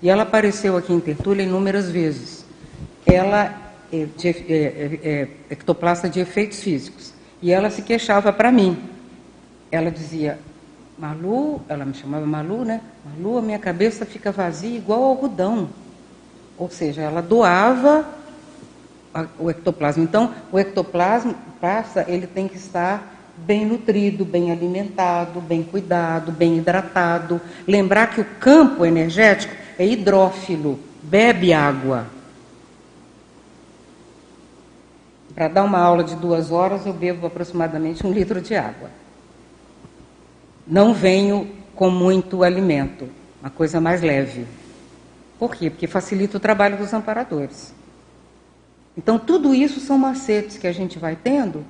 E 0.00 0.08
ela 0.08 0.22
apareceu 0.22 0.76
aqui 0.76 0.92
em 0.92 1.00
Tertúlia 1.00 1.42
inúmeras 1.42 1.90
vezes. 1.90 2.44
Ela 3.04 3.54
é, 3.92 4.06
de, 4.16 4.28
é, 4.28 4.32
é, 4.48 5.00
é 5.02 5.28
ectoplasta 5.50 6.08
de 6.08 6.20
efeitos 6.20 6.60
físicos. 6.62 7.12
E 7.42 7.50
ela 7.50 7.70
se 7.70 7.82
queixava 7.82 8.32
para 8.32 8.52
mim. 8.52 8.78
Ela 9.70 9.90
dizia, 9.90 10.38
Malu, 10.98 11.60
ela 11.68 11.84
me 11.84 11.94
chamava 11.94 12.26
Malu, 12.26 12.64
né? 12.64 12.80
Malu, 13.04 13.38
a 13.38 13.42
minha 13.42 13.58
cabeça 13.58 14.04
fica 14.04 14.32
vazia 14.32 14.76
igual 14.76 15.04
algodão. 15.04 15.68
Ou 16.58 16.68
seja, 16.68 17.02
ela 17.02 17.22
doava 17.22 18.04
o 19.38 19.48
ectoplasma. 19.48 20.02
Então, 20.02 20.34
o 20.50 20.58
ectoplasma, 20.58 21.34
ele 22.08 22.26
tem 22.26 22.48
que 22.48 22.56
estar 22.56 23.14
bem 23.36 23.64
nutrido, 23.64 24.24
bem 24.24 24.50
alimentado, 24.50 25.40
bem 25.40 25.62
cuidado, 25.62 26.32
bem 26.32 26.58
hidratado. 26.58 27.40
Lembrar 27.66 28.08
que 28.08 28.20
o 28.20 28.26
campo 28.40 28.84
energético 28.84 29.54
é 29.78 29.86
hidrófilo, 29.86 30.80
bebe 31.02 31.52
água. 31.52 32.06
Para 35.32 35.46
dar 35.46 35.62
uma 35.62 35.78
aula 35.78 36.02
de 36.02 36.16
duas 36.16 36.50
horas, 36.50 36.84
eu 36.84 36.92
bebo 36.92 37.24
aproximadamente 37.24 38.04
um 38.04 38.10
litro 38.10 38.40
de 38.40 38.56
água. 38.56 38.90
Não 40.68 40.92
venho 40.92 41.50
com 41.74 41.88
muito 41.88 42.42
alimento, 42.42 43.08
uma 43.40 43.48
coisa 43.48 43.80
mais 43.80 44.02
leve. 44.02 44.46
Por 45.38 45.54
quê? 45.54 45.70
Porque 45.70 45.86
facilita 45.86 46.36
o 46.36 46.40
trabalho 46.40 46.76
dos 46.76 46.92
amparadores. 46.92 47.72
Então, 48.94 49.18
tudo 49.18 49.54
isso 49.54 49.80
são 49.80 49.96
macetes 49.96 50.58
que 50.58 50.66
a 50.66 50.72
gente 50.72 50.98
vai 50.98 51.16
tendo, 51.16 51.64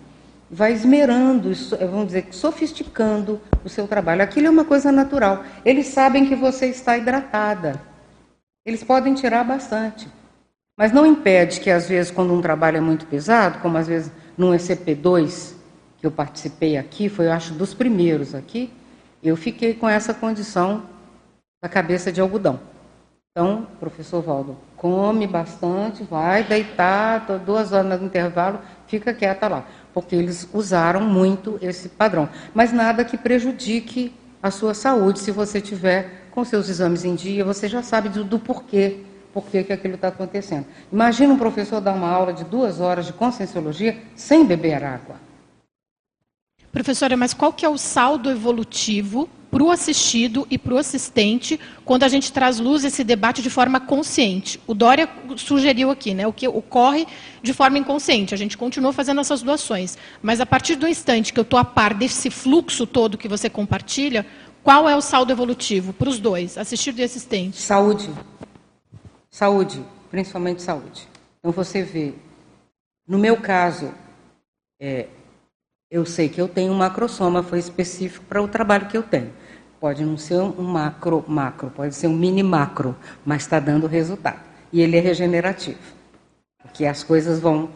vai 0.51 0.73
esmerando, 0.73 1.53
vamos 1.79 2.07
dizer, 2.07 2.27
sofisticando 2.33 3.41
o 3.65 3.69
seu 3.69 3.87
trabalho. 3.87 4.23
Aquilo 4.23 4.49
é 4.49 4.51
uma 4.51 4.65
coisa 4.65 4.91
natural. 4.91 5.45
Eles 5.65 5.87
sabem 5.87 6.27
que 6.27 6.35
você 6.35 6.67
está 6.67 6.99
hidratada. 6.99 7.81
Eles 8.67 8.83
podem 8.83 9.15
tirar 9.15 9.45
bastante. 9.45 10.09
Mas 10.77 10.91
não 10.91 11.07
impede 11.07 11.61
que, 11.61 11.71
às 11.71 11.89
vezes, 11.89 12.11
quando 12.11 12.35
um 12.35 12.41
trabalho 12.41 12.79
é 12.79 12.81
muito 12.81 13.07
pesado, 13.07 13.61
como 13.61 13.79
às 13.79 13.87
vezes 13.87 14.11
num 14.37 14.53
ECP2, 14.53 15.53
que 15.99 16.07
eu 16.07 16.11
participei 16.11 16.77
aqui, 16.77 17.09
foi, 17.09 17.27
eu 17.27 17.33
acho, 17.33 17.53
dos 17.55 17.75
primeiros 17.75 18.35
aqui, 18.35 18.73
eu 19.23 19.37
fiquei 19.37 19.75
com 19.75 19.89
essa 19.89 20.15
condição 20.15 20.83
da 21.63 21.69
cabeça 21.69 22.13
de 22.13 22.21
algodão. 22.21 22.61
Então, 23.33 23.67
professor 23.79 24.21
Valdo, 24.21 24.57
come 24.77 25.27
bastante, 25.27 26.03
vai 26.03 26.43
deitar, 26.43 27.25
duas 27.45 27.73
horas 27.73 28.01
no 28.01 28.07
intervalo, 28.07 28.59
fica 28.87 29.15
quieta 29.15 29.47
lá. 29.49 29.65
Porque 29.95 30.17
eles 30.17 30.49
usaram 30.53 31.01
muito 31.01 31.59
esse 31.63 31.89
padrão. 31.89 32.29
Mas 32.55 32.73
nada 32.73 33.05
que 33.05 33.17
prejudique 33.17 34.13
a 34.43 34.51
sua 34.51 34.75
saúde. 34.75 35.21
Se 35.21 35.31
você 35.31 35.61
tiver 35.61 36.29
com 36.31 36.45
seus 36.45 36.69
exames 36.69 37.05
em 37.05 37.15
dia, 37.15 37.45
você 37.45 37.69
já 37.69 37.83
sabe 37.83 38.09
do, 38.09 38.25
do 38.25 38.39
porquê, 38.39 39.05
porquê 39.33 39.63
que 39.63 39.73
aquilo 39.73 39.95
está 39.95 40.09
acontecendo. 40.09 40.67
Imagina 40.93 41.35
um 41.35 41.39
professor 41.39 41.81
dar 41.81 41.95
uma 41.95 42.11
aula 42.11 42.33
de 42.33 42.45
duas 42.45 42.81
horas 42.81 43.07
de 43.07 43.13
conscienciologia 43.13 43.97
sem 44.17 44.45
beber 44.45 44.83
água. 44.83 45.28
Professora, 46.73 47.17
mas 47.17 47.33
qual 47.33 47.53
que 47.53 47.65
é 47.65 47.69
o 47.69 47.79
saldo 47.79 48.31
evolutivo 48.31 49.29
para 49.51 49.63
o 49.63 49.71
assistido 49.71 50.47
e 50.51 50.59
para 50.59 50.75
o 50.75 50.79
assistente 50.79 51.59
quando 51.85 52.03
a 52.03 52.09
gente 52.09 52.33
traz 52.33 52.59
luz 52.59 52.85
esse 52.85 53.03
debate 53.03 53.41
de 53.43 53.49
forma 53.49 53.81
consciente. 53.81 54.61
O 54.67 54.75
Dória 54.75 55.09
sugeriu 55.37 55.91
aqui, 55.91 56.13
né, 56.15 56.27
o 56.27 56.33
que 56.33 56.47
ocorre 56.47 57.07
de 57.43 57.53
forma 57.53 57.79
inconsciente. 57.79 58.35
A 58.35 58.37
gente 58.37 58.59
continua 58.59 58.93
fazendo 58.93 59.21
essas 59.21 59.43
doações, 59.43 59.97
mas 60.23 60.41
a 60.41 60.47
partir 60.47 60.77
do 60.77 60.87
instante 60.87 61.33
que 61.33 61.41
eu 61.41 61.43
estou 61.43 61.59
a 61.59 61.65
par 61.65 61.95
desse 61.95 62.31
fluxo 62.31 62.87
todo 62.87 63.19
que 63.19 63.29
você 63.29 63.49
compartilha, 63.49 64.27
qual 64.63 64.89
é 64.89 64.95
o 64.95 65.01
saldo 65.01 65.33
evolutivo 65.33 65.93
para 65.93 66.09
os 66.09 66.19
dois, 66.19 66.59
assistido 66.59 66.99
e 66.99 67.03
assistente? 67.03 67.57
Saúde. 67.57 68.11
Saúde, 69.31 69.83
principalmente 70.11 70.63
saúde. 70.63 71.09
Então 71.39 71.53
você 71.53 71.83
vê, 71.83 72.13
no 73.07 73.19
meu 73.19 73.37
caso, 73.39 73.95
é, 74.81 75.07
eu 75.91 76.05
sei 76.05 76.29
que 76.29 76.41
eu 76.41 76.49
tenho 76.49 76.73
um 76.73 76.77
macrosoma, 76.77 77.43
foi 77.43 77.59
específico 77.59 78.25
para 78.27 78.43
o 78.43 78.49
trabalho 78.49 78.87
que 78.87 78.97
eu 78.97 79.03
tenho. 79.03 79.33
Pode 79.81 80.05
não 80.05 80.19
ser 80.19 80.35
um 80.41 80.63
macro, 80.63 81.25
macro, 81.27 81.71
pode 81.71 81.95
ser 81.95 82.09
um 82.09 82.17
mini 82.17 82.43
macro, 82.43 82.97
mas 83.25 83.43
está 83.43 83.59
dando 83.59 83.87
resultado. 83.87 84.41
E 84.73 84.81
ele 84.81 84.97
é 84.97 85.01
regenerativo. 85.01 85.79
Porque 86.61 86.85
as 86.85 87.03
coisas 87.03 87.41
vão. 87.41 87.71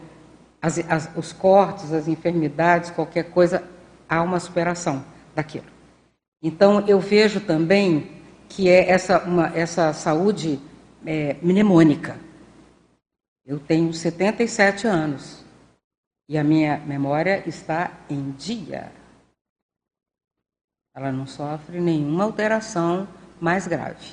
As, 0.61 0.77
as, 0.89 1.09
os 1.15 1.33
cortes, 1.33 1.91
as 1.91 2.07
enfermidades, 2.07 2.91
qualquer 2.91 3.31
coisa, 3.31 3.63
há 4.07 4.21
uma 4.21 4.39
superação 4.39 5.03
daquilo. 5.35 5.65
Então, 6.41 6.85
eu 6.87 6.99
vejo 6.99 7.39
também 7.39 8.11
que 8.47 8.69
é 8.69 8.89
essa, 8.89 9.19
uma, 9.23 9.47
essa 9.55 9.91
saúde 9.93 10.59
é, 11.05 11.35
mnemônica. 11.41 12.17
Eu 13.45 13.59
tenho 13.59 13.91
77 13.93 14.87
anos. 14.87 15.42
E 16.27 16.37
a 16.37 16.43
minha 16.43 16.77
memória 16.77 17.43
está 17.45 17.91
em 18.09 18.31
dia. 18.31 18.91
Ela 20.95 21.11
não 21.11 21.27
sofre 21.27 21.81
nenhuma 21.81 22.23
alteração 22.23 23.07
mais 23.41 23.67
grave. 23.67 24.07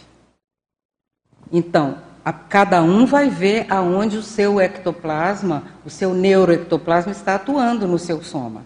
Então, 1.53 1.99
a, 2.25 2.33
cada 2.33 2.83
um 2.83 3.07
vai 3.07 3.29
ver 3.29 3.67
aonde 3.71 4.17
o 4.17 4.23
seu 4.23 4.61
ectoplasma, 4.61 5.65
o 5.85 5.91
seu 5.91 6.15
neuroectoplasma 6.15 7.13
está 7.13 7.37
atuando 7.37 7.87
no 7.87 7.99
seu 7.99 8.23
soma. 8.23 8.65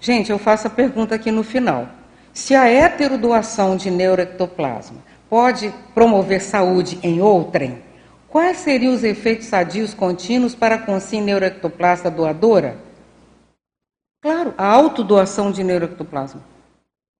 Gente, 0.00 0.30
eu 0.30 0.38
faço 0.38 0.66
a 0.66 0.70
pergunta 0.70 1.14
aqui 1.14 1.30
no 1.30 1.42
final. 1.42 1.88
Se 2.32 2.54
a 2.54 2.68
heterodoação 2.68 3.76
de 3.76 3.90
neuroectoplasma 3.90 4.98
pode 5.28 5.72
promover 5.94 6.40
saúde 6.40 6.98
em 7.02 7.20
outrem, 7.20 7.82
quais 8.28 8.58
seriam 8.58 8.94
os 8.94 9.02
efeitos 9.02 9.46
sadios 9.46 9.92
contínuos 9.92 10.54
para 10.54 10.76
a 10.76 10.78
consciência 10.78 11.26
neuroectoplasta 11.26 12.10
doadora? 12.10 12.85
Claro, 14.20 14.54
a 14.56 14.66
autodoação 14.66 15.52
de 15.52 15.62
neuroectoplasma. 15.62 16.42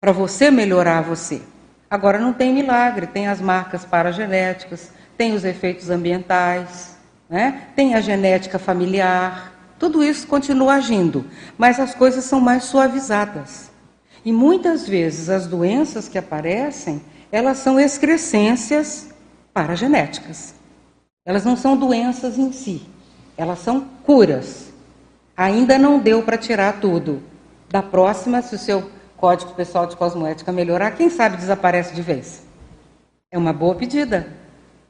Para 0.00 0.12
você 0.12 0.50
melhorar 0.50 1.02
você. 1.02 1.42
Agora 1.90 2.18
não 2.18 2.32
tem 2.32 2.52
milagre, 2.52 3.06
tem 3.06 3.28
as 3.28 3.40
marcas 3.40 3.84
paragenéticas, 3.84 4.90
tem 5.16 5.34
os 5.34 5.44
efeitos 5.44 5.88
ambientais, 5.88 6.96
né? 7.28 7.68
tem 7.76 7.94
a 7.94 8.00
genética 8.00 8.58
familiar. 8.58 9.52
Tudo 9.78 10.02
isso 10.02 10.26
continua 10.26 10.74
agindo, 10.74 11.24
mas 11.56 11.78
as 11.78 11.94
coisas 11.94 12.24
são 12.24 12.40
mais 12.40 12.64
suavizadas. 12.64 13.70
E 14.24 14.32
muitas 14.32 14.88
vezes 14.88 15.28
as 15.28 15.46
doenças 15.46 16.08
que 16.08 16.18
aparecem, 16.18 17.00
elas 17.30 17.58
são 17.58 17.78
excrescências 17.78 19.10
paragenéticas. 19.52 20.54
Elas 21.24 21.44
não 21.44 21.56
são 21.56 21.76
doenças 21.76 22.38
em 22.38 22.52
si, 22.52 22.82
elas 23.36 23.60
são 23.60 23.82
curas 24.02 24.65
Ainda 25.36 25.78
não 25.78 25.98
deu 25.98 26.22
para 26.22 26.38
tirar 26.38 26.80
tudo. 26.80 27.22
Da 27.68 27.82
próxima, 27.82 28.40
se 28.42 28.54
o 28.54 28.58
seu 28.58 28.90
código 29.16 29.52
pessoal 29.52 29.86
de 29.86 29.96
cosmoética 29.96 30.52
melhorar, 30.52 30.92
quem 30.92 31.10
sabe 31.10 31.36
desaparece 31.36 31.94
de 31.94 32.02
vez. 32.02 32.46
É 33.30 33.36
uma 33.36 33.52
boa 33.52 33.74
pedida. 33.74 34.28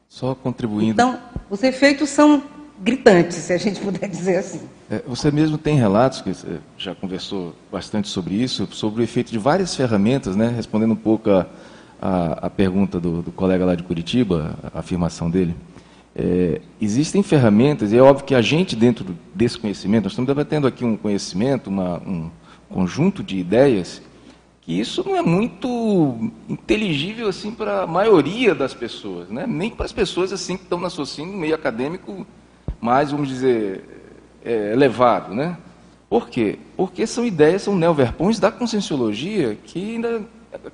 Só 0.09 0.35
contribuindo. 0.35 0.93
Então, 0.93 1.19
os 1.51 1.63
efeitos 1.63 2.11
são 2.11 2.43
gritantes, 2.79 3.39
se 3.39 3.53
a 3.53 3.57
gente 3.57 3.81
puder 3.81 4.09
dizer 4.09 4.37
assim. 4.37 4.61
É, 4.91 5.03
você 5.07 5.31
mesmo 5.31 5.59
tem 5.59 5.77
relatos, 5.77 6.21
que 6.21 6.33
já 6.77 6.95
conversou 6.95 7.55
bastante 7.73 8.09
sobre 8.09 8.35
isso, 8.35 8.69
sobre 8.71 9.03
o 9.03 9.05
efeito 9.05 9.33
de 9.33 9.39
várias 9.39 9.75
ferramentas, 9.75 10.37
né? 10.37 10.53
respondendo 10.55 10.93
um 10.93 10.97
pouco 10.97 11.31
a, 11.31 11.47
a, 12.01 12.47
a 12.47 12.51
pergunta 12.51 13.01
do, 13.01 13.23
do, 13.23 13.33
colega 13.33 13.65
lá 13.65 13.75
de 13.75 13.83
Curitiba, 13.83 14.57
a 14.73 14.81
afirmação 14.81 15.31
dele. 15.31 15.57
É, 16.19 16.63
existem 16.81 17.23
ferramentas, 17.23 17.93
e 17.93 17.99
é 17.99 18.01
óbvio 18.01 18.25
que 18.25 18.35
a 18.35 18.41
gente, 18.41 18.75
dentro 18.75 19.15
desse 19.35 19.59
conhecimento, 19.59 20.05
nós 20.05 20.13
estamos 20.13 20.27
debatendo 20.27 20.67
aqui 20.67 20.83
um 20.83 20.97
conhecimento, 20.97 21.69
uma, 21.69 21.99
um 21.99 22.31
conjunto 22.71 23.23
de 23.23 23.37
ideias, 23.37 24.01
que 24.63 24.81
isso 24.81 25.05
não 25.07 25.15
é 25.15 25.21
muito 25.21 26.31
inteligível 26.49 27.29
assim 27.29 27.53
para 27.53 27.83
a 27.83 27.87
maioria 27.87 28.55
das 28.55 28.73
pessoas, 28.73 29.29
né? 29.29 29.47
nem 29.47 29.71
para 29.71 29.85
as 29.85 29.93
pessoas 29.93 30.33
assim 30.33 30.57
que 30.57 30.63
estão 30.63 30.81
na 30.81 30.89
sociedade, 30.89 31.35
no 31.37 31.41
meio 31.41 31.55
acadêmico 31.55 32.27
mais, 32.81 33.11
vamos 33.11 33.29
dizer, 33.29 33.85
é, 34.43 34.73
elevado. 34.73 35.35
Né? 35.35 35.57
Por 36.09 36.31
quê? 36.31 36.59
Porque 36.77 37.07
são 37.07 37.27
ideias, 37.27 37.63
são 37.63 37.77
neoverpões 37.77 38.39
da 38.41 38.51
conscienciologia 38.51 39.57
que 39.65 39.97
ainda 39.97 40.23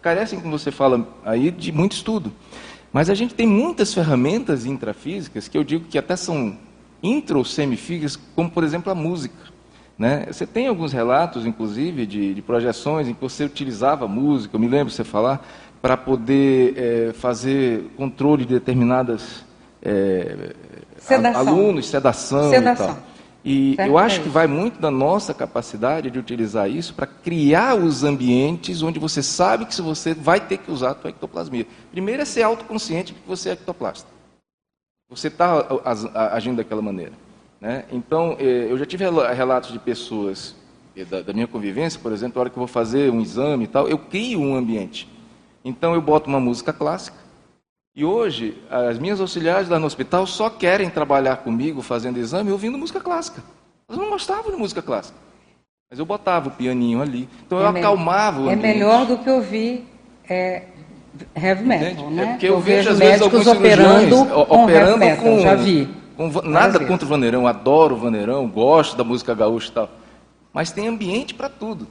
carecem, 0.01 0.41
como 0.41 0.57
você 0.57 0.71
fala 0.71 1.07
aí, 1.25 1.51
de 1.51 1.73
muito 1.73 1.93
estudo. 1.93 2.33
Mas 2.93 3.09
a 3.09 3.15
gente 3.15 3.35
tem 3.35 3.47
muitas 3.47 3.95
ferramentas 3.95 4.67
intrafísicas 4.67 5.49
que 5.49 5.57
eu 5.57 5.65
digo 5.65 5.87
que 5.89 5.97
até 5.97 6.15
são 6.15 6.57
intro 7.03 7.39
ou 7.39 7.45
semifísicas, 7.45 8.19
como 8.37 8.51
por 8.51 8.63
exemplo 8.63 8.93
a 8.93 8.95
música. 8.95 9.53
Né? 9.99 10.27
Você 10.31 10.47
tem 10.47 10.67
alguns 10.67 10.93
relatos, 10.93 11.47
inclusive, 11.47 12.07
de, 12.07 12.35
de, 12.35 12.43
projeções 12.43 13.09
em 13.09 13.15
que 13.15 13.21
você 13.21 13.45
utilizava 13.45 14.07
música, 14.09 14.57
eu 14.57 14.61
me 14.61 14.69
lembro 14.69 14.89
de 14.89 14.95
você 14.95 15.05
falar, 15.05 15.47
para 15.81 15.97
poder 15.97 16.75
é, 16.77 17.13
fazer 17.13 17.91
controle 17.97 18.45
de 18.45 18.55
determinadas 18.55 19.45
é, 19.83 20.55
sedação. 20.99 21.41
alunos, 21.41 21.87
sedação, 21.89 22.51
sedação. 22.51 22.99
E 23.45 23.75
eu 23.79 23.99
acho 23.99 24.23
que 24.23 24.29
vai 24.29 24.47
muito 24.47 24.81
da 24.81 24.91
nossa 24.91 25.35
capacidade 25.35 26.11
de 26.11 26.19
utilizar 26.19 26.71
isso 26.71 26.95
para 26.95 27.07
criar 27.07 27.75
os 27.75 28.05
ambientes 28.05 28.83
onde 28.83 29.01
você 29.01 29.23
sabe 29.23 29.67
que 29.67 29.81
você 29.83 30.15
vai 30.15 30.39
ter 30.39 30.59
que 30.59 30.71
usar 30.71 30.91
a 30.91 30.95
tua 30.95 31.11
ectoplasmia. 31.11 31.67
Primeiro 31.91 32.23
é 32.23 32.25
ser 32.25 32.43
autoconsciente 32.43 33.13
de 33.13 33.19
que 33.19 33.27
você 33.27 33.51
é 33.51 33.53
ectoplasta. 33.53 34.09
Você 35.11 35.27
está 35.27 35.67
agindo 36.33 36.57
daquela 36.57 36.81
maneira. 36.81 37.13
Né? 37.61 37.85
Então, 37.93 38.37
eh, 38.39 38.67
eu 38.71 38.79
já 38.79 38.87
tive 38.87 39.05
relatos 39.05 39.73
de 39.73 39.79
pessoas 39.79 40.57
eh, 40.97 41.05
da, 41.05 41.23
da 41.23 41.33
minha 41.33 41.47
convivência, 41.47 42.01
por 42.01 42.13
exemplo, 42.13 42.37
na 42.37 42.41
hora 42.43 42.51
que 42.51 42.57
eu 42.57 42.61
vou 42.61 42.67
fazer 42.67 43.11
um 43.11 43.21
exame 43.21 43.65
e 43.65 43.67
tal, 43.69 43.89
eu 43.89 43.99
crio 43.99 44.41
um 44.41 44.57
ambiente. 44.57 45.09
Então, 45.65 45.95
eu 45.95 46.01
boto 46.01 46.29
uma 46.29 46.41
música 46.41 46.73
clássica, 46.73 47.17
e 47.95 48.05
hoje, 48.05 48.57
as 48.71 48.99
minhas 48.99 49.21
auxiliares 49.21 49.69
lá 49.69 49.79
no 49.79 49.87
hospital 49.87 50.27
só 50.27 50.49
querem 50.49 50.89
trabalhar 50.89 51.37
comigo 51.37 51.83
fazendo 51.83 52.19
exame 52.19 52.51
ouvindo 52.51 52.79
música 52.79 53.01
clássica. 53.01 53.43
Elas 53.87 54.01
não 54.01 54.09
gostavam 54.09 54.51
de 54.51 54.57
música 54.57 54.81
clássica. 54.81 55.19
Mas 55.91 55.99
eu 55.99 56.07
botava 56.07 56.49
o 56.49 56.53
pianinho 56.53 57.03
ali. 57.03 57.29
Então 57.47 57.59
é 57.59 57.65
eu 57.65 57.69
acalmava 57.69 58.41
o 58.41 58.51
É 58.51 58.57
melhor 58.57 59.05
do 59.05 59.19
que 59.19 59.29
ouvir 59.29 59.87
é, 60.27 60.63
heavy 61.37 61.65
metal, 61.65 61.89
Entende? 61.91 62.15
né? 62.15 62.23
É 62.23 62.27
porque 62.29 62.47
eu, 62.47 62.55
eu 62.55 62.61
vejo, 62.61 62.91
às 62.91 62.99
vezes, 62.99 63.21
alguns 63.21 63.47
operando 63.47 64.25
com 64.25 64.63
operando 64.63 64.97
metal, 64.97 65.25
com, 65.25 65.41
já 65.41 65.55
vi. 65.55 65.89
Com, 66.17 66.31
nada 66.49 66.81
contra 66.81 67.05
o 67.05 67.09
vaneirão, 67.09 67.47
adoro 67.47 67.95
o 67.95 67.99
vaneirão, 67.99 68.49
gosto 68.49 68.97
da 68.97 69.05
música 69.05 69.35
gaúcha 69.35 69.69
e 69.69 69.73
tal. 69.73 69.91
Mas 70.51 70.71
tem 70.73 70.89
ambiente 70.89 71.35
para 71.35 71.51
tudo. 71.51 71.87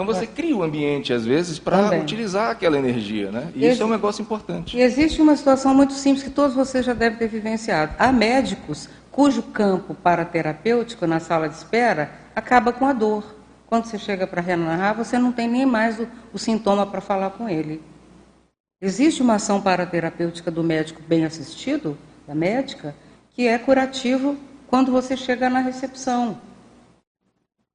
Então 0.00 0.14
você 0.14 0.26
cria 0.26 0.56
o 0.56 0.60
um 0.60 0.62
ambiente, 0.62 1.12
às 1.12 1.26
vezes, 1.26 1.58
para 1.58 2.00
utilizar 2.00 2.50
aquela 2.50 2.78
energia, 2.78 3.30
né? 3.30 3.52
E 3.54 3.66
isso 3.66 3.82
é 3.82 3.86
um 3.86 3.90
negócio 3.90 4.22
importante. 4.22 4.78
E 4.78 4.80
existe 4.80 5.20
uma 5.20 5.36
situação 5.36 5.74
muito 5.74 5.92
simples 5.92 6.22
que 6.22 6.30
todos 6.30 6.56
vocês 6.56 6.86
já 6.86 6.94
devem 6.94 7.18
ter 7.18 7.28
vivenciado. 7.28 7.94
Há 7.98 8.10
médicos 8.10 8.88
cujo 9.10 9.42
campo 9.42 9.94
paraterapêutico 9.94 11.06
na 11.06 11.20
sala 11.20 11.50
de 11.50 11.56
espera 11.56 12.12
acaba 12.34 12.72
com 12.72 12.86
a 12.86 12.94
dor. 12.94 13.36
Quando 13.66 13.84
você 13.84 13.98
chega 13.98 14.26
para 14.26 14.40
renarrar, 14.40 14.96
você 14.96 15.18
não 15.18 15.32
tem 15.32 15.46
nem 15.46 15.66
mais 15.66 16.00
o, 16.00 16.08
o 16.32 16.38
sintoma 16.38 16.86
para 16.86 17.02
falar 17.02 17.30
com 17.30 17.46
ele. 17.46 17.82
Existe 18.80 19.20
uma 19.20 19.34
ação 19.34 19.60
paraterapêutica 19.60 20.50
do 20.50 20.64
médico 20.64 21.02
bem 21.06 21.26
assistido, 21.26 21.98
da 22.26 22.34
médica, 22.34 22.94
que 23.34 23.46
é 23.46 23.58
curativo 23.58 24.34
quando 24.66 24.90
você 24.90 25.14
chega 25.14 25.50
na 25.50 25.60
recepção. 25.60 26.38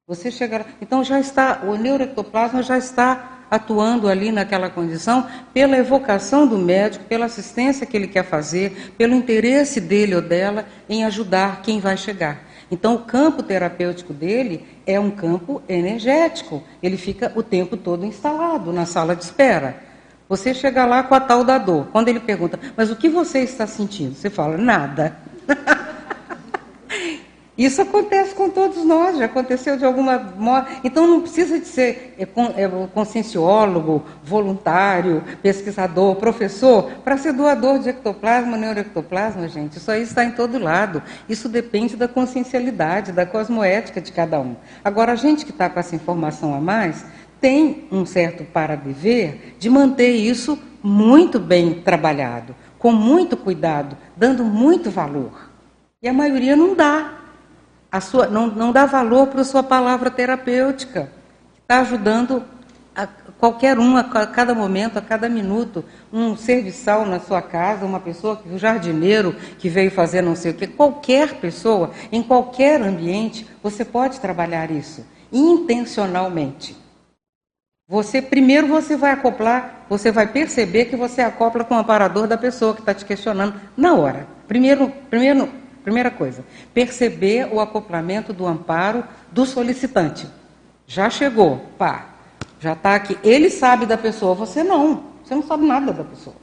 Você 0.08 0.30
chega, 0.30 0.64
então 0.80 1.04
já 1.04 1.20
está, 1.20 1.62
o 1.64 1.76
neuroectoplasma 1.76 2.62
já 2.62 2.78
está 2.78 3.40
atuando 3.50 4.08
ali 4.08 4.32
naquela 4.32 4.70
condição 4.70 5.26
pela 5.52 5.76
evocação 5.76 6.46
do 6.46 6.60
médico, 6.60 7.06
pela 7.06 7.26
assistência 7.26 7.88
que 7.88 7.98
ele 7.98 8.08
quer 8.08 8.24
fazer, 8.24 8.94
pelo 9.00 9.16
interesse 9.16 9.82
dele 9.82 10.14
ou 10.14 10.22
dela 10.22 10.68
em 10.88 11.04
ajudar 11.06 11.64
quem 11.64 11.80
vai 11.80 11.98
chegar. 11.98 12.40
Então, 12.70 12.94
o 12.94 13.00
campo 13.00 13.42
terapêutico 13.42 14.14
dele 14.14 14.64
é 14.86 15.00
um 15.00 15.10
campo 15.10 15.60
energético. 15.68 16.62
Ele 16.84 16.98
fica 16.98 17.32
o 17.36 17.42
tempo 17.42 17.76
todo 17.76 18.06
instalado 18.06 18.72
na 18.72 18.86
sala 18.86 19.16
de 19.16 19.24
espera. 19.24 19.82
Você 20.30 20.54
chega 20.54 20.86
lá 20.86 21.02
com 21.02 21.16
a 21.16 21.20
tal 21.20 21.44
da 21.44 21.58
dor. 21.58 21.88
Quando 21.92 22.10
ele 22.10 22.20
pergunta, 22.20 22.60
mas 22.78 22.92
o 22.92 22.96
que 22.96 23.10
você 23.10 23.40
está 23.40 23.66
sentindo? 23.66 24.14
Você 24.14 24.30
fala, 24.30 24.56
nada. 24.56 25.18
Isso 27.58 27.82
acontece 27.82 28.36
com 28.36 28.50
todos 28.50 28.84
nós, 28.84 29.18
já 29.18 29.26
aconteceu 29.26 29.78
de 29.78 29.86
alguma 29.86 30.20
modo. 30.20 30.68
Então 30.84 31.08
não 31.08 31.22
precisa 31.22 31.58
de 31.58 31.66
ser 31.66 32.14
é, 32.20 32.24
é, 32.24 32.88
conscienciólogo, 32.94 34.04
voluntário, 34.22 35.24
pesquisador, 35.42 36.16
professor, 36.16 36.92
para 37.04 37.18
ser 37.18 37.32
doador 37.32 37.80
de 37.80 37.90
ectoplasma, 37.90 38.58
neuroectoplasma, 38.58 39.48
gente. 39.48 39.78
Isso 39.78 39.90
aí 39.90 40.02
está 40.02 40.26
em 40.26 40.32
todo 40.32 40.60
lado. 40.60 41.02
Isso 41.30 41.48
depende 41.48 41.96
da 41.96 42.10
consciencialidade, 42.10 43.14
da 43.14 43.26
cosmoética 43.26 44.02
de 44.02 44.12
cada 44.12 44.38
um. 44.40 44.58
Agora, 44.84 45.14
a 45.14 45.16
gente 45.16 45.46
que 45.46 45.52
está 45.52 45.70
com 45.70 45.80
essa 45.80 45.96
informação 45.96 46.54
a 46.54 46.60
mais 46.60 47.06
tem 47.40 47.88
um 47.90 48.06
certo 48.06 48.44
para-dever 48.44 49.56
de 49.60 49.70
manter 49.70 50.12
isso 50.12 50.60
muito 50.84 51.40
bem 51.40 51.76
trabalhado, 51.76 52.54
com 52.78 52.92
muito 52.92 53.38
cuidado, 53.38 53.98
dando 54.16 54.44
muito 54.44 54.92
valor. 54.92 55.50
E 56.02 56.08
a 56.08 56.14
maioria 56.14 56.56
não 56.56 56.76
dá 56.76 57.25
a 57.96 58.02
sua, 58.02 58.28
não, 58.28 58.48
não 58.48 58.74
dá 58.74 58.86
valor 58.86 59.28
para 59.28 59.40
a 59.40 59.46
sua 59.46 59.64
palavra 59.64 60.12
terapêutica, 60.12 61.10
que 61.54 61.62
está 61.62 61.80
ajudando 61.80 62.44
a 62.94 63.08
qualquer 63.40 63.80
um, 63.80 63.96
a 63.96 64.04
cada 64.04 64.54
momento, 64.54 65.00
a 65.00 65.02
cada 65.02 65.30
minuto, 65.30 65.86
um 66.12 66.36
serviçal 66.36 67.06
na 67.06 67.22
sua 67.22 67.42
casa, 67.42 67.86
uma 67.86 68.02
pessoa, 68.02 68.42
um 68.52 68.58
jardineiro 68.58 69.34
que 69.58 69.70
veio 69.70 69.90
fazer 69.90 70.22
não 70.22 70.36
sei 70.36 70.52
o 70.52 70.54
quê, 70.56 70.68
qualquer 70.68 71.36
pessoa, 71.36 71.92
em 72.12 72.22
qualquer 72.22 72.82
ambiente, 72.82 73.48
você 73.64 73.86
pode 73.86 74.20
trabalhar 74.20 74.70
isso, 74.72 75.06
intencionalmente. 75.32 76.76
Você 77.88 78.22
primeiro 78.22 78.68
você 78.68 78.98
vai 78.98 79.12
acoplar, 79.12 79.86
você 79.88 80.12
vai 80.12 80.28
perceber 80.28 80.86
que 80.86 80.98
você 80.98 81.22
acopla 81.22 81.64
com 81.64 81.76
o 81.76 81.80
aparador 81.80 82.28
da 82.28 82.38
pessoa 82.38 82.74
que 82.74 82.82
está 82.82 82.94
te 82.94 83.06
questionando 83.06 83.54
na 83.78 83.94
hora. 83.94 84.28
Primeiro, 84.50 84.92
primeiro 85.10 85.50
Primeira 85.86 86.10
coisa, 86.10 86.44
perceber 86.74 87.48
o 87.54 87.60
acoplamento 87.60 88.34
do 88.34 88.48
amparo 88.48 89.04
do 89.32 89.46
solicitante. 89.46 90.28
Já 90.88 91.12
chegou, 91.12 91.62
pá, 91.78 92.16
já 92.60 92.74
está 92.74 92.96
aqui. 92.96 93.16
Ele 93.24 93.52
sabe 93.52 93.86
da 93.86 93.96
pessoa, 93.96 94.34
você 94.34 94.64
não. 94.64 95.04
Você 95.24 95.36
não 95.36 95.44
sabe 95.44 95.64
nada 95.64 95.94
da 95.94 96.04
pessoa. 96.04 96.36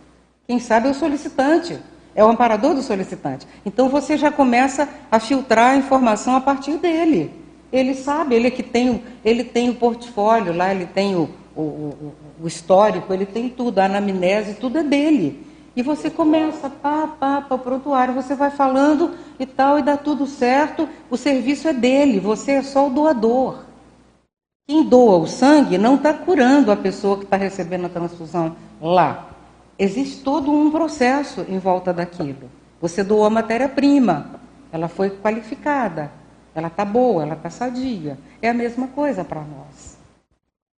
Quem 0.46 0.60
sabe 0.60 0.86
é 0.86 0.92
o 0.92 0.94
solicitante, 0.94 1.76
é 2.14 2.24
o 2.24 2.28
amparador 2.28 2.72
do 2.72 2.82
solicitante. 2.82 3.44
Então 3.66 3.88
você 3.88 4.16
já 4.16 4.30
começa 4.30 4.88
a 5.10 5.18
filtrar 5.18 5.72
a 5.72 5.76
informação 5.76 6.36
a 6.36 6.40
partir 6.40 6.76
dele. 6.76 7.32
Ele 7.72 7.94
sabe, 7.94 8.36
ele 8.36 8.46
é 8.46 8.50
que 8.50 8.62
tem, 8.62 9.02
ele 9.24 9.42
tem 9.42 9.70
o 9.70 9.74
portfólio 9.74 10.56
lá, 10.56 10.72
ele 10.72 10.86
tem 10.86 11.16
o, 11.16 11.28
o, 11.56 11.60
o, 11.60 12.14
o 12.44 12.46
histórico, 12.46 13.12
ele 13.12 13.26
tem 13.26 13.48
tudo, 13.48 13.80
a 13.80 13.86
anamnese, 13.86 14.54
tudo 14.54 14.78
é 14.78 14.84
dele. 14.84 15.44
E 15.74 15.82
você 15.82 16.10
começa, 16.10 16.68
pá, 16.68 17.06
pá, 17.06 17.40
pá, 17.40 17.56
prontuário, 17.56 18.14
você 18.14 18.34
vai 18.34 18.50
falando 18.50 19.14
e 19.38 19.46
tal, 19.46 19.78
e 19.78 19.82
dá 19.82 19.96
tudo 19.96 20.26
certo, 20.26 20.88
o 21.10 21.16
serviço 21.16 21.66
é 21.68 21.72
dele, 21.72 22.20
você 22.20 22.52
é 22.52 22.62
só 22.62 22.88
o 22.88 22.90
doador. 22.90 23.64
Quem 24.66 24.84
doa 24.84 25.18
o 25.18 25.26
sangue 25.26 25.78
não 25.78 25.96
está 25.96 26.12
curando 26.12 26.70
a 26.70 26.76
pessoa 26.76 27.16
que 27.16 27.24
está 27.24 27.36
recebendo 27.36 27.86
a 27.86 27.88
transfusão 27.88 28.54
lá. 28.80 29.30
Existe 29.78 30.22
todo 30.22 30.52
um 30.52 30.70
processo 30.70 31.44
em 31.48 31.58
volta 31.58 31.92
daquilo. 31.92 32.50
Você 32.80 33.02
doou 33.02 33.24
a 33.24 33.30
matéria-prima, 33.30 34.40
ela 34.70 34.88
foi 34.88 35.10
qualificada, 35.10 36.12
ela 36.54 36.68
está 36.68 36.84
boa, 36.84 37.22
ela 37.22 37.34
está 37.34 37.48
sadia. 37.48 38.18
É 38.40 38.50
a 38.50 38.54
mesma 38.54 38.88
coisa 38.88 39.24
para 39.24 39.40
nós. 39.40 39.96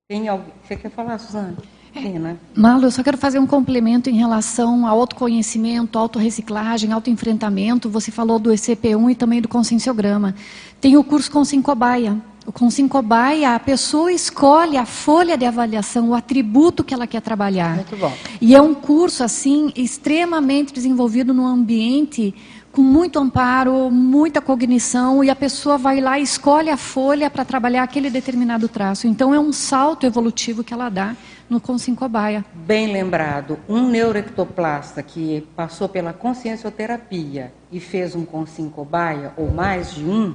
Tem 0.09 0.29
alguém... 0.29 0.53
Você 0.63 0.77
quer 0.77 0.91
falar, 0.91 1.19
Suzane? 1.19 1.57
Né? 1.95 2.37
Malu, 2.55 2.85
eu 2.85 2.91
só 2.91 3.03
quero 3.03 3.17
fazer 3.17 3.39
um 3.39 3.47
complemento 3.47 4.11
em 4.11 4.15
relação 4.15 4.87
ao 4.87 5.01
autoconhecimento, 5.01 5.99
autorreciclagem, 5.99 6.93
autoenfrentamento. 6.93 7.89
Você 7.89 8.11
falou 8.11 8.39
do 8.39 8.51
ECP1 8.51 9.13
e 9.13 9.15
também 9.15 9.41
do 9.41 9.49
conscienciograma. 9.49 10.35
Tem 10.81 10.97
o 10.97 11.05
curso 11.05 11.31
Consincobaia. 11.31 12.21
O 12.47 12.53
Consincobaia, 12.53 13.55
a 13.55 13.61
pessoa 13.61 14.13
escolhe 14.13 14.77
a 14.77 14.85
folha 14.85 15.39
de 15.39 15.47
avaliação, 15.47 16.11
o 16.11 16.15
atributo 16.15 16.85
que 16.85 16.93
ela 16.93 17.07
quer 17.07 17.23
trabalhar. 17.23 17.77
Muito 17.77 17.97
bom. 17.97 18.13
E 18.41 18.55
é 18.55 18.61
um 18.61 18.75
curso, 18.75 19.25
assim, 19.25 19.73
extremamente 19.75 20.73
desenvolvido 20.73 21.33
no 21.33 21.47
ambiente 21.47 22.35
com 22.71 22.83
muito 22.83 23.21
amparo, 23.21 23.89
muita 23.89 24.41
cognição, 24.41 25.23
e 25.23 25.31
a 25.31 25.37
pessoa 25.37 25.79
vai 25.79 26.01
lá 26.01 26.19
e 26.19 26.25
escolhe 26.25 26.69
a 26.69 26.77
folha 26.77 27.31
para 27.31 27.45
trabalhar 27.45 27.85
aquele 27.85 28.11
determinado 28.11 28.67
traço. 28.69 29.07
Então, 29.07 29.33
é 29.33 29.39
um 29.39 29.53
salto 29.53 30.05
evolutivo 30.05 30.65
que 30.65 30.75
ela 30.75 30.89
dá 30.89 31.15
no 31.49 31.61
Consincobaia. 31.61 32.45
Bem 32.55 32.93
lembrado, 32.93 33.59
um 33.69 33.89
neuroectoplasta 33.89 35.03
que 35.03 35.47
passou 35.55 35.89
pela 35.89 36.13
consciencioterapia 36.13 37.53
e 37.71 37.81
fez 37.81 38.15
um 38.15 38.25
Consincobaia, 38.25 39.33
ou 39.37 39.51
mais 39.51 39.95
de 39.95 40.05
um, 40.05 40.35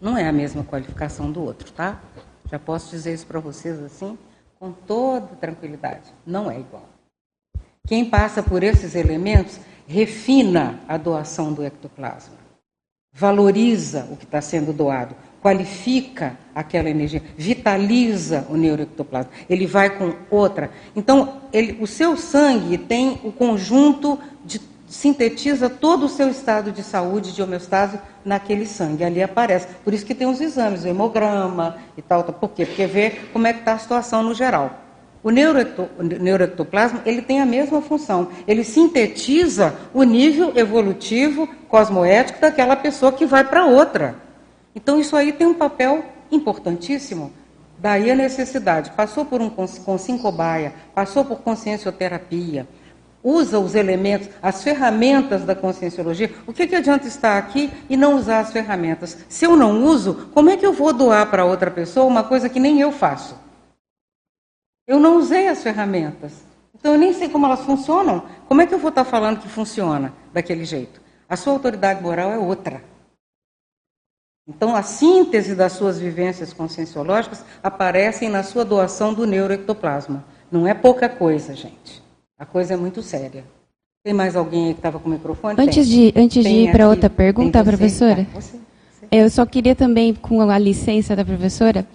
não 0.00 0.16
é 0.16 0.28
a 0.28 0.32
mesma 0.32 0.62
qualificação 0.62 1.30
do 1.30 1.42
outro, 1.42 1.72
tá? 1.72 2.00
Já 2.50 2.58
posso 2.58 2.90
dizer 2.90 3.14
isso 3.14 3.26
para 3.26 3.40
vocês 3.40 3.82
assim, 3.82 4.18
com 4.58 4.70
toda 4.70 5.28
tranquilidade. 5.40 6.12
Não 6.26 6.50
é 6.50 6.60
igual. 6.60 6.88
Quem 7.86 8.08
passa 8.08 8.42
por 8.42 8.62
esses 8.62 8.94
elementos 8.94 9.60
refina 9.86 10.80
a 10.88 10.96
doação 10.96 11.52
do 11.52 11.62
ectoplasma, 11.62 12.36
valoriza 13.12 14.08
o 14.10 14.16
que 14.16 14.24
está 14.24 14.40
sendo 14.40 14.72
doado, 14.72 15.14
qualifica 15.44 16.38
aquela 16.54 16.88
energia, 16.88 17.22
vitaliza 17.36 18.46
o 18.48 18.56
neuroectoplasma. 18.56 19.30
Ele 19.46 19.66
vai 19.66 19.90
com 19.90 20.14
outra. 20.30 20.70
Então, 20.96 21.42
ele, 21.52 21.76
o 21.82 21.86
seu 21.86 22.16
sangue 22.16 22.78
tem 22.78 23.20
o 23.22 23.30
conjunto 23.30 24.18
de 24.42 24.58
sintetiza 24.86 25.68
todo 25.68 26.06
o 26.06 26.08
seu 26.08 26.30
estado 26.30 26.72
de 26.72 26.82
saúde, 26.82 27.34
de 27.34 27.42
homeostase 27.42 28.00
naquele 28.24 28.64
sangue. 28.64 29.04
Ali 29.04 29.22
aparece. 29.22 29.66
Por 29.84 29.92
isso 29.92 30.06
que 30.06 30.14
tem 30.14 30.26
os 30.26 30.40
exames, 30.40 30.82
o 30.82 30.88
hemograma 30.88 31.76
e 31.94 32.00
tal. 32.00 32.24
Por 32.24 32.48
quê? 32.52 32.64
Porque 32.64 32.86
vê 32.86 33.10
como 33.30 33.46
é 33.46 33.52
que 33.52 33.58
está 33.58 33.74
a 33.74 33.78
situação 33.78 34.22
no 34.22 34.32
geral. 34.32 34.80
O 35.22 35.30
neuroectoplasma 35.30 37.02
ele 37.04 37.20
tem 37.20 37.42
a 37.42 37.46
mesma 37.46 37.82
função. 37.82 38.28
Ele 38.48 38.64
sintetiza 38.64 39.74
o 39.92 40.04
nível 40.04 40.52
evolutivo 40.56 41.46
cosmoético 41.68 42.40
daquela 42.40 42.76
pessoa 42.76 43.12
que 43.12 43.26
vai 43.26 43.44
para 43.44 43.66
outra. 43.66 44.24
Então 44.74 44.98
isso 44.98 45.16
aí 45.16 45.32
tem 45.32 45.46
um 45.46 45.54
papel 45.54 46.04
importantíssimo. 46.30 47.32
Daí 47.78 48.10
a 48.10 48.14
necessidade. 48.14 48.90
Passou 48.92 49.24
por 49.24 49.40
um 49.40 49.50
consincobaia, 49.50 50.74
passou 50.94 51.24
por 51.24 51.40
consciencioterapia, 51.40 52.66
usa 53.22 53.58
os 53.58 53.74
elementos, 53.74 54.28
as 54.42 54.62
ferramentas 54.62 55.44
da 55.44 55.54
conscienciologia. 55.54 56.32
O 56.46 56.52
que, 56.52 56.66
que 56.66 56.76
adianta 56.76 57.06
estar 57.06 57.38
aqui 57.38 57.70
e 57.88 57.96
não 57.96 58.16
usar 58.16 58.40
as 58.40 58.52
ferramentas? 58.52 59.18
Se 59.28 59.44
eu 59.44 59.56
não 59.56 59.84
uso, 59.84 60.30
como 60.34 60.50
é 60.50 60.56
que 60.56 60.66
eu 60.66 60.72
vou 60.72 60.92
doar 60.92 61.30
para 61.30 61.44
outra 61.44 61.70
pessoa 61.70 62.06
uma 62.06 62.24
coisa 62.24 62.48
que 62.48 62.60
nem 62.60 62.80
eu 62.80 62.92
faço? 62.92 63.36
Eu 64.86 65.00
não 65.00 65.16
usei 65.16 65.48
as 65.48 65.62
ferramentas. 65.62 66.32
Então 66.74 66.92
eu 66.92 66.98
nem 66.98 67.14
sei 67.14 67.30
como 67.30 67.46
elas 67.46 67.60
funcionam. 67.60 68.24
Como 68.46 68.60
é 68.60 68.66
que 68.66 68.74
eu 68.74 68.78
vou 68.78 68.90
estar 68.90 69.04
falando 69.04 69.40
que 69.40 69.48
funciona 69.48 70.12
daquele 70.32 70.66
jeito? 70.66 71.00
A 71.26 71.36
sua 71.36 71.54
autoridade 71.54 72.02
moral 72.02 72.30
é 72.30 72.36
outra. 72.36 72.93
Então, 74.46 74.76
a 74.76 74.82
síntese 74.82 75.54
das 75.54 75.72
suas 75.72 75.98
vivências 75.98 76.52
conscienciológicas 76.52 77.44
aparecem 77.62 78.28
na 78.28 78.42
sua 78.42 78.64
doação 78.64 79.14
do 79.14 79.26
neuroectoplasma. 79.26 80.22
Não 80.52 80.68
é 80.68 80.74
pouca 80.74 81.08
coisa, 81.08 81.54
gente. 81.54 82.02
A 82.38 82.44
coisa 82.44 82.74
é 82.74 82.76
muito 82.76 83.02
séria. 83.02 83.44
Tem 84.04 84.12
mais 84.12 84.36
alguém 84.36 84.66
aí 84.66 84.74
que 84.74 84.80
estava 84.80 84.98
com 84.98 85.08
o 85.08 85.12
microfone? 85.12 85.56
Antes 85.58 85.88
Tem. 85.88 86.12
de, 86.12 86.20
antes 86.20 86.44
de 86.44 86.50
ir 86.50 86.72
para 86.72 86.88
outra 86.88 87.08
pergunta, 87.08 87.64
professora. 87.64 88.26
Tá, 88.30 88.40
você, 88.40 88.58
você. 88.58 89.06
Eu 89.10 89.30
só 89.30 89.46
queria 89.46 89.74
também, 89.74 90.12
com 90.12 90.42
a 90.42 90.58
licença 90.58 91.16
da 91.16 91.24
professora, 91.24 91.86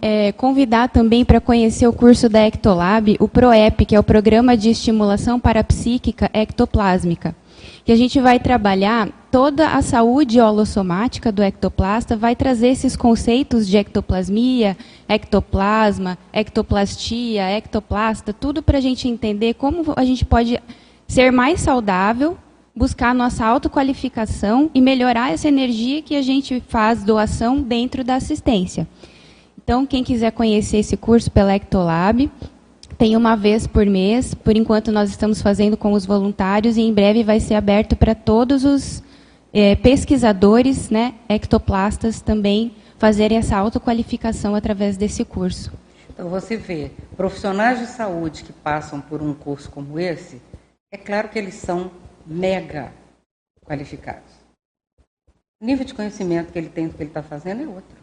é, 0.00 0.32
convidar 0.32 0.88
também 0.88 1.26
para 1.26 1.40
conhecer 1.40 1.86
o 1.86 1.92
curso 1.92 2.26
da 2.26 2.46
Ectolab, 2.46 3.16
o 3.20 3.28
PROEP, 3.28 3.84
que 3.84 3.94
é 3.94 4.00
o 4.00 4.02
Programa 4.02 4.56
de 4.56 4.70
Estimulação 4.70 5.38
Parapsíquica 5.38 6.30
Ectoplásmica 6.32 7.34
que 7.84 7.92
a 7.92 7.96
gente 7.96 8.20
vai 8.20 8.38
trabalhar 8.38 9.08
toda 9.32 9.68
a 9.68 9.80
saúde 9.80 10.38
holossomática 10.38 11.32
do 11.32 11.42
ectoplasta, 11.42 12.14
vai 12.14 12.36
trazer 12.36 12.68
esses 12.68 12.94
conceitos 12.94 13.66
de 13.66 13.78
ectoplasmia, 13.78 14.76
ectoplasma, 15.08 16.18
ectoplastia, 16.30 17.48
ectoplasta, 17.48 18.34
tudo 18.34 18.62
para 18.62 18.76
a 18.76 18.80
gente 18.80 19.08
entender 19.08 19.54
como 19.54 19.94
a 19.96 20.04
gente 20.04 20.26
pode 20.26 20.60
ser 21.08 21.32
mais 21.32 21.60
saudável, 21.60 22.36
buscar 22.76 23.14
nossa 23.14 23.46
autoqualificação 23.46 24.70
e 24.74 24.82
melhorar 24.82 25.32
essa 25.32 25.48
energia 25.48 26.02
que 26.02 26.14
a 26.14 26.22
gente 26.22 26.62
faz 26.68 27.02
doação 27.02 27.62
dentro 27.62 28.04
da 28.04 28.16
assistência. 28.16 28.86
Então, 29.64 29.86
quem 29.86 30.04
quiser 30.04 30.32
conhecer 30.32 30.76
esse 30.76 30.96
curso 30.96 31.30
pela 31.30 31.54
Ectolab, 31.54 32.30
tem 32.98 33.16
uma 33.16 33.34
vez 33.34 33.66
por 33.66 33.86
mês. 33.86 34.34
Por 34.34 34.56
enquanto, 34.56 34.92
nós 34.92 35.08
estamos 35.08 35.40
fazendo 35.40 35.76
com 35.76 35.92
os 35.92 36.04
voluntários 36.04 36.76
e 36.76 36.82
em 36.82 36.92
breve 36.92 37.24
vai 37.24 37.40
ser 37.40 37.54
aberto 37.54 37.96
para 37.96 38.14
todos 38.14 38.64
os 38.64 39.02
é, 39.52 39.76
pesquisadores, 39.76 40.88
né, 40.88 41.14
ectoplastas, 41.28 42.20
também 42.20 42.74
fazerem 42.98 43.36
essa 43.36 43.56
autoqualificação 43.56 44.54
através 44.54 44.96
desse 44.96 45.24
curso. 45.24 45.72
Então, 46.08 46.28
você 46.28 46.56
vê, 46.56 46.90
profissionais 47.16 47.78
de 47.78 47.86
saúde 47.86 48.44
que 48.44 48.52
passam 48.52 49.00
por 49.00 49.20
um 49.22 49.34
curso 49.34 49.70
como 49.70 49.98
esse, 49.98 50.40
é 50.90 50.96
claro 50.96 51.28
que 51.28 51.38
eles 51.38 51.54
são 51.54 51.90
mega 52.26 52.92
qualificados. 53.64 54.30
O 55.60 55.64
nível 55.64 55.84
de 55.84 55.94
conhecimento 55.94 56.52
que 56.52 56.58
ele 56.58 56.68
tem 56.68 56.88
do 56.88 56.94
que 56.94 57.02
ele 57.02 57.10
está 57.10 57.22
fazendo 57.22 57.62
é 57.62 57.66
outro. 57.66 58.02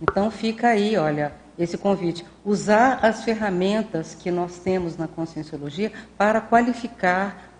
Então, 0.00 0.30
fica 0.30 0.68
aí, 0.68 0.96
olha, 0.96 1.32
esse 1.58 1.78
convite. 1.78 2.24
Usar 2.44 3.04
as 3.04 3.24
ferramentas 3.24 4.14
que 4.14 4.30
nós 4.30 4.58
temos 4.58 4.96
na 4.96 5.08
conscienciologia 5.08 5.92
para 6.16 6.40
qualificar 6.40 7.55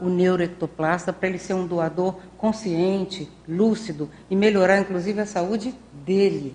o 0.00 0.08
neuroectoplasta 0.08 1.12
para 1.12 1.28
ele 1.28 1.38
ser 1.38 1.54
um 1.54 1.66
doador 1.66 2.16
consciente, 2.36 3.30
lúcido 3.48 4.10
e 4.28 4.36
melhorar 4.36 4.78
inclusive 4.78 5.20
a 5.20 5.26
saúde 5.26 5.74
dele. 6.04 6.54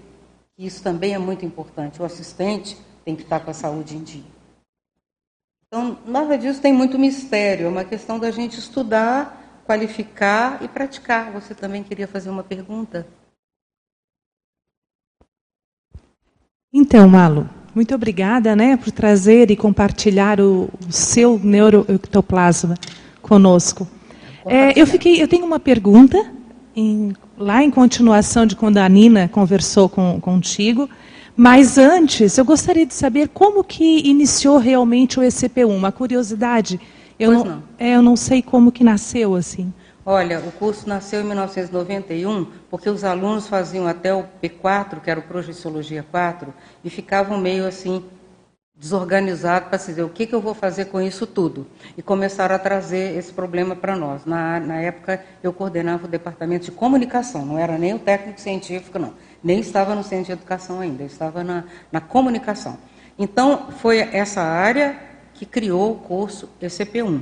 Isso 0.58 0.84
também 0.84 1.14
é 1.14 1.18
muito 1.18 1.46
importante. 1.46 2.02
O 2.02 2.06
assistente 2.06 2.78
tem 3.04 3.16
que 3.16 3.24
estar 3.24 3.40
com 3.40 3.52
a 3.52 3.54
saúde 3.54 3.96
em 3.96 4.04
dia. 4.04 4.36
Então, 5.68 5.98
nada 6.06 6.38
disso 6.38 6.62
tem 6.62 6.72
muito 6.72 6.98
mistério, 6.98 7.66
é 7.66 7.70
uma 7.70 7.84
questão 7.84 8.18
da 8.18 8.32
gente 8.32 8.58
estudar, 8.58 9.62
qualificar 9.66 10.64
e 10.64 10.68
praticar. 10.68 11.32
Você 11.34 11.54
também 11.54 11.84
queria 11.84 12.08
fazer 12.08 12.30
uma 12.30 12.44
pergunta? 12.44 13.06
Então, 16.72 17.10
Malu, 17.10 17.50
muito 17.74 17.94
obrigada 17.94 18.56
né, 18.56 18.78
por 18.78 18.92
trazer 18.92 19.52
e 19.52 19.56
compartilhar 19.58 20.40
o, 20.40 20.70
o 20.88 20.92
seu 20.92 21.40
neuroectoplasma 21.40 22.76
conosco. 23.26 23.88
É, 24.46 24.80
eu, 24.80 24.86
fiquei, 24.86 25.22
eu 25.22 25.28
tenho 25.28 25.44
uma 25.44 25.60
pergunta, 25.60 26.24
em, 26.76 27.12
lá 27.36 27.64
em 27.64 27.72
continuação 27.72 28.46
de 28.46 28.56
quando 28.56 28.78
a 28.78 28.88
Nina 28.88 29.28
conversou 29.28 29.90
com, 29.90 30.22
contigo, 30.22 30.88
mas 31.36 31.80
antes 31.80 32.38
eu 32.38 32.46
gostaria 32.46 32.86
de 32.86 32.94
saber 32.94 33.30
como 33.30 33.64
que 33.64 34.08
iniciou 34.08 34.58
realmente 34.58 35.20
o 35.20 35.24
ECP1, 35.24 35.68
uma 35.68 35.92
curiosidade. 35.92 36.80
Eu 37.20 37.32
não, 37.32 37.44
não. 37.44 37.64
É, 37.80 37.96
eu 37.96 38.02
não 38.04 38.16
sei 38.16 38.44
como 38.44 38.72
que 38.72 38.84
nasceu 38.84 39.34
assim. 39.34 39.74
Olha, 40.06 40.40
o 40.40 40.52
curso 40.52 40.88
nasceu 40.88 41.22
em 41.22 41.24
1991 41.24 42.46
porque 42.70 42.88
os 42.88 43.04
alunos 43.04 43.48
faziam 43.48 43.88
até 43.88 44.14
o 44.14 44.24
P4, 44.42 45.02
que 45.02 45.10
era 45.10 45.20
o 45.20 45.24
Projeciologia 45.24 46.06
4, 46.12 46.54
e 46.84 46.92
ficavam 46.92 47.40
meio 47.40 47.66
assim 47.66 48.04
desorganizados 48.78 49.70
para 49.70 49.78
dizer 49.78 50.04
o 50.04 50.10
que, 50.10 50.28
que 50.28 50.36
eu 50.36 50.42
vou 50.42 50.54
fazer 50.54 50.86
com 50.86 51.02
isso 51.02 51.26
tudo. 51.26 51.66
E 51.98 52.02
começaram 52.02 52.56
a 52.56 52.60
trazer 52.60 53.18
esse 53.18 53.32
problema 53.32 53.76
para 53.76 53.96
nós. 53.96 54.26
Na, 54.26 54.60
na 54.60 54.82
época, 54.82 55.24
eu 55.42 55.54
coordenava 55.54 56.06
o 56.06 56.10
departamento 56.10 56.66
de 56.66 56.72
comunicação, 56.72 57.46
não 57.46 57.58
era 57.58 57.78
nem 57.78 57.94
o 57.94 58.00
técnico 58.00 58.40
científico, 58.40 59.00
não. 59.00 59.14
Nem 59.44 59.60
estava 59.60 59.96
no 59.96 60.04
centro 60.04 60.26
de 60.26 60.32
educação 60.34 60.80
ainda, 60.82 61.04
estava 61.04 61.44
na, 61.44 61.64
na 61.92 62.02
comunicação. 62.02 62.78
Então, 63.18 63.72
foi 63.72 64.00
essa 64.00 64.42
área 64.42 65.00
que 65.34 65.46
criou 65.46 65.94
o 65.94 65.96
curso 65.96 66.50
ECP1. 66.62 67.22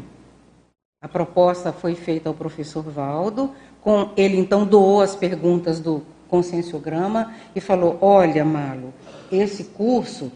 A 1.01 1.07
proposta 1.07 1.71
foi 1.71 1.95
feita 1.95 2.30
ao 2.30 2.34
professor 2.34 2.84
Valdo, 2.84 3.51
com 3.81 4.11
ele 4.15 4.38
então 4.38 4.65
doou 4.65 5.01
as 5.01 5.15
perguntas 5.15 5.80
do 5.80 6.01
conscienciograma 6.30 7.34
e 7.53 7.59
falou: 7.59 7.97
"Olha, 7.99 8.45
Malo, 8.45 8.93
esse 9.30 9.65
curso 9.65 10.31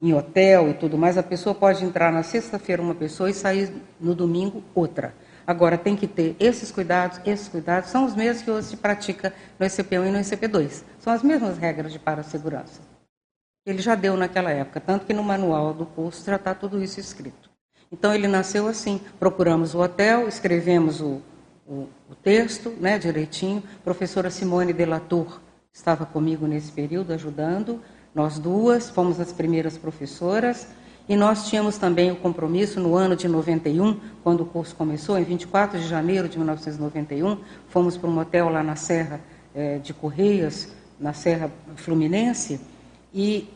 em 0.00 0.12
hotel 0.12 0.70
e 0.70 0.74
tudo 0.74 0.98
mais, 0.98 1.16
a 1.16 1.22
pessoa 1.22 1.54
pode 1.54 1.84
entrar 1.84 2.12
na 2.12 2.22
sexta-feira 2.22 2.82
uma 2.82 2.94
pessoa 2.94 3.30
e 3.30 3.34
sair 3.34 3.72
no 4.00 4.14
domingo 4.14 4.62
outra. 4.74 5.14
Agora 5.46 5.76
tem 5.76 5.94
que 5.94 6.06
ter 6.06 6.36
esses 6.40 6.70
cuidados, 6.70 7.20
esses 7.24 7.48
cuidados 7.48 7.90
são 7.90 8.04
os 8.04 8.14
mesmos 8.14 8.42
que 8.42 8.50
hoje 8.50 8.68
se 8.68 8.76
pratica 8.76 9.34
no 9.58 9.66
ECP1 9.66 10.08
e 10.08 10.10
no 10.10 10.18
ECP2. 10.18 10.82
São 10.98 11.12
as 11.12 11.22
mesmas 11.22 11.58
regras 11.58 11.92
de 11.92 11.98
para-segurança. 11.98 12.80
Ele 13.66 13.80
já 13.80 13.94
deu 13.94 14.16
naquela 14.16 14.50
época, 14.50 14.80
tanto 14.80 15.06
que 15.06 15.12
no 15.12 15.22
manual 15.22 15.72
do 15.72 15.86
curso 15.86 16.24
já 16.24 16.36
está 16.36 16.54
tudo 16.54 16.82
isso 16.82 17.00
escrito. 17.00 17.50
Então 17.90 18.12
ele 18.12 18.26
nasceu 18.26 18.66
assim. 18.66 19.00
Procuramos 19.18 19.74
o 19.74 19.80
hotel, 19.80 20.28
escrevemos 20.28 21.00
o, 21.00 21.22
o, 21.66 21.88
o 22.10 22.14
texto, 22.14 22.70
né, 22.80 22.98
direitinho. 22.98 23.62
A 23.80 23.84
professora 23.84 24.30
Simone 24.30 24.72
Delatour 24.72 25.40
estava 25.72 26.04
comigo 26.04 26.46
nesse 26.46 26.72
período 26.72 27.12
ajudando. 27.12 27.80
Nós 28.14 28.38
duas 28.38 28.88
fomos 28.88 29.18
as 29.18 29.32
primeiras 29.32 29.76
professoras. 29.76 30.68
E 31.06 31.16
nós 31.16 31.48
tínhamos 31.48 31.76
também 31.76 32.10
o 32.10 32.16
compromisso 32.16 32.80
no 32.80 32.94
ano 32.94 33.14
de 33.14 33.28
91, 33.28 34.00
quando 34.22 34.40
o 34.40 34.46
curso 34.46 34.74
começou, 34.74 35.18
em 35.18 35.24
24 35.24 35.78
de 35.78 35.86
janeiro 35.86 36.30
de 36.30 36.38
1991, 36.38 37.36
fomos 37.68 37.94
para 37.98 38.08
um 38.08 38.18
hotel 38.18 38.48
lá 38.48 38.62
na 38.62 38.74
Serra 38.74 39.20
eh, 39.54 39.78
de 39.82 39.92
Correias, 39.92 40.72
na 40.98 41.12
Serra 41.12 41.50
Fluminense, 41.76 42.58
e 43.12 43.46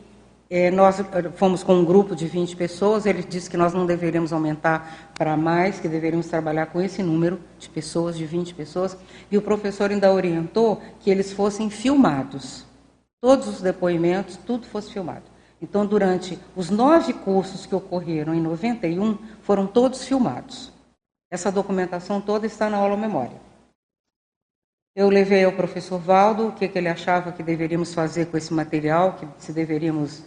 é, 0.51 0.71
nós 0.71 1.01
eh, 1.01 1.05
fomos 1.37 1.63
com 1.63 1.75
um 1.75 1.85
grupo 1.87 2.15
de 2.15 2.27
20 2.27 2.55
pessoas, 2.55 3.07
ele 3.07 3.23
disse 3.23 3.49
que 3.49 3.57
nós 3.57 3.73
não 3.73 3.87
deveríamos 3.87 4.31
aumentar 4.31 5.11
para 5.17 5.35
mais, 5.35 5.81
que 5.81 5.89
deveríamos 5.89 6.27
trabalhar 6.27 6.67
com 6.67 6.83
esse 6.83 7.03
número 7.03 7.41
de 7.59 7.71
pessoas, 7.71 8.15
de 8.15 8.27
20 8.27 8.55
pessoas, 8.55 8.95
e 9.31 9.39
o 9.39 9.43
professor 9.43 9.91
ainda 9.91 10.13
orientou 10.13 10.83
que 11.01 11.11
eles 11.11 11.33
fossem 11.33 11.71
filmados. 11.71 12.68
Todos 13.21 13.49
os 13.49 13.61
depoimentos, 13.61 14.37
tudo 14.37 14.67
fosse 14.67 14.93
filmado. 14.93 15.25
Então, 15.61 15.85
durante 15.85 16.39
os 16.55 16.71
nove 16.71 17.13
cursos 17.13 17.67
que 17.67 17.75
ocorreram 17.75 18.33
em 18.33 18.41
91, 18.41 19.19
foram 19.43 19.67
todos 19.67 20.05
filmados. 20.05 20.73
Essa 21.31 21.51
documentação 21.51 22.21
toda 22.21 22.47
está 22.47 22.71
na 22.71 22.77
aula 22.77 22.97
memória. 22.97 23.41
Eu 24.95 25.11
levei 25.11 25.45
ao 25.45 25.53
professor 25.53 25.99
Valdo 25.99 26.49
o 26.49 26.53
que, 26.53 26.69
que 26.69 26.79
ele 26.79 26.89
achava 26.89 27.33
que 27.33 27.43
deveríamos 27.43 27.93
fazer 27.93 28.27
com 28.27 28.37
esse 28.37 28.53
material, 28.53 29.15
que 29.15 29.27
se 29.39 29.53
deveríamos 29.53 30.25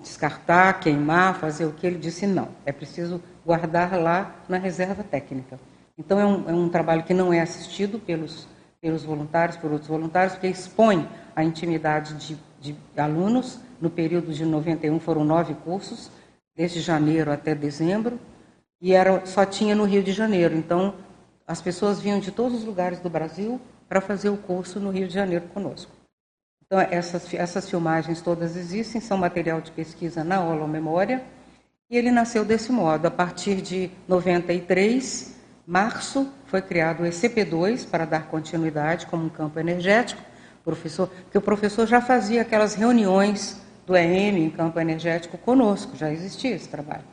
descartar, 0.00 0.80
queimar, 0.80 1.38
fazer 1.38 1.66
o 1.66 1.72
que? 1.72 1.86
Ele 1.86 1.98
disse 1.98 2.26
não, 2.26 2.48
é 2.64 2.72
preciso 2.72 3.22
guardar 3.44 4.00
lá 4.00 4.34
na 4.48 4.58
reserva 4.58 5.02
técnica. 5.02 5.58
Então 5.98 6.18
é 6.18 6.26
um, 6.26 6.48
é 6.48 6.52
um 6.52 6.68
trabalho 6.68 7.02
que 7.02 7.12
não 7.12 7.32
é 7.32 7.40
assistido 7.40 7.98
pelos, 7.98 8.46
pelos 8.80 9.04
voluntários, 9.04 9.56
por 9.56 9.70
outros 9.70 9.88
voluntários, 9.88 10.34
porque 10.34 10.48
expõe 10.48 11.08
a 11.36 11.44
intimidade 11.44 12.14
de, 12.14 12.38
de 12.60 12.76
alunos. 12.96 13.60
No 13.80 13.90
período 13.90 14.32
de 14.32 14.44
91 14.44 15.00
foram 15.00 15.24
nove 15.24 15.54
cursos, 15.54 16.10
desde 16.54 16.80
janeiro 16.80 17.30
até 17.32 17.54
dezembro, 17.54 18.18
e 18.80 18.92
era, 18.92 19.24
só 19.24 19.44
tinha 19.46 19.74
no 19.74 19.84
Rio 19.84 20.02
de 20.02 20.12
Janeiro. 20.12 20.54
Então 20.54 20.94
as 21.46 21.60
pessoas 21.60 22.00
vinham 22.00 22.20
de 22.20 22.30
todos 22.30 22.58
os 22.58 22.64
lugares 22.64 23.00
do 23.00 23.10
Brasil 23.10 23.60
para 23.88 24.00
fazer 24.00 24.28
o 24.28 24.36
curso 24.36 24.78
no 24.78 24.90
Rio 24.90 25.08
de 25.08 25.14
Janeiro 25.14 25.46
conosco. 25.48 25.90
Então, 26.64 26.78
essas, 26.78 27.34
essas 27.34 27.68
filmagens 27.68 28.20
todas 28.20 28.56
existem, 28.56 29.00
são 29.00 29.18
material 29.18 29.60
de 29.60 29.72
pesquisa 29.72 30.22
na 30.22 30.40
memória 30.68 31.24
e 31.90 31.96
ele 31.96 32.12
nasceu 32.12 32.44
desse 32.44 32.70
modo. 32.70 33.06
A 33.06 33.10
partir 33.10 33.60
de 33.60 33.90
93, 34.06 35.39
março, 35.70 36.26
foi 36.46 36.60
criado 36.60 37.04
o 37.04 37.06
ECP2 37.06 37.88
para 37.88 38.04
dar 38.04 38.26
continuidade 38.26 39.06
como 39.06 39.26
um 39.26 39.28
campo 39.28 39.60
energético, 39.60 40.20
professor, 40.64 41.06
porque 41.06 41.38
o 41.38 41.40
professor 41.40 41.86
já 41.86 42.00
fazia 42.00 42.42
aquelas 42.42 42.74
reuniões 42.74 43.60
do 43.86 43.96
EM 43.96 44.36
em 44.36 44.50
campo 44.50 44.80
energético 44.80 45.38
conosco, 45.38 45.96
já 45.96 46.10
existia 46.10 46.56
esse 46.56 46.68
trabalho. 46.68 47.04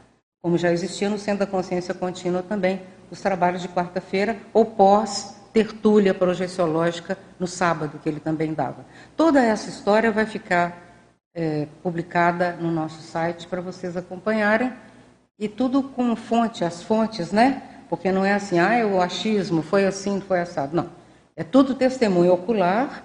Como 0.42 0.58
já 0.58 0.72
existia 0.72 1.08
no 1.08 1.20
Centro 1.20 1.46
da 1.46 1.52
Consciência 1.52 1.94
Contínua 1.94 2.42
também, 2.42 2.82
os 3.12 3.22
trabalhos 3.22 3.62
de 3.62 3.70
quarta-feira 3.70 4.36
ou 4.52 4.66
pós 4.66 5.36
tertúlia 5.54 6.16
projeciológica 6.16 7.16
no 7.40 7.46
sábado, 7.46 8.00
que 8.02 8.10
ele 8.10 8.20
também 8.20 8.56
dava. 8.56 8.86
Toda 9.16 9.40
essa 9.40 9.70
história 9.70 10.12
vai 10.12 10.26
ficar 10.26 10.76
é, 11.32 11.68
publicada 11.84 12.54
no 12.54 12.72
nosso 12.72 13.04
site 13.04 13.48
para 13.48 13.62
vocês 13.62 13.96
acompanharem, 13.96 14.74
e 15.38 15.48
tudo 15.48 15.84
com 15.84 16.16
fonte, 16.16 16.64
as 16.64 16.82
fontes, 16.82 17.32
né? 17.32 17.77
Porque 17.90 18.12
não 18.12 18.26
é 18.26 18.34
assim, 18.34 18.60
ah, 18.60 18.86
o 18.86 19.02
achismo 19.02 19.62
foi 19.62 19.86
assim, 19.86 20.20
foi 20.20 20.40
assado. 20.42 20.76
Não. 20.76 20.90
É 21.36 21.44
tudo 21.44 21.76
testemunho 21.76 22.34
ocular 22.34 23.04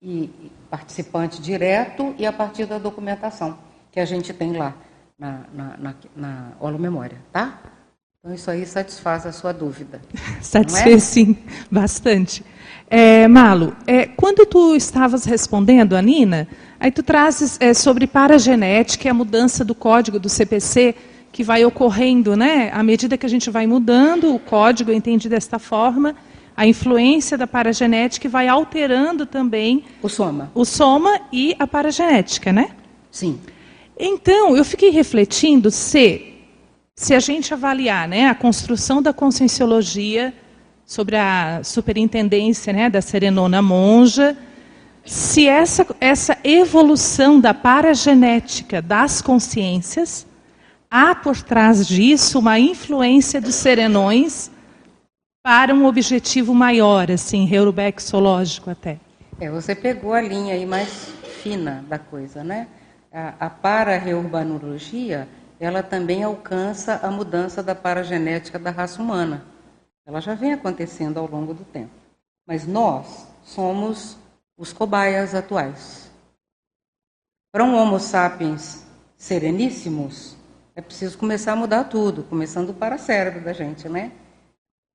e 0.00 0.30
participante 0.70 1.40
direto 1.40 2.14
e 2.18 2.26
a 2.26 2.32
partir 2.32 2.66
da 2.66 2.78
documentação 2.78 3.58
que 3.90 4.00
a 4.00 4.04
gente 4.04 4.32
tem 4.32 4.56
lá 4.56 4.74
na, 5.18 5.40
na, 5.52 5.76
na, 5.76 5.94
na 6.14 6.52
Holo 6.60 6.78
Memória, 6.78 7.18
tá? 7.32 7.60
Então, 8.18 8.34
isso 8.34 8.50
aí 8.50 8.64
satisfaz 8.66 9.26
a 9.26 9.32
sua 9.32 9.52
dúvida. 9.52 10.00
Satisfez, 10.40 10.96
é? 10.96 10.98
sim, 10.98 11.36
bastante. 11.70 12.44
É, 12.88 13.28
Malo, 13.28 13.76
é, 13.86 14.06
quando 14.06 14.46
tu 14.46 14.74
estavas 14.74 15.24
respondendo 15.24 15.94
a 15.94 16.02
Nina, 16.02 16.48
aí 16.80 16.90
tu 16.90 17.02
trazes 17.02 17.58
é, 17.60 17.74
sobre 17.74 18.06
paragenética 18.06 19.06
e 19.06 19.10
a 19.10 19.14
mudança 19.14 19.64
do 19.64 19.74
código 19.74 20.18
do 20.18 20.28
CPC 20.28 20.94
que 21.34 21.42
vai 21.42 21.64
ocorrendo, 21.64 22.36
né? 22.36 22.70
À 22.72 22.80
medida 22.84 23.18
que 23.18 23.26
a 23.26 23.28
gente 23.28 23.50
vai 23.50 23.66
mudando, 23.66 24.32
o 24.32 24.38
código 24.38 24.92
entende 24.92 25.28
desta 25.28 25.58
forma, 25.58 26.14
a 26.56 26.64
influência 26.64 27.36
da 27.36 27.44
paragenética 27.44 28.28
vai 28.28 28.46
alterando 28.46 29.26
também 29.26 29.82
o 30.00 30.08
soma. 30.08 30.52
O 30.54 30.64
soma 30.64 31.22
e 31.32 31.56
a 31.58 31.66
paragenética, 31.66 32.52
né? 32.52 32.68
Sim. 33.10 33.40
Então, 33.98 34.56
eu 34.56 34.64
fiquei 34.64 34.90
refletindo 34.90 35.72
se 35.72 36.30
se 36.94 37.12
a 37.12 37.18
gente 37.18 37.52
avaliar 37.52 38.06
né, 38.06 38.28
a 38.28 38.34
construção 38.36 39.02
da 39.02 39.12
conscienciologia 39.12 40.32
sobre 40.86 41.16
a 41.16 41.62
superintendência 41.64 42.72
né, 42.72 42.88
da 42.88 43.02
Serenona 43.02 43.60
Monja, 43.60 44.36
se 45.04 45.48
essa, 45.48 45.84
essa 46.00 46.38
evolução 46.44 47.40
da 47.40 47.52
paragenética 47.52 48.80
das 48.80 49.20
consciências, 49.20 50.24
há 50.90 51.14
por 51.14 51.40
trás 51.42 51.86
disso 51.86 52.38
uma 52.38 52.58
influência 52.58 53.40
dos 53.40 53.54
serenões 53.54 54.50
para 55.42 55.74
um 55.74 55.84
objetivo 55.84 56.54
maior, 56.54 57.10
assim, 57.10 57.52
heurubexológico 57.52 58.70
até. 58.70 58.98
É, 59.40 59.50
você 59.50 59.74
pegou 59.74 60.14
a 60.14 60.20
linha 60.20 60.54
aí 60.54 60.64
mais 60.64 61.12
fina 61.42 61.84
da 61.88 61.98
coisa, 61.98 62.42
né? 62.42 62.68
A, 63.12 63.46
a 63.46 63.50
para-reurbanologia 63.50 65.28
ela 65.60 65.82
também 65.82 66.22
alcança 66.22 67.00
a 67.02 67.10
mudança 67.10 67.62
da 67.62 67.74
paragenética 67.74 68.58
da 68.58 68.70
raça 68.70 69.00
humana. 69.00 69.44
Ela 70.06 70.20
já 70.20 70.34
vem 70.34 70.52
acontecendo 70.52 71.18
ao 71.18 71.26
longo 71.26 71.54
do 71.54 71.64
tempo. 71.64 71.92
Mas 72.46 72.66
nós 72.66 73.26
somos 73.42 74.18
os 74.56 74.72
cobaias 74.72 75.34
atuais. 75.34 76.10
Para 77.52 77.64
um 77.64 77.74
Homo 77.74 77.98
sapiens 77.98 78.84
sereníssimos, 79.16 80.33
é 80.76 80.80
preciso 80.80 81.16
começar 81.16 81.52
a 81.52 81.56
mudar 81.56 81.84
tudo, 81.84 82.24
começando 82.24 82.74
para 82.74 82.96
o 82.96 82.98
cérebro 82.98 83.40
da 83.40 83.52
gente, 83.52 83.88
né? 83.88 84.12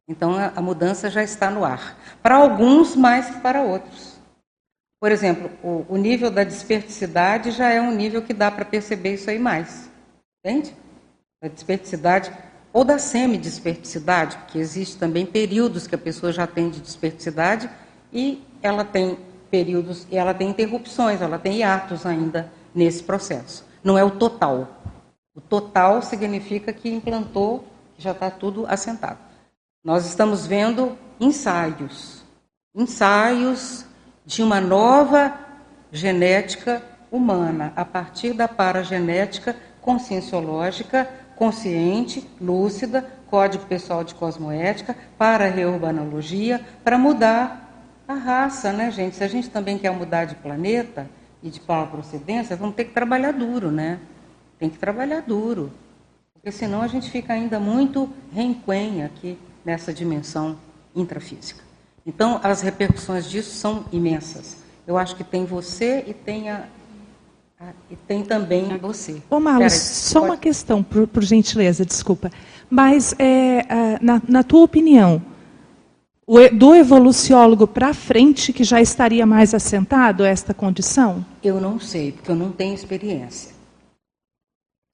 Então 0.07 0.35
a, 0.35 0.53
a 0.55 0.61
mudança 0.61 1.09
já 1.09 1.23
está 1.23 1.49
no 1.49 1.63
ar. 1.63 1.97
Para 2.21 2.35
alguns, 2.35 2.95
mais 2.95 3.29
que 3.29 3.39
para 3.39 3.61
outros. 3.61 4.19
Por 4.99 5.11
exemplo, 5.11 5.49
o, 5.63 5.85
o 5.87 5.97
nível 5.97 6.29
da 6.29 6.43
desperticidade 6.43 7.51
já 7.51 7.69
é 7.69 7.79
um 7.79 7.91
nível 7.91 8.21
que 8.21 8.33
dá 8.33 8.51
para 8.51 8.65
perceber 8.65 9.13
isso 9.13 9.29
aí 9.29 9.39
mais. 9.39 9.89
Entende? 10.43 10.75
Da 11.41 11.47
desperticidade 11.47 12.31
ou 12.73 12.83
da 12.83 12.99
semidesperticidade, 12.99 14.37
porque 14.37 14.59
existe 14.59 14.97
também 14.97 15.25
períodos 15.25 15.87
que 15.87 15.95
a 15.95 15.97
pessoa 15.97 16.31
já 16.31 16.45
tem 16.45 16.69
de 16.69 16.79
desperticidade 16.81 17.69
e 18.11 18.43
ela 18.61 18.83
tem 18.83 19.17
períodos, 19.49 20.05
e 20.11 20.17
ela 20.17 20.33
tem 20.33 20.49
interrupções, 20.49 21.21
ela 21.21 21.39
tem 21.39 21.57
hiatos 21.57 22.05
ainda 22.05 22.51
nesse 22.75 23.01
processo. 23.01 23.65
Não 23.83 23.97
é 23.97 24.03
o 24.03 24.11
total. 24.11 24.67
O 25.35 25.41
total 25.41 26.01
significa 26.01 26.73
que 26.73 26.89
implantou, 26.89 27.65
que 27.95 28.01
já 28.01 28.11
está 28.11 28.29
tudo 28.31 28.65
assentado. 28.67 29.19
Nós 29.83 30.05
estamos 30.05 30.45
vendo 30.45 30.97
ensaios, 31.19 32.23
ensaios 32.75 33.85
de 34.25 34.43
uma 34.43 34.59
nova 34.59 35.33
genética 35.91 36.81
humana, 37.11 37.73
a 37.75 37.85
partir 37.85 38.33
da 38.33 38.47
paragenética 38.47 39.55
conscienciológica, 39.81 41.09
consciente, 41.35 42.29
lúcida, 42.39 43.09
código 43.27 43.65
pessoal 43.65 44.03
de 44.03 44.13
cosmoética, 44.13 44.95
para 45.17 45.49
reurbanologia, 45.49 46.65
para 46.83 46.97
mudar 46.97 47.69
a 48.07 48.13
raça, 48.13 48.73
né, 48.73 48.91
gente? 48.91 49.15
Se 49.15 49.23
a 49.23 49.27
gente 49.27 49.49
também 49.49 49.77
quer 49.77 49.91
mudar 49.91 50.25
de 50.25 50.35
planeta 50.35 51.09
e 51.41 51.49
de 51.49 51.59
procedência, 51.59 52.55
vamos 52.55 52.75
ter 52.75 52.85
que 52.85 52.93
trabalhar 52.93 53.31
duro, 53.31 53.71
né? 53.71 53.99
Tem 54.59 54.69
que 54.69 54.77
trabalhar 54.77 55.21
duro. 55.21 55.71
Porque 56.33 56.51
senão 56.51 56.81
a 56.81 56.87
gente 56.87 57.09
fica 57.09 57.33
ainda 57.33 57.59
muito 57.59 58.09
renquenha 58.33 59.05
aqui 59.05 59.37
nessa 59.65 59.93
dimensão 59.93 60.57
intrafísica. 60.95 61.63
Então, 62.05 62.39
as 62.43 62.61
repercussões 62.61 63.29
disso 63.29 63.51
são 63.55 63.85
imensas. 63.91 64.57
Eu 64.85 64.97
acho 64.97 65.15
que 65.15 65.23
tem 65.23 65.45
você 65.45 66.03
e 66.07 66.13
tem 66.13 66.49
a, 66.49 66.65
ah, 67.59 67.73
e 67.91 67.95
tem 67.95 68.23
também 68.23 68.77
você. 68.77 69.21
Ô, 69.29 69.37
Marlos, 69.39 69.73
só 69.73 70.21
pode... 70.21 70.31
uma 70.31 70.37
questão, 70.37 70.81
por, 70.81 71.05
por, 71.05 71.23
gentileza, 71.23 71.85
desculpa. 71.85 72.31
Mas, 72.69 73.13
é, 73.19 73.65
é 73.67 73.99
na, 74.01 74.21
na, 74.27 74.43
tua 74.43 74.63
opinião, 74.63 75.21
do 76.53 76.73
evoluciólogo 76.73 77.67
para 77.67 77.93
frente, 77.93 78.53
que 78.53 78.63
já 78.63 78.79
estaria 78.79 79.25
mais 79.25 79.53
assentado 79.53 80.23
esta 80.23 80.53
condição? 80.53 81.25
Eu 81.43 81.59
não 81.59 81.81
sei, 81.81 82.13
porque 82.13 82.31
eu 82.31 82.35
não 82.35 82.49
tenho 82.49 82.73
experiência. 82.73 83.58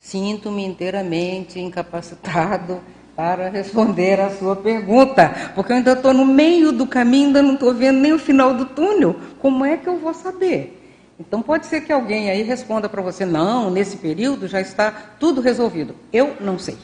Sinto-me 0.06 0.64
inteiramente 0.64 1.60
incapacitado 1.60 2.80
para 3.16 3.50
responder 3.50 4.22
a 4.22 4.30
sua 4.30 4.56
pergunta, 4.56 5.52
porque 5.56 5.72
eu 5.72 5.78
ainda 5.78 5.94
estou 5.94 6.14
no 6.14 6.24
meio 6.24 6.72
do 6.72 6.86
caminho, 6.86 7.30
ainda 7.30 7.42
não 7.42 7.56
estou 7.56 7.74
vendo 7.74 7.98
nem 7.98 8.14
o 8.14 8.20
final 8.20 8.54
do 8.54 8.68
túnel. 8.68 9.16
Como 9.40 9.66
é 9.66 9.78
que 9.78 9.90
eu 9.90 9.98
vou 9.98 10.14
saber? 10.14 11.10
Então 11.20 11.42
pode 11.42 11.66
ser 11.66 11.82
que 11.82 11.92
alguém 11.92 12.30
aí 12.30 12.44
responda 12.44 12.88
para 12.88 13.02
você: 13.02 13.26
não, 13.26 13.72
nesse 13.72 13.98
período 13.98 14.48
já 14.48 14.62
está 14.62 14.92
tudo 15.20 15.42
resolvido. 15.42 15.96
Eu 16.14 16.36
não 16.40 16.60
sei. 16.60 16.78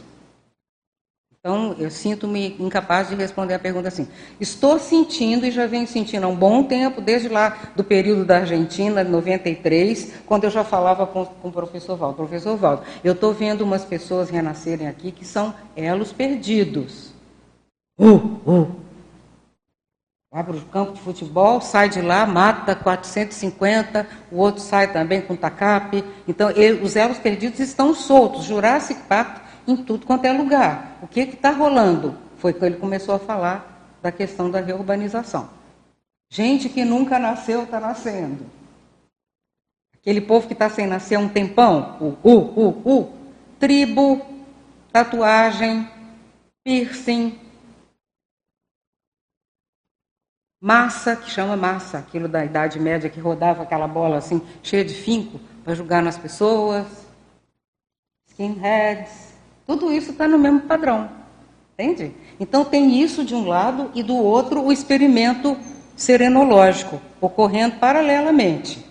Então 1.43 1.75
eu 1.79 1.89
sinto-me 1.89 2.55
incapaz 2.59 3.09
de 3.09 3.15
responder 3.15 3.55
a 3.55 3.59
pergunta 3.59 3.87
assim. 3.87 4.07
Estou 4.39 4.77
sentindo 4.77 5.43
e 5.43 5.49
já 5.49 5.65
venho 5.65 5.87
sentindo 5.87 6.23
há 6.23 6.29
um 6.29 6.35
bom 6.35 6.63
tempo, 6.63 7.01
desde 7.01 7.29
lá 7.29 7.57
do 7.75 7.83
período 7.83 8.23
da 8.23 8.37
Argentina, 8.37 9.03
93, 9.03 10.21
quando 10.27 10.43
eu 10.43 10.51
já 10.51 10.63
falava 10.63 11.07
com, 11.07 11.25
com 11.25 11.47
o 11.47 11.51
professor 11.51 11.97
Valdo. 11.97 12.17
Professor 12.17 12.55
Valdo, 12.55 12.83
eu 13.03 13.13
estou 13.13 13.33
vendo 13.33 13.61
umas 13.61 13.83
pessoas 13.83 14.29
renascerem 14.29 14.87
aqui 14.87 15.11
que 15.11 15.25
são 15.25 15.51
elos 15.75 16.13
perdidos. 16.13 17.11
Uh, 17.99 18.39
uh, 18.45 18.75
para 20.29 20.51
o 20.51 20.61
campo 20.65 20.93
de 20.93 21.01
futebol, 21.01 21.59
sai 21.59 21.89
de 21.89 22.01
lá, 22.01 22.23
mata 22.27 22.75
450, 22.75 24.07
o 24.31 24.37
outro 24.37 24.61
sai 24.61 24.93
também 24.93 25.21
com 25.21 25.35
tacape. 25.35 26.03
Então, 26.27 26.51
ele, 26.51 26.83
os 26.83 26.95
elos 26.95 27.17
perdidos 27.17 27.59
estão 27.59 27.95
soltos, 27.95 28.43
Jurassic 28.43 29.01
Park 29.09 29.50
em 29.71 29.83
tudo 29.83 30.05
quanto 30.05 30.25
é 30.25 30.31
lugar. 30.31 30.97
O 31.01 31.07
que 31.07 31.21
está 31.21 31.51
rolando? 31.51 32.17
Foi 32.37 32.53
que 32.53 32.63
ele 32.63 32.77
começou 32.77 33.15
a 33.15 33.19
falar 33.19 33.97
da 34.01 34.11
questão 34.11 34.49
da 34.49 34.59
reurbanização. 34.59 35.49
Gente 36.29 36.69
que 36.69 36.83
nunca 36.83 37.19
nasceu 37.19 37.63
está 37.63 37.79
nascendo. 37.79 38.45
Aquele 39.93 40.21
povo 40.21 40.47
que 40.47 40.53
está 40.53 40.69
sem 40.69 40.87
nascer 40.87 41.15
há 41.15 41.19
um 41.19 41.29
tempão, 41.29 41.97
o 41.99 42.27
u, 42.27 42.37
u, 42.55 42.99
u, 42.99 43.13
tribo, 43.59 44.21
tatuagem, 44.91 45.87
piercing, 46.63 47.39
Massa, 50.63 51.15
que 51.15 51.27
chama 51.27 51.57
massa, 51.57 51.97
aquilo 51.97 52.27
da 52.27 52.45
Idade 52.45 52.79
Média 52.79 53.09
que 53.09 53.19
rodava 53.19 53.63
aquela 53.63 53.87
bola 53.87 54.17
assim, 54.17 54.39
cheia 54.61 54.85
de 54.85 54.93
finco, 54.93 55.39
para 55.63 55.73
jogar 55.73 56.03
nas 56.03 56.19
pessoas. 56.19 56.85
Skinheads. 58.29 59.30
Tudo 59.71 59.89
isso 59.89 60.11
está 60.11 60.27
no 60.27 60.37
mesmo 60.37 60.59
padrão. 60.59 61.09
Entende? 61.79 62.11
Então 62.37 62.65
tem 62.65 63.01
isso 63.01 63.23
de 63.23 63.33
um 63.33 63.47
lado 63.47 63.89
e 63.95 64.03
do 64.03 64.17
outro 64.17 64.61
o 64.61 64.69
experimento 64.69 65.55
serenológico, 65.95 66.99
ocorrendo 67.21 67.77
paralelamente. 67.77 68.85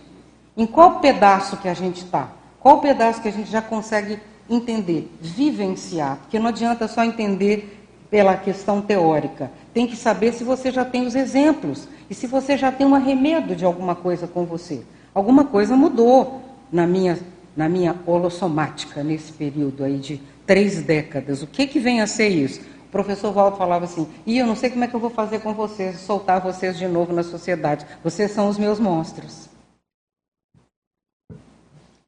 Em 0.56 0.64
qual 0.64 0.98
pedaço 0.98 1.58
que 1.58 1.68
a 1.68 1.74
gente 1.74 2.02
está? 2.02 2.30
Qual 2.58 2.80
pedaço 2.80 3.20
que 3.20 3.28
a 3.28 3.30
gente 3.30 3.50
já 3.50 3.60
consegue 3.60 4.18
entender, 4.48 5.14
vivenciar? 5.20 6.16
Porque 6.22 6.38
não 6.38 6.46
adianta 6.46 6.88
só 6.88 7.04
entender 7.04 7.86
pela 8.10 8.34
questão 8.38 8.80
teórica. 8.80 9.50
Tem 9.74 9.86
que 9.86 9.96
saber 9.96 10.32
se 10.32 10.44
você 10.44 10.70
já 10.70 10.82
tem 10.82 11.06
os 11.06 11.14
exemplos 11.14 11.86
e 12.08 12.14
se 12.14 12.26
você 12.26 12.56
já 12.56 12.72
tem 12.72 12.86
um 12.86 12.94
arremedo 12.94 13.54
de 13.54 13.66
alguma 13.66 13.94
coisa 13.94 14.26
com 14.26 14.46
você. 14.46 14.82
Alguma 15.12 15.44
coisa 15.44 15.76
mudou 15.76 16.40
na 16.72 16.86
minha, 16.86 17.18
na 17.54 17.68
minha 17.68 17.94
holossomática 18.06 19.04
nesse 19.04 19.30
período 19.30 19.84
aí 19.84 19.98
de 19.98 20.22
três 20.50 20.82
décadas. 20.82 21.44
O 21.44 21.46
que, 21.46 21.64
que 21.64 21.78
vem 21.78 22.00
a 22.00 22.08
ser 22.08 22.26
isso? 22.26 22.60
O 22.88 22.90
professor 22.90 23.32
Waldo 23.32 23.56
falava 23.56 23.84
assim: 23.84 24.08
e 24.26 24.36
eu 24.36 24.44
não 24.44 24.56
sei 24.56 24.68
como 24.68 24.82
é 24.82 24.88
que 24.88 24.94
eu 24.94 24.98
vou 24.98 25.08
fazer 25.10 25.38
com 25.38 25.54
vocês, 25.54 26.00
soltar 26.00 26.40
vocês 26.40 26.76
de 26.76 26.88
novo 26.88 27.12
na 27.12 27.22
sociedade. 27.22 27.86
Vocês 28.02 28.32
são 28.32 28.48
os 28.48 28.58
meus 28.58 28.80
monstros. 28.80 29.48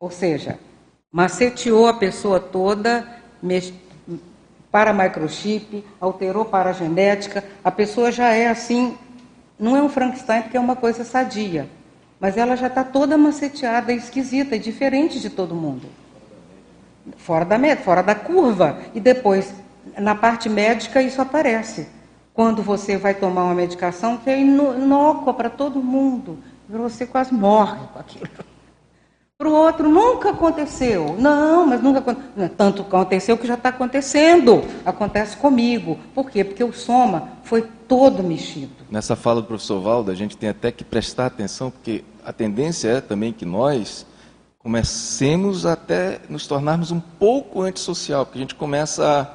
Ou 0.00 0.10
seja, 0.10 0.58
maceteou 1.12 1.86
a 1.86 1.94
pessoa 1.94 2.40
toda 2.40 3.06
para 4.72 4.92
microchip, 4.92 5.84
alterou 6.00 6.44
para 6.44 6.70
a 6.70 6.72
genética, 6.72 7.44
a 7.62 7.70
pessoa 7.70 8.10
já 8.10 8.34
é 8.34 8.48
assim, 8.48 8.98
não 9.56 9.76
é 9.76 9.82
um 9.84 9.88
Frankenstein 9.88 10.42
porque 10.42 10.56
é 10.56 10.60
uma 10.60 10.74
coisa 10.74 11.04
sadia, 11.04 11.68
mas 12.18 12.36
ela 12.36 12.56
já 12.56 12.66
está 12.66 12.82
toda 12.82 13.16
maceteada, 13.16 13.92
esquisita, 13.92 14.58
diferente 14.58 15.20
de 15.20 15.30
todo 15.30 15.54
mundo. 15.54 16.01
Fora 17.16 17.44
da 17.44 17.58
meta, 17.58 17.82
fora 17.82 18.02
da 18.02 18.14
curva. 18.14 18.78
E 18.94 19.00
depois, 19.00 19.54
na 19.98 20.14
parte 20.14 20.48
médica, 20.48 21.02
isso 21.02 21.20
aparece. 21.20 21.88
Quando 22.34 22.62
você 22.62 22.96
vai 22.96 23.14
tomar 23.14 23.44
uma 23.44 23.54
medicação 23.54 24.16
que 24.16 24.30
é 24.30 24.40
inócua 24.40 25.34
para 25.34 25.50
todo 25.50 25.82
mundo, 25.82 26.38
você 26.68 27.06
quase 27.06 27.34
morre 27.34 27.80
com 27.92 27.98
aquilo. 27.98 28.28
Para 29.36 29.48
o 29.48 29.54
outro 29.54 29.88
nunca 29.88 30.30
aconteceu. 30.30 31.16
Não, 31.18 31.66
mas 31.66 31.82
nunca 31.82 31.98
aconteceu. 31.98 32.48
Tanto 32.56 32.82
aconteceu 32.82 33.36
que 33.36 33.46
já 33.46 33.54
está 33.54 33.70
acontecendo. 33.70 34.62
Acontece 34.84 35.36
comigo. 35.36 35.98
Por 36.14 36.30
quê? 36.30 36.44
Porque 36.44 36.62
o 36.62 36.72
soma 36.72 37.30
foi 37.42 37.68
todo 37.88 38.22
mexido. 38.22 38.70
Nessa 38.88 39.16
fala 39.16 39.40
do 39.40 39.48
professor 39.48 39.80
Valdo, 39.80 40.12
a 40.12 40.14
gente 40.14 40.36
tem 40.36 40.48
até 40.48 40.70
que 40.70 40.84
prestar 40.84 41.26
atenção, 41.26 41.72
porque 41.72 42.04
a 42.24 42.32
tendência 42.32 42.88
é 42.88 43.00
também 43.00 43.32
que 43.32 43.44
nós 43.44 44.06
comecemos 44.62 45.66
até 45.66 46.20
nos 46.28 46.46
tornarmos 46.46 46.90
um 46.90 47.00
pouco 47.00 47.62
antissocial, 47.62 48.24
porque 48.24 48.38
a 48.38 48.42
gente 48.42 48.54
começa 48.54 49.32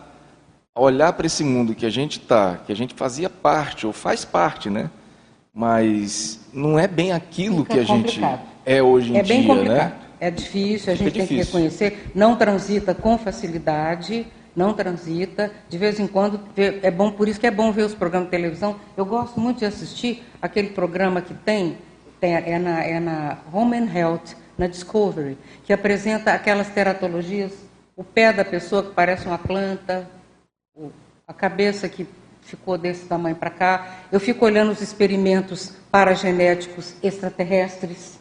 a 0.73 0.81
olhar 0.81 1.11
para 1.13 1.25
esse 1.25 1.43
mundo 1.43 1.75
que 1.75 1.85
a 1.85 1.89
gente 1.89 2.19
está, 2.19 2.57
que 2.65 2.71
a 2.71 2.75
gente 2.75 2.93
fazia 2.93 3.29
parte, 3.29 3.85
ou 3.85 3.91
faz 3.91 4.23
parte, 4.23 4.69
né? 4.69 4.89
Mas 5.53 6.39
não 6.53 6.77
é 6.79 6.87
bem 6.87 7.11
aquilo 7.11 7.63
Fica 7.63 7.73
que 7.73 7.79
a 7.79 7.85
complicado. 7.85 8.39
gente 8.39 8.47
é 8.65 8.81
hoje 8.81 9.11
em 9.11 9.17
é 9.17 9.21
dia, 9.21 9.35
bem 9.35 9.41
né? 9.41 9.47
complicado. 9.47 9.89
né? 9.89 9.95
É 10.19 10.31
difícil, 10.31 10.93
a 10.93 10.95
gente 10.95 11.11
tem 11.11 11.21
difícil. 11.23 11.37
que 11.37 11.45
reconhecer. 11.45 12.11
Não 12.15 12.35
transita 12.35 12.93
com 12.95 13.17
facilidade, 13.17 14.25
não 14.55 14.73
transita. 14.73 15.51
De 15.69 15.77
vez 15.77 15.99
em 15.99 16.07
quando, 16.07 16.39
é 16.55 16.89
bom, 16.89 17.11
por 17.11 17.27
isso 17.27 17.39
que 17.39 17.45
é 17.45 17.51
bom 17.51 17.71
ver 17.71 17.83
os 17.83 17.93
programas 17.93 18.27
de 18.27 18.31
televisão. 18.31 18.75
Eu 18.95 19.05
gosto 19.05 19.39
muito 19.39 19.59
de 19.59 19.65
assistir 19.65 20.23
aquele 20.41 20.69
programa 20.69 21.21
que 21.21 21.33
tem, 21.33 21.77
tem 22.19 22.35
é, 22.35 22.57
na, 22.57 22.83
é 22.83 22.99
na 22.99 23.37
Home 23.53 23.77
and 23.77 23.91
Health, 23.93 24.35
na 24.57 24.67
Discovery, 24.67 25.37
que 25.63 25.71
apresenta 25.71 26.33
aquelas 26.33 26.69
teratologias, 26.69 27.51
o 27.95 28.03
pé 28.03 28.33
da 28.33 28.45
pessoa 28.45 28.83
que 28.83 28.93
parece 28.93 29.27
uma 29.27 29.37
planta, 29.37 30.09
a 31.27 31.33
cabeça 31.33 31.87
que 31.89 32.07
ficou 32.41 32.77
desse 32.77 33.05
tamanho 33.05 33.35
para 33.35 33.49
cá. 33.49 33.97
Eu 34.11 34.19
fico 34.19 34.45
olhando 34.45 34.71
os 34.71 34.81
experimentos 34.81 35.73
paragenéticos 35.91 36.95
extraterrestres. 37.03 38.17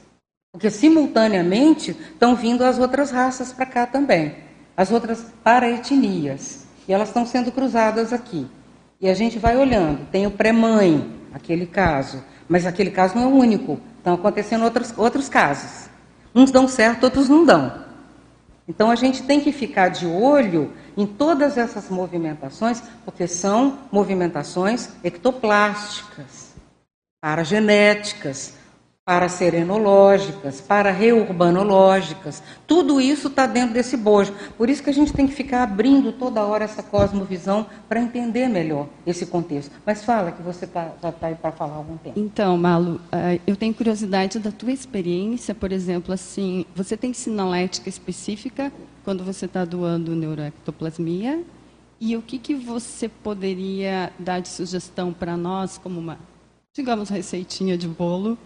Porque 0.52 0.70
simultaneamente 0.70 1.90
estão 1.90 2.34
vindo 2.34 2.64
as 2.64 2.78
outras 2.78 3.10
raças 3.10 3.52
para 3.52 3.66
cá 3.66 3.86
também, 3.86 4.34
as 4.76 4.90
outras 4.90 5.26
paraetnias. 5.44 6.66
E 6.88 6.92
elas 6.92 7.08
estão 7.08 7.26
sendo 7.26 7.52
cruzadas 7.52 8.12
aqui. 8.12 8.46
E 9.00 9.08
a 9.08 9.14
gente 9.14 9.38
vai 9.38 9.56
olhando. 9.56 10.06
Tem 10.10 10.26
o 10.26 10.30
pré-mãe, 10.30 11.14
aquele 11.32 11.66
caso. 11.66 12.24
Mas 12.48 12.64
aquele 12.64 12.90
caso 12.90 13.14
não 13.14 13.24
é 13.24 13.26
o 13.26 13.36
único. 13.36 13.78
Estão 13.98 14.14
acontecendo 14.14 14.64
outros, 14.64 14.94
outros 14.96 15.28
casos. 15.28 15.90
Uns 16.36 16.50
dão 16.50 16.68
certo, 16.68 17.04
outros 17.04 17.30
não 17.30 17.46
dão. 17.46 17.86
Então 18.68 18.90
a 18.90 18.94
gente 18.94 19.22
tem 19.22 19.40
que 19.40 19.52
ficar 19.52 19.88
de 19.88 20.06
olho 20.06 20.70
em 20.94 21.06
todas 21.06 21.56
essas 21.56 21.88
movimentações, 21.88 22.82
porque 23.06 23.26
são 23.26 23.78
movimentações 23.90 24.90
ectoplásticas, 25.02 26.52
paragenéticas, 27.22 28.55
paraserenológicas, 29.06 30.60
para 30.60 30.90
reurbanológicas. 30.90 32.42
Tudo 32.66 33.00
isso 33.00 33.28
está 33.28 33.46
dentro 33.46 33.72
desse 33.72 33.96
bojo. 33.96 34.34
Por 34.58 34.68
isso 34.68 34.82
que 34.82 34.90
a 34.90 34.92
gente 34.92 35.12
tem 35.12 35.28
que 35.28 35.32
ficar 35.32 35.62
abrindo 35.62 36.10
toda 36.10 36.44
hora 36.44 36.64
essa 36.64 36.82
cosmovisão 36.82 37.66
para 37.88 38.00
entender 38.00 38.48
melhor 38.48 38.88
esse 39.06 39.24
contexto. 39.24 39.70
Mas 39.86 40.04
fala 40.04 40.32
que 40.32 40.42
você 40.42 40.66
tá, 40.66 40.92
já 41.00 41.10
está 41.10 41.28
aí 41.28 41.36
para 41.36 41.52
falar 41.52 41.74
há 41.74 41.76
algum 41.76 41.96
tempo. 41.96 42.18
Então, 42.18 42.58
Malu, 42.58 43.00
eh, 43.12 43.38
eu 43.46 43.54
tenho 43.54 43.72
curiosidade 43.72 44.40
da 44.40 44.50
tua 44.50 44.72
experiência, 44.72 45.54
por 45.54 45.70
exemplo, 45.70 46.12
assim, 46.12 46.66
você 46.74 46.96
tem 46.96 47.12
sinalética 47.12 47.88
específica 47.88 48.72
quando 49.04 49.22
você 49.22 49.46
está 49.46 49.64
doando 49.64 50.16
neuroectoplasmia? 50.16 51.44
E 52.00 52.16
o 52.16 52.22
que, 52.22 52.40
que 52.40 52.56
você 52.56 53.08
poderia 53.08 54.12
dar 54.18 54.40
de 54.40 54.48
sugestão 54.48 55.12
para 55.12 55.36
nós, 55.36 55.78
como 55.78 56.00
uma, 56.00 56.18
digamos, 56.74 57.08
receitinha 57.08 57.78
de 57.78 57.86
bolo, 57.86 58.36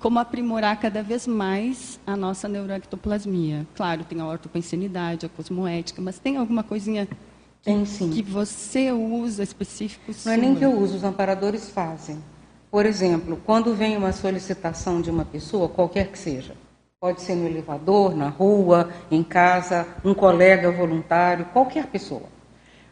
como 0.00 0.18
aprimorar 0.18 0.80
cada 0.80 1.02
vez 1.02 1.26
mais 1.26 2.00
a 2.06 2.16
nossa 2.16 2.48
neuroectoplasmia. 2.48 3.66
Claro, 3.76 4.02
tem 4.02 4.20
a 4.20 4.26
ortopensinidade, 4.26 5.26
a 5.26 5.28
cosmoética, 5.28 6.00
mas 6.00 6.18
tem 6.18 6.38
alguma 6.38 6.62
coisinha 6.62 7.06
que, 7.62 8.08
que 8.08 8.22
você 8.22 8.90
usa 8.90 9.42
específico? 9.42 10.04
Não 10.08 10.14
sua? 10.14 10.32
é 10.32 10.36
nem 10.38 10.54
que 10.54 10.64
eu 10.64 10.72
uso, 10.72 10.96
os 10.96 11.04
amparadores 11.04 11.68
fazem. 11.68 12.18
Por 12.70 12.86
exemplo, 12.86 13.38
quando 13.44 13.74
vem 13.74 13.96
uma 13.96 14.12
solicitação 14.12 15.02
de 15.02 15.10
uma 15.10 15.24
pessoa, 15.24 15.68
qualquer 15.68 16.08
que 16.08 16.18
seja, 16.18 16.54
pode 16.98 17.20
ser 17.20 17.34
no 17.34 17.46
elevador, 17.46 18.16
na 18.16 18.28
rua, 18.28 18.90
em 19.10 19.22
casa, 19.22 19.86
um 20.04 20.14
colega 20.14 20.70
voluntário, 20.70 21.44
qualquer 21.52 21.86
pessoa. 21.86 22.22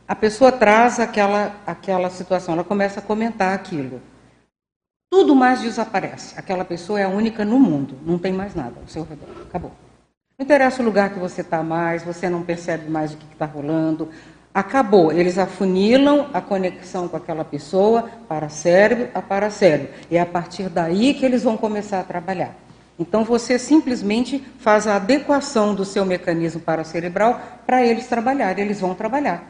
A 0.06 0.14
pessoa 0.14 0.50
traz 0.52 0.98
aquela, 0.98 1.54
aquela 1.66 2.10
situação, 2.10 2.54
ela 2.54 2.64
começa 2.64 3.00
a 3.00 3.02
comentar 3.02 3.54
aquilo. 3.54 4.00
Tudo 5.10 5.34
mais 5.34 5.60
desaparece. 5.60 6.34
Aquela 6.38 6.64
pessoa 6.64 7.00
é 7.00 7.04
a 7.04 7.08
única 7.08 7.44
no 7.44 7.58
mundo, 7.58 7.96
não 8.04 8.18
tem 8.18 8.32
mais 8.32 8.54
nada 8.54 8.74
ao 8.80 8.86
seu 8.86 9.04
redor. 9.04 9.28
Acabou. 9.48 9.72
Não 10.38 10.44
interessa 10.44 10.82
o 10.82 10.84
lugar 10.84 11.10
que 11.10 11.18
você 11.18 11.40
está 11.40 11.62
mais, 11.62 12.04
você 12.04 12.28
não 12.28 12.42
percebe 12.42 12.88
mais 12.90 13.12
o 13.12 13.16
que 13.16 13.26
está 13.32 13.46
rolando. 13.46 14.08
Acabou. 14.54 15.10
Eles 15.10 15.38
afunilam 15.38 16.28
a 16.32 16.40
conexão 16.40 17.08
com 17.08 17.16
aquela 17.16 17.44
pessoa 17.44 18.08
para 18.28 18.48
cérebro 18.48 19.08
a 19.14 19.22
para 19.22 19.50
cérebro. 19.50 19.92
E 20.10 20.16
é 20.16 20.20
a 20.20 20.26
partir 20.26 20.68
daí 20.68 21.14
que 21.14 21.24
eles 21.24 21.42
vão 21.42 21.56
começar 21.56 22.00
a 22.00 22.04
trabalhar. 22.04 22.54
Então 22.98 23.24
você 23.24 23.58
simplesmente 23.58 24.44
faz 24.58 24.86
a 24.86 24.96
adequação 24.96 25.74
do 25.74 25.84
seu 25.84 26.04
mecanismo 26.04 26.60
paracerebral 26.60 27.40
para 27.66 27.84
eles 27.84 28.06
trabalharem. 28.06 28.64
Eles 28.64 28.80
vão 28.80 28.94
trabalhar. 28.94 29.42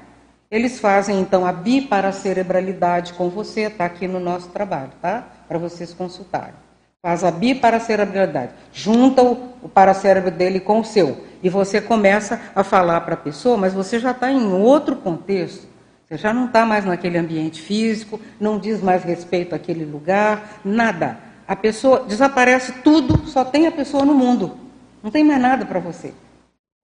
Eles 0.50 0.80
fazem 0.80 1.20
então 1.20 1.44
a 1.44 1.52
biparacerebralidade 1.52 3.12
com 3.12 3.28
você, 3.28 3.62
está 3.62 3.84
aqui 3.84 4.08
no 4.08 4.18
nosso 4.18 4.48
trabalho, 4.48 4.92
tá? 5.02 5.26
Para 5.48 5.58
vocês 5.58 5.94
consultarem. 5.94 6.54
Faz 7.00 7.24
a 7.24 7.30
biparacerebralidade. 7.30 8.52
Junta 8.72 9.22
o, 9.22 9.54
o 9.62 9.68
paracérebro 9.68 10.30
dele 10.30 10.60
com 10.60 10.80
o 10.80 10.84
seu. 10.84 11.24
E 11.42 11.48
você 11.48 11.80
começa 11.80 12.40
a 12.54 12.62
falar 12.62 13.00
para 13.02 13.14
a 13.14 13.18
pessoa, 13.18 13.56
mas 13.56 13.72
você 13.72 13.98
já 13.98 14.10
está 14.10 14.30
em 14.30 14.52
outro 14.52 14.96
contexto. 14.96 15.66
Você 16.06 16.16
já 16.16 16.32
não 16.32 16.46
está 16.46 16.66
mais 16.66 16.84
naquele 16.84 17.18
ambiente 17.18 17.62
físico, 17.62 18.20
não 18.40 18.58
diz 18.58 18.82
mais 18.82 19.04
respeito 19.04 19.54
àquele 19.54 19.84
lugar, 19.84 20.60
nada. 20.64 21.18
A 21.46 21.54
pessoa 21.54 22.04
desaparece 22.06 22.72
tudo, 22.82 23.26
só 23.26 23.44
tem 23.44 23.66
a 23.66 23.72
pessoa 23.72 24.04
no 24.04 24.14
mundo. 24.14 24.56
Não 25.02 25.10
tem 25.10 25.22
mais 25.22 25.40
nada 25.40 25.64
para 25.64 25.78
você. 25.78 26.12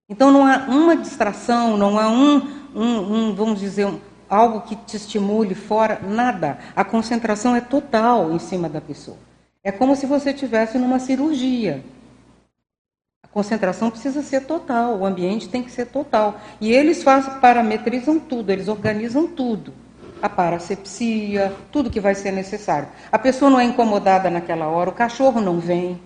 Então 0.08 0.30
não 0.30 0.46
há 0.46 0.66
uma 0.68 0.96
distração, 0.96 1.76
não 1.76 1.98
há 1.98 2.08
um, 2.08 2.36
um, 2.74 3.14
um 3.14 3.34
vamos 3.34 3.58
dizer, 3.58 3.86
um, 3.86 3.98
algo 4.34 4.62
que 4.62 4.74
te 4.74 4.96
estimule 4.96 5.54
fora, 5.54 6.00
nada. 6.02 6.58
A 6.74 6.84
concentração 6.84 7.54
é 7.54 7.60
total 7.60 8.32
em 8.32 8.38
cima 8.38 8.68
da 8.68 8.80
pessoa. 8.80 9.16
É 9.62 9.70
como 9.72 9.96
se 9.96 10.06
você 10.06 10.30
estivesse 10.30 10.78
numa 10.78 10.98
cirurgia. 10.98 11.82
A 13.22 13.28
concentração 13.28 13.90
precisa 13.90 14.22
ser 14.22 14.42
total, 14.42 14.98
o 14.98 15.06
ambiente 15.06 15.48
tem 15.48 15.62
que 15.62 15.70
ser 15.70 15.86
total. 15.86 16.38
E 16.60 16.70
eles 16.70 17.02
parametrizam 17.40 18.18
tudo, 18.18 18.50
eles 18.50 18.68
organizam 18.68 19.26
tudo. 19.26 19.72
A 20.20 20.28
parasepsia, 20.28 21.54
tudo 21.70 21.90
que 21.90 22.00
vai 22.00 22.14
ser 22.14 22.32
necessário. 22.32 22.88
A 23.10 23.18
pessoa 23.18 23.50
não 23.50 23.60
é 23.60 23.64
incomodada 23.64 24.30
naquela 24.30 24.68
hora, 24.68 24.90
o 24.90 24.94
cachorro 24.94 25.40
não 25.40 25.58
vem, 25.58 26.00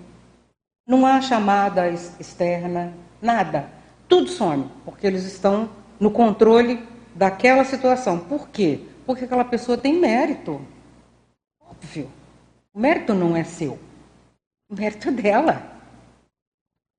não 0.87 1.05
há 1.05 1.21
chamada 1.21 1.89
externa, 1.89 2.95
nada. 3.21 3.69
Tudo 4.09 4.29
some, 4.29 4.67
porque 4.85 5.07
eles 5.07 5.25
estão 5.25 5.69
no 6.01 6.11
controle 6.11 6.83
daquela 7.19 7.65
situação. 7.65 8.19
Por 8.19 8.49
quê? 8.49 8.81
Porque 9.05 9.25
aquela 9.25 9.45
pessoa 9.45 9.77
tem 9.77 9.99
mérito. 9.99 10.61
Óbvio. 11.61 12.09
O 12.73 12.79
mérito 12.79 13.13
não 13.13 13.37
é 13.37 13.43
seu. 13.43 13.77
O 14.71 14.77
mérito 14.77 15.09
é 15.09 15.13
dela. 15.13 15.63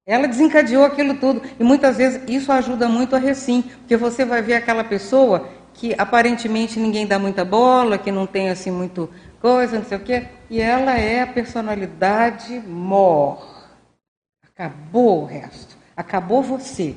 Ela 0.05 0.27
desencadeou 0.27 0.83
aquilo 0.83 1.17
tudo. 1.17 1.41
E 1.57 1.63
muitas 1.63 1.97
vezes 1.97 2.21
isso 2.27 2.51
ajuda 2.51 2.89
muito 2.89 3.15
a 3.15 3.19
recim, 3.19 3.61
porque 3.61 3.95
você 3.95 4.25
vai 4.25 4.41
ver 4.41 4.55
aquela 4.55 4.83
pessoa 4.83 5.49
que 5.73 5.95
aparentemente 5.97 6.79
ninguém 6.79 7.07
dá 7.07 7.17
muita 7.17 7.45
bola, 7.45 7.97
que 7.97 8.11
não 8.11 8.27
tem 8.27 8.49
assim 8.49 8.71
muito 8.71 9.09
coisa, 9.39 9.77
não 9.77 9.85
sei 9.85 9.97
o 9.97 10.03
quê, 10.03 10.27
e 10.49 10.59
ela 10.59 10.97
é 10.97 11.21
a 11.21 11.27
personalidade 11.27 12.59
mor. 12.59 13.69
Acabou 14.43 15.21
o 15.21 15.25
resto. 15.25 15.77
Acabou 15.95 16.41
você. 16.43 16.95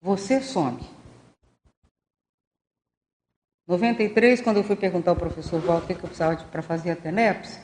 Você 0.00 0.40
some. 0.40 0.93
93, 3.66 4.40
quando 4.40 4.58
eu 4.58 4.64
fui 4.64 4.76
perguntar 4.76 5.12
ao 5.12 5.16
professor 5.16 5.60
Walter 5.60 5.94
o 5.94 5.96
que 5.96 6.04
eu 6.04 6.08
precisava 6.08 6.36
para 6.36 6.62
fazer 6.62 6.90
a 6.90 6.96
TENEPS, 6.96 7.58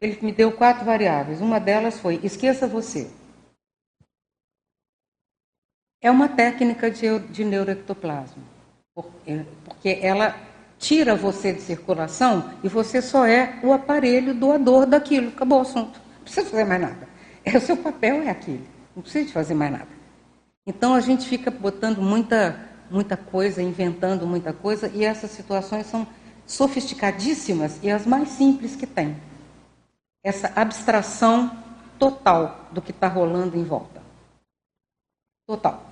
ele 0.00 0.18
me 0.22 0.32
deu 0.32 0.52
quatro 0.52 0.84
variáveis. 0.84 1.40
Uma 1.40 1.60
delas 1.60 1.98
foi: 1.98 2.18
esqueça 2.22 2.66
você. 2.66 3.10
É 6.00 6.10
uma 6.10 6.28
técnica 6.28 6.90
de, 6.90 7.18
de 7.18 7.44
neuroectoplasma, 7.44 8.42
porque 8.94 9.98
ela 10.02 10.34
tira 10.82 11.14
você 11.14 11.52
de 11.52 11.60
circulação 11.60 12.52
e 12.64 12.68
você 12.68 13.00
só 13.00 13.24
é 13.24 13.60
o 13.62 13.72
aparelho 13.72 14.34
doador 14.34 14.84
daquilo. 14.84 15.28
Acabou 15.28 15.58
o 15.58 15.62
assunto. 15.62 16.00
Não 16.16 16.24
precisa 16.24 16.50
fazer 16.50 16.64
mais 16.64 16.80
nada. 16.80 17.12
É, 17.44 17.56
o 17.56 17.60
seu 17.60 17.76
papel 17.76 18.22
é 18.22 18.30
aquele. 18.30 18.64
Não 18.94 19.02
precisa 19.02 19.26
de 19.26 19.32
fazer 19.32 19.54
mais 19.54 19.72
nada. 19.72 19.88
Então 20.64 20.94
a 20.94 21.00
gente 21.00 21.28
fica 21.28 21.50
botando 21.50 22.00
muita, 22.00 22.56
muita 22.92 23.16
coisa, 23.16 23.62
inventando 23.62 24.26
muita 24.26 24.52
coisa, 24.52 24.88
e 24.88 25.04
essas 25.04 25.30
situações 25.30 25.86
são 25.86 26.06
sofisticadíssimas 26.46 27.82
e 27.82 27.90
as 27.90 28.06
mais 28.06 28.28
simples 28.28 28.76
que 28.76 28.86
tem 28.86 29.16
essa 30.22 30.52
abstração 30.54 31.50
total 31.98 32.68
do 32.70 32.80
que 32.80 32.92
está 32.92 33.08
rolando 33.08 33.56
em 33.56 33.64
volta. 33.64 34.00
Total. 35.46 35.82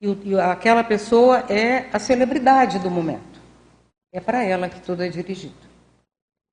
E, 0.00 0.06
e 0.30 0.40
aquela 0.40 0.82
pessoa 0.82 1.38
é 1.52 1.88
a 1.94 1.98
celebridade 1.98 2.78
do 2.78 2.90
momento. 2.90 3.40
É 4.12 4.20
para 4.20 4.42
ela 4.42 4.68
que 4.68 4.80
tudo 4.80 5.02
é 5.02 5.08
dirigido. 5.08 5.54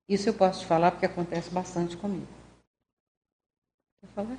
Isso 0.08 0.28
eu 0.28 0.34
posso 0.34 0.60
te 0.60 0.66
falar 0.66 0.92
porque 0.92 1.06
acontece 1.06 1.50
bastante 1.50 1.96
comigo. 1.96 2.28
Quer 4.00 4.08
falar? 4.14 4.36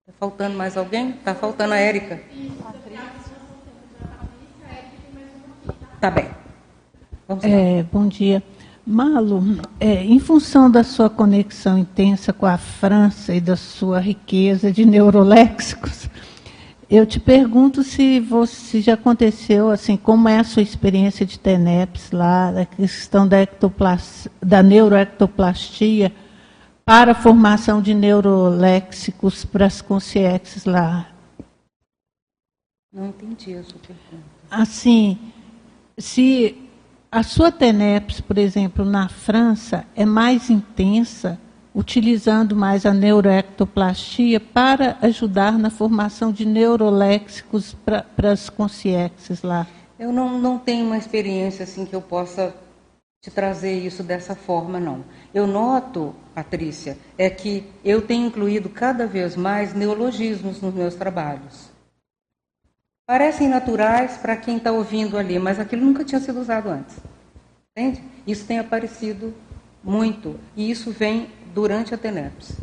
Está 0.00 0.12
faltando 0.18 0.56
mais 0.56 0.76
alguém? 0.76 1.10
Está 1.10 1.34
faltando 1.34 1.74
a 1.74 1.78
Érica. 1.78 2.20
Tá 6.02 6.10
bem. 6.10 6.28
Vamos 7.28 7.44
lá. 7.44 7.50
É, 7.50 7.84
bom 7.84 8.08
dia. 8.08 8.42
Malo, 8.84 9.40
é, 9.78 10.02
em 10.02 10.18
função 10.18 10.68
da 10.68 10.82
sua 10.82 11.08
conexão 11.08 11.78
intensa 11.78 12.32
com 12.32 12.44
a 12.44 12.58
França 12.58 13.32
e 13.32 13.40
da 13.40 13.54
sua 13.54 14.00
riqueza 14.00 14.72
de 14.72 14.84
neuroléxicos, 14.84 16.10
eu 16.90 17.06
te 17.06 17.20
pergunto 17.20 17.84
se 17.84 18.18
você 18.18 18.80
já 18.80 18.94
aconteceu, 18.94 19.70
assim, 19.70 19.96
como 19.96 20.28
é 20.28 20.40
a 20.40 20.44
sua 20.44 20.62
experiência 20.62 21.24
de 21.24 21.38
TENEPS 21.38 22.10
lá, 22.10 22.50
da 22.50 22.66
questão 22.66 23.28
da, 23.28 23.36
da 24.42 24.60
neuroectoplastia 24.60 26.12
para 26.84 27.12
a 27.12 27.14
formação 27.14 27.80
de 27.80 27.94
neuroléxicos 27.94 29.44
para 29.44 29.66
as 29.66 29.80
consciências 29.80 30.64
lá. 30.64 31.06
Não 32.92 33.06
entendi 33.06 33.54
a 33.54 33.62
sua 33.62 33.78
pergunta. 33.78 34.26
Assim, 34.50 35.16
se 35.98 36.56
a 37.10 37.22
sua 37.22 37.52
TENEPS, 37.52 38.20
por 38.20 38.38
exemplo, 38.38 38.84
na 38.84 39.08
França, 39.08 39.84
é 39.94 40.04
mais 40.04 40.48
intensa, 40.48 41.38
utilizando 41.74 42.56
mais 42.56 42.86
a 42.86 42.92
neuroectoplastia 42.92 44.40
para 44.40 44.96
ajudar 45.02 45.58
na 45.58 45.70
formação 45.70 46.32
de 46.32 46.46
neuroléxicos 46.46 47.76
para 47.84 48.32
as 48.32 48.48
consciências 48.48 49.42
lá. 49.42 49.66
Eu 49.98 50.12
não, 50.12 50.38
não 50.38 50.58
tenho 50.58 50.86
uma 50.86 50.98
experiência 50.98 51.64
assim 51.64 51.84
que 51.84 51.94
eu 51.94 52.02
possa 52.02 52.54
te 53.22 53.30
trazer 53.30 53.78
isso 53.78 54.02
dessa 54.02 54.34
forma, 54.34 54.80
não. 54.80 55.04
Eu 55.32 55.46
noto, 55.46 56.14
Patrícia, 56.34 56.98
é 57.16 57.30
que 57.30 57.64
eu 57.84 58.02
tenho 58.02 58.26
incluído 58.26 58.68
cada 58.68 59.06
vez 59.06 59.36
mais 59.36 59.72
neologismos 59.72 60.60
nos 60.60 60.74
meus 60.74 60.94
trabalhos. 60.94 61.71
Parecem 63.06 63.48
naturais 63.48 64.16
para 64.16 64.36
quem 64.36 64.56
está 64.56 64.70
ouvindo 64.70 65.18
ali, 65.18 65.38
mas 65.38 65.58
aquilo 65.58 65.84
nunca 65.84 66.04
tinha 66.04 66.20
sido 66.20 66.40
usado 66.40 66.68
antes. 66.68 66.96
Entende? 67.70 68.02
Isso 68.26 68.46
tem 68.46 68.58
aparecido 68.58 69.34
muito. 69.82 70.38
E 70.56 70.70
isso 70.70 70.90
vem 70.90 71.28
durante 71.52 71.94
a 71.94 71.98
TENEPS. 71.98 72.56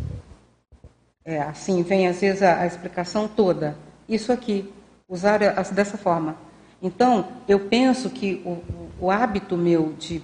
É, 1.26 1.41
assim, 1.41 1.84
vem 1.84 2.07
às 2.07 2.22
vezes 2.22 2.41
a, 2.41 2.61
a 2.61 2.66
explicação 2.66 3.28
toda. 3.28 3.76
Isso 4.07 4.32
aqui, 4.32 4.72
usar 5.07 5.40
dessa 5.72 5.98
forma. 5.98 6.36
Então, 6.82 7.28
eu 7.48 7.60
penso 7.60 8.10
que 8.10 8.41
o, 8.45 8.64
o 8.99 9.11
hábito 9.11 9.57
meu 9.57 9.94
de 9.99 10.24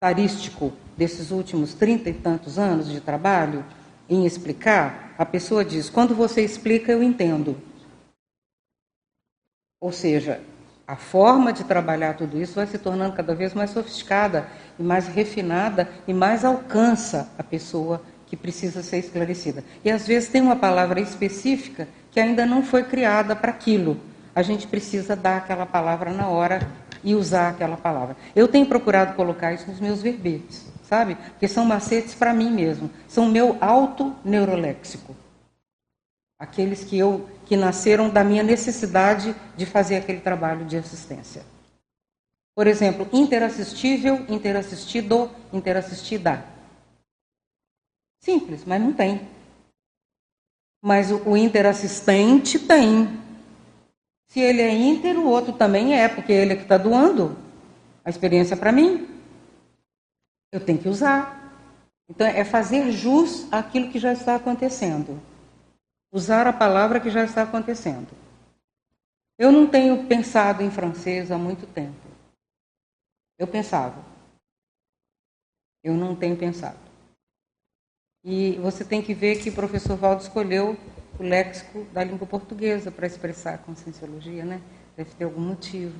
tarístico 0.00 0.72
desses 0.96 1.30
últimos 1.30 1.74
trinta 1.74 2.10
e 2.10 2.12
tantos 2.12 2.58
anos 2.58 2.90
de 2.90 3.00
trabalho 3.00 3.64
em 4.08 4.26
explicar, 4.26 5.14
a 5.16 5.24
pessoa 5.24 5.64
diz: 5.64 5.88
quando 5.88 6.14
você 6.14 6.42
explica, 6.42 6.90
eu 6.90 7.02
entendo. 7.02 7.56
Ou 9.82 9.90
seja, 9.90 10.40
a 10.86 10.94
forma 10.94 11.52
de 11.52 11.64
trabalhar 11.64 12.14
tudo 12.14 12.40
isso 12.40 12.54
vai 12.54 12.68
se 12.68 12.78
tornando 12.78 13.16
cada 13.16 13.34
vez 13.34 13.52
mais 13.52 13.70
sofisticada 13.70 14.46
e 14.78 14.82
mais 14.82 15.08
refinada 15.08 15.88
e 16.06 16.14
mais 16.14 16.44
alcança 16.44 17.28
a 17.36 17.42
pessoa 17.42 18.00
que 18.24 18.36
precisa 18.36 18.80
ser 18.80 18.98
esclarecida. 18.98 19.64
E 19.84 19.90
às 19.90 20.06
vezes 20.06 20.28
tem 20.28 20.40
uma 20.40 20.54
palavra 20.54 21.00
específica 21.00 21.88
que 22.12 22.20
ainda 22.20 22.46
não 22.46 22.62
foi 22.62 22.84
criada 22.84 23.34
para 23.34 23.50
aquilo. 23.50 23.96
A 24.36 24.40
gente 24.40 24.68
precisa 24.68 25.16
dar 25.16 25.38
aquela 25.38 25.66
palavra 25.66 26.12
na 26.12 26.28
hora 26.28 26.60
e 27.02 27.16
usar 27.16 27.48
aquela 27.48 27.76
palavra. 27.76 28.16
Eu 28.36 28.46
tenho 28.46 28.66
procurado 28.66 29.14
colocar 29.14 29.52
isso 29.52 29.68
nos 29.68 29.80
meus 29.80 30.00
verbetes, 30.00 30.64
sabe? 30.84 31.16
Porque 31.16 31.48
são 31.48 31.64
macetes 31.64 32.14
para 32.14 32.32
mim 32.32 32.52
mesmo. 32.52 32.88
São 33.08 33.26
meu 33.26 33.58
auto-neuroléxico. 33.60 35.21
Aqueles 36.42 36.82
que 36.82 36.98
eu 36.98 37.28
que 37.46 37.56
nasceram 37.56 38.10
da 38.10 38.24
minha 38.24 38.42
necessidade 38.42 39.32
de 39.56 39.64
fazer 39.64 39.94
aquele 39.94 40.20
trabalho 40.20 40.64
de 40.64 40.76
assistência. 40.76 41.44
Por 42.52 42.66
exemplo, 42.66 43.08
interassistível, 43.12 44.26
interassistido, 44.28 45.30
interassistida. 45.52 46.44
Simples, 48.20 48.64
mas 48.64 48.82
não 48.82 48.92
tem. 48.92 49.20
Mas 50.82 51.12
o, 51.12 51.18
o 51.28 51.36
interassistente 51.36 52.58
tem. 52.58 53.06
Se 54.26 54.40
ele 54.40 54.62
é 54.62 54.74
inter, 54.74 55.16
o 55.16 55.28
outro 55.28 55.52
também 55.52 55.94
é, 55.94 56.08
porque 56.08 56.32
ele 56.32 56.54
é 56.54 56.56
que 56.56 56.62
está 56.62 56.76
doando 56.76 57.38
a 58.04 58.10
experiência 58.10 58.56
para 58.56 58.72
mim. 58.72 59.08
Eu 60.50 60.58
tenho 60.58 60.80
que 60.80 60.88
usar. 60.88 61.56
Então, 62.08 62.26
é 62.26 62.42
fazer 62.42 62.90
jus 62.90 63.46
àquilo 63.52 63.92
que 63.92 64.00
já 64.00 64.12
está 64.12 64.34
acontecendo 64.34 65.30
usar 66.12 66.46
a 66.46 66.52
palavra 66.52 67.00
que 67.00 67.10
já 67.10 67.24
está 67.24 67.42
acontecendo. 67.42 68.08
Eu 69.38 69.50
não 69.50 69.66
tenho 69.66 70.06
pensado 70.06 70.62
em 70.62 70.70
francês 70.70 71.32
há 71.32 71.38
muito 71.38 71.66
tempo. 71.66 71.96
Eu 73.38 73.46
pensava. 73.46 74.04
Eu 75.82 75.94
não 75.94 76.14
tenho 76.14 76.36
pensado. 76.36 76.78
E 78.22 78.52
você 78.58 78.84
tem 78.84 79.02
que 79.02 79.14
ver 79.14 79.42
que 79.42 79.48
o 79.48 79.54
professor 79.54 79.96
Valdo 79.96 80.22
escolheu 80.22 80.76
o 81.18 81.22
léxico 81.22 81.84
da 81.86 82.04
língua 82.04 82.26
portuguesa 82.26 82.92
para 82.92 83.06
expressar 83.06 83.54
a 83.54 83.58
conscienciologia, 83.58 84.44
né? 84.44 84.62
Deve 84.96 85.12
ter 85.14 85.24
algum 85.24 85.40
motivo. 85.40 85.98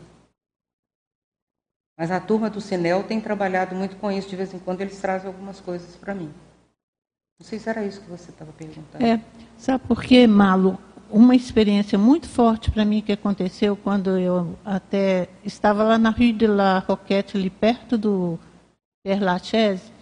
Mas 1.98 2.10
a 2.10 2.20
turma 2.20 2.48
do 2.48 2.60
Sinel 2.60 3.02
tem 3.02 3.20
trabalhado 3.20 3.74
muito 3.74 3.96
com 3.96 4.10
isso. 4.10 4.28
De 4.28 4.36
vez 4.36 4.54
em 4.54 4.58
quando 4.58 4.82
eles 4.82 5.00
trazem 5.00 5.26
algumas 5.26 5.58
coisas 5.58 5.96
para 5.96 6.14
mim. 6.14 6.32
Não 7.38 7.46
sei 7.46 7.58
se 7.58 7.68
era 7.68 7.84
isso 7.84 8.00
que 8.00 8.10
você 8.10 8.30
estava 8.30 8.52
perguntando. 8.52 9.04
É, 9.04 9.20
sabe 9.58 9.84
por 9.86 10.02
quê, 10.02 10.26
Malo? 10.26 10.78
Uma 11.10 11.34
experiência 11.34 11.98
muito 11.98 12.28
forte 12.28 12.70
para 12.70 12.84
mim 12.84 13.02
que 13.02 13.12
aconteceu 13.12 13.76
quando 13.76 14.18
eu 14.18 14.56
até 14.64 15.28
estava 15.44 15.82
lá 15.82 15.98
na 15.98 16.10
Rue 16.10 16.32
de 16.32 16.46
la 16.46 16.78
Roquette, 16.78 17.36
ali 17.36 17.50
perto 17.50 17.98
do 17.98 18.38
Père 19.04 19.22
Lachaise. 19.22 19.92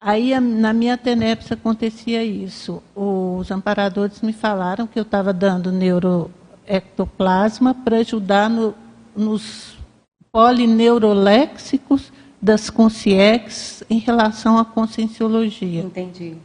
Aí 0.00 0.38
na 0.38 0.72
minha 0.72 0.96
TENEPS 0.96 1.52
acontecia 1.52 2.22
isso. 2.22 2.82
Os 2.94 3.50
amparadores 3.50 4.20
me 4.20 4.32
falaram 4.32 4.86
que 4.86 4.98
eu 4.98 5.02
estava 5.02 5.32
dando 5.32 5.72
neuroectoplasma 5.72 7.74
para 7.74 7.96
ajudar 7.96 8.48
no, 8.48 8.74
nos 9.16 9.76
polineuroléxicos 10.30 12.12
das 12.40 12.70
consciex 12.70 13.82
em 13.88 13.98
relação 13.98 14.58
à 14.58 14.64
conscienciologia. 14.64 15.80
Entendi. 15.80 16.36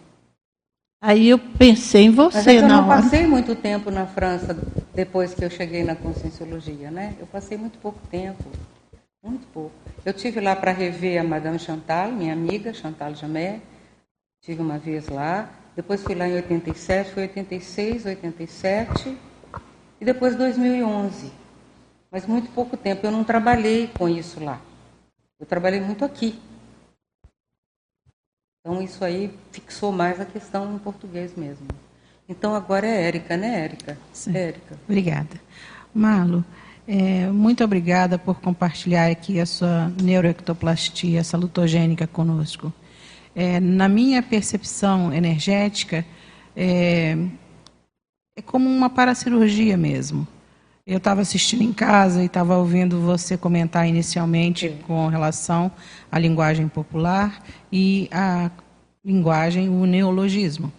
Aí 1.03 1.30
eu 1.30 1.40
pensei 1.40 2.03
em 2.03 2.11
você 2.11 2.38
Mas 2.38 2.48
é 2.48 2.57
eu 2.60 2.68
não 2.68 2.88
hora. 2.88 3.02
passei 3.02 3.26
muito 3.26 3.56
tempo 3.56 3.90
na 3.90 4.06
França 4.06 4.56
depois 4.94 5.34
que 5.34 5.44
eu 5.44 5.49
cheguei 5.49 5.84
na 5.84 5.95
conscienciologia, 5.95 6.91
né? 6.91 7.15
Eu 7.19 7.26
passei 7.26 7.57
muito 7.57 7.80
pouco 7.80 7.98
tempo, 8.11 8.44
muito 9.23 9.48
pouco. 9.48 9.72
Eu 10.06 10.14
tive 10.14 10.40
lá 10.40 10.56
para 10.56 10.72
rever 10.72 11.19
a 11.19 11.23
Madame 11.23 11.57
Chantal, 11.57 12.11
minha 12.11 12.34
amiga 12.34 12.72
Chantal 12.72 13.15
Jamé. 13.15 13.61
Tive 14.44 14.61
uma 14.61 14.78
vez 14.78 15.07
lá. 15.10 15.49
Depois 15.76 16.03
fui 16.03 16.14
lá 16.14 16.28
em 16.28 16.36
87, 16.36 17.14
foi 17.14 17.23
86, 17.23 18.06
87 18.06 19.18
e 19.99 20.06
depois 20.06 20.36
2011. 20.36 21.32
Mas 22.11 22.28
muito 22.28 22.52
pouco 22.52 22.78
tempo. 22.78 23.07
Eu 23.07 23.11
não 23.11 23.23
trabalhei 23.23 23.90
com 23.98 24.07
isso 24.07 24.44
lá. 24.44 24.61
Eu 25.40 25.48
trabalhei 25.48 25.82
muito 25.82 26.06
aqui. 26.06 26.40
Então 28.64 28.82
isso 28.82 29.04
aí 29.04 29.32
fixou 29.52 29.92
mais 29.92 30.20
a 30.22 30.26
questão 30.26 30.76
em 30.76 30.78
português 30.78 31.34
mesmo. 31.36 31.68
Então 32.30 32.54
agora 32.54 32.86
é 32.88 33.04
Érica, 33.08 33.36
né, 33.36 33.64
Érica? 33.64 33.98
Sim. 34.14 34.36
Érica. 34.38 34.78
Obrigada. 34.86 35.42
Malo, 35.94 36.46
É, 36.88 37.28
muito 37.32 37.64
obrigada 37.64 38.18
por 38.18 38.42
compartilhar 38.42 39.10
aqui 39.10 39.40
a 39.40 39.46
sua 39.46 39.90
neuroectoplastia 40.02 41.24
salutogênica 41.24 42.08
conosco. 42.08 42.74
É, 43.36 43.60
na 43.60 43.88
minha 43.88 44.22
percepção 44.22 45.14
energética, 45.14 46.06
é, 46.56 47.16
é 48.36 48.42
como 48.42 48.68
uma 48.70 48.90
paracirurgia 48.90 49.78
mesmo. 49.78 50.28
Eu 50.91 50.97
estava 50.97 51.22
assistindo 51.22 51.61
em 51.63 51.72
casa 51.72 52.22
e 52.22 52.26
estava 52.26 52.57
ouvindo 52.57 52.99
você 52.99 53.38
comentar 53.38 53.88
inicialmente 53.88 54.68
Sim. 54.68 54.77
com 54.85 55.07
relação 55.07 55.72
à 56.11 56.19
linguagem 56.19 56.68
popular 56.68 57.41
e 57.72 58.09
à 58.11 58.51
linguagem, 59.01 59.69
o 59.69 59.85
neologismo. 59.85 60.69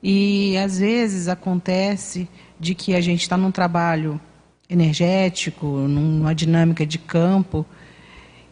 E 0.00 0.56
às 0.56 0.78
vezes 0.78 1.26
acontece 1.26 2.28
de 2.60 2.76
que 2.76 2.94
a 2.94 3.00
gente 3.00 3.22
está 3.22 3.36
num 3.36 3.50
trabalho 3.50 4.20
energético, 4.70 5.66
numa 5.66 6.32
dinâmica 6.32 6.86
de 6.86 6.98
campo, 7.00 7.66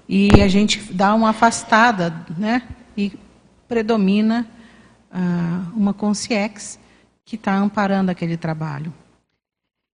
e 0.09 0.31
a 0.43 0.49
gente 0.49 0.93
dá 0.93 1.15
uma 1.15 1.31
afastada, 1.31 2.13
né? 2.37 2.61
E 2.97 3.13
predomina 3.69 4.49
ah, 5.13 5.63
uma 5.77 5.95
consciência 5.95 6.81
que 7.25 7.37
está 7.37 7.55
amparando 7.55 8.11
aquele 8.11 8.37
trabalho. 8.37 8.93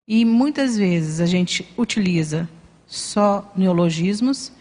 E 0.08 0.24
muitas 0.24 0.78
vezes 0.78 1.20
a 1.20 1.26
gente 1.26 1.68
utiliza 1.76 2.48
só 2.86 3.52
neologismos, 3.56 4.52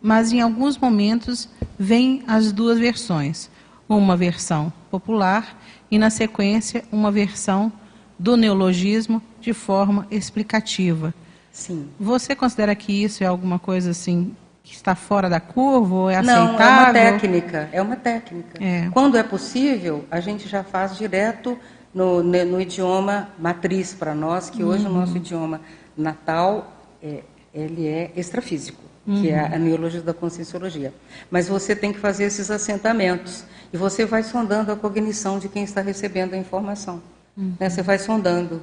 mas 0.00 0.32
em 0.32 0.40
alguns 0.40 0.78
momentos 0.78 1.48
vem 1.76 2.22
as 2.24 2.52
duas 2.52 2.78
versões, 2.78 3.50
uma 3.88 4.16
versão 4.16 4.72
popular 4.92 5.60
e 5.90 5.98
na 5.98 6.08
sequência 6.08 6.84
uma 6.92 7.10
versão 7.10 7.72
do 8.16 8.36
neologismo 8.36 9.20
de 9.40 9.52
forma 9.52 10.06
explicativa. 10.08 11.12
Sim. 11.50 11.88
Você 11.98 12.36
considera 12.36 12.72
que 12.76 12.92
isso 12.92 13.24
é 13.24 13.26
alguma 13.26 13.58
coisa 13.58 13.90
assim 13.90 14.36
que 14.62 14.72
está 14.72 14.94
fora 14.94 15.28
da 15.28 15.40
curva 15.40 15.94
ou 15.96 16.10
é 16.10 16.18
aceitável? 16.18 16.52
Não, 16.52 16.60
é 16.60 16.84
uma 16.84 16.92
técnica. 16.92 17.68
É 17.72 17.82
uma 17.82 17.96
técnica. 17.96 18.64
É. 18.64 18.88
Quando 18.92 19.18
é 19.18 19.24
possível, 19.24 20.04
a 20.08 20.20
gente 20.20 20.48
já 20.48 20.62
faz 20.62 20.96
direto 20.96 21.58
no, 21.94 22.22
no 22.22 22.60
idioma 22.60 23.28
matriz 23.38 23.94
para 23.94 24.14
nós, 24.14 24.48
que 24.48 24.64
hoje 24.64 24.86
uhum. 24.86 24.90
o 24.90 24.94
nosso 25.00 25.16
idioma 25.16 25.60
natal 25.96 26.72
é, 27.02 27.22
ele 27.52 27.86
é 27.86 28.10
extrafísico, 28.16 28.82
uhum. 29.06 29.20
que 29.20 29.30
é 29.30 29.42
uhum. 29.42 29.54
a 29.54 29.58
neologia 29.58 30.00
da 30.00 30.14
conscienciologia. 30.14 30.92
Mas 31.30 31.48
você 31.48 31.76
tem 31.76 31.92
que 31.92 31.98
fazer 31.98 32.24
esses 32.24 32.50
assentamentos 32.50 33.44
e 33.72 33.76
você 33.76 34.04
vai 34.04 34.22
sondando 34.22 34.72
a 34.72 34.76
cognição 34.76 35.38
de 35.38 35.48
quem 35.48 35.64
está 35.64 35.80
recebendo 35.80 36.34
a 36.34 36.38
informação. 36.38 37.02
Uhum. 37.36 37.54
Né? 37.58 37.68
Você 37.68 37.82
vai 37.82 37.98
sondando. 37.98 38.62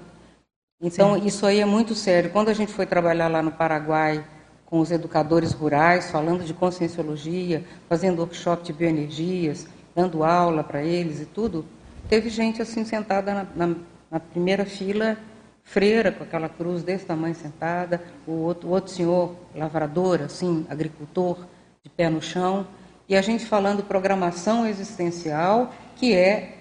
Então, 0.81 1.19
Sim. 1.19 1.27
isso 1.27 1.45
aí 1.45 1.59
é 1.59 1.65
muito 1.65 1.93
sério. 1.93 2.29
Quando 2.29 2.49
a 2.49 2.53
gente 2.53 2.71
foi 2.71 2.85
trabalhar 2.85 3.27
lá 3.27 3.41
no 3.41 3.51
Paraguai 3.51 4.25
com 4.65 4.79
os 4.79 4.91
educadores 4.91 5.51
rurais, 5.51 6.09
falando 6.09 6.43
de 6.43 6.53
conscienciologia, 6.53 7.65
fazendo 7.89 8.19
workshop 8.19 8.63
de 8.63 8.71
bioenergias, 8.71 9.67
dando 9.95 10.23
aula 10.23 10.63
para 10.63 10.83
eles 10.83 11.19
e 11.19 11.25
tudo, 11.25 11.65
teve 12.09 12.29
gente 12.29 12.61
assim 12.61 12.83
sentada 12.83 13.33
na, 13.33 13.47
na, 13.55 13.75
na, 14.09 14.19
primeira 14.19 14.65
fila, 14.65 15.15
freira 15.63 16.11
com 16.11 16.23
aquela 16.23 16.49
cruz 16.49 16.81
desse 16.81 17.05
tamanho 17.05 17.35
sentada, 17.35 18.01
o 18.25 18.31
outro, 18.31 18.67
o 18.67 18.71
outro 18.71 18.91
senhor 18.91 19.35
lavrador, 19.55 20.21
assim, 20.21 20.65
agricultor, 20.69 21.45
de 21.83 21.89
pé 21.89 22.09
no 22.09 22.21
chão, 22.21 22.67
e 23.07 23.15
a 23.15 23.21
gente 23.21 23.45
falando 23.45 23.83
programação 23.83 24.65
existencial, 24.65 25.73
que 25.95 26.15
é 26.15 26.57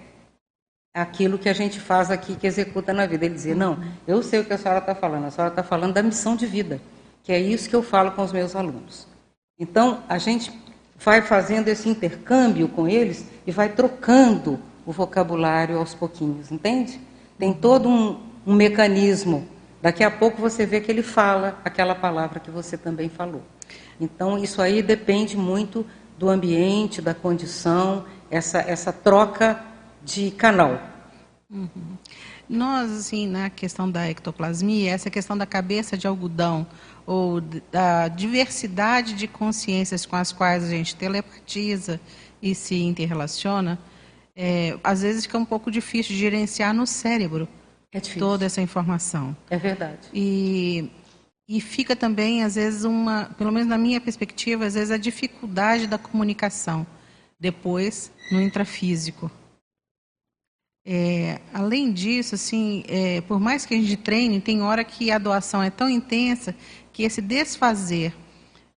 aquilo 0.93 1.37
que 1.37 1.49
a 1.49 1.53
gente 1.53 1.79
faz 1.79 2.11
aqui, 2.11 2.35
que 2.35 2.47
executa 2.47 2.93
na 2.93 3.05
vida. 3.05 3.25
Ele 3.25 3.33
dizia, 3.33 3.55
não, 3.55 3.79
eu 4.07 4.21
sei 4.21 4.39
o 4.39 4.45
que 4.45 4.53
a 4.53 4.57
senhora 4.57 4.79
está 4.79 4.93
falando, 4.93 5.25
a 5.25 5.31
senhora 5.31 5.51
está 5.51 5.63
falando 5.63 5.93
da 5.93 6.03
missão 6.03 6.35
de 6.35 6.45
vida, 6.45 6.79
que 7.23 7.31
é 7.31 7.39
isso 7.39 7.69
que 7.69 7.75
eu 7.75 7.83
falo 7.83 8.11
com 8.11 8.23
os 8.23 8.31
meus 8.31 8.55
alunos. 8.55 9.07
Então, 9.57 10.03
a 10.07 10.17
gente 10.17 10.51
vai 10.97 11.21
fazendo 11.21 11.67
esse 11.69 11.89
intercâmbio 11.89 12.67
com 12.67 12.87
eles 12.87 13.25
e 13.45 13.51
vai 13.51 13.69
trocando 13.69 14.59
o 14.89 14.91
vocabulário 14.91 15.77
aos 15.77 15.93
pouquinhos, 15.93 16.51
entende? 16.51 16.99
Tem 17.37 17.53
todo 17.53 17.87
um, 17.87 18.19
um 18.43 18.55
mecanismo. 18.55 19.47
Daqui 19.79 20.03
a 20.03 20.09
pouco 20.09 20.41
você 20.41 20.65
vê 20.65 20.81
que 20.81 20.91
ele 20.91 21.03
fala 21.03 21.59
aquela 21.63 21.93
palavra 21.93 22.39
que 22.39 22.49
você 22.49 22.75
também 22.75 23.07
falou. 23.07 23.43
Então, 24.01 24.35
isso 24.35 24.59
aí 24.59 24.81
depende 24.81 25.37
muito 25.37 25.85
do 26.17 26.27
ambiente, 26.27 27.03
da 27.03 27.13
condição, 27.13 28.03
essa, 28.31 28.61
essa 28.61 28.91
troca 28.91 29.63
de 30.03 30.31
canal. 30.31 30.81
Uhum. 31.51 31.69
Nós, 32.49 32.91
assim, 32.91 33.27
na 33.27 33.47
questão 33.47 33.91
da 33.91 34.09
ectoplasmia, 34.09 34.89
essa 34.89 35.11
questão 35.11 35.37
da 35.37 35.45
cabeça 35.45 35.95
de 35.95 36.07
algodão, 36.07 36.65
ou 37.05 37.39
da 37.71 38.07
diversidade 38.07 39.13
de 39.13 39.27
consciências 39.27 40.07
com 40.07 40.15
as 40.15 40.31
quais 40.31 40.63
a 40.63 40.67
gente 40.67 40.95
telepatiza 40.95 42.01
e 42.41 42.55
se 42.55 42.81
interrelaciona, 42.81 43.77
é, 44.41 44.79
às 44.81 45.01
vezes 45.01 45.25
fica 45.25 45.37
um 45.37 45.43
pouco 45.43 45.69
difícil 45.69 46.13
de 46.13 46.17
gerenciar 46.17 46.73
no 46.73 46.87
cérebro 46.87 47.45
é 47.91 47.99
toda 47.99 48.45
essa 48.45 48.61
informação. 48.61 49.35
É 49.49 49.57
verdade. 49.57 50.07
E, 50.13 50.89
e 51.45 51.59
fica 51.59 51.93
também, 51.93 52.41
às 52.41 52.55
vezes, 52.55 52.85
uma, 52.85 53.25
pelo 53.37 53.51
menos 53.51 53.67
na 53.67 53.77
minha 53.77 53.99
perspectiva, 53.99 54.65
às 54.65 54.75
vezes 54.75 54.91
a 54.91 54.97
dificuldade 54.97 55.87
da 55.87 55.97
comunicação 55.97 56.87
depois 57.37 58.13
no 58.31 58.41
intrafísico. 58.41 59.29
É, 60.87 61.41
além 61.53 61.91
disso, 61.91 62.35
assim, 62.35 62.85
é, 62.87 63.19
por 63.19 63.41
mais 63.41 63.65
que 63.65 63.73
a 63.73 63.77
gente 63.77 63.97
treine, 63.97 64.39
tem 64.39 64.61
hora 64.61 64.85
que 64.85 65.11
a 65.11 65.17
doação 65.17 65.61
é 65.61 65.69
tão 65.69 65.89
intensa 65.89 66.55
que 66.93 67.03
esse 67.03 67.21
desfazer 67.21 68.15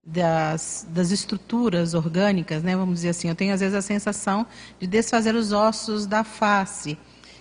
das, 0.05 0.87
das 0.91 1.11
estruturas 1.11 1.95
orgânicas, 1.95 2.63
né, 2.63 2.77
vamos 2.77 2.97
dizer 2.97 3.11
assim, 3.11 3.29
eu 3.29 3.35
tenho 3.35 3.55
às 3.55 3.61
vezes 3.61 3.75
a 3.75 3.83
sensação 3.83 4.47
de 4.81 4.87
desfazer 4.87 5.35
os 5.35 5.53
ossos 5.53 6.07
da 6.07 6.25
face 6.25 6.99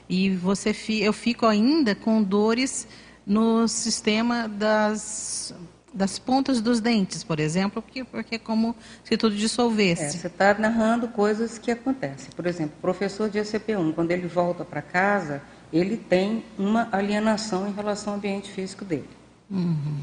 e 0.08 0.30
você 0.30 0.76
eu 1.00 1.14
fico 1.14 1.46
ainda 1.46 1.96
com 1.96 2.22
dores 2.22 2.88
no 3.26 3.68
sistema 3.68 4.48
das 4.48 5.54
das 5.94 6.18
pontas 6.18 6.62
dos 6.62 6.80
dentes, 6.80 7.22
por 7.22 7.38
exemplo, 7.40 7.82
porque, 7.82 8.04
porque 8.04 8.36
é 8.36 8.40
como 8.40 8.74
se 9.04 9.18
tudo 9.18 9.36
dissolvesse. 9.36 10.04
É, 10.04 10.10
você 10.10 10.28
está 10.28 10.54
narrando 10.54 11.08
coisas 11.10 11.58
que 11.58 11.70
acontecem. 11.70 12.30
Por 12.34 12.46
exemplo, 12.46 12.76
o 12.78 12.82
professor 12.82 13.30
de 13.30 13.40
ECP1, 13.40 13.94
quando 13.94 14.12
ele 14.12 14.26
volta 14.26 14.64
para 14.64 14.82
casa, 14.82 15.42
ele 15.72 15.98
tem 15.98 16.46
uma 16.58 16.88
alienação 16.94 17.68
em 17.68 17.74
relação 17.74 18.14
ao 18.14 18.20
ambiente 18.20 18.50
físico 18.50 18.86
dele. 18.86 19.10
Uhum. 19.50 19.98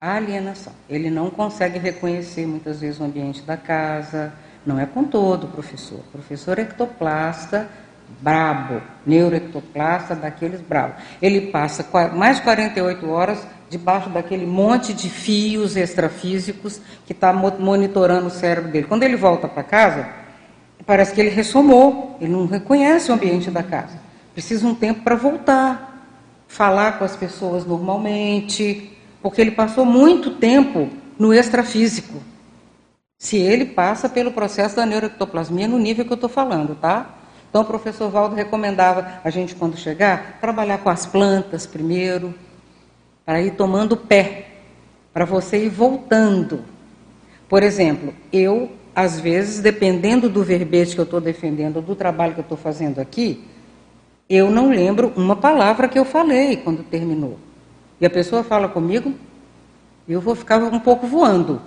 A 0.00 0.14
alienação. 0.14 0.72
Ele 0.88 1.10
não 1.10 1.28
consegue 1.28 1.76
reconhecer 1.76 2.46
muitas 2.46 2.80
vezes 2.80 3.00
o 3.00 3.02
ambiente 3.02 3.42
da 3.42 3.56
casa. 3.56 4.32
Não 4.64 4.78
é 4.78 4.86
com 4.86 5.02
todo 5.02 5.48
professor. 5.48 5.98
O 5.98 6.12
professor 6.12 6.56
ectoplasta 6.56 7.68
brabo, 8.20 8.80
neuroectoplasta 9.04 10.14
daqueles 10.14 10.60
bravos. 10.60 11.02
Ele 11.20 11.48
passa 11.50 11.84
mais 12.14 12.36
de 12.36 12.42
48 12.44 13.10
horas 13.10 13.44
debaixo 13.68 14.08
daquele 14.10 14.46
monte 14.46 14.92
de 14.92 15.10
fios 15.10 15.76
extrafísicos 15.76 16.80
que 17.04 17.12
está 17.12 17.32
monitorando 17.32 18.28
o 18.28 18.30
cérebro 18.30 18.70
dele. 18.70 18.86
Quando 18.86 19.02
ele 19.02 19.16
volta 19.16 19.48
para 19.48 19.64
casa, 19.64 20.08
parece 20.86 21.12
que 21.12 21.20
ele 21.20 21.30
ressomou, 21.30 22.16
ele 22.20 22.30
não 22.30 22.46
reconhece 22.46 23.10
o 23.10 23.14
ambiente 23.14 23.50
da 23.50 23.64
casa. 23.64 23.98
Precisa 24.32 24.64
um 24.64 24.76
tempo 24.76 25.02
para 25.02 25.16
voltar, 25.16 26.06
falar 26.46 27.00
com 27.00 27.04
as 27.04 27.16
pessoas 27.16 27.66
normalmente, 27.66 28.96
porque 29.22 29.40
ele 29.40 29.50
passou 29.50 29.84
muito 29.84 30.30
tempo 30.32 30.88
no 31.18 31.34
extrafísico. 31.34 32.22
Se 33.18 33.36
ele 33.36 33.66
passa 33.66 34.08
pelo 34.08 34.30
processo 34.30 34.76
da 34.76 34.86
neuroectoplasmia 34.86 35.66
no 35.66 35.78
nível 35.78 36.04
que 36.04 36.12
eu 36.12 36.16
estou 36.16 36.30
falando, 36.30 36.76
tá? 36.76 37.16
Então, 37.50 37.62
o 37.62 37.64
professor 37.64 38.10
Valdo 38.10 38.34
recomendava 38.34 39.20
a 39.24 39.30
gente, 39.30 39.54
quando 39.54 39.76
chegar, 39.76 40.38
trabalhar 40.40 40.78
com 40.78 40.90
as 40.90 41.06
plantas 41.06 41.66
primeiro, 41.66 42.34
para 43.24 43.40
ir 43.40 43.52
tomando 43.52 43.96
pé, 43.96 44.46
para 45.12 45.24
você 45.24 45.64
ir 45.64 45.68
voltando. 45.68 46.64
Por 47.48 47.62
exemplo, 47.62 48.14
eu, 48.32 48.70
às 48.94 49.18
vezes, 49.18 49.60
dependendo 49.60 50.28
do 50.28 50.44
verbete 50.44 50.94
que 50.94 51.00
eu 51.00 51.04
estou 51.04 51.20
defendendo, 51.20 51.80
do 51.80 51.96
trabalho 51.96 52.34
que 52.34 52.40
eu 52.40 52.42
estou 52.42 52.58
fazendo 52.58 53.00
aqui, 53.00 53.44
eu 54.28 54.50
não 54.50 54.68
lembro 54.68 55.12
uma 55.16 55.34
palavra 55.34 55.88
que 55.88 55.98
eu 55.98 56.04
falei 56.04 56.58
quando 56.58 56.82
terminou. 56.82 57.38
E 58.00 58.06
a 58.06 58.10
pessoa 58.10 58.44
fala 58.44 58.68
comigo, 58.68 59.14
eu 60.08 60.20
vou 60.20 60.34
ficar 60.34 60.62
um 60.62 60.80
pouco 60.80 61.06
voando. 61.06 61.60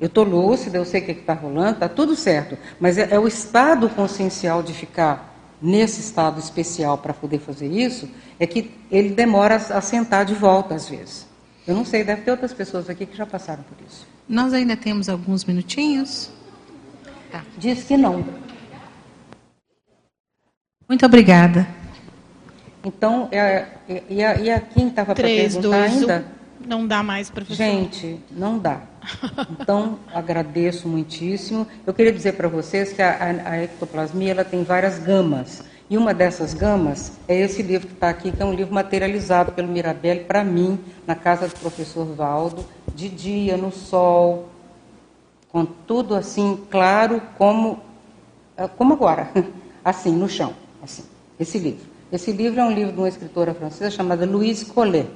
Eu 0.00 0.06
estou 0.06 0.24
lúcida, 0.24 0.76
eu 0.76 0.84
sei 0.84 1.00
o 1.00 1.04
que 1.04 1.12
está 1.12 1.34
rolando, 1.34 1.72
está 1.72 1.88
tudo 1.88 2.14
certo. 2.14 2.58
Mas 2.78 2.98
é, 2.98 3.14
é 3.14 3.18
o 3.18 3.26
estado 3.26 3.88
consciencial 3.88 4.62
de 4.62 4.72
ficar 4.72 5.34
nesse 5.62 6.00
estado 6.00 6.38
especial 6.38 6.98
para 6.98 7.14
poder 7.14 7.38
fazer 7.38 7.68
isso, 7.68 8.08
é 8.38 8.46
que 8.46 8.70
ele 8.90 9.10
demora 9.10 9.56
a 9.56 9.80
sentar 9.80 10.24
de 10.24 10.34
volta 10.34 10.74
às 10.74 10.88
vezes. 10.88 11.26
Eu 11.66 11.74
não 11.74 11.84
sei, 11.84 12.04
deve 12.04 12.22
ter 12.22 12.30
outras 12.30 12.52
pessoas 12.52 12.90
aqui 12.90 13.06
que 13.06 13.16
já 13.16 13.24
passaram 13.24 13.62
por 13.62 13.76
isso. 13.86 14.06
Nós 14.28 14.52
ainda 14.52 14.76
temos 14.76 15.08
alguns 15.08 15.44
minutinhos? 15.44 16.30
Tá. 17.32 17.42
Diz 17.56 17.84
que 17.84 17.96
não. 17.96 18.24
Muito 20.86 21.06
obrigada. 21.06 21.66
Então, 22.84 23.28
é, 23.32 23.66
é, 23.88 24.02
e, 24.10 24.22
a, 24.22 24.36
e 24.36 24.50
a 24.50 24.60
quem 24.60 24.88
estava 24.88 25.14
para 25.14 25.24
perguntar 25.24 25.60
dois, 25.60 25.92
ainda? 25.92 26.24
não 26.66 26.86
dá 26.86 27.02
mais, 27.02 27.30
professor? 27.30 27.56
Gente, 27.56 28.20
não 28.30 28.58
dá. 28.58 28.80
Então, 29.60 29.98
agradeço 30.12 30.88
muitíssimo. 30.88 31.66
Eu 31.86 31.94
queria 31.94 32.12
dizer 32.12 32.32
para 32.32 32.48
vocês 32.48 32.92
que 32.92 33.02
a, 33.02 33.10
a, 33.10 33.50
a, 33.50 33.62
ectoplasmia 33.62 34.30
ela 34.32 34.44
tem 34.44 34.62
várias 34.64 34.98
gamas. 34.98 35.62
E 35.88 35.96
uma 35.96 36.14
dessas 36.14 36.54
gamas 36.54 37.12
é 37.28 37.38
esse 37.38 37.62
livro 37.62 37.88
que 37.88 37.94
está 37.94 38.08
aqui, 38.08 38.32
que 38.32 38.42
é 38.42 38.44
um 38.44 38.52
livro 38.52 38.72
materializado 38.72 39.52
pelo 39.52 39.68
Mirabelli 39.68 40.20
para 40.20 40.42
mim, 40.42 40.78
na 41.06 41.14
casa 41.14 41.46
do 41.48 41.54
professor 41.56 42.06
Valdo, 42.06 42.64
de 42.94 43.08
dia, 43.08 43.56
no 43.56 43.70
sol, 43.70 44.48
com 45.50 45.64
tudo 45.64 46.14
assim, 46.14 46.58
claro, 46.70 47.20
como, 47.36 47.80
eh, 48.56 48.68
como 48.76 48.94
agora, 48.94 49.30
assim, 49.84 50.12
no 50.16 50.28
chão. 50.28 50.54
Assim, 50.82 51.04
esse 51.38 51.58
livro. 51.58 51.93
Esse 52.14 52.30
livro 52.30 52.60
é 52.60 52.64
um 52.64 52.70
livro 52.70 52.92
de 52.92 52.98
uma 52.98 53.08
escritora 53.08 53.52
francesa 53.52 53.90
chamada 53.90 54.24
Louise 54.24 54.66
Collet. 54.66 55.08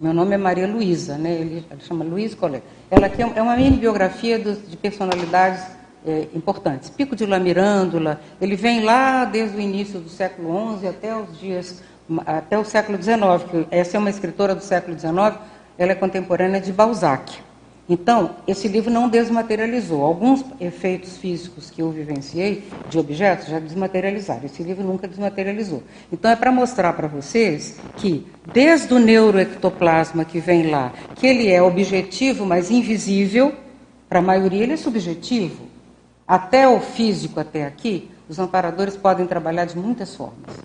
Meu 0.00 0.14
nome 0.14 0.34
é 0.34 0.38
Maria 0.38 0.66
Luísa, 0.66 1.18
né? 1.18 1.32
Ele, 1.32 1.62
chama 1.80 2.02
Louise 2.02 2.34
Collet. 2.34 2.64
Ela 2.90 3.08
aqui 3.08 3.20
é 3.20 3.42
uma 3.42 3.54
mini 3.54 3.76
biografia 3.76 4.38
de 4.38 4.74
personalidades 4.78 5.62
é, 6.02 6.26
importantes. 6.34 6.88
Pico 6.88 7.14
de 7.14 7.26
La 7.26 7.38
Mirândola, 7.38 8.22
ele 8.40 8.56
vem 8.56 8.82
lá 8.82 9.26
desde 9.26 9.58
o 9.58 9.60
início 9.60 10.00
do 10.00 10.08
século 10.08 10.78
XI 10.78 10.88
até 10.88 11.14
os 11.14 11.38
dias 11.38 11.82
até 12.24 12.58
o 12.58 12.64
século 12.64 12.96
XIX. 12.96 13.66
Essa 13.70 13.98
é 13.98 14.00
uma 14.00 14.08
escritora 14.08 14.54
do 14.54 14.62
século 14.62 14.98
XIX. 14.98 15.38
Ela 15.76 15.92
é 15.92 15.94
contemporânea 15.94 16.58
de 16.58 16.72
Balzac. 16.72 17.34
Então, 17.88 18.36
esse 18.48 18.66
livro 18.66 18.90
não 18.90 19.08
desmaterializou. 19.08 20.02
Alguns 20.02 20.42
efeitos 20.58 21.18
físicos 21.18 21.70
que 21.70 21.82
eu 21.82 21.90
vivenciei 21.90 22.64
de 22.88 22.98
objetos 22.98 23.48
já 23.48 23.58
desmaterializaram. 23.58 24.44
Esse 24.44 24.62
livro 24.62 24.82
nunca 24.82 25.06
desmaterializou. 25.06 25.82
Então, 26.10 26.30
é 26.30 26.36
para 26.36 26.50
mostrar 26.50 26.94
para 26.94 27.06
vocês 27.06 27.78
que, 27.96 28.26
desde 28.52 28.94
o 28.94 28.98
neuroectoplasma 28.98 30.24
que 30.24 30.40
vem 30.40 30.70
lá, 30.70 30.92
que 31.14 31.26
ele 31.26 31.50
é 31.50 31.60
objetivo, 31.60 32.46
mas 32.46 32.70
invisível, 32.70 33.52
para 34.08 34.20
a 34.20 34.22
maioria 34.22 34.62
ele 34.62 34.72
é 34.72 34.78
subjetivo, 34.78 35.66
até 36.26 36.66
o 36.66 36.80
físico, 36.80 37.38
até 37.38 37.66
aqui, 37.66 38.10
os 38.26 38.38
amparadores 38.38 38.96
podem 38.96 39.26
trabalhar 39.26 39.66
de 39.66 39.76
muitas 39.76 40.16
formas. 40.16 40.56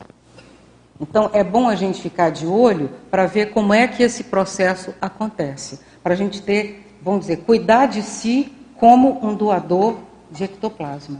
Então, 1.01 1.29
é 1.33 1.43
bom 1.43 1.67
a 1.67 1.75
gente 1.75 2.01
ficar 2.01 2.29
de 2.29 2.45
olho 2.45 2.89
para 3.11 3.25
ver 3.25 3.51
como 3.51 3.73
é 3.73 3.87
que 3.87 4.03
esse 4.03 4.23
processo 4.23 4.93
acontece, 5.01 5.79
para 6.01 6.13
a 6.13 6.17
gente 6.17 6.41
ter 6.41 6.88
vamos 7.01 7.21
dizer, 7.21 7.37
cuidar 7.37 7.87
de 7.87 8.01
si 8.01 8.51
como 8.77 9.25
um 9.25 9.35
doador 9.35 9.97
de 10.31 10.43
ectoplasma. 10.43 11.19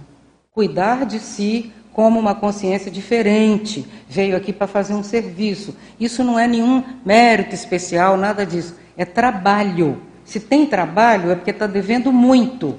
Cuidar 0.51 1.05
de 1.05 1.19
si 1.19 1.71
como 1.93 2.19
uma 2.19 2.35
consciência 2.35 2.89
diferente, 2.89 3.85
veio 4.07 4.35
aqui 4.37 4.53
para 4.53 4.67
fazer 4.67 4.93
um 4.93 5.03
serviço. 5.03 5.75
Isso 5.99 6.23
não 6.23 6.39
é 6.39 6.47
nenhum 6.47 6.83
mérito 7.05 7.53
especial, 7.53 8.15
nada 8.15 8.45
disso. 8.45 8.75
É 8.95 9.03
trabalho. 9.03 10.01
Se 10.23 10.39
tem 10.39 10.65
trabalho, 10.65 11.31
é 11.31 11.35
porque 11.35 11.51
está 11.51 11.67
devendo 11.67 12.11
muito. 12.11 12.77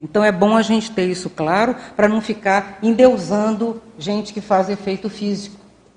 Então 0.00 0.22
é 0.22 0.30
bom 0.30 0.56
a 0.56 0.62
gente 0.62 0.90
ter 0.92 1.08
isso 1.08 1.28
claro 1.28 1.74
para 1.96 2.08
não 2.08 2.20
ficar 2.20 2.78
endeusando 2.82 3.82
gente 3.98 4.32
que 4.32 4.40
faz 4.40 4.70
efeito 4.70 5.10
físico. 5.10 5.56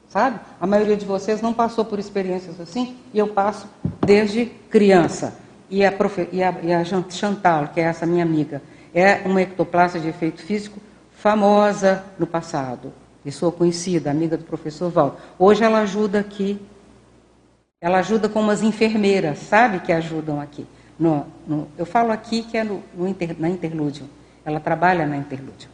Sabe? 0.10 0.40
A 0.60 0.68
maioria 0.68 0.98
de 0.98 1.06
vocês 1.06 1.42
não 1.42 1.54
passou 1.54 1.86
por 1.86 1.98
experiências 1.98 2.60
assim 2.60 2.98
e 3.14 3.20
eu 3.20 3.28
passo 3.28 3.68
desde 4.06 4.48
criança 4.70 5.41
e 5.72 5.86
a, 5.86 5.92
profe, 5.92 6.28
e, 6.34 6.44
a, 6.44 6.54
e 6.62 6.74
a 6.74 6.84
Chantal, 6.84 7.70
que 7.70 7.80
é 7.80 7.84
essa 7.86 8.06
minha 8.06 8.24
amiga, 8.24 8.62
é 8.94 9.22
uma 9.26 9.42
ectoplasta 9.42 9.98
de 9.98 10.10
efeito 10.10 10.42
físico 10.42 10.80
famosa 11.14 12.04
no 12.20 12.28
passado. 12.28 12.92
Pessoa 13.24 13.52
conhecida, 13.52 14.12
amiga 14.12 14.36
do 14.36 14.44
professor 14.44 14.90
Val. 14.90 15.18
Hoje 15.40 15.64
ela 15.64 15.80
ajuda 15.80 16.20
aqui, 16.20 16.60
ela 17.80 18.00
ajuda 18.00 18.28
com 18.28 18.42
umas 18.42 18.62
enfermeiras, 18.62 19.40
sabe, 19.40 19.80
que 19.80 19.94
ajudam 19.94 20.42
aqui. 20.42 20.68
No, 21.00 21.26
no, 21.48 21.68
eu 21.78 21.86
falo 21.86 22.12
aqui 22.12 22.44
que 22.44 22.58
é 22.58 22.64
no, 22.64 22.84
inter, 23.08 23.36
na 23.40 23.50
Interlúdio. 23.50 24.08
Ela 24.44 24.60
trabalha 24.60 25.08
na 25.08 25.16
Interlúdio. 25.16 25.70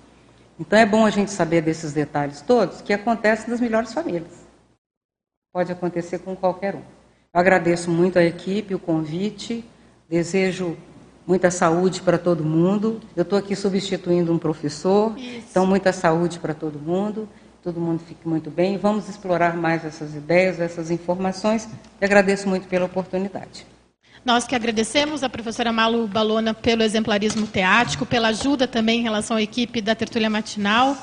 Então 0.59 0.77
é 0.77 0.85
bom 0.85 1.05
a 1.05 1.09
gente 1.09 1.31
saber 1.31 1.61
desses 1.61 1.91
detalhes 1.91 2.41
todos 2.41 2.81
que 2.81 2.93
acontecem 2.93 3.49
nas 3.49 3.59
melhores 3.59 3.93
famílias. 3.93 4.45
Pode 5.51 5.71
acontecer 5.71 6.19
com 6.19 6.35
qualquer 6.35 6.75
um. 6.75 6.81
Eu 7.33 7.39
agradeço 7.39 7.89
muito 7.89 8.19
a 8.19 8.23
equipe, 8.23 8.75
o 8.75 8.79
convite. 8.79 9.65
Desejo 10.09 10.77
muita 11.25 11.51
saúde 11.51 12.01
para 12.01 12.17
todo 12.17 12.43
mundo. 12.43 13.01
Eu 13.15 13.23
estou 13.23 13.37
aqui 13.37 13.55
substituindo 13.55 14.31
um 14.31 14.37
professor, 14.37 15.17
Isso. 15.17 15.47
então 15.51 15.65
muita 15.65 15.91
saúde 15.91 16.39
para 16.39 16.53
todo 16.53 16.79
mundo. 16.79 17.27
Todo 17.61 17.81
mundo 17.81 18.01
fique 18.07 18.25
muito 18.25 18.49
bem. 18.49 18.77
Vamos 18.77 19.09
explorar 19.09 19.57
mais 19.57 19.83
essas 19.83 20.15
ideias, 20.15 20.61
essas 20.61 20.89
informações. 20.89 21.67
E 21.99 22.05
agradeço 22.05 22.47
muito 22.47 22.65
pela 22.69 22.85
oportunidade. 22.85 23.65
Nós 24.23 24.45
que 24.45 24.55
agradecemos 24.55 25.21
a 25.23 25.29
professora 25.29 25.71
Malu 25.73 26.07
Balona 26.07 26.53
pelo 26.53 26.83
exemplarismo 26.83 27.45
teático, 27.45 28.05
pela 28.05 28.29
ajuda 28.29 28.65
também 28.67 29.01
em 29.01 29.03
relação 29.03 29.35
à 29.35 29.41
equipe 29.41 29.81
da 29.81 29.93
tertúlia 29.93 30.29
matinal. 30.29 30.95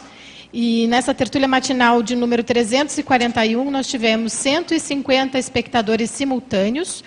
E 0.52 0.86
nessa 0.86 1.12
tertúlia 1.12 1.48
matinal 1.48 2.02
de 2.02 2.14
número 2.14 2.44
341, 2.44 3.70
nós 3.70 3.86
tivemos 3.88 4.32
150 4.32 5.38
espectadores 5.38 6.10
simultâneos, 6.10 7.02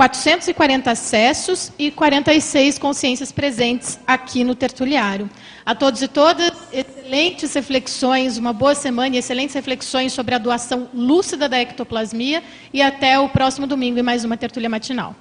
440 0.00 0.90
acessos 0.90 1.70
e 1.78 1.90
46 1.90 2.78
consciências 2.78 3.30
presentes 3.30 4.00
aqui 4.06 4.42
no 4.42 4.54
tertuliário. 4.54 5.28
A 5.66 5.74
todos 5.74 6.00
e 6.00 6.08
todas, 6.08 6.52
excelentes 6.72 7.52
reflexões, 7.52 8.38
uma 8.38 8.54
boa 8.54 8.74
semana 8.74 9.14
e 9.14 9.18
excelentes 9.18 9.54
reflexões 9.54 10.14
sobre 10.14 10.34
a 10.34 10.38
doação 10.38 10.88
lúcida 10.94 11.50
da 11.50 11.60
ectoplasmia 11.60 12.42
e 12.72 12.80
até 12.80 13.18
o 13.18 13.28
próximo 13.28 13.66
domingo 13.66 13.98
em 13.98 14.02
mais 14.02 14.24
uma 14.24 14.38
tertúlia 14.38 14.70
matinal. 14.70 15.14